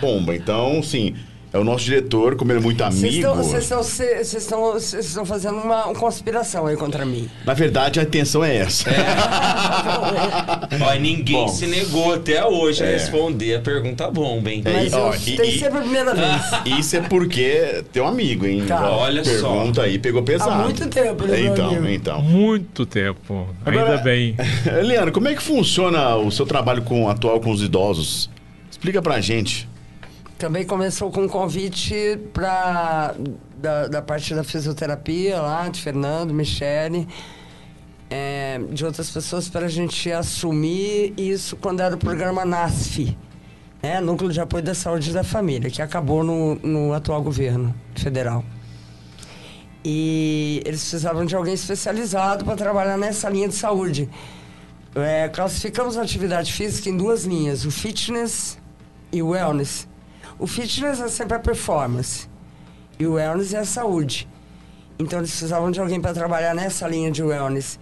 bomba. 0.00 0.34
Então, 0.34 0.82
sim, 0.82 1.14
é 1.54 1.58
o 1.58 1.62
nosso 1.64 1.84
diretor, 1.84 2.34
como 2.34 2.50
ele 2.50 2.58
é 2.58 2.62
muito 2.62 2.78
Vocês 2.82 2.98
amigo. 2.98 3.16
estão- 3.56 3.80
Vocês 3.82 4.34
estão, 5.06 5.24
fazendo 5.24 5.56
uma, 5.58 5.86
uma 5.86 5.94
conspiração 5.94 6.66
aí 6.66 6.76
contra 6.76 7.06
mim. 7.06 7.30
Na 7.46 7.54
verdade, 7.54 8.00
a 8.00 8.02
intenção 8.02 8.44
é 8.44 8.56
essa. 8.56 8.90
Olha, 10.84 10.98
ninguém 11.00 11.36
Bom. 11.36 11.48
se 11.48 11.66
negou 11.66 12.12
até 12.14 12.44
hoje 12.44 12.82
a 12.82 12.86
É. 12.86 12.92
responder 12.94 13.54
a 13.56 13.60
pergunta 13.60 14.10
bomba, 14.10 14.50
hein? 14.50 14.62
É, 14.64 14.72
Mas 14.72 14.92
ó, 14.92 15.12
eu, 15.12 15.14
e- 15.14 15.36
tem 15.36 15.48
e- 15.50 15.58
sempre 15.60 15.78
a 15.78 15.82
primeira 15.82 16.12
vez. 16.14 16.78
Isso 16.78 16.96
é 16.96 17.00
porque 17.02 17.84
teu 17.92 18.06
amigo, 18.06 18.46
hein? 18.46 18.64
Tá. 18.66 18.90
Ó, 18.90 19.02
Olha 19.04 19.24
só. 19.24 19.52
Pergunta 19.54 19.82
aí, 19.82 19.98
pegou 19.98 20.22
pesado. 20.22 20.50
Há 20.50 20.64
muito 20.64 20.86
tempo, 20.88 21.24
né, 21.24 21.40
Então, 21.40 21.68
amigo? 21.68 21.86
então. 21.88 22.20
Muito 22.22 22.84
tempo. 22.84 23.46
Agora- 23.64 23.90
Ainda 23.92 24.02
bem. 24.02 24.34
Leandro, 24.82 25.12
como 25.12 25.28
é 25.28 25.34
que 25.34 25.42
funciona 25.42 26.16
o 26.16 26.30
seu 26.32 26.46
trabalho 26.46 26.82
com, 26.82 27.08
atual 27.08 27.38
com 27.40 27.50
os 27.52 27.62
idosos? 27.62 28.28
Explica 28.70 29.00
pra 29.00 29.20
gente. 29.20 29.68
Também 30.44 30.66
começou 30.66 31.10
com 31.10 31.22
um 31.22 31.26
convite 31.26 32.20
pra, 32.34 33.14
da, 33.56 33.88
da 33.88 34.02
parte 34.02 34.34
da 34.34 34.44
fisioterapia 34.44 35.40
lá, 35.40 35.66
de 35.70 35.80
Fernando, 35.80 36.34
Michele, 36.34 37.08
é, 38.10 38.60
de 38.70 38.84
outras 38.84 39.08
pessoas, 39.08 39.48
para 39.48 39.64
a 39.64 39.68
gente 39.70 40.12
assumir 40.12 41.14
isso 41.16 41.56
quando 41.56 41.80
era 41.80 41.94
o 41.94 41.98
programa 41.98 42.44
NASF, 42.44 43.16
né? 43.82 44.02
Núcleo 44.02 44.30
de 44.30 44.38
Apoio 44.38 44.62
da 44.62 44.74
Saúde 44.74 45.14
da 45.14 45.24
Família, 45.24 45.70
que 45.70 45.80
acabou 45.80 46.22
no, 46.22 46.56
no 46.56 46.92
atual 46.92 47.22
governo 47.22 47.74
federal. 47.96 48.44
E 49.82 50.60
eles 50.66 50.80
precisavam 50.80 51.24
de 51.24 51.34
alguém 51.34 51.54
especializado 51.54 52.44
para 52.44 52.54
trabalhar 52.54 52.98
nessa 52.98 53.30
linha 53.30 53.48
de 53.48 53.54
saúde. 53.54 54.10
É, 54.94 55.26
classificamos 55.30 55.96
a 55.96 56.02
atividade 56.02 56.52
física 56.52 56.90
em 56.90 56.96
duas 56.98 57.24
linhas, 57.24 57.64
o 57.64 57.70
fitness 57.70 58.58
e 59.10 59.22
o 59.22 59.28
wellness. 59.28 59.88
O 60.38 60.46
fitness 60.46 61.00
é 61.00 61.08
sempre 61.08 61.36
a 61.36 61.40
performance 61.40 62.28
e 62.98 63.06
o 63.06 63.14
wellness 63.14 63.54
é 63.54 63.58
a 63.58 63.64
saúde. 63.64 64.28
Então 64.98 65.18
eles 65.18 65.30
precisavam 65.30 65.70
de 65.70 65.80
alguém 65.80 66.00
para 66.00 66.12
trabalhar 66.12 66.54
nessa 66.54 66.86
linha 66.88 67.10
de 67.10 67.22
wellness. 67.22 67.78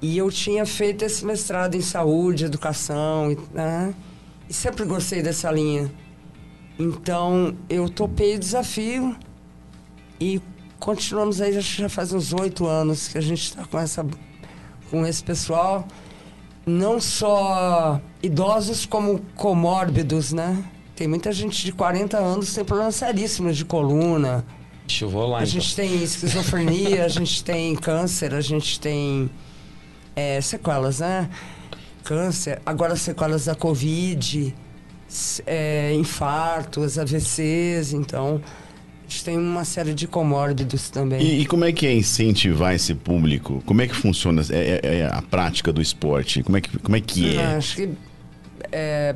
E 0.00 0.18
eu 0.18 0.30
tinha 0.30 0.66
feito 0.66 1.04
esse 1.04 1.24
mestrado 1.24 1.74
em 1.76 1.80
saúde, 1.80 2.44
educação, 2.44 3.36
né? 3.52 3.94
e 4.48 4.52
sempre 4.52 4.84
gostei 4.84 5.22
dessa 5.22 5.50
linha. 5.50 5.92
Então 6.78 7.56
eu 7.68 7.88
topei 7.88 8.36
o 8.36 8.38
desafio 8.38 9.16
e 10.20 10.40
continuamos 10.78 11.40
aí, 11.40 11.58
já 11.60 11.88
faz 11.88 12.12
uns 12.12 12.32
oito 12.32 12.66
anos 12.66 13.08
que 13.08 13.18
a 13.18 13.20
gente 13.20 13.42
está 13.42 13.64
com, 13.64 13.78
essa, 13.78 14.04
com 14.90 15.06
esse 15.06 15.22
pessoal. 15.22 15.86
Não 16.66 17.00
só 17.00 18.00
idosos, 18.22 18.86
como 18.86 19.20
comórbidos, 19.34 20.32
né? 20.32 20.64
Tem 20.96 21.08
muita 21.08 21.32
gente 21.32 21.64
de 21.64 21.72
40 21.72 22.18
anos 22.18 22.50
que 22.50 22.54
tem 22.56 22.64
problemas 22.64 22.94
seríssimos 22.96 23.56
de 23.56 23.64
coluna. 23.64 24.44
Deixa 24.86 25.04
eu 25.04 25.08
vou 25.10 25.26
lá, 25.26 25.38
A 25.38 25.42
então. 25.42 25.52
gente 25.52 25.74
tem 25.74 26.02
esquizofrenia, 26.02 27.04
a 27.04 27.08
gente 27.08 27.42
tem 27.42 27.74
câncer, 27.74 28.34
a 28.34 28.40
gente 28.40 28.78
tem 28.78 29.30
é, 30.14 30.40
sequelas, 30.40 31.00
né? 31.00 31.30
Câncer, 32.04 32.60
agora 32.66 32.96
sequelas 32.96 33.44
da 33.46 33.54
Covid, 33.54 34.54
é, 35.46 35.94
infartos, 35.94 36.98
AVCs, 36.98 37.92
então 37.92 38.42
a 38.44 39.08
gente 39.08 39.24
tem 39.24 39.38
uma 39.38 39.64
série 39.64 39.94
de 39.94 40.06
comórbidos 40.08 40.90
também. 40.90 41.22
E, 41.22 41.40
e 41.42 41.46
como 41.46 41.64
é 41.64 41.72
que 41.72 41.86
é 41.86 41.94
incentivar 41.94 42.74
esse 42.74 42.94
público? 42.94 43.62
Como 43.64 43.80
é 43.80 43.86
que 43.86 43.94
funciona 43.94 44.42
é, 44.50 44.80
é- 44.82 44.96
é 45.00 45.06
a 45.06 45.22
prática 45.22 45.72
do 45.72 45.80
esporte? 45.80 46.42
Como 46.42 46.56
é 46.56 46.60
que, 46.60 46.76
como 46.78 46.96
é, 46.96 47.00
que 47.00 47.38
Ah, 47.38 47.42
é? 47.42 47.56
Acho 47.56 47.76
que 47.76 47.90
é, 48.72 49.14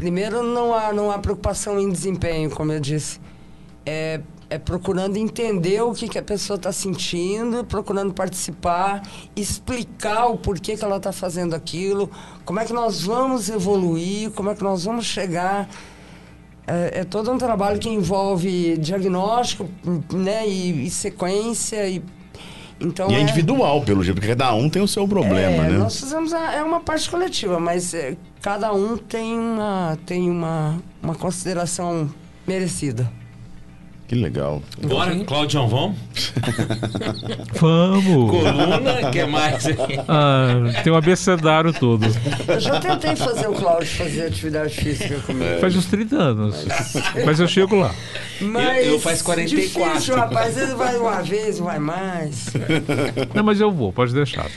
primeiro 0.00 0.42
não 0.42 0.74
há, 0.74 0.94
não 0.94 1.10
há 1.10 1.18
preocupação 1.18 1.78
em 1.78 1.90
desempenho, 1.90 2.48
como 2.48 2.72
eu 2.72 2.80
disse. 2.80 3.20
É, 3.84 4.22
é 4.48 4.58
procurando 4.58 5.18
entender 5.18 5.82
o 5.82 5.92
que, 5.92 6.08
que 6.08 6.18
a 6.18 6.22
pessoa 6.22 6.56
está 6.56 6.72
sentindo, 6.72 7.62
procurando 7.66 8.14
participar, 8.14 9.02
explicar 9.36 10.28
o 10.28 10.38
porquê 10.38 10.74
que 10.74 10.82
ela 10.82 10.96
está 10.96 11.12
fazendo 11.12 11.54
aquilo, 11.54 12.10
como 12.46 12.58
é 12.58 12.64
que 12.64 12.72
nós 12.72 13.02
vamos 13.02 13.50
evoluir, 13.50 14.30
como 14.30 14.48
é 14.48 14.54
que 14.54 14.62
nós 14.62 14.84
vamos 14.84 15.04
chegar. 15.04 15.68
É, 16.66 17.00
é 17.00 17.04
todo 17.04 17.30
um 17.30 17.36
trabalho 17.36 17.78
que 17.78 17.90
envolve 17.90 18.78
diagnóstico 18.78 19.68
né, 20.10 20.48
e, 20.48 20.86
e 20.86 20.90
sequência. 20.90 21.86
E, 21.86 22.02
então 22.80 23.10
E 23.10 23.14
é 23.14 23.20
individual, 23.20 23.82
pelo 23.82 24.02
jeito, 24.02 24.16
porque 24.16 24.28
cada 24.34 24.54
um 24.54 24.68
tem 24.70 24.80
o 24.82 24.88
seu 24.88 25.06
problema, 25.06 25.64
é, 25.66 25.70
né? 25.70 25.78
Nós 25.78 26.00
fizemos 26.00 26.32
a- 26.32 26.54
é 26.54 26.62
uma 26.62 26.80
parte 26.80 27.08
coletiva, 27.10 27.60
mas 27.60 27.92
é, 27.94 28.16
cada 28.40 28.72
um 28.72 28.96
tem 28.96 29.38
uma, 29.38 29.98
tem 30.06 30.30
uma, 30.30 30.78
uma 31.02 31.14
consideração 31.14 32.08
merecida. 32.46 33.10
Que 34.10 34.16
legal. 34.16 34.60
Bora, 34.82 35.14
Claudião, 35.24 35.68
vamos? 35.68 35.96
Vamos! 37.60 38.30
Coluna, 38.32 39.08
que 39.12 39.24
mais? 39.24 39.64
Ah, 40.08 40.48
tem 40.82 40.92
um 40.92 40.96
abecedário 40.96 41.72
todo. 41.72 42.06
Eu 42.48 42.58
já 42.58 42.80
tentei 42.80 43.14
fazer 43.14 43.46
o 43.46 43.52
Cláudio 43.52 43.86
fazer 43.86 44.26
atividade 44.26 44.74
física 44.74 45.16
comigo. 45.20 45.60
Faz 45.60 45.76
uns 45.76 45.86
30 45.86 46.16
anos. 46.16 46.66
Mas 47.24 47.38
eu 47.38 47.46
chego 47.46 47.76
lá. 47.76 47.94
Mas 48.40 48.84
eu 48.84 48.98
faz 48.98 49.22
44. 49.22 49.92
Difícil, 49.92 50.16
rapaz. 50.16 50.58
Ele 50.58 50.74
vai 50.74 50.96
uma 50.96 51.22
vez, 51.22 51.60
não 51.60 51.66
vai 51.66 51.78
mais. 51.78 52.52
Não, 53.32 53.44
mas 53.44 53.60
eu 53.60 53.70
vou, 53.70 53.92
pode 53.92 54.12
deixar. 54.12 54.50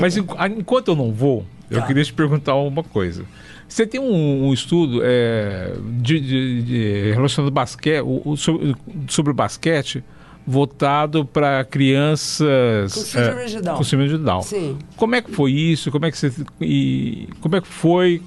Mas 0.00 0.16
ah, 0.36 0.48
enquanto 0.48 0.88
eu 0.88 0.96
não 0.96 1.12
vou, 1.12 1.46
eu 1.70 1.80
Tá. 1.80 1.86
queria 1.86 2.02
te 2.02 2.12
perguntar 2.12 2.56
uma 2.56 2.82
coisa. 2.82 3.24
Você 3.68 3.86
tem 3.86 4.00
um, 4.00 4.46
um 4.48 4.52
estudo 4.54 5.00
é, 5.02 5.72
de, 6.00 6.20
de- 6.20 6.62
de- 6.62 7.12
relacionado 7.12 7.48
ao 7.48 7.54
basquete, 7.54 8.00
o- 8.02 8.22
o 8.24 8.36
sobre, 8.36 8.74
sobre 9.08 9.32
o 9.32 9.34
basquete 9.34 10.02
voltado 10.46 11.24
para 11.24 11.64
crianças 11.64 12.94
Com 12.94 13.00
síndrome 13.00 13.42
é, 13.42 13.44
de 13.46 13.60
Down. 13.60 13.76
com 13.76 13.82
síndrome 13.84 14.10
de 14.10 14.18
Down. 14.18 14.42
Sim. 14.42 14.78
Como 14.96 15.14
é 15.16 15.20
que 15.22 15.32
foi 15.32 15.50
isso? 15.52 15.90
Como 15.90 16.06
é 16.06 16.10
que 16.10 16.16
você 16.16 16.32
e 16.60 17.28
como 17.40 17.56
é 17.56 17.60
que 17.60 17.66
foi? 17.68 18.22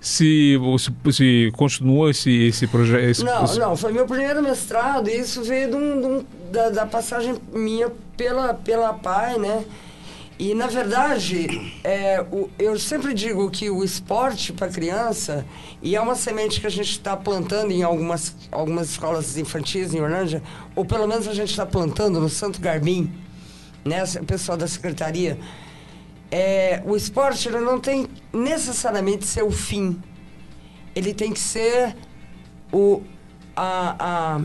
Se, 0.00 0.56
se, 0.78 1.12
se 1.12 1.52
continua 1.56 2.10
esse 2.12 2.30
esse 2.44 2.68
projeto? 2.68 3.24
Não, 3.24 3.42
não, 3.56 3.76
foi 3.76 3.92
meu 3.92 4.06
primeiro 4.06 4.40
mestrado 4.40 5.10
e 5.10 5.18
isso 5.18 5.42
veio 5.42 5.70
de 5.70 5.74
um- 5.76 6.00
de 6.00 6.06
um- 6.06 6.24
da, 6.52 6.70
da 6.70 6.86
passagem 6.86 7.34
minha 7.52 7.90
pela, 8.16 8.54
pela 8.54 8.92
PAI, 8.94 9.38
né? 9.38 9.64
E, 10.38 10.54
na 10.54 10.68
verdade, 10.68 11.72
é, 11.82 12.24
o- 12.30 12.48
eu 12.58 12.78
sempre 12.78 13.12
digo 13.12 13.50
que 13.50 13.68
o 13.70 13.82
esporte 13.82 14.52
para 14.52 14.68
criança, 14.68 15.44
e 15.82 15.96
é 15.96 16.00
uma 16.00 16.14
semente 16.14 16.60
que 16.60 16.66
a 16.66 16.70
gente 16.70 16.92
está 16.92 17.16
plantando 17.16 17.72
em 17.72 17.82
algumas, 17.82 18.36
algumas 18.52 18.90
escolas 18.90 19.36
infantis 19.36 19.92
em 19.94 20.00
Orlândia, 20.00 20.40
ou 20.76 20.84
pelo 20.84 21.08
menos 21.08 21.26
a 21.26 21.34
gente 21.34 21.50
está 21.50 21.66
plantando 21.66 22.20
no 22.20 22.28
Santo 22.28 22.60
Garbim, 22.60 23.12
né? 23.84 24.04
O 24.20 24.24
pessoal 24.24 24.56
da 24.56 24.68
secretaria, 24.68 25.40
é, 26.30 26.82
o 26.86 26.94
esporte 26.94 27.50
não 27.50 27.80
tem 27.80 28.06
necessariamente 28.32 29.26
ser 29.26 29.42
o 29.42 29.50
fim. 29.50 30.00
Ele 30.94 31.12
tem 31.12 31.32
que 31.32 31.40
ser 31.40 31.96
o, 32.72 33.02
a, 33.56 33.96
a- 34.36 34.40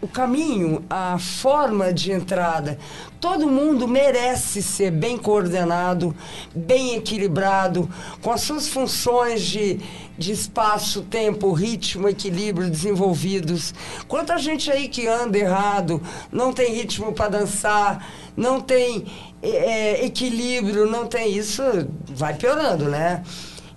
o 0.00 0.06
caminho, 0.06 0.84
a 0.90 1.18
forma 1.18 1.92
de 1.92 2.12
entrada. 2.12 2.78
Todo 3.18 3.48
mundo 3.48 3.88
merece 3.88 4.62
ser 4.62 4.90
bem 4.90 5.16
coordenado, 5.16 6.14
bem 6.54 6.94
equilibrado, 6.94 7.88
com 8.20 8.30
as 8.30 8.42
suas 8.42 8.68
funções 8.68 9.42
de, 9.42 9.80
de 10.18 10.32
espaço, 10.32 11.02
tempo, 11.02 11.50
ritmo, 11.52 12.08
equilíbrio 12.08 12.68
desenvolvidos. 12.68 13.74
Quanta 14.06 14.36
gente 14.36 14.70
aí 14.70 14.88
que 14.88 15.06
anda 15.06 15.38
errado, 15.38 16.02
não 16.30 16.52
tem 16.52 16.74
ritmo 16.74 17.12
para 17.12 17.30
dançar, 17.30 18.06
não 18.36 18.60
tem 18.60 19.06
é, 19.42 20.04
equilíbrio, 20.04 20.86
não 20.86 21.06
tem 21.06 21.34
isso, 21.36 21.62
vai 22.06 22.34
piorando, 22.34 22.84
né? 22.84 23.22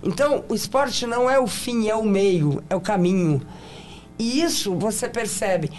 Então, 0.02 0.44
o 0.48 0.54
esporte 0.54 1.06
não 1.06 1.30
é 1.30 1.38
o 1.38 1.46
fim, 1.46 1.88
é 1.88 1.94
o 1.94 2.04
meio, 2.04 2.62
é 2.70 2.76
o 2.76 2.80
caminho. 2.80 3.40
E 4.18 4.42
isso 4.42 4.74
você 4.74 5.08
percebe. 5.08 5.70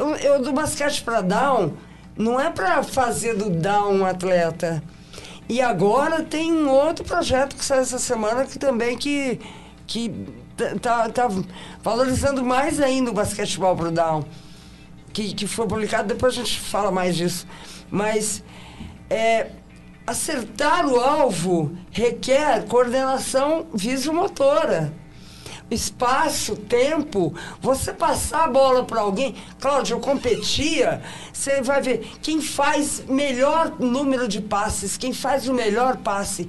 Eu, 0.00 0.42
do 0.42 0.52
basquete 0.52 1.02
para 1.02 1.20
down, 1.20 1.74
não 2.16 2.40
é 2.40 2.50
para 2.50 2.82
fazer 2.82 3.34
do 3.34 3.50
down 3.50 3.98
um 3.98 4.06
atleta. 4.06 4.82
E 5.48 5.60
agora 5.60 6.22
tem 6.22 6.52
um 6.52 6.70
outro 6.70 7.04
projeto 7.04 7.56
que 7.56 7.64
saiu 7.64 7.82
essa 7.82 7.98
semana 7.98 8.44
que 8.44 8.58
também 8.58 8.96
que, 8.96 9.40
que 9.86 10.26
tá, 10.80 11.08
tá 11.08 11.28
valorizando 11.82 12.44
mais 12.44 12.80
ainda 12.80 13.10
o 13.10 13.14
basquetebol 13.14 13.76
pro 13.76 13.90
down. 13.90 14.24
Que, 15.12 15.34
que 15.34 15.46
foi 15.46 15.66
publicado, 15.66 16.08
depois 16.08 16.34
a 16.34 16.36
gente 16.36 16.60
fala 16.60 16.90
mais 16.90 17.16
disso. 17.16 17.46
Mas 17.90 18.44
é, 19.08 19.50
acertar 20.06 20.86
o 20.86 21.00
alvo 21.00 21.76
requer 21.90 22.64
coordenação 22.66 23.66
visomotora 23.74 24.92
espaço, 25.70 26.56
tempo, 26.56 27.32
você 27.60 27.92
passar 27.92 28.44
a 28.44 28.48
bola 28.48 28.84
para 28.84 29.00
alguém. 29.00 29.34
Cláudio, 29.60 29.96
eu 29.96 30.00
competia, 30.00 31.02
você 31.32 31.62
vai 31.62 31.80
ver 31.80 32.12
quem 32.20 32.40
faz 32.40 33.04
melhor 33.06 33.76
número 33.78 34.26
de 34.26 34.40
passes, 34.40 34.96
quem 34.96 35.12
faz 35.12 35.48
o 35.48 35.54
melhor 35.54 35.98
passe. 35.98 36.48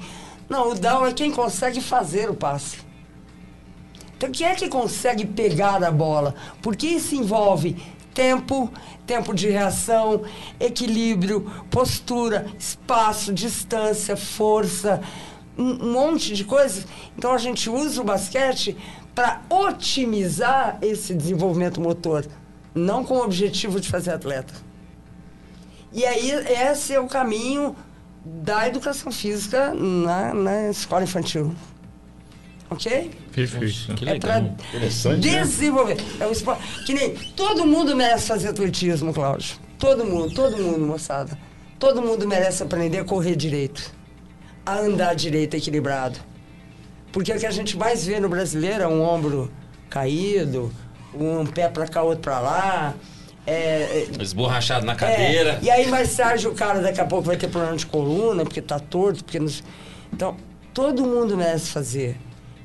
Não, 0.49 0.71
o 0.71 0.75
down 0.75 1.05
é 1.05 1.13
quem 1.13 1.31
consegue 1.31 1.79
fazer 1.79 2.29
o 2.29 2.35
passe. 2.35 2.77
Então, 4.17 4.29
quem 4.29 4.45
é 4.45 4.53
que 4.53 4.67
consegue 4.67 5.25
pegar 5.25 5.83
a 5.83 5.91
bola? 5.91 6.35
Porque 6.61 6.85
isso 6.85 7.15
envolve 7.15 7.75
tempo, 8.13 8.71
tempo 9.07 9.33
de 9.33 9.49
reação, 9.49 10.23
equilíbrio, 10.59 11.51
postura, 11.71 12.47
espaço, 12.59 13.33
distância, 13.33 14.15
força, 14.15 15.01
um 15.57 15.91
monte 15.91 16.33
de 16.33 16.43
coisas. 16.43 16.85
Então, 17.17 17.33
a 17.33 17.37
gente 17.37 17.69
usa 17.69 18.01
o 18.01 18.03
basquete 18.03 18.77
para 19.13 19.41
otimizar 19.49 20.77
esse 20.81 21.13
desenvolvimento 21.13 21.81
motor, 21.81 22.25
não 22.73 23.03
com 23.03 23.15
o 23.15 23.23
objetivo 23.23 23.79
de 23.79 23.89
fazer 23.89 24.11
atleta. 24.11 24.53
E 25.93 26.05
aí, 26.05 26.31
esse 26.31 26.93
é 26.93 26.99
o 26.99 27.07
caminho 27.07 27.75
da 28.23 28.67
educação 28.67 29.11
física 29.11 29.73
na, 29.73 30.33
na 30.33 30.69
escola 30.69 31.03
infantil. 31.03 31.53
Ok? 32.69 33.11
Perfeito. 33.33 33.93
Que 33.95 34.07
É 34.07 34.17
para 34.17 34.35
legal. 34.35 34.55
Né? 34.73 35.17
desenvolver. 35.19 35.97
É 36.19 36.25
um 36.25 36.31
esporte. 36.31 36.85
Que 36.85 36.93
nem 36.93 37.15
todo 37.35 37.65
mundo 37.65 37.95
merece 37.95 38.27
fazer 38.27 38.47
atletismo, 38.47 39.13
Cláudio. 39.13 39.57
Todo 39.77 40.05
mundo, 40.05 40.33
todo 40.33 40.57
mundo, 40.57 40.85
moçada. 40.85 41.37
Todo 41.77 42.01
mundo 42.01 42.25
merece 42.25 42.63
aprender 42.63 42.99
a 42.99 43.03
correr 43.03 43.35
direito. 43.35 43.93
A 44.65 44.79
andar 44.79 45.15
direito, 45.15 45.55
equilibrado. 45.55 46.17
Porque 47.11 47.31
o 47.31 47.39
que 47.39 47.45
a 47.45 47.51
gente 47.51 47.77
mais 47.77 48.05
vê 48.05 48.19
no 48.19 48.29
brasileiro 48.29 48.83
é 48.83 48.87
um 48.87 49.01
ombro 49.01 49.51
caído, 49.89 50.71
um 51.13 51.45
pé 51.45 51.67
para 51.67 51.87
cá, 51.87 52.01
outro 52.01 52.21
para 52.21 52.39
lá. 52.39 52.93
É, 53.45 54.07
é, 54.17 54.21
Esborrachado 54.21 54.85
na 54.85 54.95
cadeira. 54.95 55.53
é, 55.53 55.59
e 55.63 55.69
aí 55.69 55.87
mais 55.87 56.15
tarde 56.15 56.47
o 56.47 56.53
cara 56.53 56.79
daqui 56.79 57.01
a 57.01 57.05
pouco 57.05 57.25
vai 57.25 57.35
ter 57.35 57.47
problema 57.47 57.75
de 57.75 57.85
coluna, 57.85 58.43
porque 58.43 58.61
tá 58.61 58.79
torto, 58.79 59.23
porque 59.23 59.39
não... 59.39 59.51
Então, 60.13 60.37
todo 60.73 61.03
mundo 61.03 61.35
merece 61.35 61.71
fazer. 61.71 62.17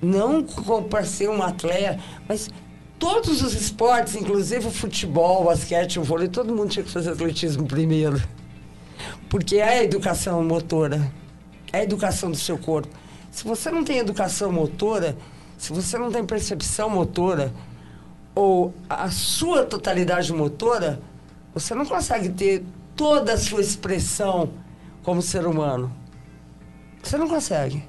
Não 0.03 0.43
para 0.89 1.05
ser 1.05 1.31
um 1.31 1.43
atleta, 1.43 1.99
mas 2.29 2.51
todos 2.99 3.43
os 3.43 3.55
esportes, 3.55 4.15
inclusive 4.15 4.67
o 4.67 4.71
futebol, 4.71 5.43
o 5.43 5.45
basquete, 5.47 5.99
o 5.99 6.03
vôlei, 6.03 6.29
todo 6.29 6.55
mundo 6.55 6.69
tinha 6.71 6.85
que 6.85 6.91
fazer 6.91 7.11
atletismo 7.11 7.67
primeiro. 7.67 8.23
Porque 9.29 9.57
é 9.57 9.79
a 9.79 9.85
educação 9.85 10.43
motora, 10.45 11.11
é 11.73 11.79
a 11.79 11.83
educação 11.83 12.31
do 12.31 12.37
seu 12.37 12.59
corpo. 12.59 12.95
Se 13.37 13.45
você 13.45 13.71
não 13.71 13.85
tem 13.85 13.99
educação 13.99 14.51
motora, 14.51 15.15
se 15.59 15.71
você 15.71 15.99
não 15.99 16.11
tem 16.11 16.25
percepção 16.25 16.89
motora, 16.89 17.53
ou 18.35 18.73
a 18.89 19.11
sua 19.11 19.63
totalidade 19.63 20.33
motora, 20.33 21.03
você 21.53 21.75
não 21.75 21.85
consegue 21.85 22.31
ter 22.31 22.65
toda 22.97 23.35
a 23.35 23.37
sua 23.37 23.61
expressão 23.61 24.55
como 25.03 25.21
ser 25.21 25.47
humano. 25.47 25.95
Você 27.03 27.19
não 27.19 27.29
consegue. 27.29 27.87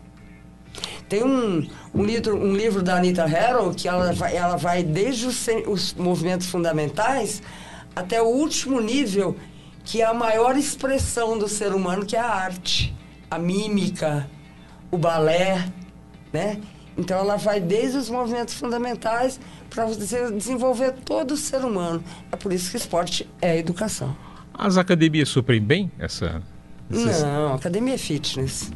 Tem 1.07 1.24
um, 1.24 1.65
um, 1.95 2.03
livro, 2.03 2.36
um 2.36 2.53
livro 2.53 2.84
da 2.84 2.98
Anita 2.98 3.26
Harrow 3.26 3.74
que 3.74 3.88
ela 3.88 4.11
vai, 4.11 4.36
ela 4.36 4.57
vai 4.57 4.84
desde 4.84 5.28
os, 5.28 5.48
os 5.65 5.94
movimentos 5.94 6.48
fundamentais 6.48 7.41
até 7.95 8.22
o 8.22 8.28
último 8.28 8.82
nível, 8.82 9.38
que 9.86 10.02
é 10.02 10.06
a 10.06 10.14
maior 10.14 10.57
expressão 10.57 11.38
do 11.38 11.48
ser 11.48 11.74
humano, 11.74 12.06
que 12.06 12.18
é 12.18 12.19
a 12.19 12.28
arte, 12.28 12.94
a 13.32 13.40
mímica, 13.40 14.30
o 14.91 14.97
balé, 14.97 15.72
né? 16.31 16.59
Então 16.97 17.18
ela 17.18 17.35
vai 17.35 17.59
desde 17.59 17.97
os 17.97 18.09
movimentos 18.09 18.55
fundamentais 18.55 19.39
para 19.69 19.85
você 19.85 20.31
desenvolver 20.31 20.93
todo 21.05 21.31
o 21.31 21.38
ser 21.38 21.64
humano. 21.64 22.03
É 22.31 22.35
por 22.35 22.51
isso 22.51 22.72
que 22.72 22.77
esporte 22.77 23.30
é 23.39 23.57
educação. 23.57 24.15
As 24.53 24.77
academias 24.77 25.30
suprem 25.30 25.61
bem 25.61 25.91
essa. 25.99 26.41
Não, 26.89 27.53
academia 27.53 27.93
é 27.93 27.97
fitness. 27.97 28.72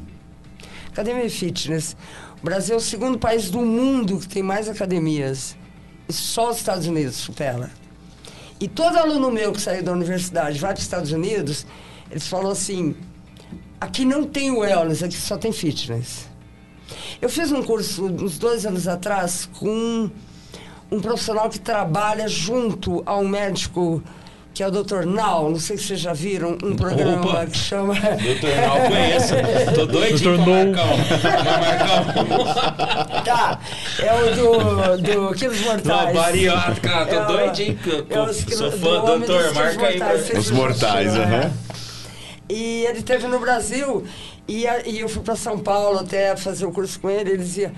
Academia 0.92 1.26
é 1.26 1.30
fitness. 1.30 1.96
O 2.42 2.46
Brasil 2.46 2.76
é 2.76 2.78
o 2.78 2.82
segundo 2.82 3.18
país 3.18 3.50
do 3.50 3.62
mundo 3.62 4.20
que 4.20 4.28
tem 4.28 4.44
mais 4.44 4.70
academias. 4.70 5.58
E 6.08 6.14
só 6.14 6.52
os 6.52 6.58
Estados 6.58 6.86
Unidos 6.86 7.16
supera. 7.16 7.72
E 8.60 8.68
todo 8.68 8.98
aluno 8.98 9.32
meu 9.32 9.52
que 9.52 9.60
saiu 9.60 9.82
da 9.82 9.92
universidade 9.92 10.60
vai 10.60 10.72
para 10.72 10.78
os 10.78 10.84
Estados 10.84 11.12
Unidos, 11.12 11.66
eles 12.12 12.28
falam 12.28 12.52
assim: 12.52 12.96
aqui 13.82 14.06
não 14.06 14.24
tem 14.24 14.52
wellness, 14.52 15.04
aqui 15.04 15.16
só 15.16 15.38
tem 15.38 15.52
fitness. 15.52 16.30
Eu 17.22 17.30
fiz 17.30 17.52
um 17.52 17.62
curso 17.64 18.06
uns 18.06 18.38
dois 18.38 18.66
anos 18.66 18.88
atrás 18.88 19.50
com 19.60 20.10
um 20.92 21.00
profissional 21.02 21.50
que 21.50 21.60
trabalha 21.60 22.28
junto 22.28 23.02
a 23.06 23.18
um 23.18 23.28
médico 23.28 24.02
que 24.54 24.62
é 24.62 24.68
o 24.68 24.72
Dr. 24.72 25.06
Nau, 25.06 25.50
não 25.50 25.58
sei 25.60 25.78
se 25.78 25.86
vocês 25.86 26.02
já 26.02 26.12
viram 26.12 26.58
um 26.62 26.76
programa 26.76 27.22
Opa. 27.26 27.46
que 27.46 27.58
chama. 27.58 27.94
Doutor 27.94 28.56
Nau 28.68 28.78
conheço. 28.90 29.34
Tô 29.74 29.86
doidinho 29.86 30.38
Dr. 30.38 30.44
pra 30.44 30.54
um. 30.54 30.72
Pra 31.22 31.58
marcar 31.58 32.02
um. 32.20 33.24
Tá, 33.24 33.60
é 34.00 34.14
o 34.14 34.36
do, 34.36 34.98
do 35.30 35.34
Quilos 35.36 35.62
Não, 35.62 35.72
Mortais. 35.72 36.14
bariátrica, 36.18 37.06
tô 37.06 37.16
É 37.16 37.26
doidinho. 37.28 37.80
é 38.10 38.34
Sou 38.34 38.70
do 38.72 38.78
fã, 38.78 38.90
doutor. 39.06 39.26
quilos 39.42 39.54
Marca 39.54 39.88
aí. 39.88 40.00
mortais, 40.00 40.38
Os 40.38 40.52
mortais, 40.52 41.16
aham. 41.16 41.52
E 42.52 42.86
ele 42.86 43.00
esteve 43.00 43.28
no 43.28 43.40
Brasil 43.40 44.04
e, 44.46 44.66
e 44.86 45.00
eu 45.00 45.08
fui 45.08 45.24
para 45.24 45.38
São 45.38 45.58
Paulo 45.58 46.00
até 46.00 46.36
fazer 46.36 46.66
o 46.66 46.72
curso 46.72 47.00
com 47.00 47.10
ele. 47.10 47.30
Ele 47.30 47.38
dizia: 47.38 47.72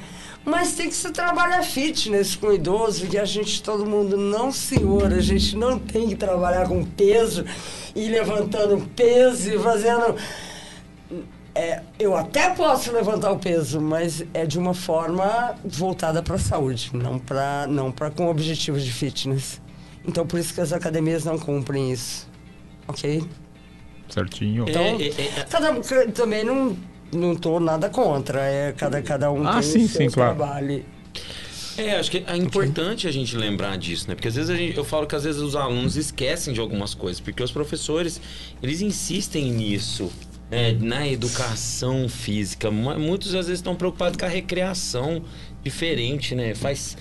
Mas 0.44 0.74
tem 0.74 0.90
que 0.90 0.96
se 0.96 1.12
trabalhar 1.12 1.62
fitness 1.62 2.36
com 2.36 2.52
idoso. 2.52 3.08
E 3.14 3.20
a 3.20 3.24
gente, 3.24 3.62
todo 3.62 3.86
mundo, 3.86 4.18
não, 4.18 4.52
senhor, 4.52 5.14
a 5.14 5.20
gente 5.20 5.56
não 5.56 5.78
tem 5.78 6.10
que 6.10 6.16
trabalhar 6.16 6.68
com 6.68 6.84
peso 6.84 7.46
e 7.96 8.08
levantando 8.08 8.90
peso 8.96 9.54
e 9.54 9.60
fazendo. 9.60 10.16
É, 11.54 11.84
eu 12.00 12.18
até 12.18 12.50
posso 12.50 12.92
levantar 12.92 13.32
o 13.32 13.38
peso, 13.38 13.80
mas 13.80 14.26
é 14.34 14.44
de 14.44 14.58
uma 14.58 14.74
forma 14.74 15.54
voltada 15.64 16.24
para 16.24 16.38
a 16.38 16.40
saúde, 16.40 16.90
não 16.96 17.20
para 17.20 17.68
não 17.68 17.92
para 17.92 18.10
com 18.10 18.28
objetivos 18.28 18.84
de 18.84 18.92
fitness. 18.92 19.62
Então 20.04 20.26
por 20.26 20.40
isso 20.40 20.52
que 20.52 20.62
as 20.62 20.74
academias 20.74 21.24
não 21.24 21.38
cumprem 21.38 21.92
isso, 21.92 22.28
ok? 22.88 23.24
Certinho. 24.14 24.66
Então, 24.68 24.84
É, 24.84 25.04
é, 25.08 25.40
é, 25.40 25.46
cada, 25.50 25.74
ca- 25.82 26.12
também 26.14 26.44
não 26.44 26.78
não 27.12 27.36
tô 27.36 27.60
nada 27.60 27.90
contra, 27.90 28.42
é 28.42 28.72
cada 28.72 29.02
cada 29.02 29.32
um 29.32 29.48
Ah, 29.48 29.54
tem 29.54 29.62
sim, 29.64 29.84
o 29.86 29.88
seu 29.88 30.02
sim, 30.02 30.10
claro. 30.10 30.36
trabalho. 30.36 30.84
É, 31.78 31.96
acho 31.96 32.10
que 32.12 32.24
é 32.28 32.36
importante 32.38 33.08
a 33.08 33.12
gente 33.12 33.36
lembrar 33.36 33.78
disso, 33.78 34.08
né? 34.08 34.14
Porque 34.16 34.28
às 34.28 34.36
vezes 34.36 34.50
a 34.50 34.56
gente- 34.56 34.78
eu 34.78 34.84
falo 34.84 35.08
que 35.08 35.16
às 35.16 35.24
vezes 35.24 35.42
os 35.42 35.56
alunos 35.56 35.96
esquecem 35.96 36.54
de 36.54 36.60
algumas 36.60 36.94
coisas, 36.94 37.20
porque 37.20 37.42
os 37.42 37.52
professores, 37.52 38.22
eles 38.62 38.82
insistem 38.82 39.52
nisso, 39.52 40.12
né? 40.52 40.72
Na 40.80 41.08
educação 41.08 42.08
física. 42.08 42.70
Mu- 42.70 42.98
Muitos 43.00 43.30
às 43.30 43.48
vezes 43.48 43.60
estão 43.60 43.76
preocupados 43.76 44.18
com 44.18 44.26
a 44.26 44.30
recreação 44.30 45.24
diferente, 45.64 46.36
né? 46.36 46.54
Faz 46.54 46.96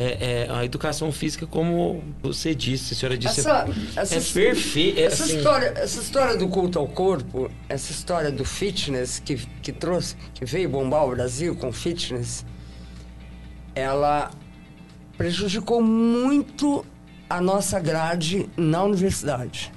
é, 0.00 0.44
é, 0.44 0.48
a 0.48 0.64
educação 0.64 1.10
física, 1.10 1.44
como 1.44 2.04
você 2.22 2.54
disse, 2.54 2.94
a 2.94 2.96
senhora 2.96 3.18
disse, 3.18 3.40
Essa, 3.40 3.68
é, 3.96 4.00
essa, 4.00 4.14
é 4.14 4.20
perfeito. 4.20 5.00
É, 5.00 5.02
essa 5.02 5.24
assim, 5.24 5.38
história, 5.38 5.72
essa 5.76 6.00
história 6.00 6.36
do 6.36 6.48
culto 6.48 6.78
ao 6.78 6.86
corpo, 6.86 7.50
essa 7.68 7.90
história 7.90 8.30
do 8.30 8.44
fitness 8.44 9.18
que, 9.18 9.34
que 9.60 9.72
trouxe, 9.72 10.14
que 10.32 10.44
veio 10.44 10.68
bombar 10.68 11.04
o 11.04 11.10
Brasil 11.10 11.56
com 11.56 11.72
fitness, 11.72 12.46
ela 13.74 14.30
prejudicou 15.16 15.82
muito 15.82 16.86
a 17.28 17.40
nossa 17.40 17.80
grade 17.80 18.48
na 18.56 18.84
universidade. 18.84 19.72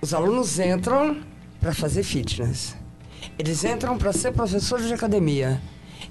Os 0.00 0.14
alunos 0.14 0.60
entram 0.60 1.24
para 1.60 1.74
fazer 1.74 2.04
fitness. 2.04 2.76
Eles 3.36 3.64
entram 3.64 3.98
para 3.98 4.12
ser 4.12 4.30
professores 4.30 4.86
de 4.86 4.94
academia. 4.94 5.60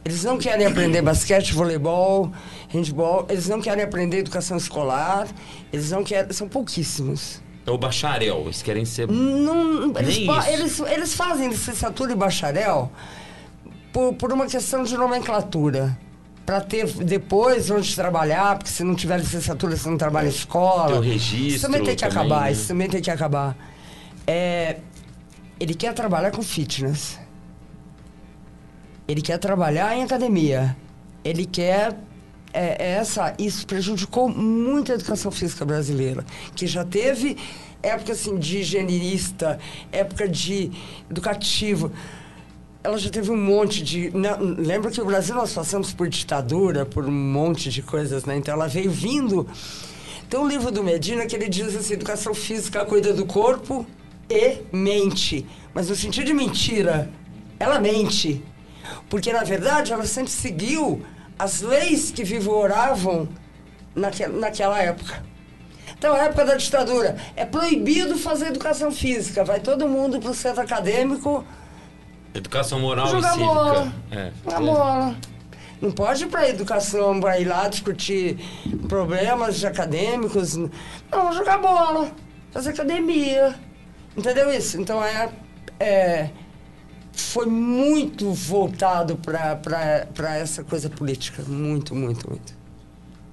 Eles 0.04 0.24
não 0.24 0.38
querem 0.38 0.66
aprender 0.66 1.02
basquete, 1.02 1.54
voleibol, 1.54 2.32
handball. 2.70 3.26
Eles 3.30 3.48
não 3.48 3.62
querem 3.62 3.84
aprender 3.84 4.20
educação 4.20 4.58
escolar. 4.58 5.28
Eles 5.72 5.92
não 5.92 6.04
querem. 6.04 6.32
São 6.32 6.48
pouquíssimos. 6.48 7.42
é 7.66 7.72
o 7.72 7.78
bacharel, 7.78 8.44
eles 8.46 8.62
querem 8.62 8.86
ser. 8.86 9.08
Não, 9.08 9.94
eles, 9.98 10.18
eles, 10.48 10.80
eles 10.80 11.14
fazem 11.14 11.50
licenciatura 11.50 12.12
e 12.12 12.16
bacharel 12.16 12.92
por, 13.92 14.14
por 14.14 14.32
uma 14.34 14.46
questão 14.48 14.84
de 14.84 14.96
nomenclatura. 14.98 15.98
Para 16.46 16.62
ter 16.62 16.88
depois 16.88 17.70
onde 17.70 17.94
trabalhar, 17.96 18.58
porque 18.58 18.72
se 18.72 18.84
não 18.84 18.96
tiver 18.96 19.20
licenciatura, 19.20 19.76
você 19.78 19.88
não 19.88 19.98
trabalha 19.98 20.26
em 20.26 20.30
escola. 20.30 20.94
Ter 20.94 20.98
o 20.98 21.02
registro 21.02 21.48
Isso 21.48 21.62
também 21.62 21.84
tem 21.84 21.96
que 21.96 22.02
também, 22.02 22.18
acabar, 22.18 22.42
né? 22.46 22.52
isso 22.52 22.68
também 22.68 22.90
tem 22.90 23.02
que 23.02 23.12
acabar. 23.12 23.56
É, 24.26 24.78
ele 25.60 25.76
quer 25.76 25.94
trabalhar 25.94 26.32
com 26.32 26.42
fitness. 26.42 27.20
Ele 29.10 29.24
quer 29.24 29.40
trabalhar 29.40 29.98
em 29.98 30.04
academia. 30.04 30.78
Ele 31.24 31.44
quer. 31.44 31.98
É, 32.54 32.84
é 32.84 32.92
essa, 32.92 33.34
isso 33.40 33.66
prejudicou 33.66 34.30
muito 34.30 34.92
a 34.92 34.96
educação 34.96 35.32
física 35.32 35.64
brasileira, 35.66 36.26
que 36.56 36.66
já 36.66 36.84
teve 36.84 37.38
época 37.82 38.14
assim, 38.14 38.38
de 38.38 38.60
higienista, 38.60 39.60
época 39.92 40.28
de 40.28 40.72
educativo. 41.10 41.92
Ela 42.84 42.98
já 42.98 43.10
teve 43.10 43.32
um 43.32 43.38
monte 43.38 43.84
de. 43.84 44.12
não, 44.12 44.40
lembra 44.40 44.92
que 44.92 45.02
o 45.02 45.06
Brasil 45.06 45.34
nós 45.34 45.54
passamos 45.54 45.92
por 45.92 46.08
ditadura, 46.08 46.86
por 46.86 47.06
um 47.06 47.12
monte 47.12 47.72
de 47.72 47.82
coisas, 47.82 48.26
né? 48.26 48.38
Então 48.38 48.54
ela 48.54 48.68
veio 48.68 48.92
vindo. 48.92 49.48
Tem 50.30 50.40
um 50.40 50.48
livro 50.48 50.72
do 50.72 50.84
Medina 50.84 51.26
que 51.26 51.36
ele 51.36 51.50
diz 51.50 51.76
assim: 51.76 51.96
educação 51.96 52.36
física 52.36 52.86
cuida 52.86 53.12
do 53.12 53.26
corpo 53.26 53.88
e 54.30 54.60
mente. 54.72 55.48
Mas 55.74 55.90
no 55.90 55.96
sentido 55.96 56.26
de 56.26 56.34
mentira, 56.34 57.10
ela 57.60 57.80
mente. 57.80 58.44
Porque, 59.10 59.32
na 59.34 59.44
verdade, 59.44 59.94
ela 59.94 60.06
sempre 60.06 60.32
seguiu 60.32 61.06
as 61.38 61.62
leis 61.62 62.12
que 62.12 62.24
vigoravam 62.24 63.28
naque, 63.96 64.28
naquela 64.28 64.80
época. 64.82 65.24
Então, 65.98 66.14
a 66.14 66.20
época 66.20 66.46
da 66.46 66.56
ditadura, 66.56 67.18
é 67.36 67.46
proibido 67.46 68.18
fazer 68.18 68.48
educação 68.48 68.92
física. 68.92 69.44
Vai 69.44 69.60
todo 69.60 69.88
mundo 69.88 70.20
para 70.20 70.32
o 70.32 70.34
centro 70.34 70.62
acadêmico 70.62 71.46
Educação 72.34 72.80
moral 72.80 73.08
jogar 73.08 73.30
e 73.30 73.34
cívica. 73.34 73.54
bola. 73.54 73.94
É. 74.12 74.32
Jogar 74.46 74.60
bola. 74.62 75.16
Não 75.82 75.92
pode 75.92 76.24
ir 76.24 76.28
para 76.28 76.50
educação, 76.50 77.20
para 77.20 77.40
ir 77.40 77.46
lá 77.46 77.68
discutir 77.68 78.38
problemas 78.88 79.64
acadêmicos. 79.64 80.56
Não, 80.56 81.34
jogar 81.34 81.58
bola, 81.58 82.12
fazer 82.52 82.72
academia. 82.72 83.56
Entendeu 84.16 84.54
isso? 84.54 84.80
Então 84.80 85.04
é, 85.04 85.30
é 85.80 86.30
foi 87.20 87.46
muito 87.46 88.32
voltado 88.34 89.16
para 89.18 90.38
essa 90.38 90.64
coisa 90.64 90.90
política. 90.90 91.44
Muito, 91.48 91.94
muito, 91.96 92.30
muito. 92.30 92.54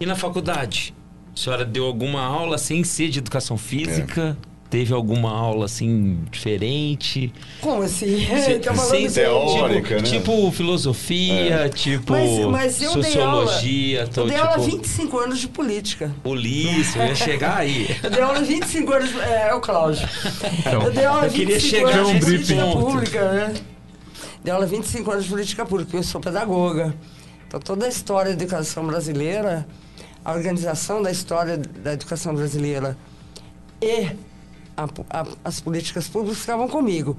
E 0.01 0.07
na 0.07 0.15
faculdade? 0.17 0.95
A 1.35 1.39
senhora 1.39 1.65
deu 1.65 1.85
alguma 1.87 2.23
aula 2.23 2.59
sem 2.59 2.83
ser 2.85 3.09
de 3.09 3.19
educação 3.19 3.57
física? 3.59 4.37
Teve 4.69 4.93
alguma 4.93 5.31
aula 5.31 5.67
assim 5.67 6.19
diferente? 6.31 7.33
Como 7.61 7.83
assim? 7.83 8.19
Se- 8.27 8.59
Tá 8.67 8.75
sem- 8.75 9.09
teórica, 9.09 9.97
tipo, 9.97 10.03
né? 10.03 10.19
tipo 10.19 10.51
filosofia, 10.51 11.69
tipo 11.73 12.13
Mas, 12.13 12.31
mas 12.47 12.83
eu 12.83 13.01
dei 13.01 13.21
aula. 13.21 13.47
sociologia, 13.47 14.07
tô, 14.09 14.23
eu 14.23 14.27
dei 14.29 14.37
aula 14.39 14.51
há 14.57 14.59
tipo 14.59 14.77
25 14.77 15.19
anos 15.21 15.39
de 15.39 15.49
política. 15.49 16.11
polícia, 16.23 16.99
eu 17.01 17.07
ia 17.07 17.15
chegar 17.15 17.59
aí. 17.59 17.87
Eu 18.03 18.11
dei 18.11 18.21
aula 18.23 18.39
há 18.39 18.43
25 18.43 18.93
anos. 18.93 19.09
de- 19.11 19.21
É, 19.21 19.49
é 19.51 19.55
o 19.55 19.61
Cláudio. 19.61 20.09
Então, 20.59 20.83
eu 20.83 20.91
dei 20.93 21.05
aula 21.05 21.27
eu 21.27 21.31
queria 21.31 21.59
25 21.59 21.77
chegar 21.89 21.99
anos 22.01 22.13
de 22.13 22.21
política 22.21 22.67
pública, 22.67 23.33
né? 23.33 23.55
Dei 24.47 24.53
aula 24.55 24.65
há 24.65 24.69
25 24.69 25.11
anos 25.11 25.25
de 25.25 25.31
política 25.31 25.67
pública, 25.67 25.97
eu 25.97 26.05
sou 26.05 26.21
pedagoga. 26.21 26.95
Então, 27.49 27.59
toda 27.59 27.85
a 27.85 27.89
história 27.89 28.33
da 28.33 28.41
educação 28.45 28.87
brasileira, 28.87 29.67
a 30.25 30.33
organização 30.33 31.03
da 31.03 31.11
história 31.11 31.59
da 31.59 31.95
educação 31.95 32.33
brasileira 32.33 32.97
e 33.83 34.15
a- 34.77 34.85
a- 35.11 35.27
as 35.45 35.59
políticas 35.61 36.07
públicas 36.07 36.39
ficavam 36.39 36.69
comigo. 36.69 37.17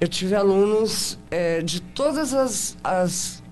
Eu 0.00 0.08
tive 0.08 0.34
alunos 0.34 1.18
eh, 1.30 1.60
de 1.60 1.82
todas 1.82 2.32
as, 2.32 2.74
as 2.82 3.42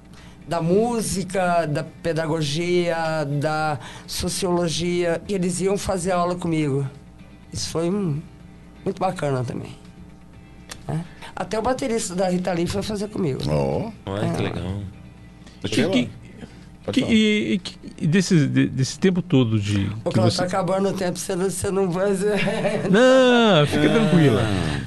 da 0.48 0.62
música, 0.62 1.66
da 1.66 1.84
pedagogia, 1.84 3.26
da 3.38 3.78
sociologia, 4.06 5.20
e 5.28 5.34
eles 5.34 5.60
iam 5.60 5.76
fazer 5.76 6.12
aula 6.12 6.36
comigo. 6.36 6.88
Isso 7.52 7.68
foi 7.68 7.90
hum, 7.90 8.22
muito 8.82 8.98
bacana 8.98 9.44
também. 9.44 9.76
né? 10.88 11.05
Até 11.41 11.59
o 11.59 11.62
baterista 11.62 12.15
da 12.15 12.29
Rita 12.29 12.53
Lee 12.53 12.67
foi 12.67 12.83
fazer 12.83 13.09
comigo. 13.09 13.41
Ó, 13.49 13.91
Olha 14.05 14.29
que 14.35 14.43
legal. 14.43 14.75
deixa 15.62 15.81
eu 15.81 15.91
Que- 15.91 16.09
Que- 16.93 17.01
falar. 17.01 17.12
e, 17.15 17.61
que- 17.62 17.77
e 18.03 18.07
desse, 18.07 18.47
de- 18.47 18.67
desse 18.69 18.99
tempo 19.01 19.23
todo 19.23 19.59
de. 19.59 19.87
O 20.05 20.11
que 20.11 20.15
Cláudio 20.17 20.33
você... 20.33 20.37
tá 20.39 20.45
acabando 20.45 20.89
o 20.91 20.93
tempo, 20.93 21.19
você 21.19 21.35
não, 21.35 21.49
você 21.49 21.71
não 21.71 21.91
vai. 21.91 22.11
Não, 22.91 23.67
fica 23.67 23.87
Ah. 23.87 23.93
tranquila. 23.95 24.43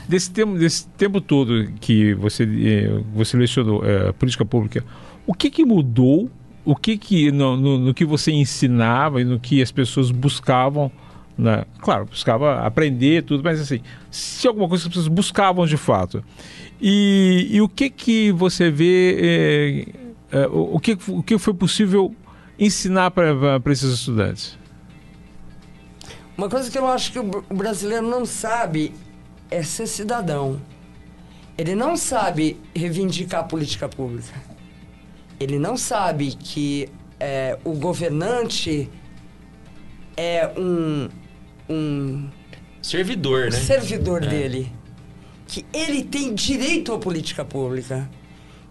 Desse 0.08 0.30
tempo, 0.32 0.58
desse 0.60 0.88
tempo 0.90 1.20
todo 1.22 1.68
que 1.82 2.14
você, 2.14 2.44
eh, 2.44 3.02
você 3.16 3.36
lecionou 3.36 3.84
eh, 3.84 4.12
política 4.12 4.46
pública, 4.46 4.84
o 5.26 5.34
que 5.34 5.50
que 5.50 5.66
mudou? 5.66 6.30
O 6.66 6.76
que 6.76 6.98
que 6.98 7.32
no, 7.32 7.58
no- 7.58 7.78
no 7.80 7.94
que 7.96 8.06
você 8.06 8.32
ensinava 8.32 9.20
e 9.22 9.24
no 9.26 9.40
que 9.40 9.60
as 9.62 9.72
pessoas 9.72 10.12
buscavam? 10.12 10.92
Né? 11.38 11.66
Claro, 11.80 12.06
buscava 12.06 12.60
aprender 12.66 13.24
tudo, 13.24 13.44
mas 13.44 13.60
assim, 13.60 13.82
se 14.12 14.48
alguma 14.48 14.68
coisa 14.68 14.84
que 14.84 14.90
as 14.90 14.94
pessoas 14.94 15.08
buscavam 15.08 15.66
de 15.66 15.78
fato. 15.78 16.24
E, 16.82 17.48
e 17.52 17.62
o 17.62 17.70
que 17.70 17.90
que 17.90 18.32
você 18.32 18.70
vê? 18.70 19.18
eh, 19.20 19.86
eh, 20.32 20.48
o, 20.52 20.80
que, 20.80 20.98
o 21.08 21.24
que 21.24 21.38
foi 21.38 21.54
possível 21.54 22.14
ensinar 22.60 23.12
para 23.12 23.60
esses 23.68 23.94
estudantes? 23.94 24.58
Uma 26.38 26.50
coisa 26.50 26.70
que 26.70 26.78
eu 26.78 26.88
acho 26.88 27.12
que 27.12 27.20
o 27.20 27.44
brasileiro 27.54 28.08
não 28.08 28.26
sabe 28.26 28.94
é 29.52 29.62
ser 29.62 29.86
cidadão. 29.86 30.60
Ele 31.56 31.76
não 31.76 31.96
sabe 31.96 32.60
reivindicar 32.76 33.42
a 33.42 33.44
política 33.44 33.88
pública. 33.88 34.34
Ele 35.40 35.60
não 35.60 35.78
sabe 35.78 36.36
que 36.36 36.90
é, 37.20 37.58
o 37.64 37.74
governante 37.74 38.90
é 40.18 40.52
um, 40.58 41.08
um 41.70 42.30
Servidor, 42.84 43.46
né? 43.46 43.52
servidor 43.52 44.20
dele. 44.20 44.70
Que 45.48 45.66
ele 45.74 46.04
tem 46.04 46.34
direito 46.34 46.92
à 46.92 47.00
política 47.00 47.46
pública. 47.46 48.10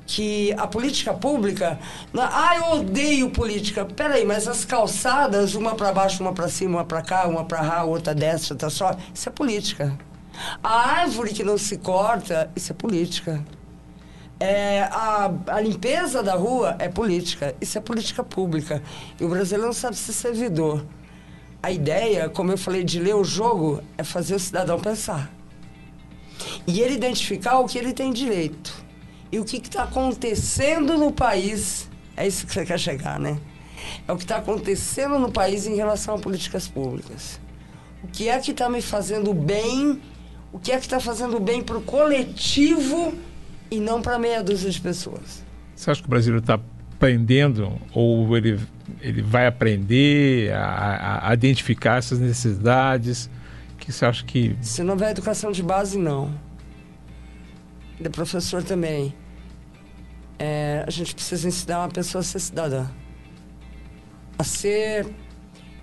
Que 0.07 0.53
a 0.59 0.67
política 0.67 1.15
pública. 1.15 1.79
Ah, 2.15 2.57
eu 2.57 2.81
odeio 2.81 3.31
política. 3.31 3.87
Peraí, 3.87 4.25
mas 4.27 4.47
as 4.47 4.67
calçadas, 4.67 5.55
uma 5.55 5.75
para 5.75 5.93
baixo, 5.93 6.23
uma 6.23 6.35
para 6.35 6.49
cima, 6.49 6.79
uma 6.79 6.85
para 6.85 7.01
cá, 7.01 7.27
uma 7.27 7.45
para 7.45 7.63
lá, 7.63 7.85
outra 7.85 8.15
desce, 8.15 8.53
outra 8.53 8.69
só. 8.69 8.95
Isso 9.15 9.31
é 9.31 9.33
política. 9.33 9.99
A 10.63 11.01
árvore 11.01 11.33
que 11.33 11.43
não 11.43 11.57
se 11.57 11.79
corta, 11.79 12.51
isso 12.55 12.73
é 12.73 12.75
política. 12.75 13.43
É, 14.39 14.83
a, 14.91 15.33
a 15.47 15.61
limpeza 15.61 16.23
da 16.23 16.35
rua 16.35 16.77
é 16.79 16.89
política. 16.89 17.55
Isso 17.63 17.79
é 17.79 17.81
política 17.81 18.23
pública. 18.23 18.83
E 19.19 19.25
o 19.25 19.29
brasileiro 19.29 19.69
não 19.69 19.73
sabe 19.73 19.97
ser 19.97 20.13
servidor. 20.13 20.85
A 21.63 21.71
ideia, 21.71 22.29
como 22.29 22.51
eu 22.51 22.59
falei, 22.59 22.83
de 22.83 22.99
ler 22.99 23.15
o 23.15 23.23
jogo 23.23 23.81
é 23.97 24.03
fazer 24.03 24.35
o 24.35 24.39
cidadão 24.39 24.81
pensar. 24.81 25.33
E 26.67 26.81
ele 26.81 26.95
identificar 26.95 27.59
o 27.61 27.67
que 27.67 27.79
ele 27.79 27.93
tem 27.93 28.13
direito. 28.13 28.75
E 29.31 29.39
o 29.39 29.45
que 29.45 29.59
está 29.59 29.85
acontecendo 29.85 30.99
no 30.99 31.13
país. 31.13 31.89
É 32.17 32.27
isso 32.27 32.47
que 32.47 32.53
você 32.53 32.67
quer 32.67 32.79
chegar, 32.79 33.21
né? 33.21 33.39
É 34.07 34.13
o 34.13 34.17
que 34.17 34.25
está 34.25 34.37
acontecendo 34.37 35.19
no 35.19 35.31
país 35.31 35.67
em 35.67 35.77
relação 35.77 36.17
a 36.17 36.19
políticas 36.19 36.67
públicas. 36.67 37.41
O 38.03 38.09
que 38.09 38.29
é 38.29 38.39
que 38.41 38.51
está 38.51 38.69
me 38.69 38.83
fazendo 38.83 39.33
bem? 39.33 40.01
O 40.53 40.59
que 40.59 40.73
é 40.73 40.79
que 40.79 40.85
está 40.85 40.99
fazendo 40.99 41.39
bem 41.39 41.63
para 41.63 41.79
o 41.79 41.83
coletivo 41.83 43.15
e 43.71 43.79
não 43.79 44.03
para 44.03 44.19
meia 44.19 44.43
dúzia 44.43 44.71
de 44.71 44.81
pessoas? 44.81 45.45
Você 45.75 45.91
acha 45.91 46.01
que 46.01 46.07
o 46.09 46.11
brasileiro 46.11 46.43
está 46.43 46.61
aprendendo 47.03 47.81
ou 47.95 48.37
ele, 48.37 48.61
ele 49.01 49.23
vai 49.23 49.47
aprender 49.47 50.53
a, 50.53 51.29
a- 51.29 51.35
identificar 51.35 51.99
essas 51.99 52.19
necessidades? 52.19 53.29
Que 53.79 53.91
você 53.93 54.05
acha 54.05 54.25
que 54.25 54.57
Se 54.61 54.83
não 54.83 54.93
houver 54.93 55.11
educação 55.11 55.51
de 55.51 55.63
base, 55.63 55.99
não. 55.99 56.33
De 58.01 58.09
professor 58.09 58.63
também. 58.63 59.15
É, 60.39 60.85
a 60.87 60.91
gente 60.91 61.15
precisa 61.15 61.47
ensinar 61.49 61.81
uma 61.81 61.89
pessoa 61.89 62.21
a 62.21 62.25
ser 62.25 62.39
cidadã. 62.41 62.87
A 64.39 64.45
ser. 64.45 65.07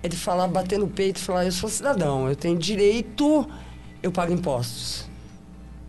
Ele 0.02 0.16
falar, 0.16 0.48
bater 0.48 0.78
no 0.78 0.88
peito 0.88 1.18
e 1.18 1.20
falar: 1.20 1.44
Eu 1.44 1.52
sou 1.52 1.68
cidadão, 1.68 2.28
eu 2.28 2.34
tenho 2.36 2.58
direito, 2.58 3.48
eu 4.02 4.10
pago 4.10 4.32
impostos. 4.32 5.08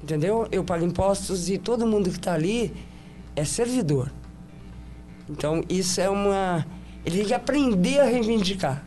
Entendeu? 0.03 0.47
Eu 0.51 0.63
pago 0.63 0.83
impostos 0.83 1.49
e 1.49 1.57
todo 1.57 1.85
mundo 1.87 2.09
que 2.09 2.17
está 2.17 2.33
ali 2.33 2.73
é 3.35 3.45
servidor. 3.45 4.11
Então, 5.29 5.63
isso 5.69 6.01
é 6.01 6.09
uma. 6.09 6.65
Ele 7.05 7.17
tem 7.17 7.25
que 7.25 7.33
aprender 7.33 7.99
a 7.99 8.05
reivindicar. 8.05 8.83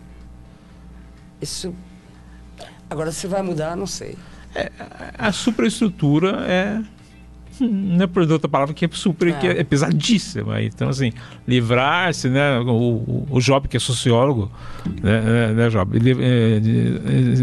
Isso. 1.41 1.75
Agora, 2.89 3.11
se 3.13 3.27
vai 3.27 3.43
mudar, 3.43 3.77
não 3.77 3.87
sei. 3.87 4.17
a 5.19 5.33
superestrutura 5.33 6.45
é 6.47 6.81
não 7.61 8.05
é 8.05 8.07
por 8.09 8.29
outra 8.31 8.49
palavra 8.49 8.75
que 8.75 8.85
é 8.85 8.89
super 8.93 9.37
que 9.39 9.47
é, 9.47 9.61
É. 9.61 9.65
pesadíssima 9.65 10.61
então 10.63 10.89
assim 10.89 11.13
livrar-se 11.47 12.29
né 12.29 12.59
o, 12.61 13.27
o, 13.31 13.41
Job 13.41 13.69
que 13.69 13.77
é 13.77 13.81
sociólogo 13.81 14.51
né, 15.03 15.21
né, 15.21 15.53
né 15.53 15.69
Job 15.71 15.99
de- 16.01 16.11
eh, 16.13 16.59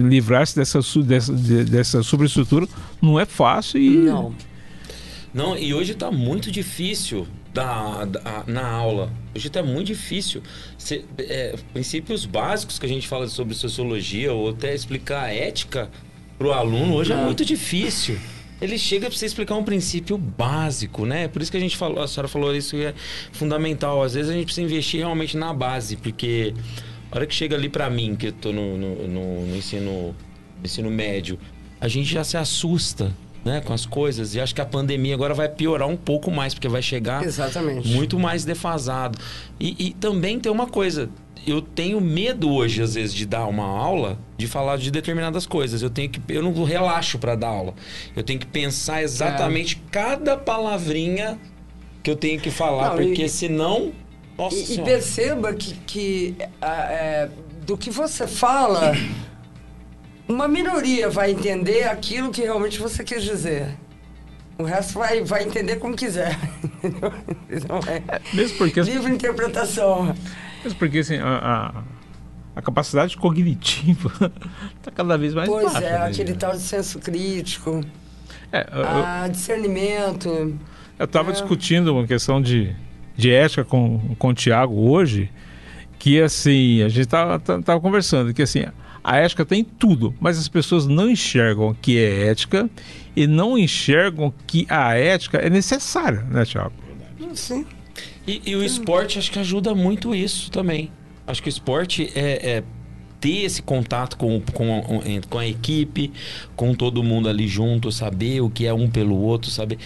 livrar-se 0.09 0.53
dessa 0.57 0.79
dessa, 1.03 1.33
de- 1.33 1.63
dessa 1.63 2.03
superestrutura 2.03 2.67
não 3.01 3.17
é 3.19 3.25
fácil 3.25 3.79
e 3.81 3.89
Não. 3.99 4.33
Não, 5.33 5.57
e 5.57 5.73
hoje 5.73 5.95
tá 5.95 6.11
muito 6.11 6.51
difícil 6.51 7.25
da, 7.53 8.05
da- 8.05 8.43
na 8.47 8.67
aula. 8.67 9.11
Hoje 9.35 9.49
tá 9.49 9.61
muito 9.63 9.87
difícil. 9.87 10.41
Cê- 10.77 11.03
é, 11.17 11.55
princípios 11.73 12.25
básicos 12.25 12.79
que 12.79 12.85
a 12.85 12.89
gente 12.89 13.07
fala 13.07 13.27
sobre 13.27 13.53
sociologia 13.53 14.33
ou 14.33 14.49
até 14.49 14.73
explicar 14.73 15.23
a 15.25 15.33
ética 15.33 15.89
pro 16.37 16.51
aluno 16.53 16.95
hoje 16.95 17.11
é 17.11 17.15
Não. 17.15 17.25
muito 17.25 17.43
difícil. 17.45 18.17
Ele 18.61 18.77
chega 18.77 19.07
para 19.09 19.17
você 19.17 19.25
explicar 19.25 19.55
um 19.55 19.63
princípio 19.63 20.17
básico, 20.17 21.05
né? 21.05 21.27
Por 21.27 21.41
isso 21.41 21.49
que 21.49 21.57
a 21.57 21.59
gente 21.59 21.75
falou, 21.75 22.01
a 22.03 22.07
senhora 22.07 22.27
falou 22.27 22.55
isso 22.55 22.75
que 22.75 22.83
é 22.85 22.93
fundamental. 23.31 24.03
Às 24.03 24.13
vezes 24.13 24.29
a 24.29 24.33
gente 24.33 24.45
precisa 24.45 24.65
investir 24.65 24.99
realmente 24.99 25.35
na 25.35 25.51
base, 25.51 25.95
porque 25.97 26.53
a 27.11 27.15
hora 27.17 27.25
que 27.25 27.33
chega 27.33 27.55
ali 27.55 27.69
para 27.69 27.89
mim, 27.89 28.15
que 28.15 28.27
eu 28.27 28.31
tô 28.31 28.51
no, 28.53 28.77
no, 28.77 29.07
no- 29.07 29.45
no 29.47 29.55
ensino, 29.57 29.91
no 30.09 30.15
ensino 30.63 30.91
médio, 30.91 31.39
a 31.79 31.87
gente 31.87 32.11
já 32.13 32.23
se 32.23 32.37
assusta, 32.37 33.11
né, 33.43 33.61
com 33.61 33.73
as 33.73 33.85
coisas. 33.85 34.35
E 34.35 34.39
acho 34.39 34.53
que 34.53 34.61
a 34.61 34.65
pandemia 34.65 35.13
agora 35.15 35.33
vai 35.33 35.49
piorar 35.49 35.87
um 35.87 35.97
pouco 35.97 36.29
mais, 36.31 36.53
porque 36.53 36.67
vai 36.67 36.81
chegar 36.81 37.23
Exatamente. 37.23 37.87
muito 37.89 38.19
mais 38.19 38.45
defasado. 38.45 39.17
E, 39.59 39.87
e 39.87 39.93
também 39.93 40.39
tem 40.39 40.51
uma 40.51 40.67
coisa. 40.67 41.09
Eu 41.45 41.59
tenho 41.59 41.99
medo 41.99 42.51
hoje, 42.51 42.83
às 42.83 42.93
vezes, 42.93 43.15
de 43.15 43.25
dar 43.25 43.47
uma 43.47 43.65
aula, 43.65 44.19
de 44.37 44.45
falar 44.45 44.77
de 44.77 44.91
determinadas 44.91 45.47
coisas. 45.47 45.81
Eu 45.81 45.89
tenho 45.89 46.07
que. 46.09 46.21
Eu 46.29 46.43
não 46.43 46.63
relaxo 46.63 47.17
para 47.17 47.33
dar 47.35 47.47
aula. 47.47 47.73
Eu 48.15 48.21
tenho 48.21 48.39
que 48.39 48.45
pensar 48.45 49.01
exatamente 49.01 49.81
cada 49.89 50.37
palavrinha 50.37 51.39
que 52.03 52.11
eu 52.11 52.15
tenho 52.15 52.39
que 52.39 52.51
falar, 52.51 52.95
Não, 52.95 53.01
e- 53.01 53.07
porque 53.07 53.27
senão. 53.27 53.91
Nossa 54.37 54.55
E, 54.55 54.75
e 54.75 54.81
perceba 54.81 55.53
que, 55.53 55.73
que 55.85 56.35
ah, 56.61 56.87
é, 56.91 57.29
do 57.65 57.75
que 57.77 57.89
você 57.91 58.25
fala, 58.27 58.93
uma 60.31 60.47
minoria 60.47 61.09
vai 61.09 61.31
entender 61.31 61.83
aquilo 61.83 62.31
que 62.31 62.41
realmente 62.41 62.79
você 62.79 63.03
quis 63.03 63.23
dizer. 63.23 63.67
O 64.57 64.63
resto 64.63 64.93
vai, 64.99 65.23
vai 65.23 65.43
entender 65.43 65.77
como 65.77 65.95
quiser. 65.95 66.37
Não 67.67 67.79
é? 67.87 68.21
mesmo 68.33 68.57
porque 68.57 68.81
Livre 68.81 69.11
interpretação. 69.11 70.15
mesmo 70.63 70.77
porque 70.79 70.99
assim 70.99 71.17
a, 71.17 71.73
a, 71.75 71.83
a 72.55 72.61
capacidade 72.61 73.17
cognitiva 73.17 74.31
está 74.77 74.91
cada 74.95 75.17
vez 75.17 75.33
mais 75.33 75.49
Pois 75.49 75.71
baixa 75.73 75.85
é, 75.85 75.91
né, 75.99 76.05
aquele 76.05 76.33
tal 76.35 76.51
de 76.51 76.59
senso 76.61 76.99
crítico, 76.99 77.81
É, 78.51 78.67
eu- 78.71 78.79
eu- 78.79 78.85
ah, 79.05 79.27
discernimento. 79.31 80.57
Eu 80.99 81.05
estava 81.05 81.29
É. 81.29 81.33
discutindo 81.33 81.93
uma 81.93 82.05
questão 82.05 82.39
de, 82.41 82.75
de 83.17 83.31
ética 83.31 83.63
com, 83.63 83.99
com 84.19 84.27
o 84.27 84.33
Tiago 84.33 84.75
hoje, 84.91 85.31
que 85.97 86.21
assim, 86.21 86.83
a 86.83 86.89
gente 86.89 87.07
tava, 87.07 87.39
tava, 87.39 87.61
tava 87.63 87.79
conversando, 87.81 88.31
que 88.33 88.41
assim, 88.43 88.65
a 89.03 89.17
ética 89.17 89.45
tem 89.45 89.63
tudo, 89.63 90.13
mas 90.19 90.37
as 90.37 90.47
pessoas 90.47 90.87
não 90.87 91.09
enxergam 91.09 91.75
que 91.81 91.97
é 91.97 92.27
ética 92.27 92.69
e 93.15 93.25
não 93.27 93.57
enxergam 93.57 94.33
que 94.45 94.65
a 94.69 94.95
ética 94.95 95.37
é 95.37 95.49
necessária, 95.49 96.21
né, 96.23 96.45
Tiago? 96.45 96.73
Sim. 97.33 97.65
E, 98.27 98.41
e 98.45 98.55
o 98.55 98.63
esporte 98.63 99.17
acho 99.17 99.31
que 99.31 99.39
ajuda 99.39 99.73
muito 99.73 100.13
isso 100.13 100.51
também. 100.51 100.91
Acho 101.25 101.41
que 101.41 101.49
o 101.49 101.49
esporte 101.49 102.11
é, 102.15 102.57
é 102.57 102.63
ter 103.19 103.43
esse 103.43 103.61
contato 103.61 104.17
com, 104.17 104.41
com, 104.53 104.81
com 105.29 105.37
a 105.37 105.47
equipe, 105.47 106.11
com 106.55 106.73
todo 106.73 107.03
mundo 107.03 107.29
ali 107.29 107.47
junto, 107.47 107.91
saber 107.91 108.41
o 108.41 108.49
que 108.49 108.65
é 108.65 108.73
um 108.73 108.89
pelo 108.89 109.15
outro, 109.15 109.51
saber. 109.51 109.77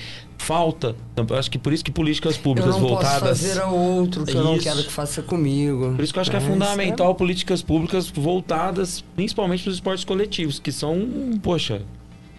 Falta. 0.45 0.95
Então, 1.11 1.25
eu 1.29 1.35
acho 1.37 1.49
que 1.49 1.57
por 1.57 1.73
isso 1.73 1.83
que 1.83 1.91
políticas 1.91 2.35
Eu 2.35 2.41
públicas 2.43 2.71
não 2.75 2.79
posso 2.81 2.93
voltadas. 2.93 3.39
fazer 3.41 3.59
ao 3.61 3.75
outro 3.75 4.23
que 4.25 4.35
eu 4.35 4.43
não 4.43 4.53
Isso. 4.55 4.63
quero 4.63 4.83
que 4.83 4.91
faça 4.91 5.21
comigo. 5.23 5.93
Por 5.95 6.03
isso 6.03 6.13
que 6.13 6.19
eu 6.19 6.21
acho 6.21 6.29
que 6.29 6.37
é 6.37 6.39
isso 6.39 6.47
fundamental 6.49 7.15
políticas 7.15 7.63
públicas 7.63 8.07
voltadas 8.09 9.03
principalmente 9.15 9.63
para 9.63 9.69
os 9.71 9.75
esportes 9.77 10.03
coletivos, 10.03 10.59
que 10.59 10.71
são, 10.71 11.07
poxa, 11.41 11.81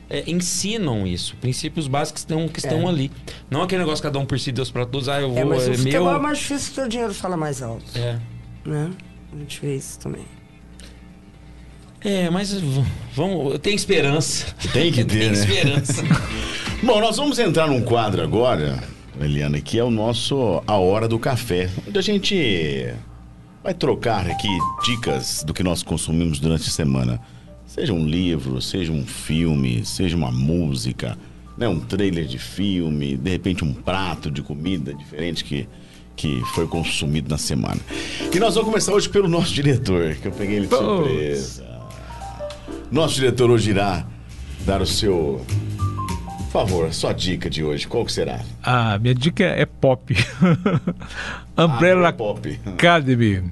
é, 0.08 0.22
ensinam 0.30 1.04
isso. 1.04 1.34
Princípios 1.40 1.88
básicos 1.88 2.22
que 2.24 2.30
estão, 2.32 2.46
que 2.48 2.60
estão 2.60 2.82
É. 2.82 2.86
ali. 2.88 3.10
Não 3.50 3.62
aquele 3.62 3.80
negócio 3.82 4.02
cada 4.04 4.20
um 4.20 4.24
por 4.24 4.38
si, 4.38 4.52
Deus 4.52 4.70
para 4.70 4.86
todos, 4.86 5.08
ah, 5.08 5.20
eu 5.20 5.28
vou, 5.30 5.38
É, 5.38 5.44
mas 5.44 5.66
é, 5.66 5.70
o 5.72 5.74
futebol 5.76 6.08
é 6.08 6.12
meu. 6.12 6.22
mais 6.22 6.38
difícil 6.38 6.84
o 6.84 6.88
dinheiro 6.88 7.12
fala 7.12 7.36
mais 7.36 7.60
alto, 7.60 7.84
É. 7.96 8.20
né? 8.64 8.90
A 9.34 9.38
gente 9.40 9.60
vê 9.60 9.74
isso 9.74 9.98
também. 9.98 10.22
É, 12.04 12.30
mas 12.30 12.52
vamos, 13.16 13.52
eu 13.54 13.58
tenho 13.58 13.74
esperança. 13.74 14.46
Tem 14.72 14.92
que 14.92 15.02
ter, 15.04 15.18
Tenho 15.18 15.32
né? 15.32 15.38
esperança. 15.40 16.02
Bom, 16.82 17.00
nós 17.00 17.16
vamos 17.16 17.38
entrar 17.38 17.68
num 17.68 17.80
quadro 17.80 18.22
agora, 18.22 18.78
Eliana, 19.18 19.60
que 19.60 19.78
é 19.78 19.82
o 19.82 19.90
nosso 19.90 20.62
A 20.66 20.74
Hora 20.76 21.08
do 21.08 21.18
Café, 21.18 21.70
onde 21.88 21.98
a 21.98 22.02
gente 22.02 22.92
vai 23.64 23.72
trocar 23.72 24.26
aqui 24.30 24.48
dicas 24.84 25.42
do 25.44 25.54
que 25.54 25.62
nós 25.62 25.82
consumimos 25.82 26.38
durante 26.38 26.68
a 26.68 26.72
semana. 26.72 27.20
Seja 27.66 27.92
um 27.92 28.06
livro, 28.06 28.60
seja 28.60 28.92
um 28.92 29.06
filme, 29.06 29.84
seja 29.86 30.16
uma 30.16 30.30
música, 30.30 31.18
né, 31.56 31.66
um 31.66 31.80
trailer 31.80 32.26
de 32.26 32.38
filme, 32.38 33.16
de 33.16 33.30
repente 33.30 33.64
um 33.64 33.72
prato 33.72 34.30
de 34.30 34.42
comida 34.42 34.92
diferente 34.92 35.44
que, 35.44 35.66
que 36.14 36.40
foi 36.54 36.66
consumido 36.66 37.30
na 37.30 37.38
semana. 37.38 37.80
E 38.32 38.38
nós 38.38 38.54
vamos 38.54 38.68
começar 38.68 38.92
hoje 38.92 39.08
pelo 39.08 39.28
nosso 39.28 39.52
diretor, 39.52 40.14
que 40.16 40.28
eu 40.28 40.32
peguei 40.32 40.56
ele 40.56 40.66
de 40.66 40.76
surpresa. 40.76 41.64
Nosso 42.92 43.14
diretor 43.14 43.50
hoje 43.50 43.70
irá 43.70 44.06
dar 44.64 44.82
o 44.82 44.86
seu 44.86 45.44
favor, 46.60 46.92
sua 46.92 47.12
dica 47.12 47.48
de 47.50 47.62
hoje, 47.64 47.86
qual 47.86 48.04
que 48.04 48.12
será? 48.12 48.40
A 48.62 48.98
minha 48.98 49.14
dica 49.14 49.44
é 49.44 49.64
pop. 49.66 50.14
Ah, 51.56 51.64
Umbrella 51.66 52.12
Pop. 52.12 52.60
Academy. 52.66 53.42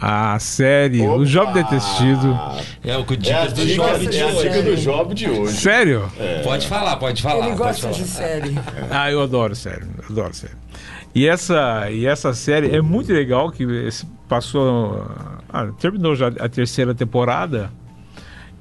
a 0.00 0.38
série 0.38 1.00
O 1.02 1.14
Opa! 1.16 1.24
Jovem 1.24 1.54
Deve 1.54 1.68
Ter 1.68 1.76
Assistido. 1.76 2.40
É 2.84 2.96
o 2.96 3.04
que 3.04 3.14
o 3.14 3.18
É 3.30 3.48
do 3.48 3.68
jovem 3.68 4.08
de 4.08 4.16
é 4.18 4.22
a 4.22 4.26
hoje. 4.26 4.48
dica 4.48 4.62
do 4.62 4.76
Job 4.76 5.14
de 5.14 5.28
hoje. 5.30 5.56
Sério? 5.56 6.10
Pode 6.44 6.66
falar, 6.68 6.96
pode 6.96 7.22
falar. 7.22 7.46
Ele 7.48 7.56
gosta 7.56 7.88
falar. 7.88 7.92
de 7.94 8.04
série. 8.08 8.54
Ah, 8.90 9.10
eu 9.10 9.20
adoro 9.22 9.54
série, 9.56 9.84
adoro 10.08 10.32
série. 10.34 10.54
E 11.14 11.26
essa, 11.26 11.90
e 11.90 12.06
essa 12.06 12.32
série 12.34 12.74
é 12.76 12.80
muito 12.82 13.12
legal, 13.12 13.50
que 13.50 13.66
passou. 14.28 15.04
ah, 15.48 15.68
terminou 15.80 16.14
já 16.14 16.28
a 16.28 16.48
terceira 16.48 16.94
temporada. 16.94 17.70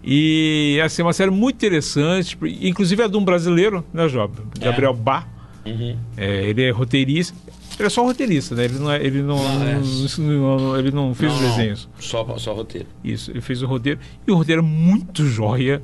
E 0.09 0.79
assim, 0.85 1.01
é 1.01 1.05
uma 1.05 1.11
série 1.11 1.29
muito 1.29 1.55
interessante, 1.57 2.38
inclusive 2.61 3.03
é 3.03 3.09
de 3.09 3.17
um 3.17 3.25
brasileiro, 3.25 3.84
né, 3.93 4.07
Job? 4.07 4.34
Gabriel 4.57 4.93
Bá. 4.93 5.27
Uhum. 5.65 5.97
É, 6.15 6.45
ele 6.45 6.63
é 6.63 6.69
roteirista. 6.71 7.35
Ele 7.77 7.88
é 7.88 7.89
só 7.89 8.05
roteirista, 8.05 8.55
né? 8.55 8.63
Ele 8.65 8.79
não, 8.79 8.89
é, 8.91 9.05
ele 9.05 9.21
não, 9.21 9.35
Não, 9.35 9.67
é. 9.67 9.79
não- 10.17 10.79
ele 10.79 10.91
não 10.91 11.13
fez 11.13 11.34
os 11.34 11.39
desenhos. 11.41 11.89
Só, 11.99 12.38
só 12.38 12.53
roteiro. 12.53 12.88
Isso, 13.03 13.31
ele 13.31 13.41
fez 13.41 13.61
o 13.61 13.67
roteiro. 13.67 13.99
E 14.25 14.31
o 14.31 14.35
roteiro 14.35 14.61
é 14.61 14.65
muito 14.65 15.25
joia. 15.25 15.81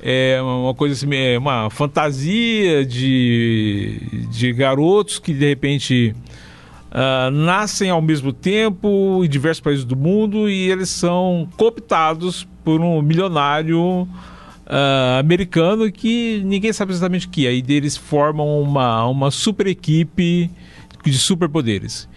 É 0.00 0.40
uma 0.40 0.72
coisa 0.72 0.94
assim, 0.94 1.12
é 1.14 1.36
uma 1.36 1.68
fantasia 1.70 2.86
de, 2.86 4.00
de 4.30 4.52
garotos 4.52 5.18
que 5.18 5.34
de 5.34 5.46
repente 5.46 6.14
ah, 6.90 7.30
nascem 7.32 7.90
ao 7.90 8.00
mesmo 8.00 8.32
tempo 8.32 9.22
em 9.24 9.28
diversos 9.28 9.60
países 9.60 9.84
do 9.84 9.96
mundo 9.96 10.48
e 10.48 10.70
eles 10.70 10.88
são 10.88 11.46
cooptados 11.56 12.46
por 12.70 12.80
um 12.80 13.02
milionário 13.02 14.06
ah, 14.64 15.18
americano 15.18 15.90
que 15.90 16.40
ninguém 16.44 16.72
sabe 16.72 16.92
exatamente 16.92 17.26
o 17.26 17.30
que. 17.30 17.44
é. 17.44 17.50
Aí 17.50 17.64
eles 17.66 17.96
formam 17.96 18.62
uma, 18.62 19.06
uma 19.06 19.32
super 19.32 19.66
equipe 19.66 20.48
de 21.04 21.18
superpoderes. 21.18 22.08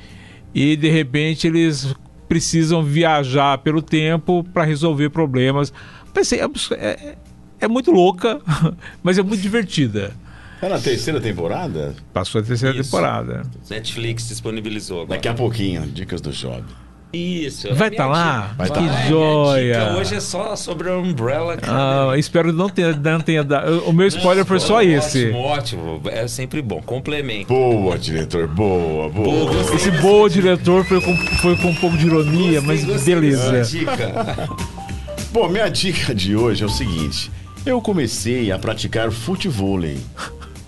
E 0.54 0.76
de 0.76 0.92
repente 0.92 1.48
eles 1.48 1.96
precisam 2.30 2.84
viajar 2.84 3.58
pelo 3.58 3.82
tempo 3.82 4.44
para 4.54 4.64
resolver 4.64 5.10
problemas. 5.10 5.74
Pensei, 6.14 6.40
é, 6.40 6.46
é, 6.74 7.16
é 7.62 7.68
muito 7.68 7.90
louca, 7.90 8.40
mas 9.02 9.18
é 9.18 9.24
muito 9.24 9.42
divertida. 9.42 10.16
Tá 10.62 10.70
na 10.70 10.80
terceira 10.80 11.20
temporada? 11.20 11.96
Passou 12.14 12.40
a 12.40 12.44
terceira 12.44 12.78
Isso. 12.78 12.92
temporada. 12.92 13.42
Netflix 13.68 14.28
disponibilizou 14.28 15.02
agora. 15.02 15.18
Daqui 15.18 15.28
a 15.28 15.34
pouquinho, 15.34 15.82
dicas 15.88 16.22
do 16.22 16.32
Job. 16.32 16.64
Isso. 17.14 17.68
Vai 17.76 17.90
Minha 17.90 18.02
tá 18.02 18.07
lá? 18.07 18.53
Vai 18.57 18.68
que 18.68 18.73
tá 18.73 19.07
joia! 19.07 19.77
dica 19.77 19.98
hoje 19.98 20.15
é 20.15 20.19
só 20.19 20.56
sobre 20.56 20.90
a 20.90 20.98
Umbrella 20.98 21.53
Academy. 21.53 21.77
Ah, 21.80 22.18
espero 22.18 22.49
que 22.49 22.57
não 22.57 22.68
tenha, 22.68 22.91
não 22.91 23.22
tenha 23.22 23.44
dado. 23.44 23.84
O 23.85 23.94
meu 23.94 24.07
spoiler 24.07 24.44
foi 24.44 24.60
só 24.60 24.77
Ótimo, 24.77 24.91
esse. 24.94 25.31
Ótimo, 25.31 26.02
é 26.06 26.27
sempre 26.27 26.60
bom. 26.60 26.81
Complemento. 26.81 27.49
Boa, 27.49 27.99
diretor, 27.99 28.48
boa, 28.48 29.10
boa. 29.10 29.27
Boa, 29.27 29.53
gostei. 29.53 29.76
Esse 29.76 29.91
boa 30.02 30.27
diretor 30.27 30.84
foi 30.85 30.99
com, 31.02 31.15
foi 31.15 31.56
com 31.56 31.68
um 31.68 31.76
pouco 31.76 31.95
de 31.95 32.07
ironia, 32.07 32.60
mas 32.61 32.84
Gostei, 32.84 33.14
gostei 33.14 33.15
beleza. 33.15 33.61
Dica. 33.64 34.49
Bom, 35.31 35.49
minha 35.49 35.68
dica 35.68 36.14
de 36.14 36.35
hoje 36.35 36.64
é 36.64 36.65
o 36.65 36.69
seguinte. 36.69 37.31
Eu 37.65 37.80
comecei 37.81 38.52
a 38.52 38.57
praticar 38.57 39.11
futevôlei. 39.11 39.99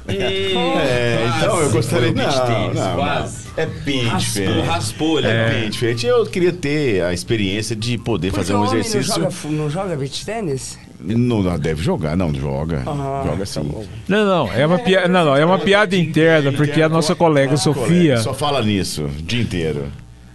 É, 0.07 1.27
então 1.38 1.60
eu 1.60 1.72
gostaria... 1.72 2.11
Não, 2.11 2.23
não, 2.23 2.73
não. 2.73 2.95
quase. 2.95 3.45
É 3.57 3.65
bem 3.65 4.03
Raspou, 4.03 4.19
diferente. 4.19 4.68
raspou, 4.68 5.19
ele 5.19 5.27
É 5.27 5.49
bem 5.49 5.69
diferente. 5.69 6.06
Eu 6.06 6.26
queria 6.26 6.52
ter 6.52 7.03
a 7.03 7.14
experiência 7.14 7.76
de 7.76 7.98
poder 7.98 8.32
Porque 8.32 8.45
fazer 8.45 8.56
um 8.56 8.65
exercício... 8.65 9.22
Não 9.22 9.32
joga, 9.32 9.56
não 9.56 9.69
joga 9.69 9.95
beach 9.95 10.26
tênis? 10.26 10.77
Não, 10.99 11.41
não, 11.41 11.60
deve 11.60 11.82
jogar, 11.84 12.15
não, 12.18 12.34
joga. 12.34 12.84
Ah, 12.86 13.23
joga 13.26 13.45
sim. 13.45 13.72
Não, 14.07 14.26
não, 14.26 14.52
é 14.52 14.65
uma 14.65 14.80
piada, 14.80 15.07
não, 15.07 15.26
não, 15.26 15.36
é 15.36 15.45
uma 15.45 15.60
piada 15.60 15.95
interna, 15.95 16.52
porque 16.52 16.82
a 16.82 16.90
nossa 16.90 17.15
colega 17.15 17.57
Sofia. 17.57 18.18
Só 18.18 18.34
fala 18.34 18.61
nisso 18.61 19.03
o 19.03 19.10
dia 19.10 19.41
inteiro. 19.41 19.86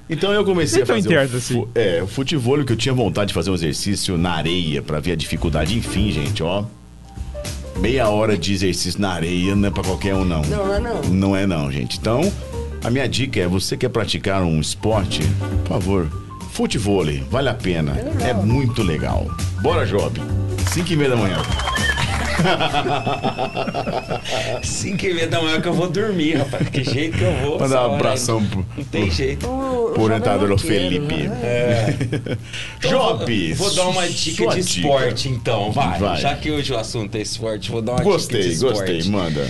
Então 0.08 0.32
eu 0.32 0.44
comecei 0.44 0.78
Nem 0.78 0.86
tão 0.86 0.96
a 0.96 0.98
fazer 0.98 1.08
interno 1.08 1.34
o, 1.34 1.38
assim. 1.38 1.66
é, 1.74 2.02
o 2.02 2.06
futebol 2.06 2.64
que 2.64 2.72
eu 2.72 2.76
tinha 2.76 2.92
vontade 2.94 3.28
de 3.28 3.34
fazer 3.34 3.50
um 3.50 3.54
exercício 3.54 4.18
na 4.18 4.32
areia 4.32 4.82
pra 4.82 4.98
ver 5.00 5.12
a 5.12 5.16
dificuldade. 5.16 5.76
Enfim, 5.76 6.10
gente, 6.10 6.42
ó. 6.42 6.64
Meia 7.80 8.08
hora 8.08 8.36
de 8.36 8.52
exercício 8.52 9.00
na 9.00 9.12
areia 9.12 9.56
não 9.56 9.68
é 9.68 9.70
pra 9.70 9.82
qualquer 9.82 10.14
um, 10.14 10.24
não. 10.24 10.42
Não, 10.42 10.66
não 10.66 10.74
é 10.74 10.80
não. 10.80 11.02
Não 11.02 11.36
é 11.36 11.46
não, 11.46 11.72
gente. 11.72 11.98
Então, 11.98 12.30
a 12.84 12.90
minha 12.90 13.08
dica 13.08 13.40
é, 13.40 13.46
você 13.46 13.76
quer 13.76 13.88
praticar 13.88 14.42
um 14.42 14.60
esporte, 14.60 15.22
por 15.64 15.80
favor, 15.80 16.08
futevôlei, 16.52 17.24
vale 17.30 17.48
a 17.48 17.54
pena. 17.54 17.92
É, 18.20 18.34
muito 18.34 18.82
legal. 18.82 19.26
Bora, 19.62 19.86
Job. 19.86 20.20
5 20.72 20.92
e 20.92 20.96
meia 20.96 21.10
da 21.10 21.16
manhã. 21.16 21.38
5 24.62 25.04
e 25.06 25.14
meia 25.14 25.26
da 25.28 25.40
manhã 25.40 25.60
que 25.60 25.68
eu 25.68 25.72
vou 25.72 25.88
dormir, 25.88 26.36
rapaz. 26.36 26.68
Que 26.68 26.84
jeito 26.84 27.16
que 27.18 27.24
eu 27.24 27.32
vou. 27.36 27.58
Mandar 27.60 27.66
essa 27.76 27.88
um 27.88 27.94
abração 27.94 28.46
pro, 28.46 28.66
Não 28.76 28.84
tem 28.84 29.10
jeito. 29.10 29.46
Pro 29.46 30.02
orientador 30.02 30.48
jovem 30.48 30.66
Felipe. 30.66 31.14
né? 31.28 31.96
Então, 32.78 32.90
Job, 32.90 33.54
Vou 33.54 33.74
dar 33.74 33.88
uma 33.88 34.08
dica 34.08 34.46
de 34.48 34.62
dica. 34.62 34.80
esporte, 34.80 35.28
então, 35.28 35.70
vai. 35.72 35.98
Vai. 35.98 36.20
Já 36.20 36.34
que 36.34 36.50
hoje 36.50 36.72
o 36.72 36.78
assunto 36.78 37.14
é 37.16 37.20
esporte, 37.20 37.70
vou 37.70 37.82
dar 37.82 37.92
uma 37.92 38.02
Gostei, 38.02 38.40
dica 38.42 38.48
de 38.48 38.54
esporte. 38.54 38.92
gostei, 38.92 39.10
manda. 39.10 39.48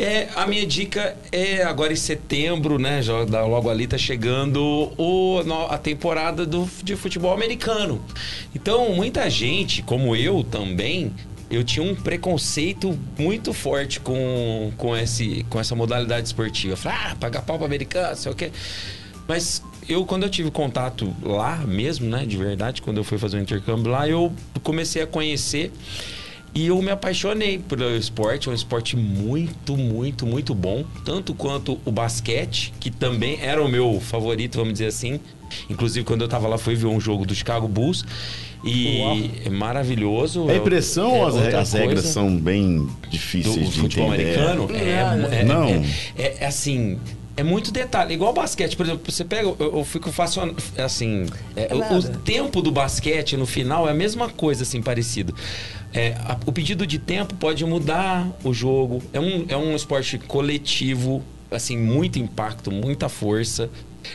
É, 0.00 0.28
a 0.36 0.46
minha 0.46 0.64
dica 0.64 1.16
é 1.32 1.64
agora 1.64 1.92
em 1.92 1.96
setembro, 1.96 2.78
né? 2.78 3.02
Já, 3.02 3.14
logo 3.44 3.68
ali 3.68 3.84
tá 3.84 3.98
chegando 3.98 4.92
o, 4.96 5.40
a 5.68 5.76
temporada 5.76 6.46
do, 6.46 6.68
de 6.84 6.94
futebol 6.94 7.32
americano. 7.34 8.00
Então, 8.54 8.92
muita 8.94 9.28
gente, 9.28 9.82
como 9.82 10.14
eu 10.14 10.44
também, 10.44 11.12
eu 11.50 11.64
tinha 11.64 11.84
um 11.84 11.94
preconceito 11.94 12.98
muito 13.18 13.52
forte 13.52 14.00
com, 14.00 14.72
com, 14.76 14.96
esse, 14.96 15.44
com 15.48 15.58
essa 15.58 15.74
modalidade 15.74 16.26
esportiva. 16.26 16.74
Eu 16.74 16.76
Falei, 16.76 16.98
ah, 16.98 17.16
pagar 17.18 17.42
pau 17.42 17.56
pro 17.56 17.66
americano, 17.66 18.16
sei 18.16 18.32
o 18.32 18.34
quê. 18.34 18.52
Mas 19.26 19.62
eu, 19.88 20.04
quando 20.04 20.24
eu 20.24 20.30
tive 20.30 20.50
contato 20.50 21.14
lá 21.22 21.56
mesmo, 21.58 22.08
né, 22.08 22.26
de 22.26 22.36
verdade, 22.36 22.82
quando 22.82 22.98
eu 22.98 23.04
fui 23.04 23.18
fazer 23.18 23.38
o 23.38 23.40
intercâmbio 23.40 23.90
lá, 23.90 24.08
eu 24.08 24.32
comecei 24.62 25.02
a 25.02 25.06
conhecer 25.06 25.72
e 26.54 26.66
eu 26.66 26.80
me 26.82 26.90
apaixonei 26.90 27.58
pelo 27.58 27.94
esporte. 27.96 28.48
É 28.48 28.52
um 28.52 28.54
esporte 28.54 28.96
muito, 28.96 29.76
muito, 29.76 30.26
muito 30.26 30.54
bom. 30.54 30.84
Tanto 31.04 31.34
quanto 31.34 31.78
o 31.84 31.92
basquete, 31.92 32.72
que 32.80 32.90
também 32.90 33.38
era 33.40 33.62
o 33.62 33.68
meu 33.68 34.00
favorito, 34.00 34.56
vamos 34.56 34.74
dizer 34.74 34.86
assim. 34.86 35.20
Inclusive, 35.70 36.04
quando 36.04 36.22
eu 36.22 36.28
tava 36.28 36.48
lá, 36.48 36.58
fui 36.58 36.74
ver 36.74 36.86
um 36.86 37.00
jogo 37.00 37.24
do 37.24 37.34
Chicago 37.34 37.68
Bulls. 37.68 38.04
E 38.64 39.30
é 39.44 39.50
maravilhoso. 39.50 40.48
É 40.50 40.56
impressão 40.56 41.10
É 41.14 41.18
ou 41.20 41.26
as, 41.26 41.34
outra 41.34 41.60
as 41.60 41.72
regras 41.72 42.04
são 42.06 42.36
bem 42.36 42.78
do 42.78 43.08
difíceis 43.08 43.70
de 43.70 43.80
futebol 43.80 44.12
entender? 44.14 44.38
americano 44.38 44.68
é, 44.74 45.40
é- 45.40 45.44
Não. 45.44 45.68
é- 45.68 45.82
é- 46.16 46.36
é 46.40 46.46
assim. 46.46 46.98
É 47.36 47.42
muito 47.44 47.70
detalhe. 47.70 48.14
Igual 48.14 48.32
basquete, 48.32 48.76
por 48.76 48.84
exemplo, 48.84 49.12
você 49.12 49.24
pega. 49.24 49.46
Eu, 49.60 49.76
eu 49.76 49.84
fico 49.84 50.10
fascinado. 50.10 50.56
Assim. 50.76 51.26
é, 51.54 51.68
É 51.70 51.74
o, 51.74 51.98
o 51.98 52.02
tempo 52.18 52.60
do 52.60 52.72
basquete 52.72 53.36
no 53.36 53.46
final 53.46 53.86
é 53.86 53.92
a 53.92 53.94
mesma 53.94 54.28
coisa, 54.28 54.64
assim, 54.64 54.82
parecido. 54.82 55.32
É, 55.94 56.14
a- 56.18 56.36
o 56.44 56.50
pedido 56.50 56.84
de 56.84 56.98
tempo 56.98 57.36
pode 57.36 57.64
mudar 57.64 58.28
o 58.42 58.52
jogo. 58.52 59.00
É 59.12 59.20
um, 59.20 59.44
é 59.48 59.56
um 59.56 59.76
esporte 59.76 60.18
coletivo, 60.18 61.22
assim, 61.48 61.78
muito 61.78 62.18
impacto, 62.18 62.72
muita 62.72 63.08
força. 63.08 63.70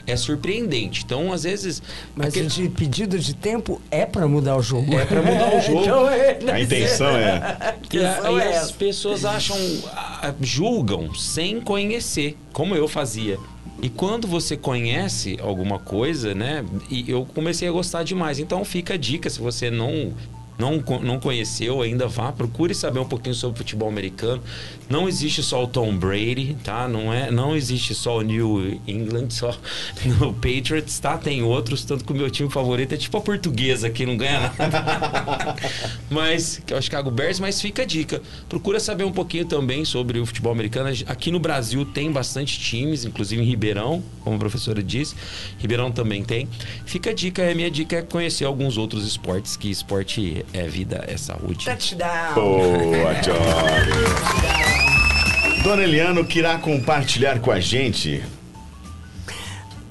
É 0.07 0.15
surpreendente. 0.15 1.03
Então, 1.05 1.31
às 1.33 1.43
vezes. 1.43 1.81
Mas 2.15 2.29
aquele- 2.29 2.47
de 2.47 2.69
pedido 2.69 3.17
de 3.19 3.33
tempo 3.33 3.81
é 3.91 4.05
pra 4.05 4.27
mudar 4.27 4.55
o 4.57 4.61
jogo. 4.61 4.93
É 4.97 5.05
pra 5.05 5.21
mudar 5.21 5.55
o 5.55 5.61
jogo. 5.65 5.81
Então, 5.81 6.09
é, 6.09 6.39
A 6.51 6.59
intenção 6.61 7.09
é. 7.17 7.31
A 7.37 7.75
E, 7.81 7.85
intenção 7.85 8.37
e 8.39 8.41
é 8.41 8.57
as 8.57 8.71
pessoas 8.71 9.23
acham, 9.25 9.57
julgam 10.41 11.13
sem 11.13 11.59
conhecer, 11.59 12.37
como 12.51 12.75
eu 12.75 12.87
fazia. 12.87 13.37
E 13.81 13.89
quando 13.89 14.27
você 14.27 14.55
conhece 14.55 15.37
alguma 15.41 15.77
coisa, 15.77 16.33
né? 16.33 16.63
E 16.89 17.09
eu 17.09 17.27
comecei 17.33 17.67
a 17.67 17.71
gostar 17.71 18.03
demais. 18.03 18.39
Então 18.39 18.63
fica 18.63 18.93
a 18.93 18.97
dica, 18.97 19.29
se 19.29 19.39
você 19.39 19.69
não 19.69 20.13
não, 20.57 20.83
não 21.01 21.19
conheceu 21.19 21.81
ainda, 21.81 22.07
vá, 22.07 22.31
procure 22.31 22.73
saber 22.75 22.99
um 22.99 23.05
pouquinho 23.05 23.35
sobre 23.35 23.57
futebol 23.57 23.89
americano. 23.89 24.41
Não 24.89 25.07
existe 25.07 25.41
só 25.41 25.63
o 25.63 25.67
Tom 25.67 25.95
Brady, 25.95 26.55
tá? 26.63 26.87
Não, 26.87 27.11
é, 27.11 27.31
não 27.31 27.55
existe 27.55 27.95
só 27.95 28.19
o 28.19 28.21
New 28.21 28.79
England, 28.87 29.29
só 29.29 29.49
o 30.21 30.33
Patriots, 30.33 30.99
tá? 30.99 31.17
Tem 31.17 31.41
outros, 31.41 31.83
tanto 31.83 32.05
que 32.05 32.11
o 32.11 32.15
meu 32.15 32.29
time 32.29 32.49
favorito 32.49 32.93
é 32.93 32.97
tipo 32.97 33.17
a 33.17 33.21
portuguesa, 33.21 33.89
que 33.89 34.05
não 34.05 34.15
ganha 34.15 34.39
nada. 34.41 35.55
mas, 36.09 36.61
que 36.65 36.73
é 36.73 36.77
o 36.77 36.81
Chicago 36.81 37.09
Bears, 37.09 37.39
mas 37.39 37.59
fica 37.61 37.81
a 37.81 37.85
dica. 37.85 38.21
Procura 38.47 38.79
saber 38.79 39.03
um 39.03 39.11
pouquinho 39.11 39.45
também 39.45 39.83
sobre 39.85 40.19
o 40.19 40.25
futebol 40.25 40.51
americano. 40.51 40.89
Aqui 41.07 41.31
no 41.31 41.39
Brasil 41.39 41.85
tem 41.85 42.11
bastante 42.11 42.59
times, 42.59 43.05
inclusive 43.05 43.41
em 43.41 43.45
Ribeirão, 43.45 44.03
como 44.21 44.35
a 44.35 44.39
professora 44.39 44.83
disse. 44.83 45.15
Ribeirão 45.57 45.91
também 45.91 46.23
tem. 46.23 46.47
Fica 46.85 47.09
a 47.09 47.13
dica, 47.13 47.49
a 47.49 47.55
minha 47.55 47.71
dica 47.71 47.97
é 47.97 48.01
conhecer 48.01 48.45
alguns 48.45 48.77
outros 48.77 49.07
esportes, 49.07 49.57
que 49.57 49.69
esporte 49.71 50.42
é 50.53 50.63
vida, 50.67 51.03
é 51.07 51.15
saúde. 51.17 51.65
Touchdown. 51.65 52.33
Boa, 52.35 53.13
Job. 53.21 53.43
Dona 55.63 55.83
Eliano, 55.83 56.25
que 56.25 56.39
irá 56.39 56.57
compartilhar 56.57 57.39
com 57.39 57.51
a 57.51 57.59
gente. 57.59 58.23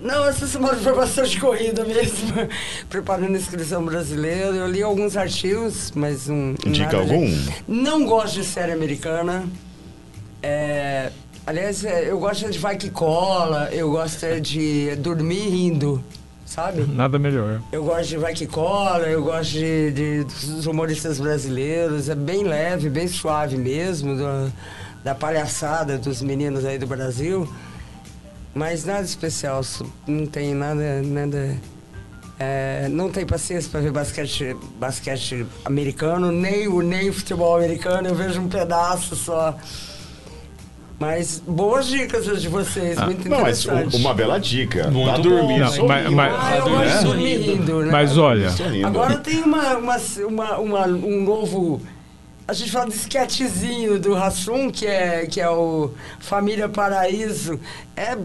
Não, 0.01 0.25
essa 0.27 0.47
semana 0.49 0.77
foi 0.79 0.95
bastante 0.95 1.39
corrida 1.39 1.85
mesmo. 1.85 2.33
Preparando 2.91 3.35
a 3.37 3.39
inscrição 3.39 3.85
brasileira. 3.85 4.57
Eu 4.57 4.67
li 4.67 4.83
alguns 4.83 5.17
artigos, 5.17 5.93
mas 5.95 6.29
um. 6.29 6.55
Indica 6.67 6.89
de- 6.91 6.97
algum? 6.97 7.31
Não 7.69 8.05
gosto 8.05 8.35
de 8.35 8.45
série 8.45 8.73
americana. 8.73 9.45
É, 10.43 11.11
aliás, 11.47 11.85
é, 11.85 12.11
eu 12.11 12.19
gosto 12.19 12.51
de 12.51 12.59
vai 12.59 12.77
que 12.77 12.91
cola, 12.91 13.69
eu 13.73 13.91
gosto 13.93 14.25
é 14.25 14.41
de 14.41 14.97
dormir 14.97 15.49
rindo. 15.49 16.05
Sabe? 16.53 16.83
Nada 16.83 17.19
melhor. 17.19 17.61
Eu 17.73 17.83
gosto 17.85 18.09
de 18.09 18.17
Vai 18.19 18.35
Que 18.35 18.47
Cola, 18.47 19.07
eu 19.07 19.23
gosto 19.25 19.53
de, 19.53 19.91
de- 19.91 20.25
dos 20.25 20.67
humoristas 20.67 21.19
brasileiros. 21.19 22.09
É 22.09 22.15
bem 22.15 22.45
leve, 22.45 22.89
bem 22.91 23.09
suave 23.09 23.57
mesmo, 23.57 24.17
do- 24.17 24.53
da 25.03 25.15
palhaçada 25.15 25.97
dos 25.99 26.21
meninos 26.23 26.65
aí 26.65 26.79
do 26.79 26.87
Brasil. 26.87 27.49
Mas 28.55 28.85
nada 28.85 29.03
especial, 29.03 29.63
não 30.07 30.27
tem 30.27 30.55
nada. 30.55 31.01
nada 31.03 31.57
é, 32.39 32.89
não 32.91 33.09
tem 33.11 33.25
paciência 33.25 33.71
para 33.71 33.81
ver 33.81 33.93
basquete, 33.93 34.57
basquete 34.79 35.47
americano, 35.65 36.31
nem 36.33 36.67
o, 36.69 36.83
nem 36.83 37.11
futebol 37.13 37.57
americano, 37.57 38.09
eu 38.09 38.15
vejo 38.15 38.41
um 38.41 38.49
pedaço 38.49 39.15
só. 39.17 39.57
Mas 41.03 41.43
boas 41.45 41.89
dicas 41.89 42.29
as 42.29 42.41
de 42.41 42.49
vocês, 42.49 42.97
muito 43.01 43.29
Não, 43.29 43.41
mas 43.41 43.65
interessante. 43.65 43.97
um- 43.97 43.99
uma 43.99 44.15
bela 44.15 44.39
dica. 44.39 44.89
Muito 44.89 45.11
tá 45.11 45.17
bom. 45.17 45.23
dormindo, 45.23 45.59
Não, 45.65 45.67
sorrindo. 45.73 45.89
mas- 45.89 46.13
mas- 46.13 46.33
Ah, 46.41 46.57
eu 46.59 46.65
Tá 46.65 46.71
gosto 46.71 46.99
de 46.99 47.05
dormir 47.05 47.37
rindo, 47.39 47.81
né? 47.83 47.91
Mas 47.91 48.17
olha, 48.17 48.51
Sorrindo. 48.51 48.87
Agora 48.87 49.17
tem 49.19 49.43
uma, 49.43 49.77
uma, 49.79 49.97
uma, 50.29 50.59
uma- 50.59 50.87
um 50.87 51.25
novo. 51.25 51.83
A 52.47 52.53
gente 52.53 52.71
fala 52.71 52.87
de 52.89 52.95
sketchzinho 52.95 53.99
do 53.99 54.15
Rassum, 54.15 54.71
que 54.71 54.87
é, 54.87 55.27
que 55.27 55.41
é 55.41 55.51
o 55.51 55.91
Família 56.21 56.69
Paraíso. 56.69 57.59
É, 57.97 58.17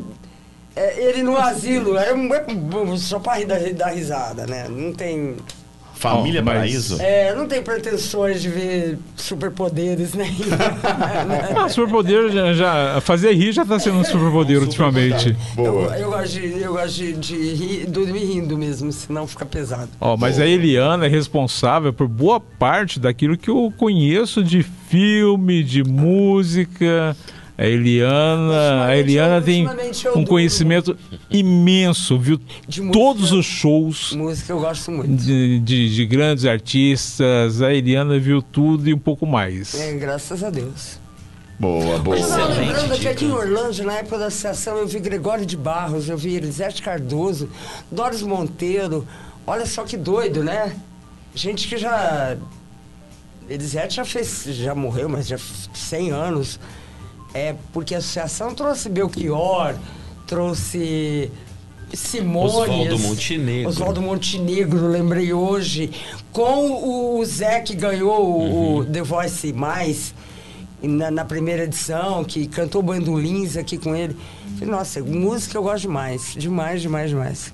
é 0.75 1.03
ele 1.09 1.23
no 1.23 1.35
asilo. 1.35 1.97
É, 1.97 2.13
um- 2.13 2.31
é 2.31 2.41
bom, 2.43 2.95
só 2.95 3.17
pra 3.17 3.37
rir 3.39 3.45
da, 3.45 3.57
dar 3.57 3.89
risada, 3.89 4.45
né? 4.45 4.67
Não 4.69 4.93
tem. 4.93 5.35
Família 5.97 6.43
mas- 6.43 6.55
Paraíso? 6.55 7.01
É, 7.01 7.33
não 7.33 7.47
tem 7.47 7.61
pretensões 7.61 8.41
de 8.41 8.49
ver 8.49 8.99
superpoderes, 9.15 10.13
né? 10.13 10.27
ah, 11.57 11.67
superpoder 11.67 12.31
já, 12.31 12.53
já. 12.53 13.01
Fazer 13.01 13.33
rir 13.33 13.51
já 13.51 13.65
tá 13.65 13.79
sendo 13.79 13.97
um 13.97 14.03
superpoder 14.03 14.61
ultimamente. 14.61 15.35
Boa. 15.55 15.97
eu, 15.97 16.03
eu 16.03 16.11
gosto, 16.11 16.39
de, 16.39 16.61
eu 16.61 16.73
gosto 16.73 16.93
de, 16.93 17.13
de 17.13 17.35
rir, 17.35 17.85
dormir 17.87 18.25
rindo 18.25 18.57
mesmo, 18.57 18.91
senão 18.91 19.25
fica 19.25 19.45
pesado. 19.45 19.89
Ó, 19.99 20.15
mas 20.15 20.39
a 20.39 20.45
Eliana 20.45 21.07
é 21.07 21.09
responsável 21.09 21.91
por 21.91 22.07
boa 22.07 22.39
parte 22.39 22.99
daquilo 22.99 23.35
que 23.35 23.49
eu 23.49 23.73
conheço 23.75 24.43
de 24.43 24.61
filme, 24.61 25.63
de 25.63 25.83
música. 25.83 27.15
A 27.57 27.65
Eliana, 27.65 28.85
a 28.85 28.95
Eliana 28.95 29.41
tem 29.41 29.67
um 30.15 30.23
conhecimento 30.23 30.95
imenso, 31.29 32.17
viu 32.19 32.39
De 32.67 32.81
música. 32.81 32.93
todos 32.93 33.31
os 33.31 33.45
shows 33.47 34.11
Música 34.13 34.53
eu 34.53 34.59
gosto 34.59 34.91
muito. 34.91 35.15
de, 35.23 35.59
de- 35.61 35.95
de 35.95 36.05
grandes 36.05 36.45
artistas. 36.45 37.61
A 37.61 37.73
Eliana 37.73 38.19
viu 38.19 38.43
tudo 38.43 38.87
e 38.87 38.93
um 38.93 38.99
pouco 38.99 39.25
mais. 39.25 39.73
É, 39.73 39.91
graças 39.93 40.43
a 40.43 40.51
Deus. 40.51 40.99
Boa, 41.59 41.97
boa. 41.97 42.15
Eu 42.15 42.27
tava 42.27 42.53
lembrando 42.53 42.99
que 42.99 43.07
aqui 43.07 43.25
em 43.25 43.31
Orlando, 43.31 43.83
na 43.83 43.93
época 43.93 44.19
da 44.19 44.27
associação, 44.27 44.77
eu 44.77 44.85
vi 44.87 44.99
Gregório 44.99 45.43
de 45.43 45.57
Barros, 45.57 46.07
eu 46.07 46.15
vi 46.17 46.35
Elisete 46.35 46.83
Cardoso, 46.83 47.49
Doris 47.91 48.21
Monteiro. 48.21 49.07
Olha 49.47 49.65
só 49.65 49.83
que 49.83 49.97
doido, 49.97 50.43
né? 50.43 50.75
Gente 51.33 51.67
que 51.67 51.75
já. 51.75 52.37
Elisete 53.49 53.95
já 53.95 54.05
fez. 54.05 54.43
já 54.45 54.75
morreu, 54.75 55.09
mas 55.09 55.27
já 55.27 55.37
100 55.73 56.11
anos. 56.11 56.59
É 57.37 57.55
porque 57.71 57.93
a 57.93 57.99
associação 57.99 58.53
trouxe 58.55 58.89
Belchior, 58.89 59.75
trouxe. 60.25 61.31
Simões. 61.93 62.51
Oswaldo 62.53 62.99
Montenegro. 62.99 63.69
Oswaldo 63.69 64.01
Montenegro, 64.01 64.87
lembrei 64.89 65.31
hoje. 65.31 65.89
Com 66.33 67.17
o 67.19 67.23
Zé 67.23 67.61
que 67.61 67.73
ganhou 67.75 68.25
o- 68.29 68.77
o 68.79 68.85
The 68.85 69.01
Voice 69.03 69.53
Mais 69.53 70.13
na, 70.83 71.09
na 71.09 71.23
primeira 71.23 71.63
edição, 71.63 72.25
que 72.25 72.45
cantou 72.45 72.81
bandolins 72.83 73.55
aqui 73.55 73.77
com 73.77 73.95
ele. 73.95 74.17
Falei, 74.59 74.69
nossa, 74.69 75.01
música 75.01 75.57
eu 75.57 75.63
gosto 75.63 75.83
demais. 75.83 76.33
Demais, 76.37 76.81
demais, 76.81 77.09
demais. 77.09 77.53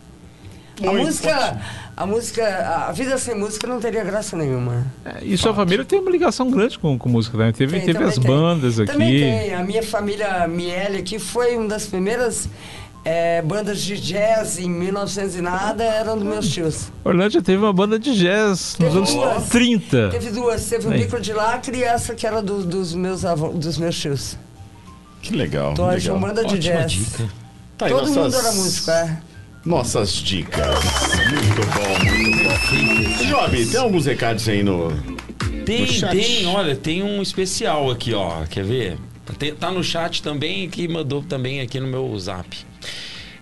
A 0.88 0.92
música, 0.92 1.62
a 1.96 2.06
música, 2.06 2.86
a 2.88 2.92
vida 2.92 3.18
sem 3.18 3.36
música 3.36 3.66
não 3.68 3.80
teria 3.80 4.04
graça 4.04 4.36
nenhuma. 4.36 4.86
É, 5.06 5.24
E 5.24 5.38
sua 5.38 5.54
família 5.54 5.86
tem 5.86 6.00
uma 6.00 6.12
ligação 6.12 6.50
grande 6.52 6.78
com, 6.80 6.98
com 6.98 7.10
música, 7.10 7.38
né? 7.38 7.52
Teve, 7.52 7.78
Tem, 7.78 7.86
teve 7.94 8.04
as 8.04 8.16
tem. 8.16 8.24
bandas 8.24 8.80
aqui. 8.80 8.92
Também 8.92 9.20
tem. 9.20 9.54
A 9.54 9.64
minha 9.64 9.84
família 9.84 10.48
Miele 10.48 10.98
aqui 10.98 11.20
foi 11.20 11.56
uma 11.58 11.68
das 11.68 11.86
primeiras 11.86 12.50
eh, 13.06 13.42
bandas 13.42 13.82
de 13.82 14.00
jazz 14.00 14.60
em 14.60 14.70
1900 14.70 15.36
e 15.36 15.42
nada, 15.42 15.84
eram 15.84 16.18
dos 16.18 16.26
meus 16.28 16.50
tios. 16.50 16.92
Orlândia 17.04 17.42
teve 17.42 17.58
uma 17.64 17.74
banda 17.74 17.98
de 18.00 18.14
jazz 18.18 18.76
nos 18.80 18.90
Teve 18.90 18.98
anos 18.98 19.14
duas. 19.14 19.50
30. 19.50 20.10
Teve 20.10 20.30
duas, 20.32 20.66
teve 20.66 20.88
o 20.88 20.92
Aí. 20.92 21.00
Bico 21.00 21.20
de 21.22 21.34
Lacre 21.34 21.78
e 21.78 21.84
essa 21.84 22.14
que 22.16 22.26
era 22.28 22.42
do- 22.42 22.64
dos, 22.66 22.94
meus 22.94 23.24
avô, 23.26 23.50
dos 23.50 23.78
meus 23.78 23.98
tios. 24.00 24.38
Que 25.22 25.34
legal. 25.36 25.72
Então 25.74 25.88
a 25.88 25.94
gente 25.98 26.04
legal. 26.10 26.18
uma 26.18 26.28
banda 26.28 26.46
de 26.46 26.56
Ótima 26.56 26.76
jazz. 26.82 26.92
dica. 26.92 27.30
Tá 27.78 27.88
Todo 27.88 28.08
mundo 28.08 28.16
nossas- 28.24 28.46
era 28.46 28.54
músico, 28.54 28.92
é. 28.92 29.18
Nossas 29.66 30.14
dicas. 30.16 30.66
Muito 31.30 31.62
bom, 31.74 32.14
muito 32.14 32.44
bom. 32.44 33.26
Job, 33.26 33.66
tem 33.66 33.80
alguns 33.80 34.06
recados 34.06 34.48
aí 34.50 34.62
no. 34.62 34.92
Tem, 35.66 35.82
No 35.82 35.88
chat. 35.88 36.12
tem, 36.12 36.46
olha, 36.48 36.76
tem 36.76 37.02
um 37.02 37.22
especial 37.22 37.90
aqui, 37.90 38.14
ó. 38.14 38.44
Quer 38.50 38.66
ver? 38.66 38.98
Tá 39.58 39.72
no 39.72 39.82
chat 39.82 40.22
também, 40.22 40.70
que 40.70 40.86
mandou 40.88 41.22
também 41.24 41.62
aqui 41.62 41.80
no 41.80 41.88
meu 41.88 42.18
zap. 42.20 42.58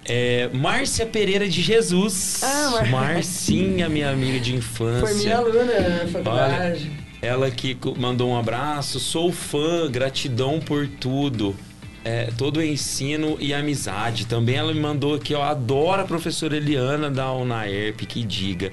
É, 0.05 0.47
Márcia 0.53 1.05
Pereira 1.07 1.47
de 1.49 1.61
Jesus. 1.61 2.41
Ah, 2.43 2.69
Mar- 2.71 2.89
Marcinha, 2.89 3.89
minha 3.89 4.11
amiga 4.11 4.39
de 4.39 4.55
infância. 4.55 5.07
Foi 5.07 5.13
minha 5.15 5.37
aluna 5.37 5.63
na 5.63 6.07
faculdade. 6.07 6.91
Ela 7.21 7.49
que 7.51 7.75
mandou 7.97 8.29
um 8.29 8.37
abraço. 8.37 8.99
Sou 8.99 9.31
fã, 9.31 9.89
gratidão 9.89 10.59
por 10.59 10.87
tudo. 10.87 11.55
É, 12.03 12.31
todo 12.35 12.57
o 12.57 12.63
ensino 12.63 13.37
e 13.39 13.53
amizade. 13.53 14.25
Também 14.25 14.55
ela 14.55 14.73
me 14.73 14.79
mandou 14.79 15.13
aqui, 15.15 15.35
ó. 15.35 15.43
Adoro 15.43 16.01
a 16.01 16.05
professora 16.05 16.57
Eliana 16.57 17.11
da 17.11 17.31
UNAERP, 17.31 18.07
que 18.07 18.23
diga. 18.23 18.71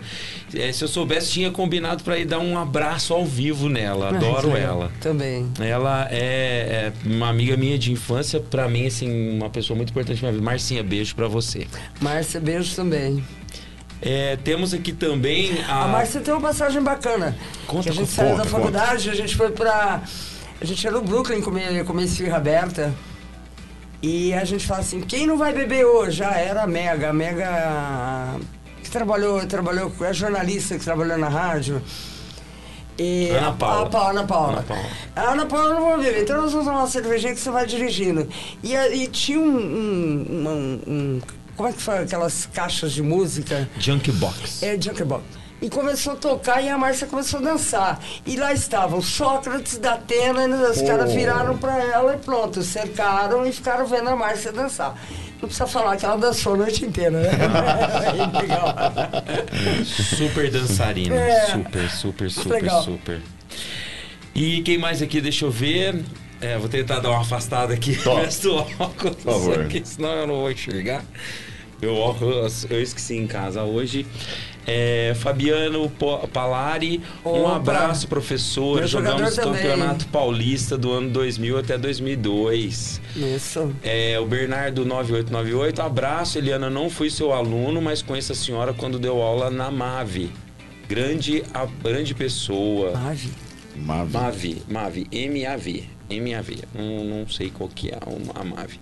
É, 0.54 0.72
se 0.72 0.82
eu 0.82 0.88
soubesse, 0.88 1.32
tinha 1.32 1.50
combinado 1.50 2.02
para 2.02 2.18
ir 2.18 2.24
dar 2.24 2.38
um 2.38 2.56
abraço 2.56 3.12
ao 3.12 3.26
vivo 3.26 3.68
nela. 3.68 4.08
Adoro 4.08 4.48
que 4.48 4.54
legal. 4.54 4.76
ela. 4.82 4.92
Também. 5.00 5.46
Ela 5.60 6.08
é, 6.10 6.90
é 6.90 6.92
uma 7.04 7.28
amiga 7.28 7.54
minha 7.54 7.78
de 7.78 7.92
infância, 7.92 8.40
pra 8.40 8.66
mim, 8.66 8.86
assim, 8.86 9.36
uma 9.36 9.50
pessoa 9.50 9.76
muito 9.76 9.90
importante 9.90 10.22
na 10.22 10.28
minha 10.28 10.32
vida. 10.32 10.44
Marcinha, 10.44 10.82
beijo 10.82 11.14
pra 11.14 11.28
você. 11.28 11.66
Márcia, 12.00 12.40
beijo 12.40 12.74
também. 12.74 13.22
É, 14.00 14.36
temos 14.36 14.72
aqui 14.72 14.92
também 14.92 15.60
a. 15.68 15.84
A 15.84 15.88
Márcia 15.88 16.20
tem 16.20 16.32
uma 16.32 16.40
passagem 16.40 16.82
bacana. 16.82 17.36
Conta, 17.66 17.82
que 17.82 17.88
a 17.90 17.92
gente 17.92 18.08
conta, 18.08 18.12
saiu 18.14 18.36
da 18.36 18.44
conta. 18.44 18.48
faculdade, 18.48 19.10
a 19.10 19.14
gente 19.14 19.36
foi 19.36 19.50
pra. 19.50 20.02
A 20.60 20.64
gente 20.64 20.82
ia 20.82 20.90
no 20.90 21.02
Brooklyn 21.02 21.42
comer, 21.42 21.84
comer 21.84 22.04
esfirra 22.04 22.38
aberta. 22.38 22.94
E 24.00 24.32
a 24.32 24.44
gente 24.44 24.64
fala 24.66 24.80
assim, 24.80 25.00
quem 25.00 25.26
não 25.26 25.36
vai 25.36 25.52
beber 25.52 25.84
hoje? 25.84 26.18
Já 26.18 26.30
era 26.32 26.62
a 26.62 26.66
Mega. 26.66 27.10
A 27.10 27.12
Mega 27.12 28.36
que 28.82 28.90
trabalhou, 28.90 29.44
trabalhou, 29.46 29.92
é 30.00 30.12
jornalista 30.12 30.78
que 30.78 30.84
trabalhou 30.84 31.18
na 31.18 31.28
rádio. 31.28 31.82
E 32.96 33.30
Ana 33.30 33.52
Paula. 33.52 33.86
A, 33.86 33.90
Paula, 33.90 34.10
Ana 34.10 34.24
Paula. 34.24 34.52
Ana 34.52 34.62
Paula. 34.62 34.88
A 35.16 35.20
Ana 35.32 35.46
Paula 35.46 35.74
não 35.74 35.80
vou 35.80 35.98
beber, 35.98 36.22
então 36.22 36.40
nós 36.40 36.50
vamos 36.52 36.66
tomar 36.66 36.80
uma 36.80 36.86
cervejinha 36.88 37.32
que 37.34 37.40
você 37.40 37.50
vai 37.50 37.66
dirigindo. 37.66 38.28
E, 38.62 38.74
e 38.74 39.06
tinha 39.08 39.38
um, 39.38 39.56
um- 39.56 40.48
um- 40.48 40.92
um- 40.92 41.20
Como 41.56 41.68
é 41.68 41.72
que 41.72 41.80
foi 41.82 41.98
aquelas 41.98 42.46
caixas 42.46 42.92
de 42.92 43.02
música? 43.02 43.68
Junk 43.78 44.10
Box. 44.12 44.62
É, 44.64 44.80
Junkerbox. 44.80 45.24
E 45.60 45.68
começou 45.68 46.12
a 46.12 46.16
tocar 46.16 46.62
e 46.62 46.68
a 46.68 46.78
Márcia 46.78 47.06
começou 47.06 47.40
a 47.40 47.42
dançar. 47.42 48.00
E 48.24 48.36
lá 48.36 48.52
estavam 48.52 49.02
Sócrates 49.02 49.78
da 49.78 49.94
Atena, 49.94 50.44
e 50.44 50.70
os 50.70 50.80
caras 50.82 51.12
viraram 51.12 51.58
pra 51.58 51.76
ela 51.78 52.14
e 52.14 52.18
pronto, 52.18 52.62
cercaram 52.62 53.44
e 53.44 53.52
ficaram 53.52 53.86
vendo 53.86 54.08
a 54.08 54.16
Márcia 54.16 54.52
dançar. 54.52 54.94
Não 55.40 55.48
precisa 55.48 55.66
falar 55.66 55.96
que 55.96 56.04
ela 56.04 56.16
dançou 56.16 56.54
a 56.54 56.56
noite 56.56 56.84
inteira, 56.84 57.10
né? 57.10 57.30
É 57.30 58.12
legal. 58.40 58.74
Super 59.84 60.50
dançarina. 60.50 61.14
É. 61.14 61.46
Super, 61.46 61.90
super, 61.90 62.30
super, 62.30 62.50
Legal. 62.50 62.82
super. 62.82 63.20
E 64.34 64.62
quem 64.62 64.78
mais 64.78 65.02
aqui? 65.02 65.20
Deixa 65.20 65.44
eu 65.44 65.50
ver. 65.50 66.04
É, 66.40 66.56
vou 66.56 66.68
tentar 66.68 67.00
dar 67.00 67.10
uma 67.10 67.20
afastada 67.22 67.74
aqui 67.74 67.96
Top. 67.96 68.24
do 68.42 68.54
óculos, 68.54 69.16
Por 69.16 69.32
favor. 69.32 69.60
aqui, 69.60 69.82
senão 69.84 70.10
eu 70.10 70.26
não 70.26 70.36
vou 70.36 70.50
enxergar. 70.50 71.04
Meu 71.80 71.96
óculos 71.96 72.66
eu 72.70 72.80
esqueci 72.80 73.16
em 73.16 73.26
casa 73.26 73.62
hoje. 73.62 74.06
É, 74.70 75.14
Fabiano 75.14 75.90
Palari, 76.30 77.00
um 77.24 77.30
Opa. 77.40 77.56
abraço, 77.56 78.06
professor. 78.06 78.80
Meu 78.80 78.86
Jogamos. 78.86 79.34
Campeonato 79.34 80.06
Paulista 80.08 80.76
do 80.76 80.92
ano 80.92 81.08
2000 81.08 81.56
até 81.58 81.78
2002. 81.78 83.00
Isso. 83.16 83.74
É, 83.82 84.20
o 84.20 84.26
Bernardo 84.26 84.84
9898, 84.84 85.80
abraço, 85.80 86.36
Eliana, 86.36 86.68
não 86.68 86.90
fui 86.90 87.08
seu 87.08 87.32
aluno, 87.32 87.80
mas 87.80 88.02
conheço 88.02 88.32
a 88.32 88.34
senhora 88.34 88.74
quando 88.74 88.98
deu 88.98 89.22
aula 89.22 89.50
na 89.50 89.70
MAVE. 89.70 90.30
Grande, 90.86 91.42
a, 91.54 91.66
grande 91.82 92.14
pessoa. 92.14 92.92
Ave. 93.08 93.30
Mavi. 93.74 94.12
MAVE, 94.12 94.62
MAVE, 94.68 95.06
M-A-V, 95.10 95.84
M-A-V. 96.10 96.58
Não, 96.74 97.04
não 97.04 97.28
sei 97.28 97.50
qual 97.50 97.68
que 97.68 97.88
é 97.88 97.98
a 98.34 98.44
MAVE. 98.44 98.78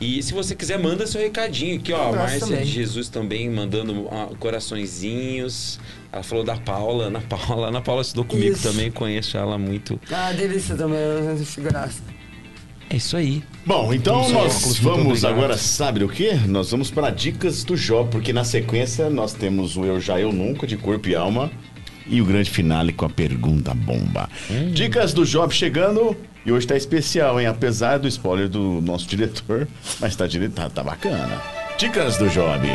E 0.00 0.22
se 0.22 0.32
você 0.32 0.54
quiser, 0.54 0.78
manda 0.78 1.06
seu 1.06 1.20
recadinho 1.20 1.76
aqui, 1.76 1.92
ó. 1.92 2.10
Um 2.10 2.16
Márcia 2.16 2.40
também. 2.40 2.64
de 2.64 2.70
Jesus 2.70 3.08
também 3.08 3.50
mandando 3.50 4.08
coraçõezinhos. 4.38 5.80
Ela 6.12 6.22
falou 6.22 6.44
da 6.44 6.56
Paula, 6.56 7.06
Ana 7.06 7.20
Paula. 7.20 7.68
Ana 7.68 7.80
Paula 7.80 8.02
estudou 8.02 8.24
comigo 8.24 8.52
Isso. 8.52 8.62
também, 8.68 8.90
conheço 8.90 9.36
ela 9.36 9.58
muito. 9.58 10.00
Ah, 10.10 10.32
delícia 10.32 10.76
também, 10.76 11.00
figuraça. 11.44 12.00
É 12.90 12.96
isso 12.96 13.16
aí. 13.16 13.42
Bom, 13.66 13.92
então 13.92 14.22
Vamos 14.22 14.32
nós 14.32 14.78
vamos 14.78 15.24
agora, 15.24 15.58
sabe 15.58 16.02
o 16.02 16.08
quê? 16.08 16.32
Nós 16.46 16.70
vamos 16.70 16.90
para 16.90 17.10
dicas 17.10 17.62
do 17.62 17.76
Job, 17.76 18.10
porque 18.10 18.32
na 18.32 18.44
sequência 18.44 19.10
nós 19.10 19.34
temos 19.34 19.76
o 19.76 19.84
Eu 19.84 20.00
Já 20.00 20.18
Eu 20.18 20.32
Nunca, 20.32 20.66
de 20.66 20.76
Corpo 20.76 21.06
e 21.06 21.14
Alma, 21.14 21.50
e 22.06 22.22
o 22.22 22.24
grande 22.24 22.48
finale 22.48 22.94
com 22.94 23.04
a 23.04 23.10
pergunta 23.10 23.74
bomba. 23.74 24.30
Hum. 24.50 24.70
Dicas 24.72 25.12
do 25.12 25.26
Job 25.26 25.54
chegando, 25.54 26.16
e 26.48 26.52
hoje 26.52 26.66
tá 26.66 26.74
especial, 26.74 27.38
hein? 27.38 27.46
Apesar 27.46 27.98
do 27.98 28.08
spoiler 28.08 28.48
do 28.48 28.80
nosso 28.80 29.06
diretor, 29.06 29.68
mas 30.00 30.16
tá, 30.16 30.24
tá, 30.54 30.70
tá 30.70 30.82
bacana. 30.82 31.42
Dicas 31.76 32.16
do 32.16 32.26
Job. 32.30 32.66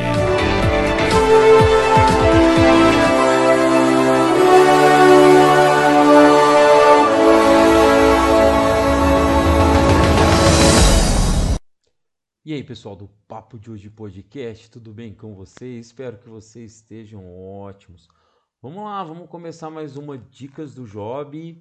E 12.45 12.53
aí, 12.53 12.63
pessoal 12.63 12.95
do 12.95 13.07
Papo 13.27 13.57
de 13.57 13.71
Hoje 13.71 13.89
Podcast, 13.89 14.69
tudo 14.69 14.93
bem 14.93 15.15
com 15.15 15.33
vocês? 15.33 15.87
Espero 15.87 16.19
que 16.19 16.29
vocês 16.29 16.75
estejam 16.75 17.27
ótimos. 17.35 18.07
Vamos 18.61 18.83
lá, 18.83 19.03
vamos 19.03 19.27
começar 19.27 19.71
mais 19.71 19.97
uma 19.97 20.15
Dicas 20.15 20.75
do 20.75 20.85
Job. 20.85 21.59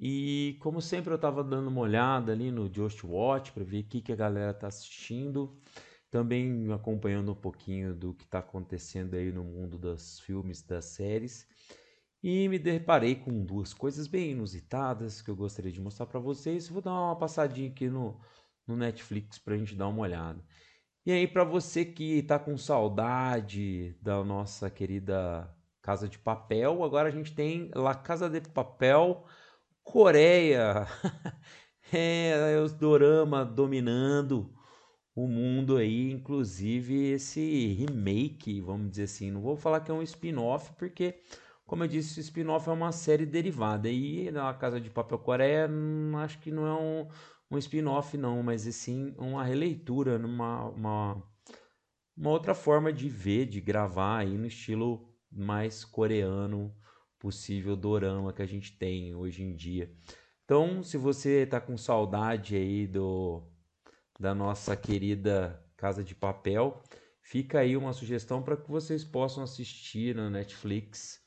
E 0.00 0.56
como 0.60 0.80
sempre, 0.80 1.10
eu 1.10 1.16
estava 1.16 1.42
dando 1.42 1.68
uma 1.68 1.80
olhada 1.80 2.30
ali 2.30 2.52
no 2.52 2.72
Just 2.72 3.02
Watch 3.02 3.50
para 3.52 3.64
ver 3.64 3.80
o 3.80 3.84
que, 3.84 4.00
que 4.00 4.12
a 4.12 4.16
galera 4.16 4.54
tá 4.54 4.68
assistindo. 4.68 5.58
Também 6.08 6.72
acompanhando 6.72 7.32
um 7.32 7.34
pouquinho 7.34 7.94
do 7.94 8.14
que 8.14 8.24
está 8.24 8.38
acontecendo 8.38 9.14
aí 9.14 9.32
no 9.32 9.42
mundo 9.42 9.76
dos 9.76 10.20
filmes, 10.20 10.62
das 10.62 10.84
séries. 10.84 11.46
E 12.22 12.48
me 12.48 12.58
deparei 12.58 13.16
com 13.16 13.44
duas 13.44 13.74
coisas 13.74 14.06
bem 14.06 14.30
inusitadas 14.30 15.20
que 15.20 15.30
eu 15.30 15.36
gostaria 15.36 15.72
de 15.72 15.80
mostrar 15.80 16.06
para 16.06 16.20
vocês. 16.20 16.68
Vou 16.68 16.80
dar 16.80 16.92
uma 16.92 17.16
passadinha 17.16 17.68
aqui 17.68 17.88
no, 17.88 18.20
no 18.66 18.76
Netflix 18.76 19.38
pra 19.38 19.56
gente 19.56 19.74
dar 19.74 19.88
uma 19.88 20.02
olhada. 20.02 20.44
E 21.04 21.10
aí, 21.10 21.26
para 21.26 21.42
você 21.42 21.84
que 21.84 22.22
tá 22.22 22.38
com 22.38 22.56
saudade 22.56 23.96
da 24.00 24.22
nossa 24.22 24.70
querida 24.70 25.52
Casa 25.82 26.08
de 26.08 26.18
Papel, 26.18 26.84
agora 26.84 27.08
a 27.08 27.12
gente 27.12 27.34
tem 27.34 27.70
La 27.74 27.94
Casa 27.94 28.28
de 28.28 28.40
Papel 28.42 29.24
Coreia. 29.90 30.86
é, 31.90 32.52
é 32.54 32.60
os 32.60 32.74
dorama 32.74 33.42
dominando 33.42 34.54
o 35.14 35.26
mundo 35.26 35.78
aí, 35.78 36.12
inclusive 36.12 37.12
esse 37.12 37.68
remake, 37.68 38.60
vamos 38.60 38.90
dizer 38.90 39.04
assim. 39.04 39.30
Não 39.30 39.40
vou 39.40 39.56
falar 39.56 39.80
que 39.80 39.90
é 39.90 39.94
um 39.94 40.02
spin-off, 40.02 40.72
porque, 40.78 41.22
como 41.66 41.84
eu 41.84 41.88
disse, 41.88 42.20
o 42.20 42.22
spin-off 42.22 42.68
é 42.68 42.72
uma 42.72 42.92
série 42.92 43.24
derivada. 43.24 43.88
E 43.88 44.30
na 44.30 44.52
Casa 44.52 44.78
de 44.78 44.90
Papel 44.90 45.18
Coreia, 45.20 45.66
hum, 45.70 46.12
acho 46.18 46.38
que 46.38 46.50
não 46.50 46.66
é 46.66 46.74
um, 46.74 47.08
um 47.50 47.56
spin-off, 47.56 48.14
não, 48.18 48.42
mas 48.42 48.62
sim 48.74 49.14
uma 49.16 49.42
releitura, 49.42 50.18
numa, 50.18 50.68
uma, 50.68 51.22
uma 52.14 52.30
outra 52.30 52.54
forma 52.54 52.92
de 52.92 53.08
ver, 53.08 53.46
de 53.46 53.58
gravar 53.62 54.18
aí 54.18 54.36
no 54.36 54.46
estilo 54.46 55.08
mais 55.32 55.82
coreano 55.82 56.76
possível, 57.18 57.76
dorama 57.76 58.32
que 58.32 58.42
a 58.42 58.46
gente 58.46 58.76
tem 58.76 59.14
hoje 59.14 59.42
em 59.42 59.54
dia. 59.54 59.92
Então, 60.44 60.82
se 60.82 60.96
você 60.96 61.46
tá 61.46 61.60
com 61.60 61.76
saudade 61.76 62.56
aí 62.56 62.86
do 62.86 63.42
da 64.18 64.34
nossa 64.34 64.76
querida 64.76 65.64
Casa 65.76 66.02
de 66.02 66.14
Papel, 66.14 66.82
fica 67.22 67.60
aí 67.60 67.76
uma 67.76 67.92
sugestão 67.92 68.42
para 68.42 68.56
que 68.56 68.68
vocês 68.68 69.04
possam 69.04 69.44
assistir 69.44 70.14
na 70.14 70.28
Netflix 70.28 71.20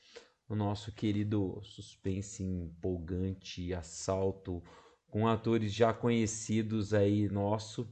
o 0.49 0.55
nosso 0.55 0.91
querido 0.91 1.61
suspense 1.63 2.43
empolgante, 2.43 3.73
assalto 3.73 4.61
com 5.07 5.27
atores 5.27 5.73
já 5.73 5.93
conhecidos 5.93 6.93
aí 6.93 7.29
nosso, 7.29 7.87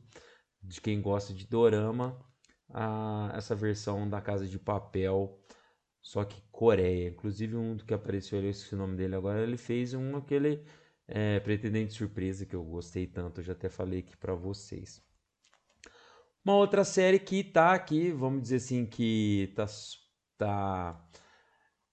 de 0.61 0.81
quem 0.81 1.01
gosta 1.01 1.33
de 1.33 1.47
dorama, 1.47 2.19
a, 2.69 3.31
essa 3.35 3.55
versão 3.55 4.09
da 4.09 4.19
Casa 4.19 4.45
de 4.45 4.59
Papel, 4.59 5.39
só 6.01 6.23
que 6.23 6.41
Coreia. 6.51 7.09
Inclusive 7.09 7.55
um 7.55 7.77
que 7.77 7.93
apareceu, 7.93 8.39
o 8.39 8.75
nome 8.75 8.95
dele 8.97 9.15
agora, 9.15 9.41
ele 9.41 9.57
fez 9.57 9.93
um 9.93 10.15
aquele 10.15 10.63
é, 11.07 11.39
Pretendente 11.39 11.93
Surpresa 11.93 12.45
que 12.45 12.55
eu 12.55 12.63
gostei 12.63 13.07
tanto, 13.07 13.39
eu 13.39 13.45
já 13.45 13.53
até 13.53 13.69
falei 13.69 13.99
aqui 13.99 14.15
pra 14.17 14.35
vocês. 14.35 15.01
Uma 16.43 16.55
outra 16.55 16.83
série 16.83 17.19
que 17.19 17.43
tá 17.43 17.73
aqui, 17.73 18.11
vamos 18.11 18.41
dizer 18.43 18.57
assim, 18.57 18.85
que 18.85 19.51
tá, 19.55 19.65
tá 20.37 21.09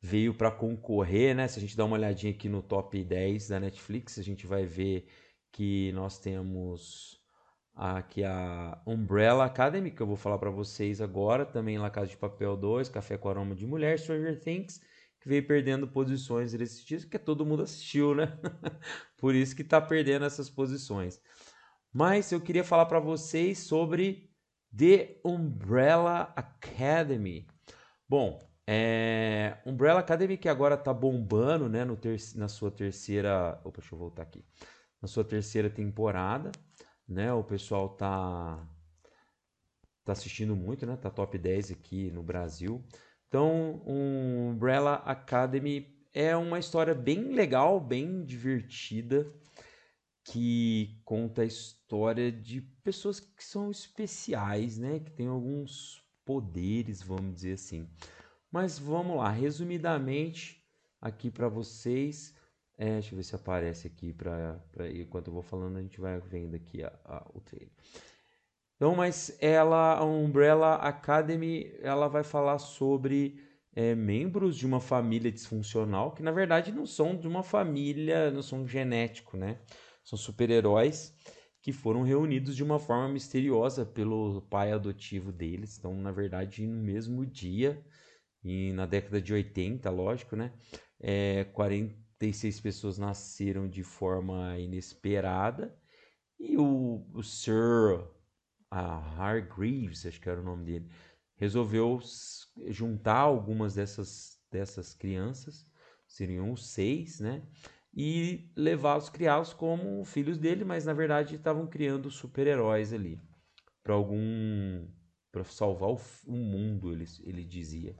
veio 0.00 0.34
para 0.34 0.50
concorrer, 0.50 1.34
né? 1.34 1.48
Se 1.48 1.58
a 1.58 1.60
gente 1.60 1.76
dá 1.76 1.84
uma 1.84 1.96
olhadinha 1.96 2.32
aqui 2.32 2.48
no 2.48 2.62
top 2.62 3.02
10 3.02 3.48
da 3.48 3.58
Netflix, 3.60 4.18
a 4.18 4.22
gente 4.22 4.46
vai 4.46 4.64
ver 4.64 5.08
que 5.52 5.90
nós 5.92 6.18
temos 6.18 7.15
aqui 7.76 8.24
a 8.24 8.80
Umbrella 8.86 9.44
Academy, 9.44 9.90
que 9.90 10.00
eu 10.00 10.06
vou 10.06 10.16
falar 10.16 10.38
para 10.38 10.50
vocês 10.50 11.00
agora, 11.02 11.44
também 11.44 11.76
La 11.76 11.90
Casa 11.90 12.08
de 12.08 12.16
Papel 12.16 12.56
2, 12.56 12.88
Café 12.88 13.18
com 13.18 13.28
Aroma 13.28 13.54
de 13.54 13.66
Mulher, 13.66 13.98
Stranger 13.98 14.40
Things, 14.40 14.80
que 15.20 15.28
veio 15.28 15.46
perdendo 15.46 15.86
posições 15.86 16.54
nesses 16.54 16.82
dias, 16.82 17.04
que 17.04 17.18
todo 17.18 17.44
mundo 17.44 17.62
assistiu, 17.62 18.14
né? 18.14 18.38
Por 19.18 19.34
isso 19.34 19.54
que 19.54 19.62
tá 19.62 19.80
perdendo 19.80 20.24
essas 20.24 20.48
posições. 20.48 21.20
Mas 21.92 22.32
eu 22.32 22.40
queria 22.40 22.64
falar 22.64 22.86
para 22.86 22.98
vocês 22.98 23.58
sobre 23.58 24.30
The 24.74 25.20
Umbrella 25.24 26.32
Academy. 26.34 27.46
Bom, 28.08 28.40
é, 28.66 29.58
Umbrella 29.66 30.00
Academy 30.00 30.36
que 30.38 30.48
agora 30.48 30.76
tá 30.76 30.92
bombando, 30.94 31.68
né, 31.68 31.84
no 31.84 31.96
ter, 31.96 32.16
na 32.34 32.48
sua 32.48 32.70
terceira, 32.70 33.60
opa, 33.64 33.80
deixa 33.80 33.94
eu 33.94 33.98
voltar 33.98 34.22
aqui, 34.22 34.44
na 35.00 35.08
sua 35.08 35.24
terceira 35.24 35.70
temporada, 35.70 36.50
né, 37.08 37.32
o 37.32 37.44
pessoal 37.44 37.90
tá 37.90 38.66
tá 40.04 40.12
assistindo 40.12 40.54
muito, 40.54 40.86
né, 40.86 40.96
tá 40.96 41.10
top 41.10 41.36
10 41.36 41.72
aqui 41.72 42.10
no 42.12 42.22
Brasil. 42.22 42.84
Então, 43.26 43.82
um 43.84 44.50
Umbrella 44.50 44.94
Academy 45.04 45.96
é 46.14 46.36
uma 46.36 46.60
história 46.60 46.94
bem 46.94 47.32
legal, 47.32 47.80
bem 47.80 48.24
divertida, 48.24 49.30
que 50.24 51.00
conta 51.04 51.42
a 51.42 51.44
história 51.44 52.30
de 52.30 52.60
pessoas 52.60 53.18
que 53.18 53.44
são 53.44 53.68
especiais, 53.70 54.78
né, 54.78 55.00
que 55.00 55.10
têm 55.10 55.26
alguns 55.26 56.04
poderes, 56.24 57.02
vamos 57.02 57.34
dizer 57.34 57.54
assim. 57.54 57.88
Mas 58.50 58.78
vamos 58.78 59.16
lá, 59.16 59.28
resumidamente 59.28 60.64
aqui 61.00 61.30
para 61.30 61.48
vocês. 61.48 62.35
É, 62.78 62.92
deixa 62.94 63.14
eu 63.14 63.16
ver 63.16 63.22
se 63.22 63.34
aparece 63.34 63.86
aqui 63.86 64.12
para 64.12 64.60
enquanto 64.94 65.28
eu 65.28 65.32
vou 65.32 65.42
falando 65.42 65.78
a 65.78 65.82
gente 65.82 65.98
vai 65.98 66.20
vendo 66.20 66.54
aqui 66.54 66.82
a, 66.82 66.92
a, 67.04 67.26
o 67.32 67.40
trailer. 67.40 67.72
Então, 68.76 68.94
mas 68.94 69.34
ela, 69.40 69.94
a 69.98 70.04
Umbrella 70.04 70.74
Academy, 70.74 71.72
ela 71.80 72.08
vai 72.08 72.22
falar 72.22 72.58
sobre 72.58 73.40
é, 73.74 73.94
membros 73.94 74.56
de 74.56 74.66
uma 74.66 74.80
família 74.80 75.32
disfuncional 75.32 76.12
que 76.12 76.22
na 76.22 76.30
verdade 76.30 76.70
não 76.70 76.84
são 76.84 77.16
de 77.16 77.26
uma 77.26 77.42
família, 77.42 78.30
não 78.30 78.42
são 78.42 78.66
genético, 78.66 79.36
né? 79.36 79.58
São 80.04 80.18
super-heróis 80.18 81.14
que 81.62 81.72
foram 81.72 82.02
reunidos 82.02 82.54
de 82.54 82.62
uma 82.62 82.78
forma 82.78 83.08
misteriosa 83.08 83.84
pelo 83.84 84.42
pai 84.42 84.72
adotivo 84.72 85.32
deles. 85.32 85.78
Então, 85.78 85.94
na 85.94 86.12
verdade, 86.12 86.66
no 86.66 86.80
mesmo 86.82 87.24
dia 87.26 87.82
e 88.44 88.72
na 88.72 88.86
década 88.86 89.20
de 89.20 89.32
80, 89.32 89.90
lógico, 89.90 90.36
né? 90.36 90.52
É, 91.00 91.44
46 92.18 92.60
pessoas 92.60 92.98
nasceram 92.98 93.68
de 93.68 93.82
forma 93.82 94.58
inesperada 94.58 95.76
e 96.38 96.56
o, 96.56 97.06
o 97.12 97.22
Sir 97.22 98.06
a 98.70 98.98
Hargreaves, 99.16 100.04
acho 100.06 100.20
que 100.20 100.28
era 100.28 100.40
o 100.40 100.44
nome 100.44 100.64
dele, 100.64 100.90
resolveu 101.36 102.00
juntar 102.68 103.18
algumas 103.18 103.74
dessas, 103.74 104.40
dessas 104.50 104.94
crianças, 104.94 105.66
seriam 106.06 106.52
os 106.52 106.66
seis, 106.66 107.20
né? 107.20 107.42
E 107.94 108.50
levá-los, 108.56 109.08
criá-los 109.08 109.54
como 109.54 110.04
filhos 110.04 110.38
dele, 110.38 110.64
mas 110.64 110.84
na 110.84 110.92
verdade 110.92 111.36
estavam 111.36 111.66
criando 111.66 112.10
super-heróis 112.10 112.92
ali 112.92 113.20
para 113.82 113.94
algum 113.94 114.86
para 115.30 115.44
salvar 115.44 115.90
o, 115.90 116.00
o 116.26 116.32
mundo, 116.32 116.92
ele, 116.92 117.04
ele 117.24 117.44
dizia. 117.44 117.94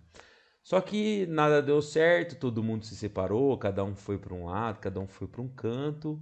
Só 0.66 0.80
que 0.80 1.26
nada 1.26 1.62
deu 1.62 1.80
certo, 1.80 2.34
todo 2.40 2.60
mundo 2.60 2.84
se 2.84 2.96
separou, 2.96 3.56
cada 3.56 3.84
um 3.84 3.94
foi 3.94 4.18
para 4.18 4.34
um 4.34 4.46
lado, 4.46 4.80
cada 4.80 4.98
um 4.98 5.06
foi 5.06 5.28
para 5.28 5.40
um 5.40 5.48
canto. 5.48 6.20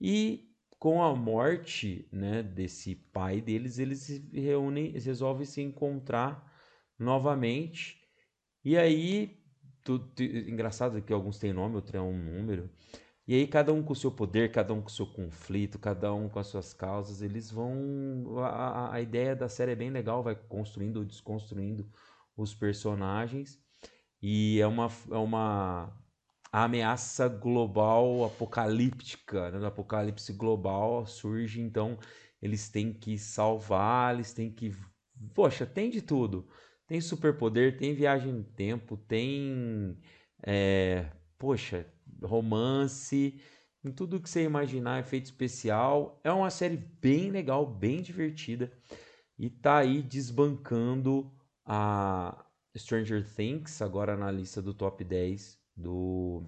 E 0.00 0.54
com 0.78 1.02
a 1.02 1.12
morte 1.16 2.08
né, 2.12 2.40
desse 2.40 2.94
pai 2.94 3.40
deles, 3.40 3.80
eles 3.80 3.98
se 4.02 4.30
reúnem, 4.32 4.86
eles 4.90 5.04
resolvem 5.06 5.44
se 5.44 5.60
encontrar 5.60 6.48
novamente. 6.96 7.98
E 8.64 8.76
aí, 8.76 9.42
tu- 9.84 9.98
tu- 9.98 10.22
engraçado 10.22 11.02
que 11.02 11.12
alguns 11.12 11.40
têm 11.40 11.52
nome, 11.52 11.74
outros 11.76 11.94
é 11.96 12.00
um 12.00 12.16
número. 12.16 12.70
E 13.26 13.34
aí, 13.34 13.48
cada 13.48 13.72
um 13.72 13.82
com 13.82 13.92
o 13.92 13.96
seu 13.96 14.12
poder, 14.12 14.52
cada 14.52 14.72
um 14.74 14.80
com 14.82 14.88
o 14.88 14.92
seu 14.92 15.06
conflito, 15.06 15.78
cada 15.80 16.14
um 16.14 16.28
com 16.28 16.38
as 16.38 16.48
suas 16.48 16.72
causas, 16.74 17.22
eles 17.22 17.50
vão. 17.50 18.38
A- 18.38 18.94
a 18.94 19.00
ideia 19.00 19.34
da 19.36 19.48
série 19.48 19.72
é 19.72 19.76
bem 19.76 19.90
legal, 19.90 20.22
vai 20.22 20.36
construindo 20.36 20.98
ou 20.98 21.04
desconstruindo 21.04 21.88
os 22.36 22.54
personagens. 22.54 23.60
E 24.22 24.60
é 24.60 24.66
uma, 24.66 24.88
é 25.10 25.16
uma, 25.16 25.92
ameaça 26.52 27.28
global 27.28 28.24
apocalíptica, 28.24 29.50
né, 29.50 29.58
do 29.58 29.66
apocalipse 29.66 30.32
global 30.32 31.06
surge, 31.06 31.60
então 31.60 31.98
eles 32.42 32.68
têm 32.68 32.92
que 32.92 33.16
salvar, 33.18 34.14
eles 34.14 34.32
têm 34.32 34.50
que. 34.50 34.74
Poxa, 35.34 35.66
tem 35.66 35.90
de 35.90 36.02
tudo. 36.02 36.48
Tem 36.86 37.00
superpoder, 37.00 37.76
tem 37.76 37.94
viagem 37.94 38.32
no 38.32 38.44
tempo, 38.44 38.96
tem. 38.96 39.96
É, 40.42 41.06
poxa, 41.38 41.86
romance, 42.22 43.40
em 43.84 43.92
tudo 43.92 44.20
que 44.20 44.28
você 44.28 44.42
imaginar, 44.42 45.00
efeito 45.00 45.26
especial. 45.26 46.20
É 46.24 46.32
uma 46.32 46.50
série 46.50 46.76
bem 46.76 47.30
legal, 47.30 47.66
bem 47.66 48.02
divertida. 48.02 48.72
E 49.38 49.48
tá 49.50 49.78
aí 49.78 50.02
desbancando 50.02 51.30
a 51.64 52.44
Stranger 52.76 53.24
Things, 53.34 53.82
agora 53.82 54.16
na 54.16 54.30
lista 54.30 54.62
do 54.62 54.72
top 54.72 55.02
10 55.04 55.58
do 55.76 56.44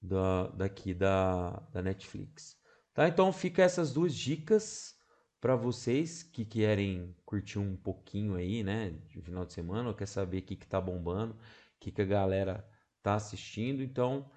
da, 0.00 0.48
daqui 0.48 0.94
da, 0.94 1.50
da 1.72 1.82
Netflix. 1.82 2.56
Tá? 2.94 3.08
Então 3.08 3.32
fica 3.32 3.62
essas 3.62 3.92
duas 3.92 4.14
dicas 4.14 4.94
para 5.40 5.54
vocês 5.54 6.22
que 6.22 6.44
querem 6.44 7.14
curtir 7.24 7.58
um 7.58 7.76
pouquinho 7.76 8.34
aí, 8.36 8.64
né, 8.64 8.90
de 9.08 9.20
final 9.20 9.44
de 9.44 9.52
semana, 9.52 9.88
ou 9.88 9.94
quer 9.94 10.06
saber 10.06 10.38
o 10.38 10.42
que, 10.42 10.56
que 10.56 10.66
tá 10.66 10.80
bombando, 10.80 11.34
o 11.34 11.38
que, 11.78 11.92
que 11.92 12.02
a 12.02 12.06
galera 12.06 12.66
tá 13.02 13.14
assistindo. 13.14 13.82
Então, 13.82 14.30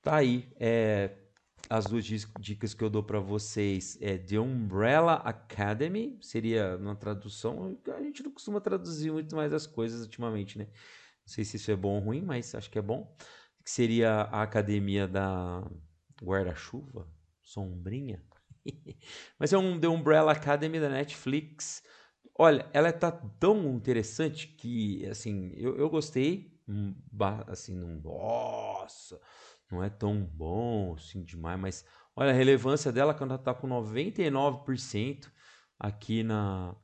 tá 0.00 0.16
aí. 0.16 0.50
É, 0.58 1.27
as 1.68 1.86
duas 1.86 2.04
dicas 2.04 2.72
que 2.72 2.82
eu 2.82 2.88
dou 2.88 3.02
para 3.02 3.20
vocês 3.20 3.98
é 4.00 4.16
The 4.16 4.38
Umbrella 4.38 5.14
Academy, 5.14 6.18
seria 6.20 6.76
uma 6.76 6.96
tradução, 6.96 7.78
a 7.94 8.02
gente 8.02 8.22
não 8.22 8.30
costuma 8.30 8.60
traduzir 8.60 9.12
muito 9.12 9.36
mais 9.36 9.52
as 9.52 9.66
coisas 9.66 10.02
ultimamente, 10.02 10.58
né? 10.58 10.64
Não 10.64 11.34
sei 11.34 11.44
se 11.44 11.56
isso 11.56 11.70
é 11.70 11.76
bom 11.76 11.96
ou 11.96 12.00
ruim, 12.00 12.22
mas 12.22 12.54
acho 12.54 12.70
que 12.70 12.78
é 12.78 12.82
bom. 12.82 13.14
Que 13.62 13.70
seria 13.70 14.22
a 14.22 14.42
academia 14.42 15.06
da 15.06 15.62
guarda-chuva, 16.22 17.06
sombrinha. 17.42 18.24
mas 19.38 19.52
é 19.52 19.58
um 19.58 19.78
The 19.78 19.88
Umbrella 19.88 20.32
Academy 20.32 20.80
da 20.80 20.88
Netflix. 20.88 21.82
Olha, 22.34 22.66
ela 22.72 22.90
tá 22.92 23.12
tão 23.12 23.74
interessante 23.74 24.48
que, 24.48 25.04
assim, 25.06 25.52
eu, 25.54 25.76
eu 25.76 25.90
gostei, 25.90 26.58
hum, 26.66 26.94
assim, 27.46 27.74
não, 27.74 28.00
nossa, 28.00 29.20
não 29.70 29.82
é 29.82 29.90
tão 29.90 30.24
bom 30.24 30.94
assim 30.94 31.22
demais, 31.22 31.60
mas 31.60 31.84
olha 32.16 32.30
a 32.30 32.34
relevância 32.34 32.90
dela 32.90 33.14
quando 33.14 33.30
ela 33.32 33.42
tá 33.42 33.54
com 33.54 33.68
99% 33.68 35.30
aqui 35.78 36.22
na, 36.22 36.74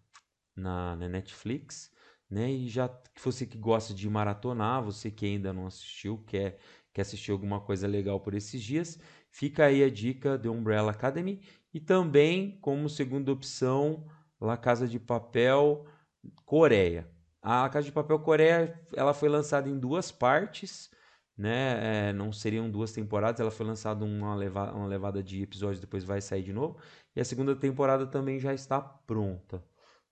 na, 0.54 0.96
na, 0.96 1.08
Netflix, 1.08 1.90
né? 2.30 2.50
E 2.50 2.68
já 2.68 2.88
que 2.88 3.20
você 3.22 3.46
que 3.46 3.58
gosta 3.58 3.92
de 3.94 4.08
maratonar, 4.08 4.82
você 4.82 5.10
que 5.10 5.26
ainda 5.26 5.52
não 5.52 5.66
assistiu, 5.66 6.18
quer, 6.26 6.58
quer 6.92 7.02
assistir 7.02 7.32
alguma 7.32 7.60
coisa 7.60 7.86
legal 7.86 8.20
por 8.20 8.34
esses 8.34 8.62
dias, 8.62 8.98
fica 9.30 9.64
aí 9.66 9.82
a 9.82 9.90
dica 9.90 10.38
do 10.38 10.52
Umbrella 10.52 10.92
Academy 10.92 11.42
e 11.72 11.80
também 11.80 12.58
como 12.60 12.88
segunda 12.88 13.32
opção 13.32 14.06
La 14.40 14.56
Casa 14.56 14.86
de 14.86 15.00
Papel 15.00 15.86
Coreia. 16.44 17.10
A 17.42 17.68
Casa 17.68 17.86
de 17.86 17.92
Papel 17.92 18.18
Coreia, 18.20 18.80
ela 18.94 19.12
foi 19.12 19.28
lançada 19.28 19.68
em 19.68 19.78
duas 19.78 20.10
partes, 20.10 20.90
né? 21.36 22.08
É, 22.08 22.12
não 22.12 22.32
seriam 22.32 22.70
duas 22.70 22.92
temporadas, 22.92 23.40
ela 23.40 23.50
foi 23.50 23.66
lançada 23.66 24.04
uma, 24.04 24.34
leva 24.34 24.72
uma 24.72 24.86
levada 24.86 25.22
de 25.22 25.42
episódios, 25.42 25.80
depois 25.80 26.04
vai 26.04 26.20
sair 26.20 26.42
de 26.42 26.52
novo. 26.52 26.78
E 27.14 27.20
a 27.20 27.24
segunda 27.24 27.54
temporada 27.56 28.06
também 28.06 28.38
já 28.38 28.54
está 28.54 28.80
pronta, 28.80 29.64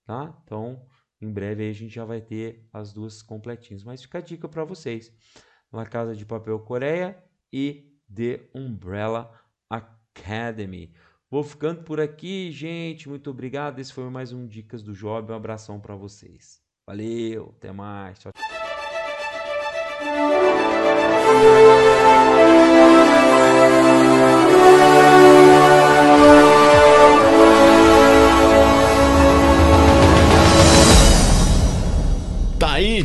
tá? 0.05 0.37
Então, 0.45 0.87
em 1.21 1.33
breve 1.33 1.69
a 1.69 1.73
gente 1.73 1.95
já 1.95 2.05
vai 2.05 2.21
ter 2.21 2.69
as 2.73 2.93
duas 2.93 3.23
completinhas. 3.23 3.85
Mas 3.85 4.03
fica 4.03 4.19
a 4.19 4.21
dica 4.21 4.49
para 4.49 4.65
vocês. 4.65 5.13
La 5.73 5.87
Casa 5.87 6.15
de 6.15 6.27
Papel 6.27 6.59
Coreia 6.61 7.17
e 7.53 7.97
The 8.13 8.49
Umbrella 8.55 9.33
Academy. 9.71 10.93
Vou 11.31 11.43
ficando 11.43 11.83
por 11.83 11.99
aqui, 11.99 12.51
gente. 12.51 13.09
Muito 13.09 13.31
obrigado. 13.31 13.79
Esse 13.79 13.93
foi 13.93 14.09
mais 14.11 14.33
um 14.33 14.47
Dicas 14.47 14.83
do 14.83 14.93
Job. 14.93 15.33
Um 15.33 15.35
abração 15.35 15.81
para 15.81 15.97
vocês. 15.97 16.61
Valeu, 16.87 17.55
até 17.57 17.73
mais. 17.73 18.19
Tchau. 18.19 18.62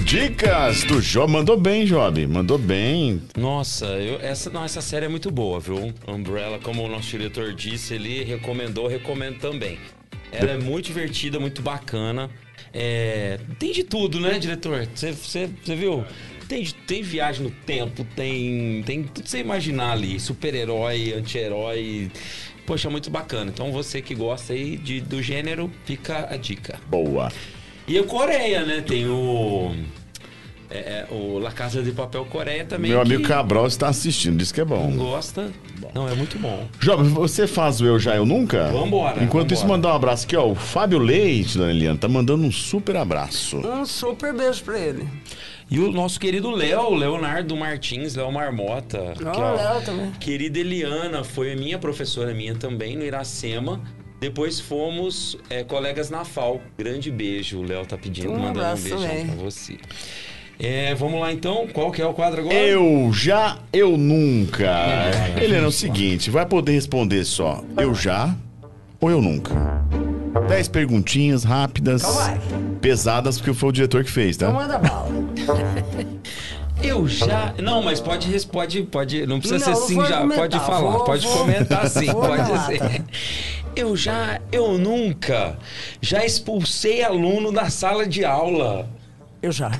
Dicas 0.07 0.85
do 0.85 1.01
Job. 1.01 1.29
Mandou 1.29 1.59
bem, 1.59 1.83
Job. 1.83 2.25
Mandou 2.27 2.57
bem. 2.57 3.21
Nossa, 3.37 3.85
eu, 3.87 4.21
essa, 4.21 4.49
não, 4.49 4.63
essa 4.63 4.79
série 4.79 5.05
é 5.05 5.09
muito 5.09 5.29
boa, 5.29 5.59
viu? 5.59 5.93
Umbrella, 6.07 6.59
como 6.59 6.81
o 6.81 6.87
nosso 6.87 7.09
diretor 7.09 7.53
disse, 7.53 7.95
ele 7.95 8.23
recomendou, 8.23 8.87
recomendo 8.87 9.37
também. 9.37 9.77
Ela 10.31 10.51
é 10.51 10.57
muito 10.57 10.85
divertida, 10.85 11.41
muito 11.41 11.61
bacana. 11.61 12.29
É, 12.73 13.37
tem 13.59 13.73
de 13.73 13.83
tudo, 13.83 14.17
né, 14.21 14.39
diretor? 14.39 14.87
Você 14.95 15.49
viu? 15.65 16.05
Tem, 16.47 16.63
tem 16.63 17.01
viagem 17.03 17.43
no 17.43 17.51
tempo, 17.51 18.05
tem, 18.15 18.83
tem 18.85 19.03
tudo 19.03 19.23
que 19.23 19.29
você 19.29 19.39
imaginar 19.39 19.91
ali. 19.91 20.21
Super-herói, 20.21 21.15
anti-herói. 21.17 22.09
Poxa, 22.65 22.89
muito 22.89 23.09
bacana. 23.09 23.51
Então 23.53 23.73
você 23.73 24.01
que 24.01 24.15
gosta 24.15 24.53
aí 24.53 24.77
de, 24.77 25.01
do 25.01 25.21
gênero, 25.21 25.69
fica 25.83 26.33
a 26.33 26.37
dica. 26.37 26.79
Boa. 26.87 27.29
E 27.87 27.97
a 27.97 28.03
Coreia, 28.03 28.65
né? 28.65 28.81
Tem 28.81 29.07
o. 29.07 29.71
É, 30.69 30.77
é, 30.77 31.07
o 31.09 31.39
La 31.39 31.51
Casa 31.51 31.81
de 31.81 31.91
Papel 31.93 32.25
Coreia 32.25 32.65
também. 32.65 32.91
Meu 32.91 32.99
amigo 32.99 33.23
Cabral 33.23 33.67
está 33.67 33.87
assistindo, 33.87 34.37
diz 34.37 34.51
que 34.51 34.59
é 34.59 34.65
bom. 34.65 34.91
Gosta? 34.97 35.49
Não, 35.95 36.09
é 36.09 36.13
muito 36.13 36.37
bom. 36.37 36.67
Jovem, 36.79 37.07
você 37.09 37.47
faz 37.47 37.79
o 37.79 37.85
Eu 37.85 37.97
Já 37.97 38.17
Eu 38.17 38.25
Nunca? 38.25 38.67
Vambora. 38.67 39.23
Enquanto 39.23 39.49
vambora. 39.49 39.53
isso, 39.53 39.65
mandar 39.65 39.93
um 39.93 39.95
abraço 39.95 40.25
aqui, 40.25 40.35
ó. 40.35 40.45
O 40.45 40.55
Fábio 40.55 40.99
Leite, 40.99 41.57
dona 41.57 41.71
Eliana, 41.71 41.97
tá 41.97 42.09
mandando 42.09 42.43
um 42.43 42.51
super 42.51 42.97
abraço. 42.97 43.57
Um 43.65 43.85
super 43.85 44.33
beijo 44.33 44.61
pra 44.63 44.77
ele. 44.77 45.07
E 45.71 45.79
o 45.79 45.89
nosso 45.89 46.19
querido 46.19 46.49
Léo, 46.51 46.93
Leonardo 46.93 47.55
Martins, 47.55 48.15
Léo 48.15 48.31
Marmota. 48.31 49.13
Ó, 49.25 49.31
que, 49.31 49.41
ó, 49.41 49.53
Léo 49.55 49.81
também. 49.83 50.11
Querida 50.19 50.59
Eliana, 50.59 51.23
foi 51.23 51.55
minha 51.55 51.77
professora 51.77 52.33
minha 52.33 52.55
também 52.55 52.97
no 52.97 53.05
Iracema. 53.05 53.81
Depois 54.19 54.59
fomos 54.59 55.37
é, 55.49 55.63
colegas 55.63 56.09
na 56.09 56.25
FAO. 56.25 56.61
Grande 56.77 57.11
beijo. 57.11 57.59
O 57.59 57.63
Léo 57.63 57.85
tá 57.85 57.97
pedindo, 57.97 58.29
Um 58.29 58.39
mandando 58.39 58.47
um 58.47 58.61
abraço 58.61 58.83
beijão 58.83 59.01
também. 59.01 59.25
pra 59.27 59.35
você. 59.35 59.77
É, 60.59 60.95
vamos 60.95 61.19
lá 61.21 61.31
então. 61.31 61.67
Qual 61.71 61.91
que 61.91 62.01
é 62.01 62.05
o 62.05 62.13
quadro 62.13 62.41
agora? 62.41 62.55
Eu 62.55 63.11
já, 63.13 63.59
eu 63.71 63.95
nunca. 63.95 64.65
É 64.65 65.65
o 65.65 65.71
seguinte, 65.71 66.31
vai 66.31 66.45
poder 66.47 66.71
responder 66.71 67.23
só 67.25 67.63
eu 67.77 67.93
já 67.93 68.35
ou 68.99 69.11
eu 69.11 69.21
nunca. 69.21 69.53
Dez 70.47 70.67
perguntinhas 70.67 71.43
rápidas, 71.43 72.01
Então 72.03 72.77
pesadas, 72.81 73.37
porque 73.37 73.53
foi 73.53 73.69
o 73.69 73.71
diretor 73.71 74.03
que 74.03 74.09
fez, 74.09 74.35
Então 74.35 74.51
tá? 74.51 74.59
manda 74.59 74.79
bala. 74.79 75.09
Eu 76.81 77.07
já. 77.07 77.53
Não, 77.61 77.81
mas 77.81 77.99
pode 77.99 78.29
res- 78.29 78.45
pode, 78.45 78.83
pode. 78.83 79.25
Não 79.25 79.39
precisa 79.39 79.65
Não, 79.69 79.75
ser 79.75 79.83
assim 79.83 79.95
vou 79.95 80.05
já. 80.05 80.27
Pode 80.27 80.59
falar, 80.59 80.79
vou- 80.91 81.03
pode 81.03 81.25
vou- 81.27 81.37
comentar 81.39 81.89
sim, 81.89 82.05
pode 82.11 82.65
ser. 82.65 83.03
Eu 83.75 83.95
já, 83.95 84.39
eu 84.51 84.77
nunca, 84.77 85.57
já 86.01 86.25
expulsei 86.25 87.03
aluno 87.03 87.51
da 87.51 87.69
sala 87.69 88.05
de 88.07 88.23
aula. 88.25 88.87
Eu 89.41 89.51
já. 89.51 89.71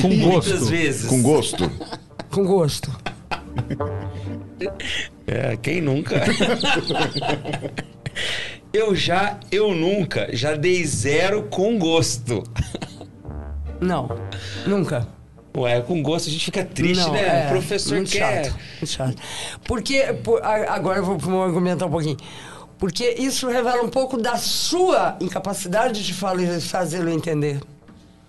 Com 0.00 0.08
Muitas 0.08 0.50
gosto. 0.52 0.66
vezes. 0.66 1.06
Com 1.08 1.22
gosto. 1.22 1.70
Com 2.30 2.44
gosto. 2.44 2.90
É, 5.26 5.56
quem 5.62 5.80
nunca? 5.80 6.20
eu 8.72 8.94
já, 8.94 9.38
eu 9.50 9.74
nunca, 9.74 10.34
já 10.34 10.54
dei 10.54 10.84
zero 10.84 11.44
com 11.44 11.78
gosto. 11.78 12.42
Não. 13.80 14.08
Nunca. 14.66 15.06
Ué, 15.56 15.80
com 15.82 16.02
gosto 16.02 16.28
a 16.28 16.32
gente 16.32 16.44
fica 16.46 16.64
triste, 16.64 17.00
Não, 17.04 17.12
né? 17.12 17.42
é, 17.44 17.46
o 17.46 17.48
professor 17.50 17.96
muito 17.96 18.10
quer. 18.10 18.44
Chato, 18.46 18.54
muito 18.80 18.86
chato. 18.90 19.16
Porque, 19.64 20.02
por- 20.24 20.42
agora 20.42 20.98
eu 21.00 21.04
vou, 21.04 21.18
argumentar 21.42 21.86
um 21.86 21.90
pouquinho. 21.90 22.16
Porque 22.78 23.14
isso 23.18 23.46
revela 23.48 23.82
um 23.82 23.88
pouco 23.88 24.16
da 24.16 24.36
sua 24.36 25.16
incapacidade 25.20 26.02
de 26.04 26.12
fazê-lo 26.14 27.10
entender. 27.10 27.60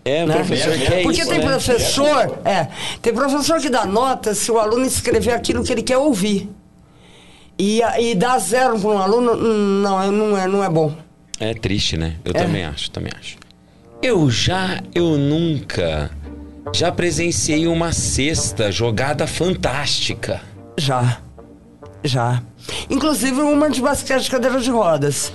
É, 0.05 0.25
o 0.25 0.27
né? 0.27 0.35
professor 0.35 0.77
quer 0.77 1.01
Porque 1.01 1.21
isso. 1.21 1.29
tem 1.29 1.39
né? 1.39 1.45
professor, 1.45 2.39
é, 2.43 2.67
tem 3.01 3.13
professor 3.13 3.61
que 3.61 3.69
dá 3.69 3.85
nota 3.85 4.35
se 4.35 4.51
o 4.51 4.59
aluno 4.59 4.85
escrever 4.85 5.31
aquilo 5.31 5.63
que 5.63 5.71
ele 5.71 5.81
quer 5.81 5.97
ouvir. 5.97 6.49
E, 7.57 7.81
e 7.99 8.15
dar 8.15 8.37
zero 8.39 8.77
para 8.79 8.89
um 8.89 8.97
aluno, 8.97 9.35
não, 9.35 10.11
não 10.11 10.37
é, 10.37 10.47
não 10.47 10.63
é 10.63 10.69
bom. 10.69 10.93
É 11.39 11.53
triste, 11.53 11.95
né? 11.95 12.15
Eu 12.25 12.31
É. 12.31 12.33
também 12.33 12.65
acho, 12.65 12.91
também 12.91 13.11
acho. 13.17 13.37
Eu 14.01 14.29
já, 14.29 14.81
eu 14.93 15.17
nunca, 15.17 16.11
já 16.73 16.91
presenciei 16.91 17.67
uma 17.67 17.93
cesta 17.93 18.71
jogada 18.71 19.27
fantástica. 19.27 20.41
Já. 20.77 21.19
Já. 22.03 22.41
Inclusive 22.89 23.41
uma 23.41 23.69
de 23.69 23.79
basquete 23.79 24.23
de 24.23 24.31
cadeira 24.31 24.59
de 24.59 24.71
rodas. 24.71 25.31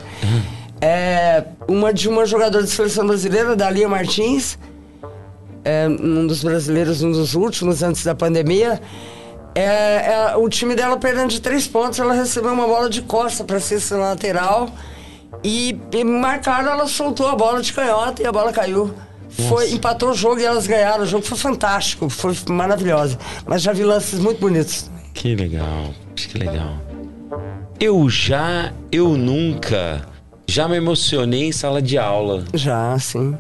É, 0.81 1.45
uma 1.69 1.93
de 1.93 2.09
uma 2.09 2.27
jogadora 2.27 2.65
de 2.65 2.71
seleção 2.71 3.07
brasileira, 3.07 3.55
da 3.55 3.71
Lia 3.71 3.89
Martins. 3.89 4.59
É, 5.65 5.89
um 5.89 6.27
dos 6.27 6.43
brasileiros, 6.43 7.03
um 7.03 7.13
dos 7.13 7.35
últimos 7.35 7.83
antes 7.83 8.05
da 8.05 8.15
pandemia. 8.15 8.81
É, 9.55 9.63
é, 9.63 10.37
o 10.37 10.49
time 10.49 10.75
dela 10.75 10.97
perdendo 10.97 11.31
de 11.31 11.41
três 11.41 11.67
pontos, 11.67 11.99
ela 11.99 12.15
recebeu 12.15 12.53
uma 12.53 12.67
bola 12.67 12.91
de 12.91 13.03
costa 13.03 13.45
para 13.45 13.61
cesta 13.61 13.97
lateral 13.97 14.69
e, 15.43 15.79
e 15.93 16.05
marcaram, 16.05 16.71
ela 16.73 16.87
soltou 16.87 17.29
a 17.29 17.37
bola 17.37 17.63
de 17.63 17.73
canhota 17.73 18.23
e 18.23 18.27
a 18.27 18.33
bola 18.33 18.53
caiu. 18.53 18.95
Foi, 19.29 19.71
empatou 19.73 20.11
o 20.11 20.15
jogo 20.15 20.41
e 20.41 20.45
elas 20.45 20.67
ganharam. 20.67 21.05
O 21.05 21.07
jogo 21.07 21.25
foi 21.25 21.39
fantástico, 21.39 22.09
foi 22.09 22.35
maravilhosa. 22.49 23.19
Mas 23.47 23.63
já 23.63 23.73
vi 23.73 23.85
lances 23.85 24.19
muito 24.19 24.41
bonitos. 24.41 24.91
Que 25.15 25.35
legal, 25.35 25.95
que 26.15 26.39
legal. 26.39 26.77
Eu 27.79 28.09
já, 28.09 28.73
eu 28.91 29.17
nunca, 29.17 30.03
já 30.49 30.67
me 30.69 30.77
emocionei 30.77 31.45
em 31.45 31.53
sala 31.53 31.81
de 31.81 31.99
aula. 31.99 32.45
Já, 32.55 32.99
sim. 32.99 33.37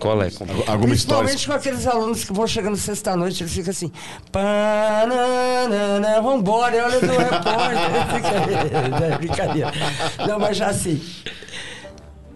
Qual 0.00 0.22
é? 0.22 0.30
Alguma 0.66 0.94
história? 0.94 1.28
Principalmente 1.28 1.46
com 1.46 1.52
aqueles 1.52 1.86
alunos 1.86 2.24
que 2.24 2.32
vão 2.32 2.46
chegando 2.46 2.76
sexta-noite, 2.76 3.42
eles 3.42 3.52
ficam 3.52 3.70
assim, 3.70 3.90
pananana, 4.30 6.20
vambora, 6.22 6.84
olha 6.84 7.00
do 7.00 7.06
repórter. 7.06 7.78
É 9.12 9.18
brincadeira. 9.18 9.72
Não, 10.26 10.38
mas 10.38 10.56
já 10.56 10.68
assim. 10.68 11.00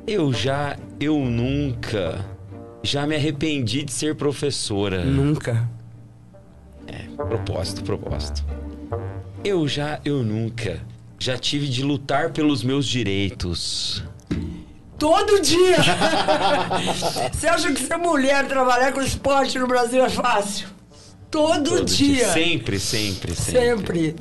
Eu 0.07 0.33
já, 0.33 0.77
eu 0.99 1.19
nunca, 1.19 2.25
já 2.83 3.07
me 3.07 3.15
arrependi 3.15 3.83
de 3.85 3.93
ser 3.93 4.17
professora. 4.17 5.05
Nunca. 5.05 5.69
Propósito, 7.17 7.85
propósito. 7.85 8.45
Eu 9.45 9.67
já, 9.69 10.01
eu 10.05 10.23
nunca, 10.23 10.81
já 11.19 11.37
tive 11.37 11.69
de 11.69 11.83
lutar 11.83 12.31
pelos 12.31 12.63
meus 12.63 12.87
direitos. 12.87 14.03
Todo 14.99 15.41
dia! 15.41 15.79
Você 17.33 17.49
acha 17.49 17.73
que 17.73 17.81
ser 17.81 17.97
mulher 17.97 18.47
trabalhar 18.47 18.93
com 18.93 19.01
esporte 19.01 19.59
no 19.59 19.67
Brasil 19.67 20.05
é 20.05 20.09
fácil? 20.09 20.69
Todo, 21.31 21.71
Todo 21.71 21.85
dia! 21.85 22.29
Sempre, 22.33 22.79
sempre, 22.79 23.35
sempre. 23.35 24.13
Sempre. 24.13 24.17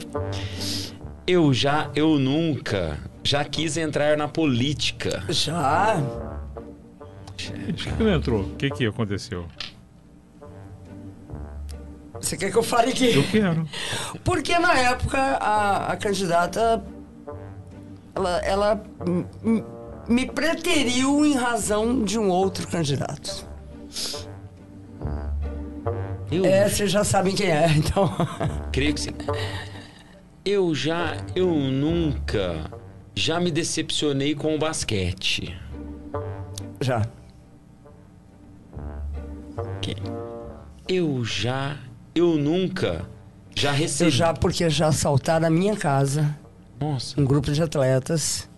Eu 1.27 1.53
já, 1.53 1.89
eu 1.95 2.17
nunca, 2.17 2.97
já 3.23 3.43
quis 3.45 3.77
entrar 3.77 4.17
na 4.17 4.27
política. 4.27 5.23
Já. 5.29 5.95
Por 7.37 7.73
que 7.97 8.03
não 8.03 8.13
entrou? 8.13 8.41
O 8.41 8.55
que, 8.55 8.69
que 8.69 8.85
aconteceu? 8.85 9.45
Você 12.19 12.37
quer 12.37 12.51
que 12.51 12.57
eu 12.57 12.63
fale 12.63 12.91
Eu 12.91 12.95
que? 12.95 13.23
quero. 13.31 13.67
Porque 14.23 14.57
na 14.59 14.73
época 14.77 15.17
a, 15.19 15.91
a 15.93 15.97
candidata 15.97 16.83
ela, 18.13 18.37
ela 18.39 18.83
me 20.07 20.25
preteriu 20.27 21.25
em 21.25 21.33
razão 21.35 22.03
de 22.03 22.19
um 22.19 22.29
outro 22.29 22.67
candidato. 22.67 23.47
Eu 26.31 26.45
É, 26.45 26.69
vocês 26.69 26.91
já 26.91 27.03
sabem 27.03 27.33
quem 27.35 27.47
é, 27.51 27.67
então. 27.75 28.09
creio 28.71 28.93
que 28.93 29.01
sim. 29.01 29.11
Eu 30.45 30.73
já, 30.75 31.17
eu 31.35 31.47
nunca, 31.47 32.69
já 33.15 33.39
me 33.39 33.51
decepcionei 33.51 34.35
com 34.35 34.55
o 34.55 34.59
basquete. 34.59 35.57
Já. 36.79 37.01
Eu 40.87 41.23
já, 41.23 41.77
eu 42.13 42.35
nunca, 42.37 43.07
já 43.55 43.71
recebi. 43.71 44.09
Eu 44.09 44.11
já, 44.11 44.33
porque 44.33 44.69
já 44.69 44.87
assaltaram 44.87 45.47
a 45.47 45.49
minha 45.49 45.75
casa, 45.75 46.37
Nossa, 46.79 47.19
um 47.19 47.25
grupo 47.25 47.51
de 47.51 47.61
atletas. 47.61 48.49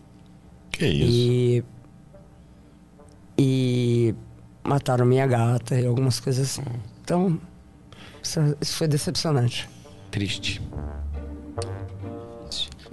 Que 0.71 0.85
isso? 0.85 1.11
E. 1.11 1.63
E. 3.37 4.15
Mataram 4.63 5.05
minha 5.05 5.27
gata 5.27 5.79
e 5.79 5.85
algumas 5.85 6.19
coisas 6.19 6.49
assim. 6.57 6.63
Então. 7.03 7.39
Isso, 8.21 8.39
isso 8.61 8.77
foi 8.77 8.87
decepcionante. 8.87 9.69
triste. 10.09 10.61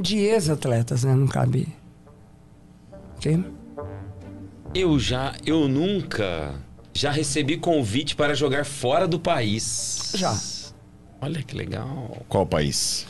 De 0.01 0.17
ex-atletas, 0.19 1.05
né? 1.05 1.15
Não 1.15 1.27
cabe. 1.27 1.69
Ok? 3.17 3.45
Eu 4.75 4.99
já, 4.99 5.35
eu 5.45 5.69
nunca, 5.69 6.55
já 6.95 7.11
recebi 7.11 7.59
convite 7.59 8.17
para 8.17 8.35
jogar 8.35 8.65
fora 8.65 9.07
do 9.07 9.21
país. 9.21 10.13
Já. 10.15 10.35
Olha 11.21 11.43
que 11.43 11.55
legal. 11.55 12.17
Qual 12.29 12.47
país? 12.47 13.07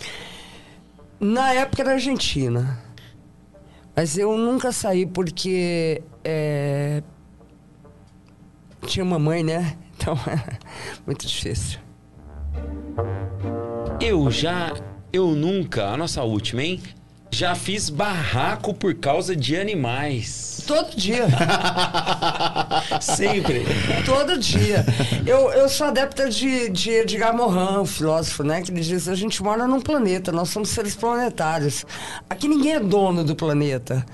Na 1.20 1.52
época 1.52 1.82
era 1.82 1.92
Argentina. 1.92 2.82
Mas 3.94 4.16
eu 4.18 4.36
nunca 4.36 4.72
saí 4.72 5.06
porque. 5.06 6.02
é, 6.24 7.02
Tinha 8.86 9.04
uma 9.04 9.18
mãe, 9.18 9.44
né? 9.44 9.76
Então 9.96 10.18
era 10.26 10.58
muito 11.06 11.26
difícil. 11.26 11.78
Eu 14.00 14.30
já, 14.30 14.72
eu 15.12 15.28
nunca, 15.28 15.88
a 15.88 15.96
nossa 15.96 16.22
última, 16.22 16.62
hein? 16.62 16.80
Já 17.32 17.54
fiz 17.54 17.88
barraco 17.88 18.74
por 18.74 18.94
causa 18.94 19.36
de 19.36 19.56
animais. 19.56 20.64
Todo 20.66 20.96
dia. 20.96 21.26
Sempre. 23.00 23.64
Todo 24.04 24.36
dia. 24.38 24.84
Eu, 25.24 25.50
eu 25.52 25.68
sou 25.68 25.86
adepta 25.86 26.28
de, 26.28 26.68
de 26.68 26.90
Edgar 26.90 27.34
Morin, 27.34 27.78
o 27.78 27.86
filósofo, 27.86 28.42
né? 28.42 28.62
Que 28.62 28.70
ele 28.70 28.80
diz: 28.80 29.08
a 29.08 29.14
gente 29.14 29.42
mora 29.42 29.66
num 29.66 29.80
planeta, 29.80 30.32
nós 30.32 30.50
somos 30.50 30.70
seres 30.70 30.96
planetários. 30.96 31.86
Aqui 32.28 32.48
ninguém 32.48 32.74
é 32.74 32.80
dono 32.80 33.24
do 33.24 33.36
planeta. 33.36 34.04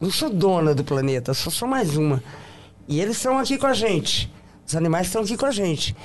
Eu 0.00 0.10
sou 0.10 0.28
dona 0.28 0.74
do 0.74 0.84
planeta, 0.84 1.32
só 1.32 1.50
sou 1.50 1.66
mais 1.66 1.96
uma. 1.96 2.22
E 2.88 3.00
eles 3.00 3.16
estão 3.16 3.38
aqui 3.38 3.56
com 3.56 3.66
a 3.66 3.74
gente. 3.74 4.30
Os 4.66 4.74
animais 4.74 5.06
estão 5.06 5.22
aqui 5.22 5.36
com 5.36 5.46
a 5.46 5.52
gente. 5.52 5.96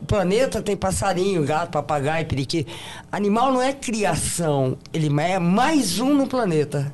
O 0.00 0.04
planeta 0.06 0.62
tem 0.62 0.76
passarinho, 0.76 1.44
gato, 1.44 1.70
papagaio, 1.70 2.26
periquito. 2.26 2.72
Animal 3.12 3.52
não 3.52 3.62
é 3.62 3.72
criação, 3.72 4.76
ele 4.92 5.08
é 5.20 5.38
mais 5.38 5.98
um 6.00 6.14
no 6.14 6.26
planeta. 6.26 6.92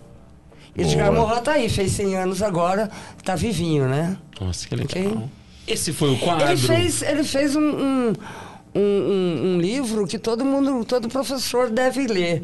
Edgar 0.77 1.11
Boa. 1.13 1.29
Morin 1.29 1.41
tá 1.43 1.53
aí, 1.53 1.69
fez 1.71 1.93
100 1.93 2.17
anos 2.17 2.43
agora, 2.43 2.91
tá 3.25 3.35
vivinho, 3.35 3.89
né? 3.89 4.17
Nossa, 4.41 4.69
que 4.69 4.75
legal. 4.77 5.13
Ok. 5.13 5.29
Esse 5.67 5.93
foi 5.93 6.13
o 6.13 6.19
quadro. 6.19 6.49
Ele 6.49 6.57
fez, 6.59 7.03
ele 7.03 7.25
fez 7.25 7.57
um, 7.57 7.61
um, 7.61 8.13
um, 8.75 8.81
um- 8.81 9.55
um 9.55 9.61
livro 9.61 10.07
que 10.07 10.19
todo 10.19 10.45
mundo, 10.45 10.85
todo 10.85 11.09
professor 11.09 11.71
deve 11.71 12.07
ler, 12.07 12.43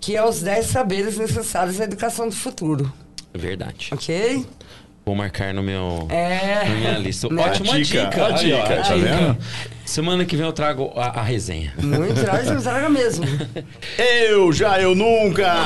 que 0.00 0.16
é 0.16 0.24
Os 0.24 0.40
10 0.40 0.66
Saberes 0.66 1.18
Necessários 1.18 1.80
à 1.80 1.84
Educação 1.84 2.28
do 2.28 2.34
Futuro. 2.34 2.90
Verdade. 3.34 3.90
Ok? 3.92 4.46
Vou 5.06 5.14
marcar 5.14 5.52
no 5.52 5.62
meu. 5.62 6.06
É. 6.10 6.64
Na 6.66 6.74
minha 6.76 6.98
lista. 6.98 7.28
Né? 7.28 7.42
Ótima 7.42 7.74
A 7.74 7.78
dica, 7.78 8.04
dica. 8.06 8.22
a 8.22 8.26
Aí, 8.28 8.32
ó, 8.32 8.36
dica, 8.62 8.62
a 8.62 8.82
tá 8.82 8.94
dica. 8.94 9.16
vendo? 9.16 9.36
Semana 9.84 10.24
que 10.24 10.34
vem 10.34 10.46
eu 10.46 10.52
trago 10.52 10.90
a, 10.96 11.20
a 11.20 11.22
resenha. 11.22 11.74
Muito 11.82 12.14
traz, 12.24 12.48
traga 12.64 12.88
mesmo. 12.88 13.26
Eu 13.98 14.50
já, 14.50 14.80
eu 14.80 14.94
nunca. 14.94 15.56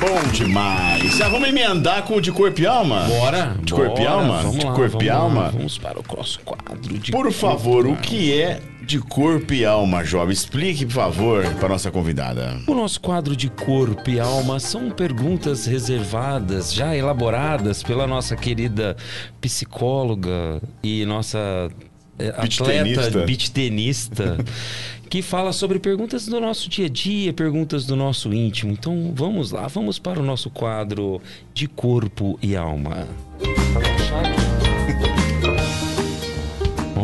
Bom 0.00 0.30
demais. 0.32 1.14
Já 1.18 1.28
vamos 1.28 1.46
emendar 1.50 2.04
com 2.04 2.14
o 2.14 2.20
de 2.22 2.32
corpo 2.32 2.58
e 2.58 2.66
alma? 2.66 3.00
Bora. 3.02 3.54
De 3.62 3.74
corpo 3.74 4.00
e 4.00 4.06
alma? 4.06 4.38
Vamos 4.38 4.56
De 4.58 4.64
lá, 4.64 4.72
corpo 4.72 4.90
vamos 4.92 5.04
e 5.04 5.08
lá. 5.10 5.14
alma? 5.16 5.50
Vamos 5.50 5.76
para 5.78 5.98
o 5.98 6.04
nosso 6.16 6.40
quadro 6.40 6.98
de 6.98 7.12
Por 7.12 7.24
corpo 7.24 7.32
favor, 7.38 7.86
o 7.86 7.96
que 7.96 8.32
é 8.40 8.60
de 8.84 8.98
corpo 9.00 9.52
e 9.52 9.64
alma, 9.64 10.04
jovem? 10.04 10.32
Explique, 10.32 10.84
por 10.84 10.92
favor, 10.92 11.44
para 11.54 11.68
nossa 11.68 11.90
convidada. 11.90 12.60
O 12.66 12.74
nosso 12.74 13.00
quadro 13.00 13.34
de 13.34 13.48
corpo 13.48 14.08
e 14.08 14.20
alma 14.20 14.60
são 14.60 14.90
perguntas 14.90 15.66
reservadas, 15.66 16.72
já 16.72 16.94
elaboradas 16.94 17.82
pela 17.82 18.06
nossa 18.06 18.36
querida 18.36 18.96
psicóloga 19.40 20.60
e 20.82 21.04
nossa 21.04 21.70
eh, 22.18 22.32
Beach 22.32 22.62
atleta 22.62 23.24
beach 23.24 23.50
tenista, 23.50 24.36
que 25.08 25.22
fala 25.22 25.52
sobre 25.52 25.78
perguntas 25.78 26.26
do 26.26 26.40
nosso 26.40 26.68
dia 26.68 26.86
a 26.86 26.88
dia, 26.88 27.32
perguntas 27.32 27.86
do 27.86 27.96
nosso 27.96 28.32
íntimo. 28.32 28.72
Então 28.72 29.12
vamos 29.14 29.50
lá, 29.50 29.66
vamos 29.66 29.98
para 29.98 30.20
o 30.20 30.22
nosso 30.22 30.50
quadro 30.50 31.20
de 31.52 31.66
corpo 31.66 32.38
e 32.42 32.54
alma. 32.54 33.08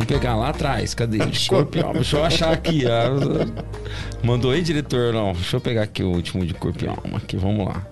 Vamos 0.00 0.06
pegar 0.06 0.34
lá 0.34 0.48
atrás, 0.48 0.94
cadê? 0.94 1.18
E 1.74 1.80
alma. 1.80 1.92
Deixa 1.92 2.16
eu 2.16 2.24
achar 2.24 2.52
aqui. 2.52 2.84
Mandou 4.22 4.50
aí, 4.50 4.62
diretor? 4.62 5.12
Não, 5.12 5.34
deixa 5.34 5.56
eu 5.56 5.60
pegar 5.60 5.82
aqui 5.82 6.02
o 6.02 6.08
último 6.08 6.46
de 6.46 6.54
e 6.54 6.88
alma. 6.88 7.18
Aqui, 7.18 7.36
vamos 7.36 7.66
lá. 7.66 7.86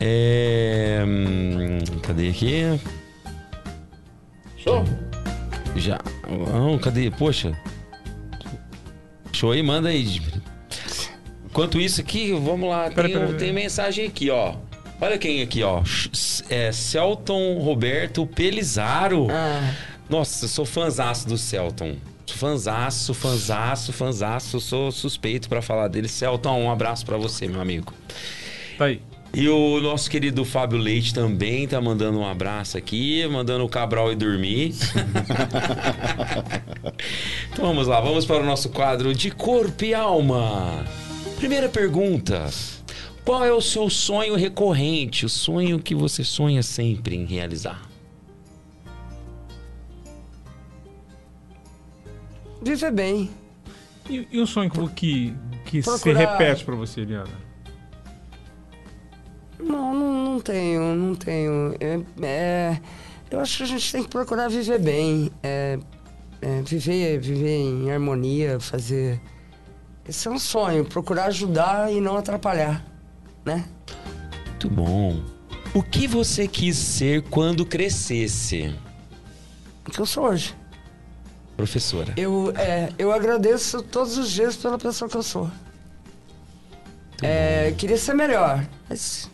É... 0.00 1.04
hum, 1.06 1.78
Cadê 2.02 2.30
aqui? 2.30 2.80
Show. 4.56 4.84
Já. 5.76 6.00
Não, 6.50 6.78
cadê? 6.78 7.10
Poxa. 7.10 7.52
Show 9.32 9.52
aí, 9.52 9.62
manda 9.62 9.90
aí. 9.90 10.18
Enquanto 11.44 11.78
isso 11.78 12.00
aqui, 12.00 12.32
vamos 12.32 12.70
lá. 12.70 12.90
Pera, 12.90 13.02
Tem, 13.08 13.12
pera, 13.12 13.26
pera. 13.26 13.38
tem 13.38 13.52
mensagem 13.52 14.06
aqui, 14.06 14.30
ó. 14.30 14.54
Olha 14.98 15.18
quem 15.18 15.42
aqui, 15.42 15.62
ó. 15.62 15.82
É 16.48 16.72
Celton 16.72 17.58
Roberto 17.58 18.26
Pelizaro. 18.26 19.26
Ah, 19.30 19.74
Nossa, 20.12 20.44
eu 20.44 20.48
sou 20.50 20.66
fãzaço 20.66 21.26
do 21.26 21.38
Celton. 21.38 21.96
Fanzaço, 22.26 23.14
fanzaço, 23.14 23.94
fanzaço. 23.94 24.60
Sou 24.60 24.92
suspeito 24.92 25.48
pra 25.48 25.62
falar 25.62 25.88
dele. 25.88 26.06
Celton, 26.06 26.64
um 26.64 26.70
abraço 26.70 27.06
pra 27.06 27.16
você, 27.16 27.48
meu 27.48 27.62
amigo. 27.62 27.94
Tá 28.76 28.84
aí. 28.84 29.00
E 29.32 29.48
o 29.48 29.80
nosso 29.80 30.10
querido 30.10 30.44
Fábio 30.44 30.76
Leite 30.76 31.14
também 31.14 31.66
tá 31.66 31.80
mandando 31.80 32.18
um 32.18 32.28
abraço 32.28 32.76
aqui, 32.76 33.26
mandando 33.26 33.64
o 33.64 33.68
Cabral 33.70 34.12
ir 34.12 34.16
dormir. 34.16 34.74
Então 37.50 37.66
vamos 37.66 37.86
lá, 37.86 38.00
vamos 38.00 38.24
para 38.24 38.42
o 38.42 38.46
nosso 38.46 38.70
quadro 38.70 39.14
de 39.14 39.30
corpo 39.30 39.84
e 39.84 39.94
alma. 39.94 40.84
Primeira 41.36 41.68
pergunta: 41.68 42.50
Qual 43.24 43.44
é 43.44 43.52
o 43.52 43.60
seu 43.60 43.88
sonho 43.88 44.34
recorrente, 44.34 45.24
o 45.24 45.28
sonho 45.28 45.78
que 45.78 45.94
você 45.94 46.24
sonha 46.24 46.62
sempre 46.62 47.14
em 47.14 47.24
realizar? 47.24 47.91
Viver 52.62 52.92
bem. 52.92 53.30
E, 54.08 54.26
e 54.30 54.40
um 54.40 54.46
sonho 54.46 54.70
que, 54.70 54.78
que, 54.94 55.34
que 55.64 55.82
se 55.82 55.88
Procurar- 55.88 56.18
repete 56.38 56.64
pra 56.64 56.74
você, 56.74 57.00
Eliana? 57.02 57.30
Não, 59.58 59.94
não, 59.94 60.24
não 60.24 60.40
tenho, 60.40 60.94
não 60.94 61.14
tenho. 61.14 61.74
É, 61.80 62.00
é, 62.22 62.80
eu 63.30 63.40
acho 63.40 63.58
que 63.58 63.62
a 63.62 63.66
gente 63.66 63.92
tem 63.92 64.02
que 64.02 64.08
procurar 64.08 64.48
viver 64.48 64.78
bem. 64.80 65.30
É, 65.42 65.78
é, 66.40 66.62
viver, 66.62 67.20
viver 67.20 67.58
em 67.58 67.90
harmonia, 67.90 68.58
fazer. 68.58 69.20
Esse 70.08 70.26
é 70.26 70.30
um 70.30 70.38
sonho, 70.38 70.84
procurar 70.84 71.26
ajudar 71.26 71.92
e 71.92 72.00
não 72.00 72.16
atrapalhar, 72.16 72.84
né? 73.44 73.64
Muito 74.48 74.68
bom. 74.68 75.22
O 75.72 75.82
que 75.82 76.08
você 76.08 76.48
quis 76.48 76.76
ser 76.76 77.22
quando 77.22 77.64
crescesse? 77.64 78.74
O 79.86 79.90
que 79.92 80.00
eu 80.00 80.06
sou 80.06 80.24
hoje. 80.24 80.54
Professora. 81.62 82.12
Eu, 82.16 82.52
é, 82.56 82.88
eu 82.98 83.12
agradeço 83.12 83.82
todos 83.82 84.18
os 84.18 84.32
dias 84.32 84.56
pela 84.56 84.76
pessoa 84.76 85.08
que 85.08 85.16
eu 85.16 85.22
sou. 85.22 85.48
É, 87.22 87.72
queria 87.78 87.96
ser 87.96 88.14
melhor, 88.14 88.66
mas 88.90 89.30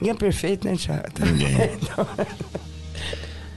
ninguém 0.00 0.14
é 0.14 0.14
perfeito, 0.14 0.68
né, 0.68 0.76
Thiago? 0.76 1.02
Então, 1.82 2.06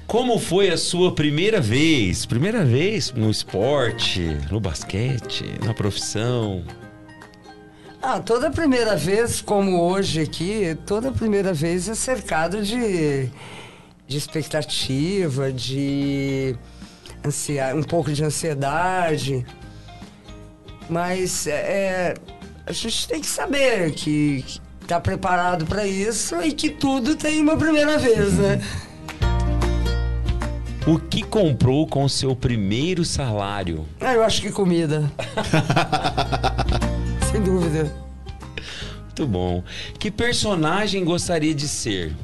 Como 0.08 0.40
foi 0.40 0.72
a 0.72 0.78
sua 0.80 1.14
primeira 1.14 1.62
vez? 1.62 2.26
Primeira 2.26 2.66
vez 2.66 3.12
no 3.12 3.30
esporte, 3.30 4.36
no 4.50 4.60
basquete, 4.60 5.46
na 5.64 5.72
profissão? 5.72 6.64
Ah, 8.02 8.20
toda 8.20 8.50
primeira 8.50 8.96
vez, 8.96 9.42
como 9.42 9.80
hoje 9.80 10.22
aqui, 10.22 10.76
toda 10.88 11.12
primeira 11.12 11.54
vez 11.54 11.88
é 11.88 11.94
cercado 11.94 12.64
de, 12.64 13.30
de 14.08 14.18
expectativa, 14.18 15.54
de 15.54 16.56
ansia, 17.26 17.76
um 17.76 17.84
pouco 17.84 18.12
de 18.12 18.24
ansiedade. 18.24 19.46
Mas 20.90 21.48
é, 21.48 22.16
a 22.66 22.72
gente 22.72 23.08
tem 23.08 23.22
que 23.22 23.28
saber 23.28 23.92
que 23.92 24.44
está 24.82 25.00
preparado 25.00 25.66
para 25.66 25.86
isso 25.86 26.42
e 26.42 26.52
que 26.52 26.70
tudo 26.70 27.16
tem 27.16 27.40
uma 27.42 27.56
primeira 27.56 27.98
vez, 27.98 28.34
né? 28.34 28.62
O 30.88 30.98
que 30.98 31.22
comprou 31.22 31.86
com 31.86 32.10
seu 32.10 32.36
primeiro 32.36 33.06
salário? 33.06 33.86
Ah, 34.00 34.14
eu 34.14 34.24
acho 34.24 34.42
que 34.42 34.52
comida. 34.52 35.12
Sem 37.32 37.44
dúvida. 37.44 37.92
Muito 39.04 39.28
bom. 39.28 39.64
Que 40.00 40.10
personagem 40.10 41.04
gostaria 41.04 41.54
de 41.54 41.68
ser? 41.68 42.16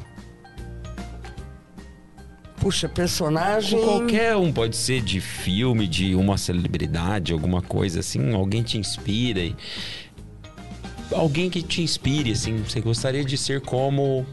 Puxa, 2.65 2.89
personagem. 2.89 3.79
Qualquer 3.79 4.35
um, 4.35 4.51
pode 4.51 4.75
ser 4.75 4.99
de 4.99 5.21
filme, 5.21 5.87
de 5.87 6.15
uma 6.15 6.35
celebridade, 6.35 7.31
alguma 7.31 7.61
coisa 7.61 7.99
assim. 7.99 8.33
Alguém 8.33 8.63
te 8.63 8.79
inspira. 8.79 9.39
e- 9.39 9.55
Alguém 11.11 11.47
que 11.47 11.61
te 11.61 11.83
inspire, 11.83 12.31
assim. 12.31 12.57
Você 12.67 12.81
gostaria 12.81 13.23
de 13.23 13.37
ser 13.37 13.61
como. 13.61 14.25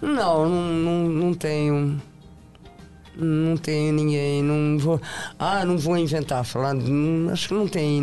Não, 0.00 0.48
não, 0.48 0.72
não, 0.72 1.08
não 1.08 1.34
tenho. 1.34 2.00
Não 3.16 3.56
tenho 3.56 3.92
ninguém. 3.92 4.40
Não 4.40 4.78
vou. 4.78 5.00
Ah, 5.36 5.64
não 5.64 5.76
vou 5.76 5.98
inventar, 5.98 6.44
falar. 6.44 6.76
acho 7.32 7.48
que 7.48 7.54
não 7.54 7.66
tem. 7.66 8.00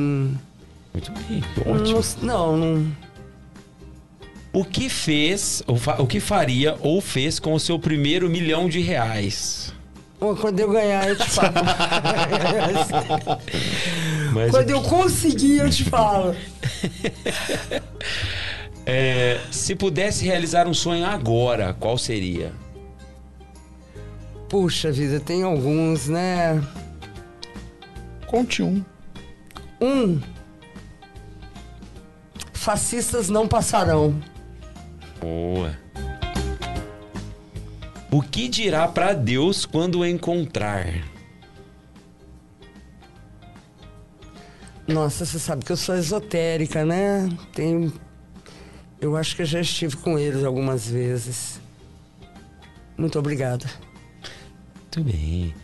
Muito 0.94 1.10
bem, 1.30 1.42
ótimo. 1.66 2.02
Não, 2.22 2.58
não. 2.58 2.92
O 4.54 4.64
que 4.64 4.88
fez, 4.88 5.64
o 5.66 6.06
que 6.06 6.20
faria 6.20 6.78
ou 6.80 7.02
fez 7.02 7.40
com 7.40 7.56
o 7.56 7.60
seu 7.60 7.80
primeiro 7.80 8.30
milhão 8.30 8.70
de 8.70 8.82
reais? 8.82 9.74
Bom, 10.20 10.36
quando 10.36 10.60
eu 10.60 10.72
ganhar, 10.72 11.10
eu 11.10 11.18
te 11.18 11.28
falo. 11.28 11.54
Mas 14.32 14.52
quando 14.52 14.70
eu 14.70 14.84
conseguir, 14.84 15.58
eu 15.58 15.72
te 15.72 15.84
falo. 15.84 16.36
é, 18.86 19.40
se 19.50 19.76
pudesse 19.76 20.24
realizar 20.24 20.68
um 20.68 20.74
sonho 20.74 21.04
agora, 21.04 21.76
qual 21.80 21.98
seria? 21.98 22.54
Puxa 24.48 24.92
vida, 24.92 25.20
tem 25.20 25.42
alguns, 25.42 26.08
né? 26.08 26.64
Conte 28.28 28.62
um. 28.62 28.86
Um. 29.82 30.22
Fascistas 32.54 33.30
não 33.30 33.48
passarão. 33.48 34.22
Boa. 35.24 35.78
O 38.12 38.22
que 38.22 38.50
dirá 38.50 38.88
pra 38.90 39.14
Deus 39.14 39.66
quando 39.66 40.00
o 40.00 40.06
encontrar? 40.06 41.02
Nossa, 44.86 45.26
você 45.26 45.40
sabe 45.40 45.64
que 45.64 45.72
eu 45.72 45.78
sou 45.78 45.96
esotérica, 45.96 46.84
né? 46.84 47.30
Tenho. 47.54 47.94
Eu 49.00 49.16
acho 49.16 49.36
que 49.36 49.42
eu 49.42 49.46
já 49.46 49.62
estive 49.62 49.96
com 49.96 50.20
eles 50.20 50.44
algumas 50.44 50.90
vezes. 50.90 51.62
Muito 52.98 53.18
obrigada. 53.18 53.66
Muito 54.76 55.02
bem. 55.02 55.56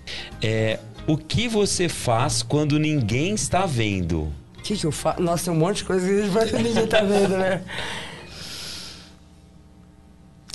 É, 0.42 0.80
o 1.06 1.18
que 1.18 1.50
você 1.50 1.90
faz 1.90 2.42
quando 2.42 2.80
ninguém 2.80 3.34
está 3.34 3.66
vendo? 3.66 4.34
O 4.58 4.62
que, 4.64 4.78
que 4.78 4.86
eu 4.86 4.92
faço? 4.92 5.22
Nossa, 5.22 5.46
tem 5.46 5.54
um 5.54 5.58
monte 5.58 5.78
de 5.78 5.84
coisa 5.84 6.08
que 6.08 6.14
a 6.14 6.22
gente 6.22 6.30
vai 6.30 6.48
que 6.48 6.56
ninguém 6.64 6.88
tá 6.88 7.02
vendo, 7.02 7.38
né? 7.38 7.62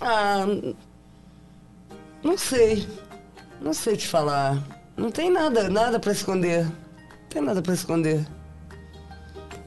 Ah. 0.00 0.44
Não 2.22 2.38
sei. 2.38 2.88
Não 3.60 3.72
sei 3.72 3.96
te 3.96 4.06
falar. 4.06 4.62
Não 4.96 5.10
tem 5.10 5.30
nada, 5.30 5.68
nada 5.68 5.98
pra 5.98 6.12
esconder. 6.12 6.64
Não 6.64 7.28
tem 7.28 7.42
nada 7.42 7.60
pra 7.60 7.74
esconder. 7.74 8.26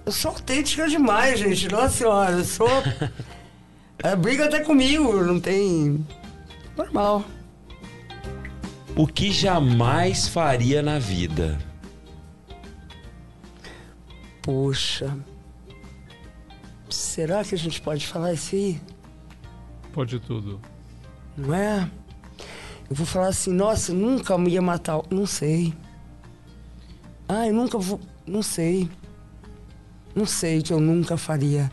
Eu 0.05 0.11
sou 0.11 0.31
autêntica 0.31 0.87
demais, 0.87 1.39
gente. 1.39 1.67
Nossa 1.69 1.89
senhora, 1.89 2.31
eu 2.31 2.45
sou. 2.45 2.67
É, 4.03 4.15
briga 4.15 4.45
até 4.45 4.59
comigo, 4.59 5.23
não 5.23 5.39
tem. 5.39 6.05
Normal. 6.77 7.25
O 8.95 9.07
que 9.07 9.31
jamais 9.31 10.27
faria 10.27 10.83
na 10.83 10.99
vida? 10.99 11.57
Poxa. 14.41 15.17
Será 16.89 17.43
que 17.43 17.55
a 17.55 17.57
gente 17.57 17.81
pode 17.81 18.05
falar 18.05 18.33
isso 18.33 18.55
aí? 18.55 18.81
Pode 19.97 20.19
tudo. 20.19 20.61
Não 21.35 21.55
é? 21.55 21.89
Eu 22.87 22.95
vou 22.95 23.03
falar 23.03 23.29
assim, 23.29 23.51
nossa, 23.51 23.91
nunca 23.91 24.37
me 24.37 24.51
ia 24.51 24.61
matar. 24.61 25.01
Não 25.09 25.25
sei. 25.25 25.73
Ah, 27.27 27.47
eu 27.47 27.53
nunca 27.55 27.79
vou. 27.79 27.99
Não 28.23 28.43
sei. 28.43 28.87
Não 30.15 30.27
sei 30.27 30.59
o 30.59 30.63
que 30.63 30.71
eu 30.71 30.79
nunca 30.79 31.17
faria. 31.17 31.71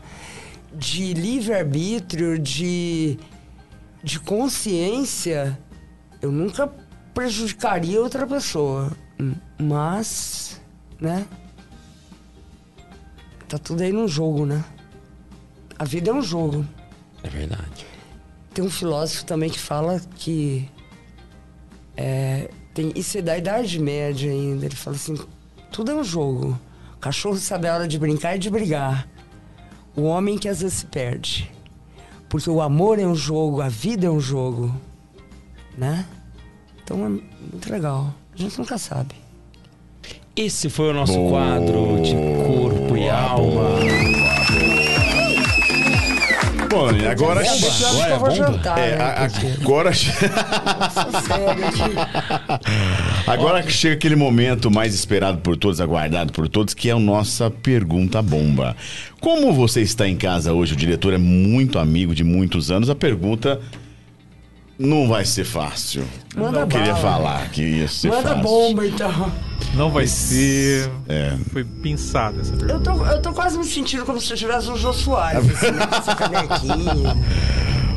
De 0.73 1.13
livre-arbítrio, 1.13 2.39
de. 2.39 3.19
de 4.03 4.19
consciência, 4.19 5.55
eu 6.19 6.31
nunca 6.31 6.67
prejudicaria 7.13 8.01
outra 8.01 8.25
pessoa. 8.25 8.91
Mas, 9.61 10.59
né? 10.99 11.27
Tá 13.47 13.59
tudo 13.59 13.83
aí 13.83 13.91
no 13.91 14.07
jogo, 14.07 14.47
né? 14.47 14.65
A 15.77 15.85
vida 15.85 16.09
é 16.09 16.13
um 16.15 16.23
jogo. 16.23 16.65
É 17.21 17.29
verdade. 17.29 17.94
Tem 18.55 18.63
um 18.63 18.69
filósofo 18.69 19.25
também 19.25 19.49
que 19.49 19.59
fala 19.59 20.01
que. 20.15 20.67
É, 21.97 22.49
tem, 22.73 22.93
isso 22.95 23.17
é 23.17 23.21
da 23.21 23.37
Idade 23.37 23.77
Média 23.81 24.31
ainda. 24.31 24.65
Ele 24.65 24.75
fala 24.75 24.95
assim: 24.95 25.19
tudo 25.73 25.91
é 25.91 25.93
um 25.93 26.05
jogo. 26.05 26.57
O 26.95 26.97
cachorro 26.97 27.35
sabe 27.35 27.67
a 27.67 27.73
hora 27.75 27.85
de 27.85 27.99
brincar 27.99 28.37
e 28.37 28.39
de 28.39 28.49
brigar. 28.49 29.09
O 29.93 30.03
homem 30.03 30.37
que 30.37 30.47
às 30.47 30.61
vezes 30.61 30.77
se 30.77 30.85
perde. 30.85 31.51
Porque 32.29 32.49
o 32.49 32.61
amor 32.61 32.97
é 32.97 33.05
um 33.05 33.13
jogo, 33.13 33.61
a 33.61 33.67
vida 33.67 34.07
é 34.07 34.09
um 34.09 34.21
jogo. 34.21 34.73
Né? 35.77 36.05
Então 36.81 37.05
é 37.05 37.09
muito 37.09 37.69
legal. 37.69 38.13
A 38.33 38.37
gente 38.37 38.57
nunca 38.57 38.77
sabe. 38.77 39.15
Esse 40.33 40.69
foi 40.69 40.91
o 40.91 40.93
nosso 40.93 41.13
Boa, 41.13 41.29
quadro 41.29 42.01
de 42.01 42.15
corpo 42.45 42.95
e 42.95 43.09
alma. 43.09 43.79
Bom, 43.79 44.14
e 47.01 47.07
agora. 47.07 47.43
Jantar. 48.35 48.77
é, 48.79 48.95
a- 49.01 49.25
agora, 49.61 49.89
Nossa, 49.89 51.21
sério, 51.21 51.67
aqui. 51.67 52.59
agora 53.27 53.63
que 53.63 53.71
chega 53.71 53.95
aquele 53.95 54.15
momento 54.15 54.69
mais 54.69 54.93
esperado 54.93 55.39
por 55.39 55.57
todos, 55.57 55.79
aguardado 55.81 56.31
por 56.33 56.47
todos, 56.47 56.73
que 56.73 56.89
é 56.89 56.93
a 56.93 56.99
nossa 56.99 57.49
pergunta 57.49 58.21
bomba. 58.21 58.75
Como 59.19 59.51
você 59.53 59.81
está 59.81 60.07
em 60.07 60.15
casa 60.15 60.53
hoje, 60.53 60.73
o 60.73 60.75
diretor 60.75 61.13
é 61.13 61.17
muito 61.17 61.79
amigo 61.79 62.13
de 62.13 62.23
muitos 62.23 62.69
anos, 62.71 62.89
a 62.89 62.95
pergunta 62.95 63.59
Não 64.77 65.07
vai 65.07 65.23
ser 65.23 65.45
fácil. 65.45 66.03
Manda 66.35 66.61
Não 66.61 66.67
queria 66.67 66.93
bala. 66.93 67.01
falar 67.01 67.49
que 67.49 67.61
ia 67.61 67.87
ser 67.87 68.09
Manda 68.09 68.29
fácil. 68.29 68.43
bomba, 68.43 68.85
então. 68.85 69.31
Não 69.73 69.89
vai 69.89 70.05
ser. 70.05 70.89
É. 71.07 71.33
Foi 71.51 71.63
pensada 71.63 72.41
essa 72.41 72.53
Eu 72.53 72.57
pergunta. 72.57 72.91
tô, 72.93 73.05
eu 73.05 73.21
tô 73.21 73.31
quase 73.33 73.57
me 73.57 73.63
sentindo 73.63 74.05
como 74.05 74.19
se 74.19 74.31
eu 74.33 74.37
tivesse 74.37 74.69
um 74.69 74.75
Jô 74.75 74.91
Soares, 74.91 75.49
assim, 75.49 75.71
né, 75.71 75.87
com 75.87 75.95
essa 75.95 76.15
canequinha. 76.15 77.15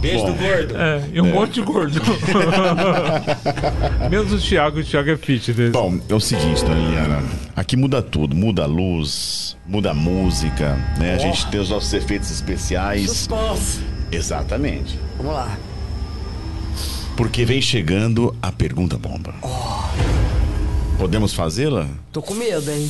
Beijo 0.00 0.26
do 0.26 0.34
gordo. 0.34 0.76
É, 0.76 1.02
e 1.12 1.20
um 1.20 1.32
monte 1.32 1.54
de 1.54 1.62
gordo. 1.62 2.00
Menos 4.08 4.32
o 4.32 4.38
Thiago, 4.38 4.78
o 4.78 4.84
Thiago 4.84 5.10
é 5.10 5.16
fitness. 5.16 5.72
Bom, 5.72 5.98
é 6.08 6.14
o 6.14 6.20
seguinte, 6.20 6.64
dona 6.64 6.80
Eliana. 6.80 7.22
Aqui 7.56 7.76
muda 7.76 8.00
tudo. 8.00 8.36
Muda 8.36 8.62
a 8.62 8.66
luz, 8.66 9.56
muda 9.66 9.90
a 9.90 9.94
música, 9.94 10.76
né? 10.98 11.14
A 11.14 11.18
gente 11.18 11.44
tem 11.48 11.58
os 11.60 11.70
nossos 11.70 11.92
efeitos 11.92 12.30
especiais. 12.30 13.10
Suspense. 13.10 13.80
Exatamente. 14.12 14.96
Vamos 15.16 15.32
lá. 15.34 15.58
Porque 17.18 17.44
vem 17.44 17.60
chegando 17.60 18.32
a 18.40 18.52
pergunta 18.52 18.96
bomba. 18.96 19.34
Podemos 20.96 21.34
fazê-la? 21.34 21.88
Tô 22.12 22.22
com 22.22 22.32
medo, 22.32 22.70
hein? 22.70 22.88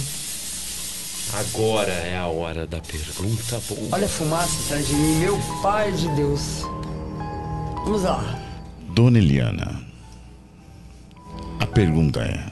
Agora 1.32 1.90
é 1.90 2.14
a 2.14 2.26
hora 2.26 2.66
da 2.66 2.78
pergunta 2.78 3.58
boa. 3.66 3.88
Olha 3.90 4.04
a 4.04 4.08
fumaça 4.08 4.52
atrás 4.66 4.86
de 4.86 4.92
mim, 4.92 5.14
meu 5.20 5.38
pai 5.62 5.92
de 5.92 6.06
Deus. 6.14 6.60
Vamos 7.86 8.02
lá. 8.02 8.38
Dona 8.90 9.16
Eliana, 9.16 9.80
a 11.58 11.64
pergunta 11.64 12.20
é: 12.20 12.44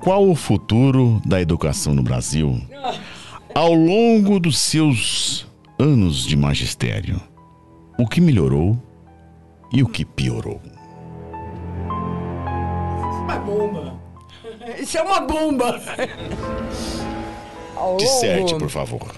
Qual 0.00 0.26
o 0.26 0.34
futuro 0.34 1.20
da 1.22 1.38
educação 1.38 1.94
no 1.94 2.02
Brasil 2.02 2.62
ao 3.54 3.72
longo 3.72 4.40
dos 4.40 4.58
seus 4.58 5.46
anos 5.78 6.26
de 6.26 6.36
magistério? 6.36 7.20
O 7.96 8.08
que 8.08 8.20
melhorou 8.20 8.76
e 9.72 9.82
o 9.82 9.88
que 9.88 10.04
piorou? 10.04 10.60
Uma 13.22 13.38
bomba. 13.38 14.00
Isso 14.78 14.98
é 14.98 15.02
uma 15.02 15.20
bomba. 15.20 15.80
Ao 17.76 17.96
Disserte, 17.96 18.56
por 18.56 18.68
favor. 18.68 19.14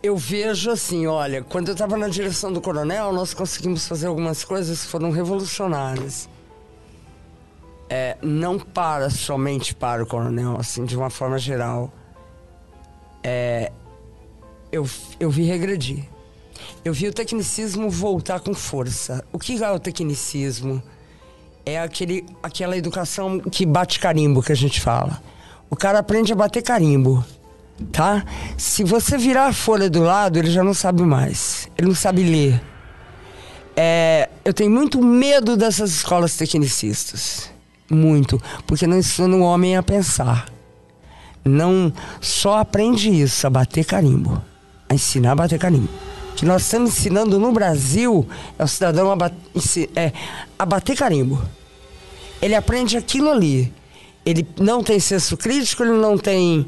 Eu 0.00 0.16
vejo 0.16 0.70
assim, 0.70 1.06
olha, 1.06 1.42
quando 1.42 1.68
eu 1.68 1.72
estava 1.72 1.96
na 1.96 2.08
direção 2.08 2.52
do 2.52 2.60
coronel, 2.60 3.12
nós 3.12 3.34
conseguimos 3.34 3.86
fazer 3.86 4.06
algumas 4.06 4.44
coisas 4.44 4.82
que 4.82 4.88
foram 4.88 5.10
revolucionárias. 5.10 6.28
É, 7.88 8.16
não 8.22 8.58
para 8.58 9.10
somente 9.10 9.74
para 9.74 10.02
o 10.02 10.06
coronel, 10.06 10.56
assim, 10.58 10.84
de 10.84 10.96
uma 10.96 11.10
forma 11.10 11.38
geral. 11.38 11.92
É, 13.22 13.70
eu, 14.70 14.88
eu 15.18 15.30
vi 15.30 15.42
regredir. 15.44 16.04
Eu 16.84 16.92
vi 16.92 17.08
o 17.08 17.12
tecnicismo 17.12 17.88
voltar 17.90 18.40
com 18.40 18.54
força. 18.54 19.24
O 19.32 19.38
que 19.38 19.62
é 19.62 19.70
o 19.70 19.78
tecnicismo? 19.78 20.82
É 21.64 21.80
aquele, 21.80 22.26
aquela 22.42 22.76
educação 22.76 23.38
que 23.38 23.64
bate 23.64 24.00
carimbo 24.00 24.42
que 24.42 24.52
a 24.52 24.56
gente 24.56 24.80
fala. 24.80 25.22
O 25.70 25.76
cara 25.76 26.00
aprende 26.00 26.32
a 26.32 26.36
bater 26.36 26.62
carimbo 26.62 27.24
tá? 27.90 28.24
Se 28.56 28.84
você 28.84 29.16
virar 29.16 29.46
a 29.46 29.52
folha 29.52 29.88
do 29.90 30.02
lado, 30.02 30.38
ele 30.38 30.50
já 30.50 30.62
não 30.62 30.74
sabe 30.74 31.02
mais. 31.02 31.68
Ele 31.76 31.88
não 31.88 31.94
sabe 31.94 32.22
ler. 32.22 32.62
É, 33.74 34.28
eu 34.44 34.52
tenho 34.52 34.70
muito 34.70 35.02
medo 35.02 35.56
dessas 35.56 35.90
escolas 35.90 36.36
tecnicistas. 36.36 37.50
Muito. 37.90 38.40
Porque 38.66 38.86
não 38.86 38.98
ensinam 38.98 39.40
o 39.40 39.44
homem 39.44 39.76
a 39.76 39.82
pensar. 39.82 40.46
Não 41.44 41.92
só 42.20 42.58
aprende 42.58 43.10
isso, 43.10 43.46
a 43.46 43.50
bater 43.50 43.84
carimbo. 43.84 44.40
A 44.88 44.94
ensinar 44.94 45.32
a 45.32 45.36
bater 45.36 45.58
carimbo. 45.58 45.88
O 46.32 46.34
que 46.34 46.46
nós 46.46 46.62
estamos 46.62 46.90
ensinando 46.96 47.38
no 47.38 47.52
Brasil 47.52 48.26
é 48.58 48.64
o 48.64 48.68
cidadão 48.68 49.10
a, 49.10 49.16
ba- 49.16 49.32
ensi- 49.54 49.90
é, 49.94 50.12
a 50.58 50.64
bater 50.64 50.96
carimbo. 50.96 51.42
Ele 52.40 52.54
aprende 52.54 52.96
aquilo 52.96 53.30
ali. 53.30 53.72
Ele 54.24 54.46
não 54.58 54.82
tem 54.82 54.98
senso 55.00 55.36
crítico, 55.36 55.82
ele 55.82 55.92
não 55.98 56.16
tem 56.16 56.66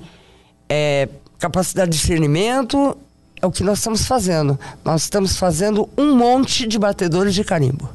é, 0.69 1.09
capacidade 1.39 1.91
de 1.91 1.97
discernimento 1.99 2.97
é 3.41 3.47
o 3.47 3.51
que 3.51 3.63
nós 3.63 3.79
estamos 3.79 4.07
fazendo. 4.07 4.59
Nós 4.85 5.03
estamos 5.03 5.37
fazendo 5.37 5.89
um 5.99 6.17
monte 6.17 6.67
de 6.67 6.79
batedores 6.79 7.35
de 7.35 7.45
carimbo. 7.45 7.89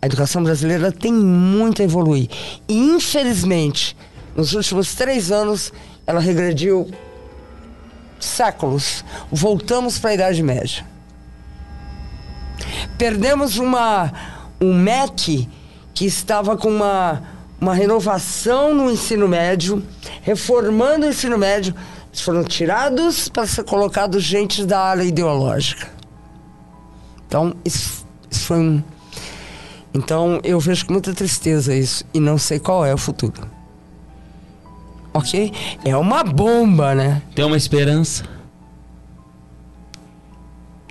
A 0.00 0.06
educação 0.06 0.42
brasileira 0.44 0.92
tem 0.92 1.12
muito 1.12 1.80
a 1.82 1.84
evoluir. 1.84 2.28
E, 2.68 2.74
infelizmente, 2.78 3.96
nos 4.36 4.52
últimos 4.54 4.94
três 4.94 5.30
anos, 5.30 5.72
ela 6.06 6.20
regrediu 6.20 6.90
séculos. 8.18 9.04
Voltamos 9.30 9.98
para 9.98 10.10
a 10.10 10.14
Idade 10.14 10.42
Média. 10.42 10.84
Perdemos 12.98 13.58
uma, 13.58 14.12
um 14.60 14.74
MEC 14.74 15.48
que 15.92 16.06
estava 16.06 16.56
com 16.56 16.68
uma, 16.68 17.22
uma 17.60 17.74
renovação 17.74 18.74
no 18.74 18.90
ensino 18.90 19.28
médio, 19.28 19.82
reformando 20.22 21.06
o 21.06 21.08
ensino 21.10 21.38
médio. 21.38 21.74
Eles 22.08 22.20
foram 22.20 22.44
tirados 22.44 23.28
para 23.28 23.46
ser 23.46 23.64
colocados 23.64 24.22
gente 24.22 24.64
da 24.64 24.80
área 24.80 25.04
ideológica. 25.04 25.88
Então, 27.26 27.54
isso, 27.64 28.06
isso 28.30 28.46
foi 28.46 28.58
um. 28.58 28.82
Então, 29.92 30.40
eu 30.42 30.58
vejo 30.58 30.86
com 30.86 30.92
muita 30.92 31.12
tristeza 31.12 31.74
isso 31.74 32.04
e 32.12 32.18
não 32.18 32.36
sei 32.36 32.58
qual 32.58 32.84
é 32.84 32.92
o 32.92 32.98
futuro. 32.98 33.53
Ok? 35.14 35.52
É 35.84 35.96
uma 35.96 36.24
bomba, 36.24 36.94
né? 36.94 37.22
Tem 37.34 37.44
uma 37.44 37.56
esperança. 37.56 38.24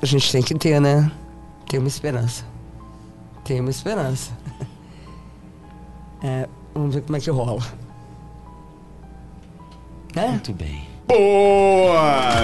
A 0.02 0.06
gente 0.06 0.32
tem 0.32 0.42
que 0.42 0.56
ter, 0.56 0.80
né? 0.82 1.12
Tem 1.70 1.80
uma 1.80 1.88
esperança. 1.90 2.46
Tem 3.44 3.60
uma 3.60 3.70
esperança. 3.70 4.32
É, 6.26 6.48
vamos 6.74 6.96
ver 6.96 7.02
como 7.02 7.18
é 7.18 7.20
que 7.20 7.30
rola. 7.30 7.62
Né? 10.16 10.28
Muito 10.30 10.54
bem. 10.54 10.88
Boa! 11.06 12.44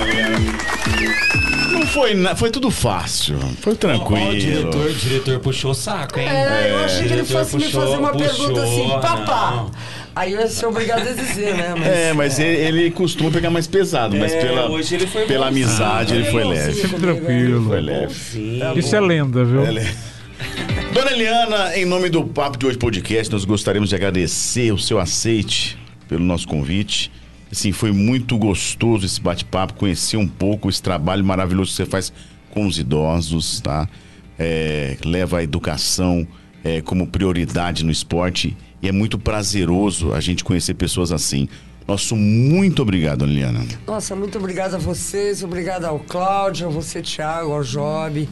Não 1.71 1.87
foi, 1.87 2.13
na- 2.13 2.35
foi 2.35 2.51
tudo 2.51 2.69
fácil. 2.69 3.39
Foi 3.61 3.71
Ó, 3.71 3.75
tranquilo. 3.77 4.31
o 4.31 4.37
diretor, 4.37 4.85
o 4.85 4.93
diretor 4.93 5.39
puxou 5.39 5.71
o 5.71 5.73
saco, 5.73 6.19
hein? 6.19 6.27
É, 6.27 6.71
eu 6.71 6.83
achei 6.83 7.07
que 7.07 7.13
ele 7.13 7.23
fosse 7.23 7.55
me 7.55 7.63
puxou- 7.63 7.81
fazer 7.83 7.97
uma 7.99 8.11
puxou, 8.11 8.27
pergunta 8.47 8.63
assim, 8.63 8.89
papá. 9.01 9.51
não. 9.55 9.71
Aí 10.15 10.33
eu 10.33 10.39
ia 10.39 10.47
ser 10.47 10.65
obrigado 10.65 11.07
a 11.07 11.11
dizer, 11.13 11.55
né? 11.55 11.73
Mas, 11.77 11.87
É, 11.87 12.13
mas 12.13 12.39
ele, 12.39 12.57
ele 12.57 12.91
costuma 12.91 13.31
pegar 13.31 13.49
mais 13.49 13.67
pesado, 13.67 14.15
mas 14.17 14.31
É, 14.31 14.41
pela, 14.41 14.69
hoje 14.69 14.95
ele 14.95 15.07
foi 15.07 15.25
pela 15.25 15.47
amizade 15.47 16.15
ele 16.15 16.25
foi 16.25 16.43
leve. 16.43 16.81
Sempre 16.81 16.99
tranquilo. 16.99 17.65
Foi 17.65 17.81
leve. 17.81 18.13
Sim. 18.13 18.59
Isso 18.75 18.95
é 18.95 18.99
lenda, 18.99 19.43
viu? 19.45 19.61
Dona 20.93 21.11
Eliana, 21.11 21.77
em 21.77 21.85
nome 21.85 22.09
do 22.09 22.23
Papo 22.23 22.57
de 22.57 22.65
Hoje 22.65 22.77
Podcast, 22.77 23.31
nós 23.31 23.45
gostaríamos 23.45 23.89
de 23.89 23.95
agradecer 23.95 24.71
o 24.71 24.77
seu 24.77 24.99
aceite 24.99 25.77
pelo 26.07 26.23
nosso 26.23 26.47
convite. 26.47 27.11
Assim, 27.51 27.71
foi 27.71 27.91
muito 27.91 28.37
gostoso 28.37 29.05
esse 29.05 29.19
bate-papo, 29.21 29.73
conhecer 29.73 30.17
um 30.17 30.27
pouco 30.27 30.69
esse 30.69 30.81
trabalho 30.81 31.23
maravilhoso 31.23 31.71
que 31.71 31.77
você 31.77 31.85
faz 31.85 32.11
com 32.51 32.65
os 32.65 32.79
idosos, 32.79 33.61
tá? 33.61 33.87
É, 34.37 34.97
leva 35.03 35.39
a 35.39 35.43
educação 35.43 36.27
é, 36.63 36.81
como 36.81 37.07
prioridade 37.07 37.83
no 37.83 37.91
esporte 37.91 38.55
e 38.81 38.87
é 38.87 38.91
muito 38.91 39.19
prazeroso 39.19 40.13
a 40.13 40.19
gente 40.19 40.43
conhecer 40.43 40.73
pessoas 40.73 41.11
assim. 41.11 41.47
Nosso 41.87 42.15
muito 42.15 42.81
obrigado, 42.81 43.19
Dona 43.19 43.31
Eliana. 43.31 43.65
Nossa, 43.87 44.15
muito 44.15 44.37
obrigado 44.37 44.75
a 44.75 44.77
vocês, 44.77 45.43
obrigado 45.43 45.85
ao 45.85 45.99
Cláudio, 45.99 46.67
a 46.67 46.69
você, 46.69 47.01
Thiago, 47.01 47.51
ao 47.51 47.63
Job. 47.63 48.29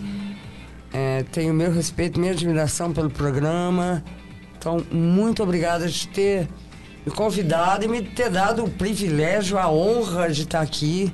É, 0.94 1.24
tenho 1.32 1.53
meu 1.53 1.72
respeito, 1.72 2.19
minha 2.19 2.34
admiração 2.34 2.94
pelo 2.94 3.10
programa. 3.10 4.03
Então, 4.57 4.86
muito 4.91 5.41
obrigado 5.41 5.88
de 5.88 6.07
ter 6.07 6.48
me 7.06 7.11
convidado 7.11 7.86
e 7.86 7.88
me 7.88 8.02
ter 8.02 8.30
dado 8.30 8.64
o 8.64 8.69
privilégio, 8.69 9.57
a 9.57 9.72
honra 9.72 10.30
de 10.30 10.44
estar 10.44 10.61
aqui 10.61 11.11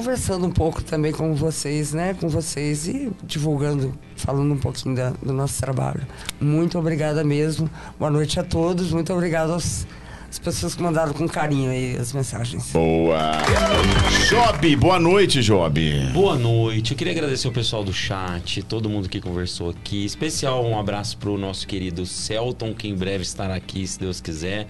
conversando 0.00 0.46
um 0.46 0.50
pouco 0.50 0.84
também 0.84 1.10
com 1.10 1.34
vocês, 1.34 1.94
né? 1.94 2.12
Com 2.12 2.28
vocês 2.28 2.86
e 2.86 3.10
divulgando, 3.24 3.94
falando 4.14 4.52
um 4.52 4.58
pouquinho 4.58 4.94
da- 4.94 5.14
do 5.22 5.32
nosso 5.32 5.58
trabalho. 5.58 6.02
Muito 6.38 6.78
obrigada 6.78 7.24
mesmo. 7.24 7.70
Boa 7.98 8.10
noite 8.10 8.38
a 8.38 8.44
todos. 8.44 8.92
Muito 8.92 9.10
obrigado 9.14 9.54
aos, 9.54 9.86
às 10.36 10.38
pessoas 10.38 10.74
que 10.74 10.82
mandaram 10.82 11.14
com 11.14 11.26
carinho 11.26 11.70
aí 11.70 11.96
as 11.96 12.12
mensagens. 12.12 12.70
Boa! 12.70 13.32
Job, 14.28 14.76
boa 14.76 14.98
noite, 14.98 15.42
Job. 15.42 15.80
Boa 16.12 16.36
noite. 16.36 16.92
Eu 16.92 16.96
queria 16.96 17.12
agradecer 17.12 17.48
o 17.48 17.52
pessoal 17.52 17.82
do 17.82 17.92
chat, 17.92 18.62
todo 18.62 18.88
mundo 18.88 19.08
que 19.08 19.18
conversou 19.18 19.70
aqui. 19.70 20.04
Especial 20.04 20.64
um 20.66 20.78
abraço 20.78 21.16
pro 21.16 21.38
nosso 21.38 21.66
querido 21.66 22.04
Celton, 22.04 22.74
que 22.74 22.86
em 22.86 22.94
breve 22.94 23.22
estará 23.22 23.54
aqui, 23.54 23.86
se 23.86 23.98
Deus 23.98 24.20
quiser. 24.20 24.66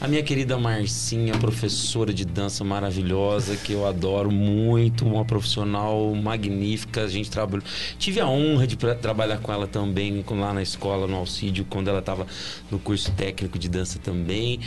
A 0.00 0.08
minha 0.08 0.22
querida 0.22 0.58
Marcinha, 0.58 1.34
professora 1.34 2.12
de 2.12 2.24
dança 2.24 2.64
maravilhosa, 2.64 3.56
que 3.56 3.72
eu 3.72 3.86
adoro 3.86 4.32
muito, 4.32 5.06
uma 5.06 5.24
profissional 5.24 6.12
magnífica. 6.14 7.02
A 7.02 7.08
gente 7.08 7.30
trabalhou. 7.30 7.64
Tive 7.98 8.20
a 8.20 8.26
honra 8.26 8.66
de 8.66 8.76
trabalhar 8.76 9.38
com 9.38 9.52
ela 9.52 9.68
também 9.68 10.24
lá 10.30 10.52
na 10.52 10.62
escola, 10.62 11.06
no 11.06 11.16
Alcídio, 11.16 11.64
quando 11.70 11.88
ela 11.88 12.00
estava 12.00 12.26
no 12.68 12.80
curso 12.80 13.12
técnico 13.12 13.58
de 13.60 13.68
dança 13.68 14.00
também. 14.00 14.58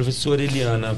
Professora 0.00 0.42
Eliana, 0.42 0.94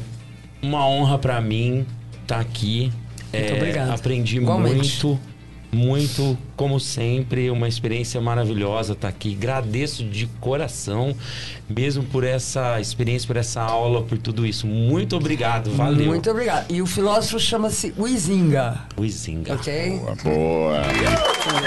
Uma 0.61 0.85
honra 0.85 1.17
pra 1.19 1.41
mim 1.41 1.87
estar 2.21 2.41
aqui. 2.41 2.93
Muito 3.33 3.53
É, 3.53 3.55
obrigado. 3.55 3.91
Aprendi 3.93 4.39
Igualmente. 4.39 5.05
muito, 5.07 5.21
muito, 5.71 6.37
como 6.57 6.81
sempre, 6.81 7.51
uma 7.51 7.69
experiência 7.69 8.21
maravilhosa 8.21 8.95
estar 8.95 9.09
aqui. 9.09 9.35
Agradeço 9.39 10.03
de 10.05 10.27
coração, 10.41 11.15
mesmo 11.69 12.03
por 12.05 12.25
essa 12.25 12.81
experiência, 12.81 13.27
por 13.27 13.37
essa 13.37 13.61
aula, 13.63 14.03
por 14.03 14.17
tudo 14.19 14.47
isso. 14.47 14.67
Muito 14.67 15.17
obrigado, 15.17 15.71
valeu. 15.71 16.07
Muito 16.07 16.31
obrigado. 16.31 16.71
E 16.73 16.81
o 16.81 16.87
filósofo 16.87 17.39
chama-se 17.39 17.93
Huizinga, 17.99 18.81
Luizinga. 18.97 19.55
ok? 19.55 20.01
Boa. 20.25 20.83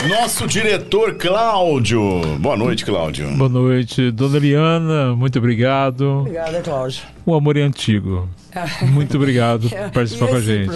Nosso 0.10 0.48
diretor 0.48 1.16
Cláudio. 1.16 2.02
Boa 2.40 2.58
noite, 2.58 2.84
Cláudio. 2.86 3.30
Boa 3.38 3.50
noite, 3.50 4.12
dona 4.12 4.38
Eliana, 4.38 5.16
muito 5.16 5.38
obrigado. 5.38 6.22
Obrigada, 6.22 6.62
Cláudio. 6.62 7.04
O 7.26 7.36
amor 7.36 7.56
é 7.56 7.62
antigo. 7.62 8.28
Muito 8.92 9.16
obrigado 9.16 9.70
por 9.70 9.92
participar 9.94 10.28
com 10.28 10.36
a 10.36 10.42
gente. 10.42 10.72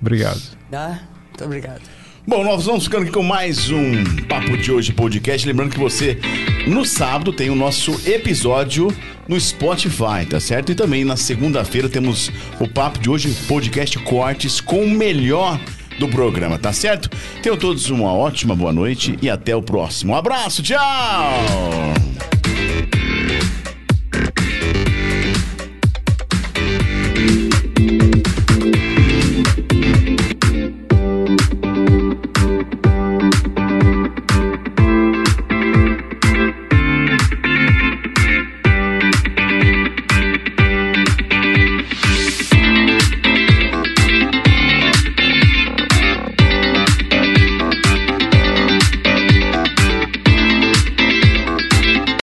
Obrigado. 0.00 0.40
Tá? 0.70 1.00
Muito 1.30 1.44
obrigado. 1.44 1.97
Bom, 2.28 2.44
nós 2.44 2.66
vamos 2.66 2.84
ficando 2.84 3.04
aqui 3.04 3.10
com 3.10 3.22
mais 3.22 3.70
um 3.70 4.04
Papo 4.28 4.54
de 4.58 4.70
Hoje 4.70 4.92
podcast. 4.92 5.46
Lembrando 5.46 5.72
que 5.72 5.78
você, 5.78 6.18
no 6.66 6.84
sábado, 6.84 7.32
tem 7.32 7.48
o 7.48 7.54
nosso 7.54 7.90
episódio 8.06 8.94
no 9.26 9.40
Spotify, 9.40 10.26
tá 10.28 10.38
certo? 10.38 10.70
E 10.70 10.74
também 10.74 11.06
na 11.06 11.16
segunda-feira 11.16 11.88
temos 11.88 12.30
o 12.60 12.68
Papo 12.68 12.98
de 12.98 13.08
Hoje 13.08 13.34
podcast 13.48 13.98
cortes 14.00 14.60
com 14.60 14.84
o 14.84 14.90
melhor 14.90 15.58
do 15.98 16.06
programa, 16.06 16.58
tá 16.58 16.70
certo? 16.70 17.08
Tenham 17.42 17.56
todos 17.56 17.88
uma 17.88 18.12
ótima 18.12 18.54
boa 18.54 18.74
noite 18.74 19.18
e 19.22 19.30
até 19.30 19.56
o 19.56 19.62
próximo. 19.62 20.12
Um 20.12 20.16
abraço, 20.16 20.62
tchau! 20.62 20.78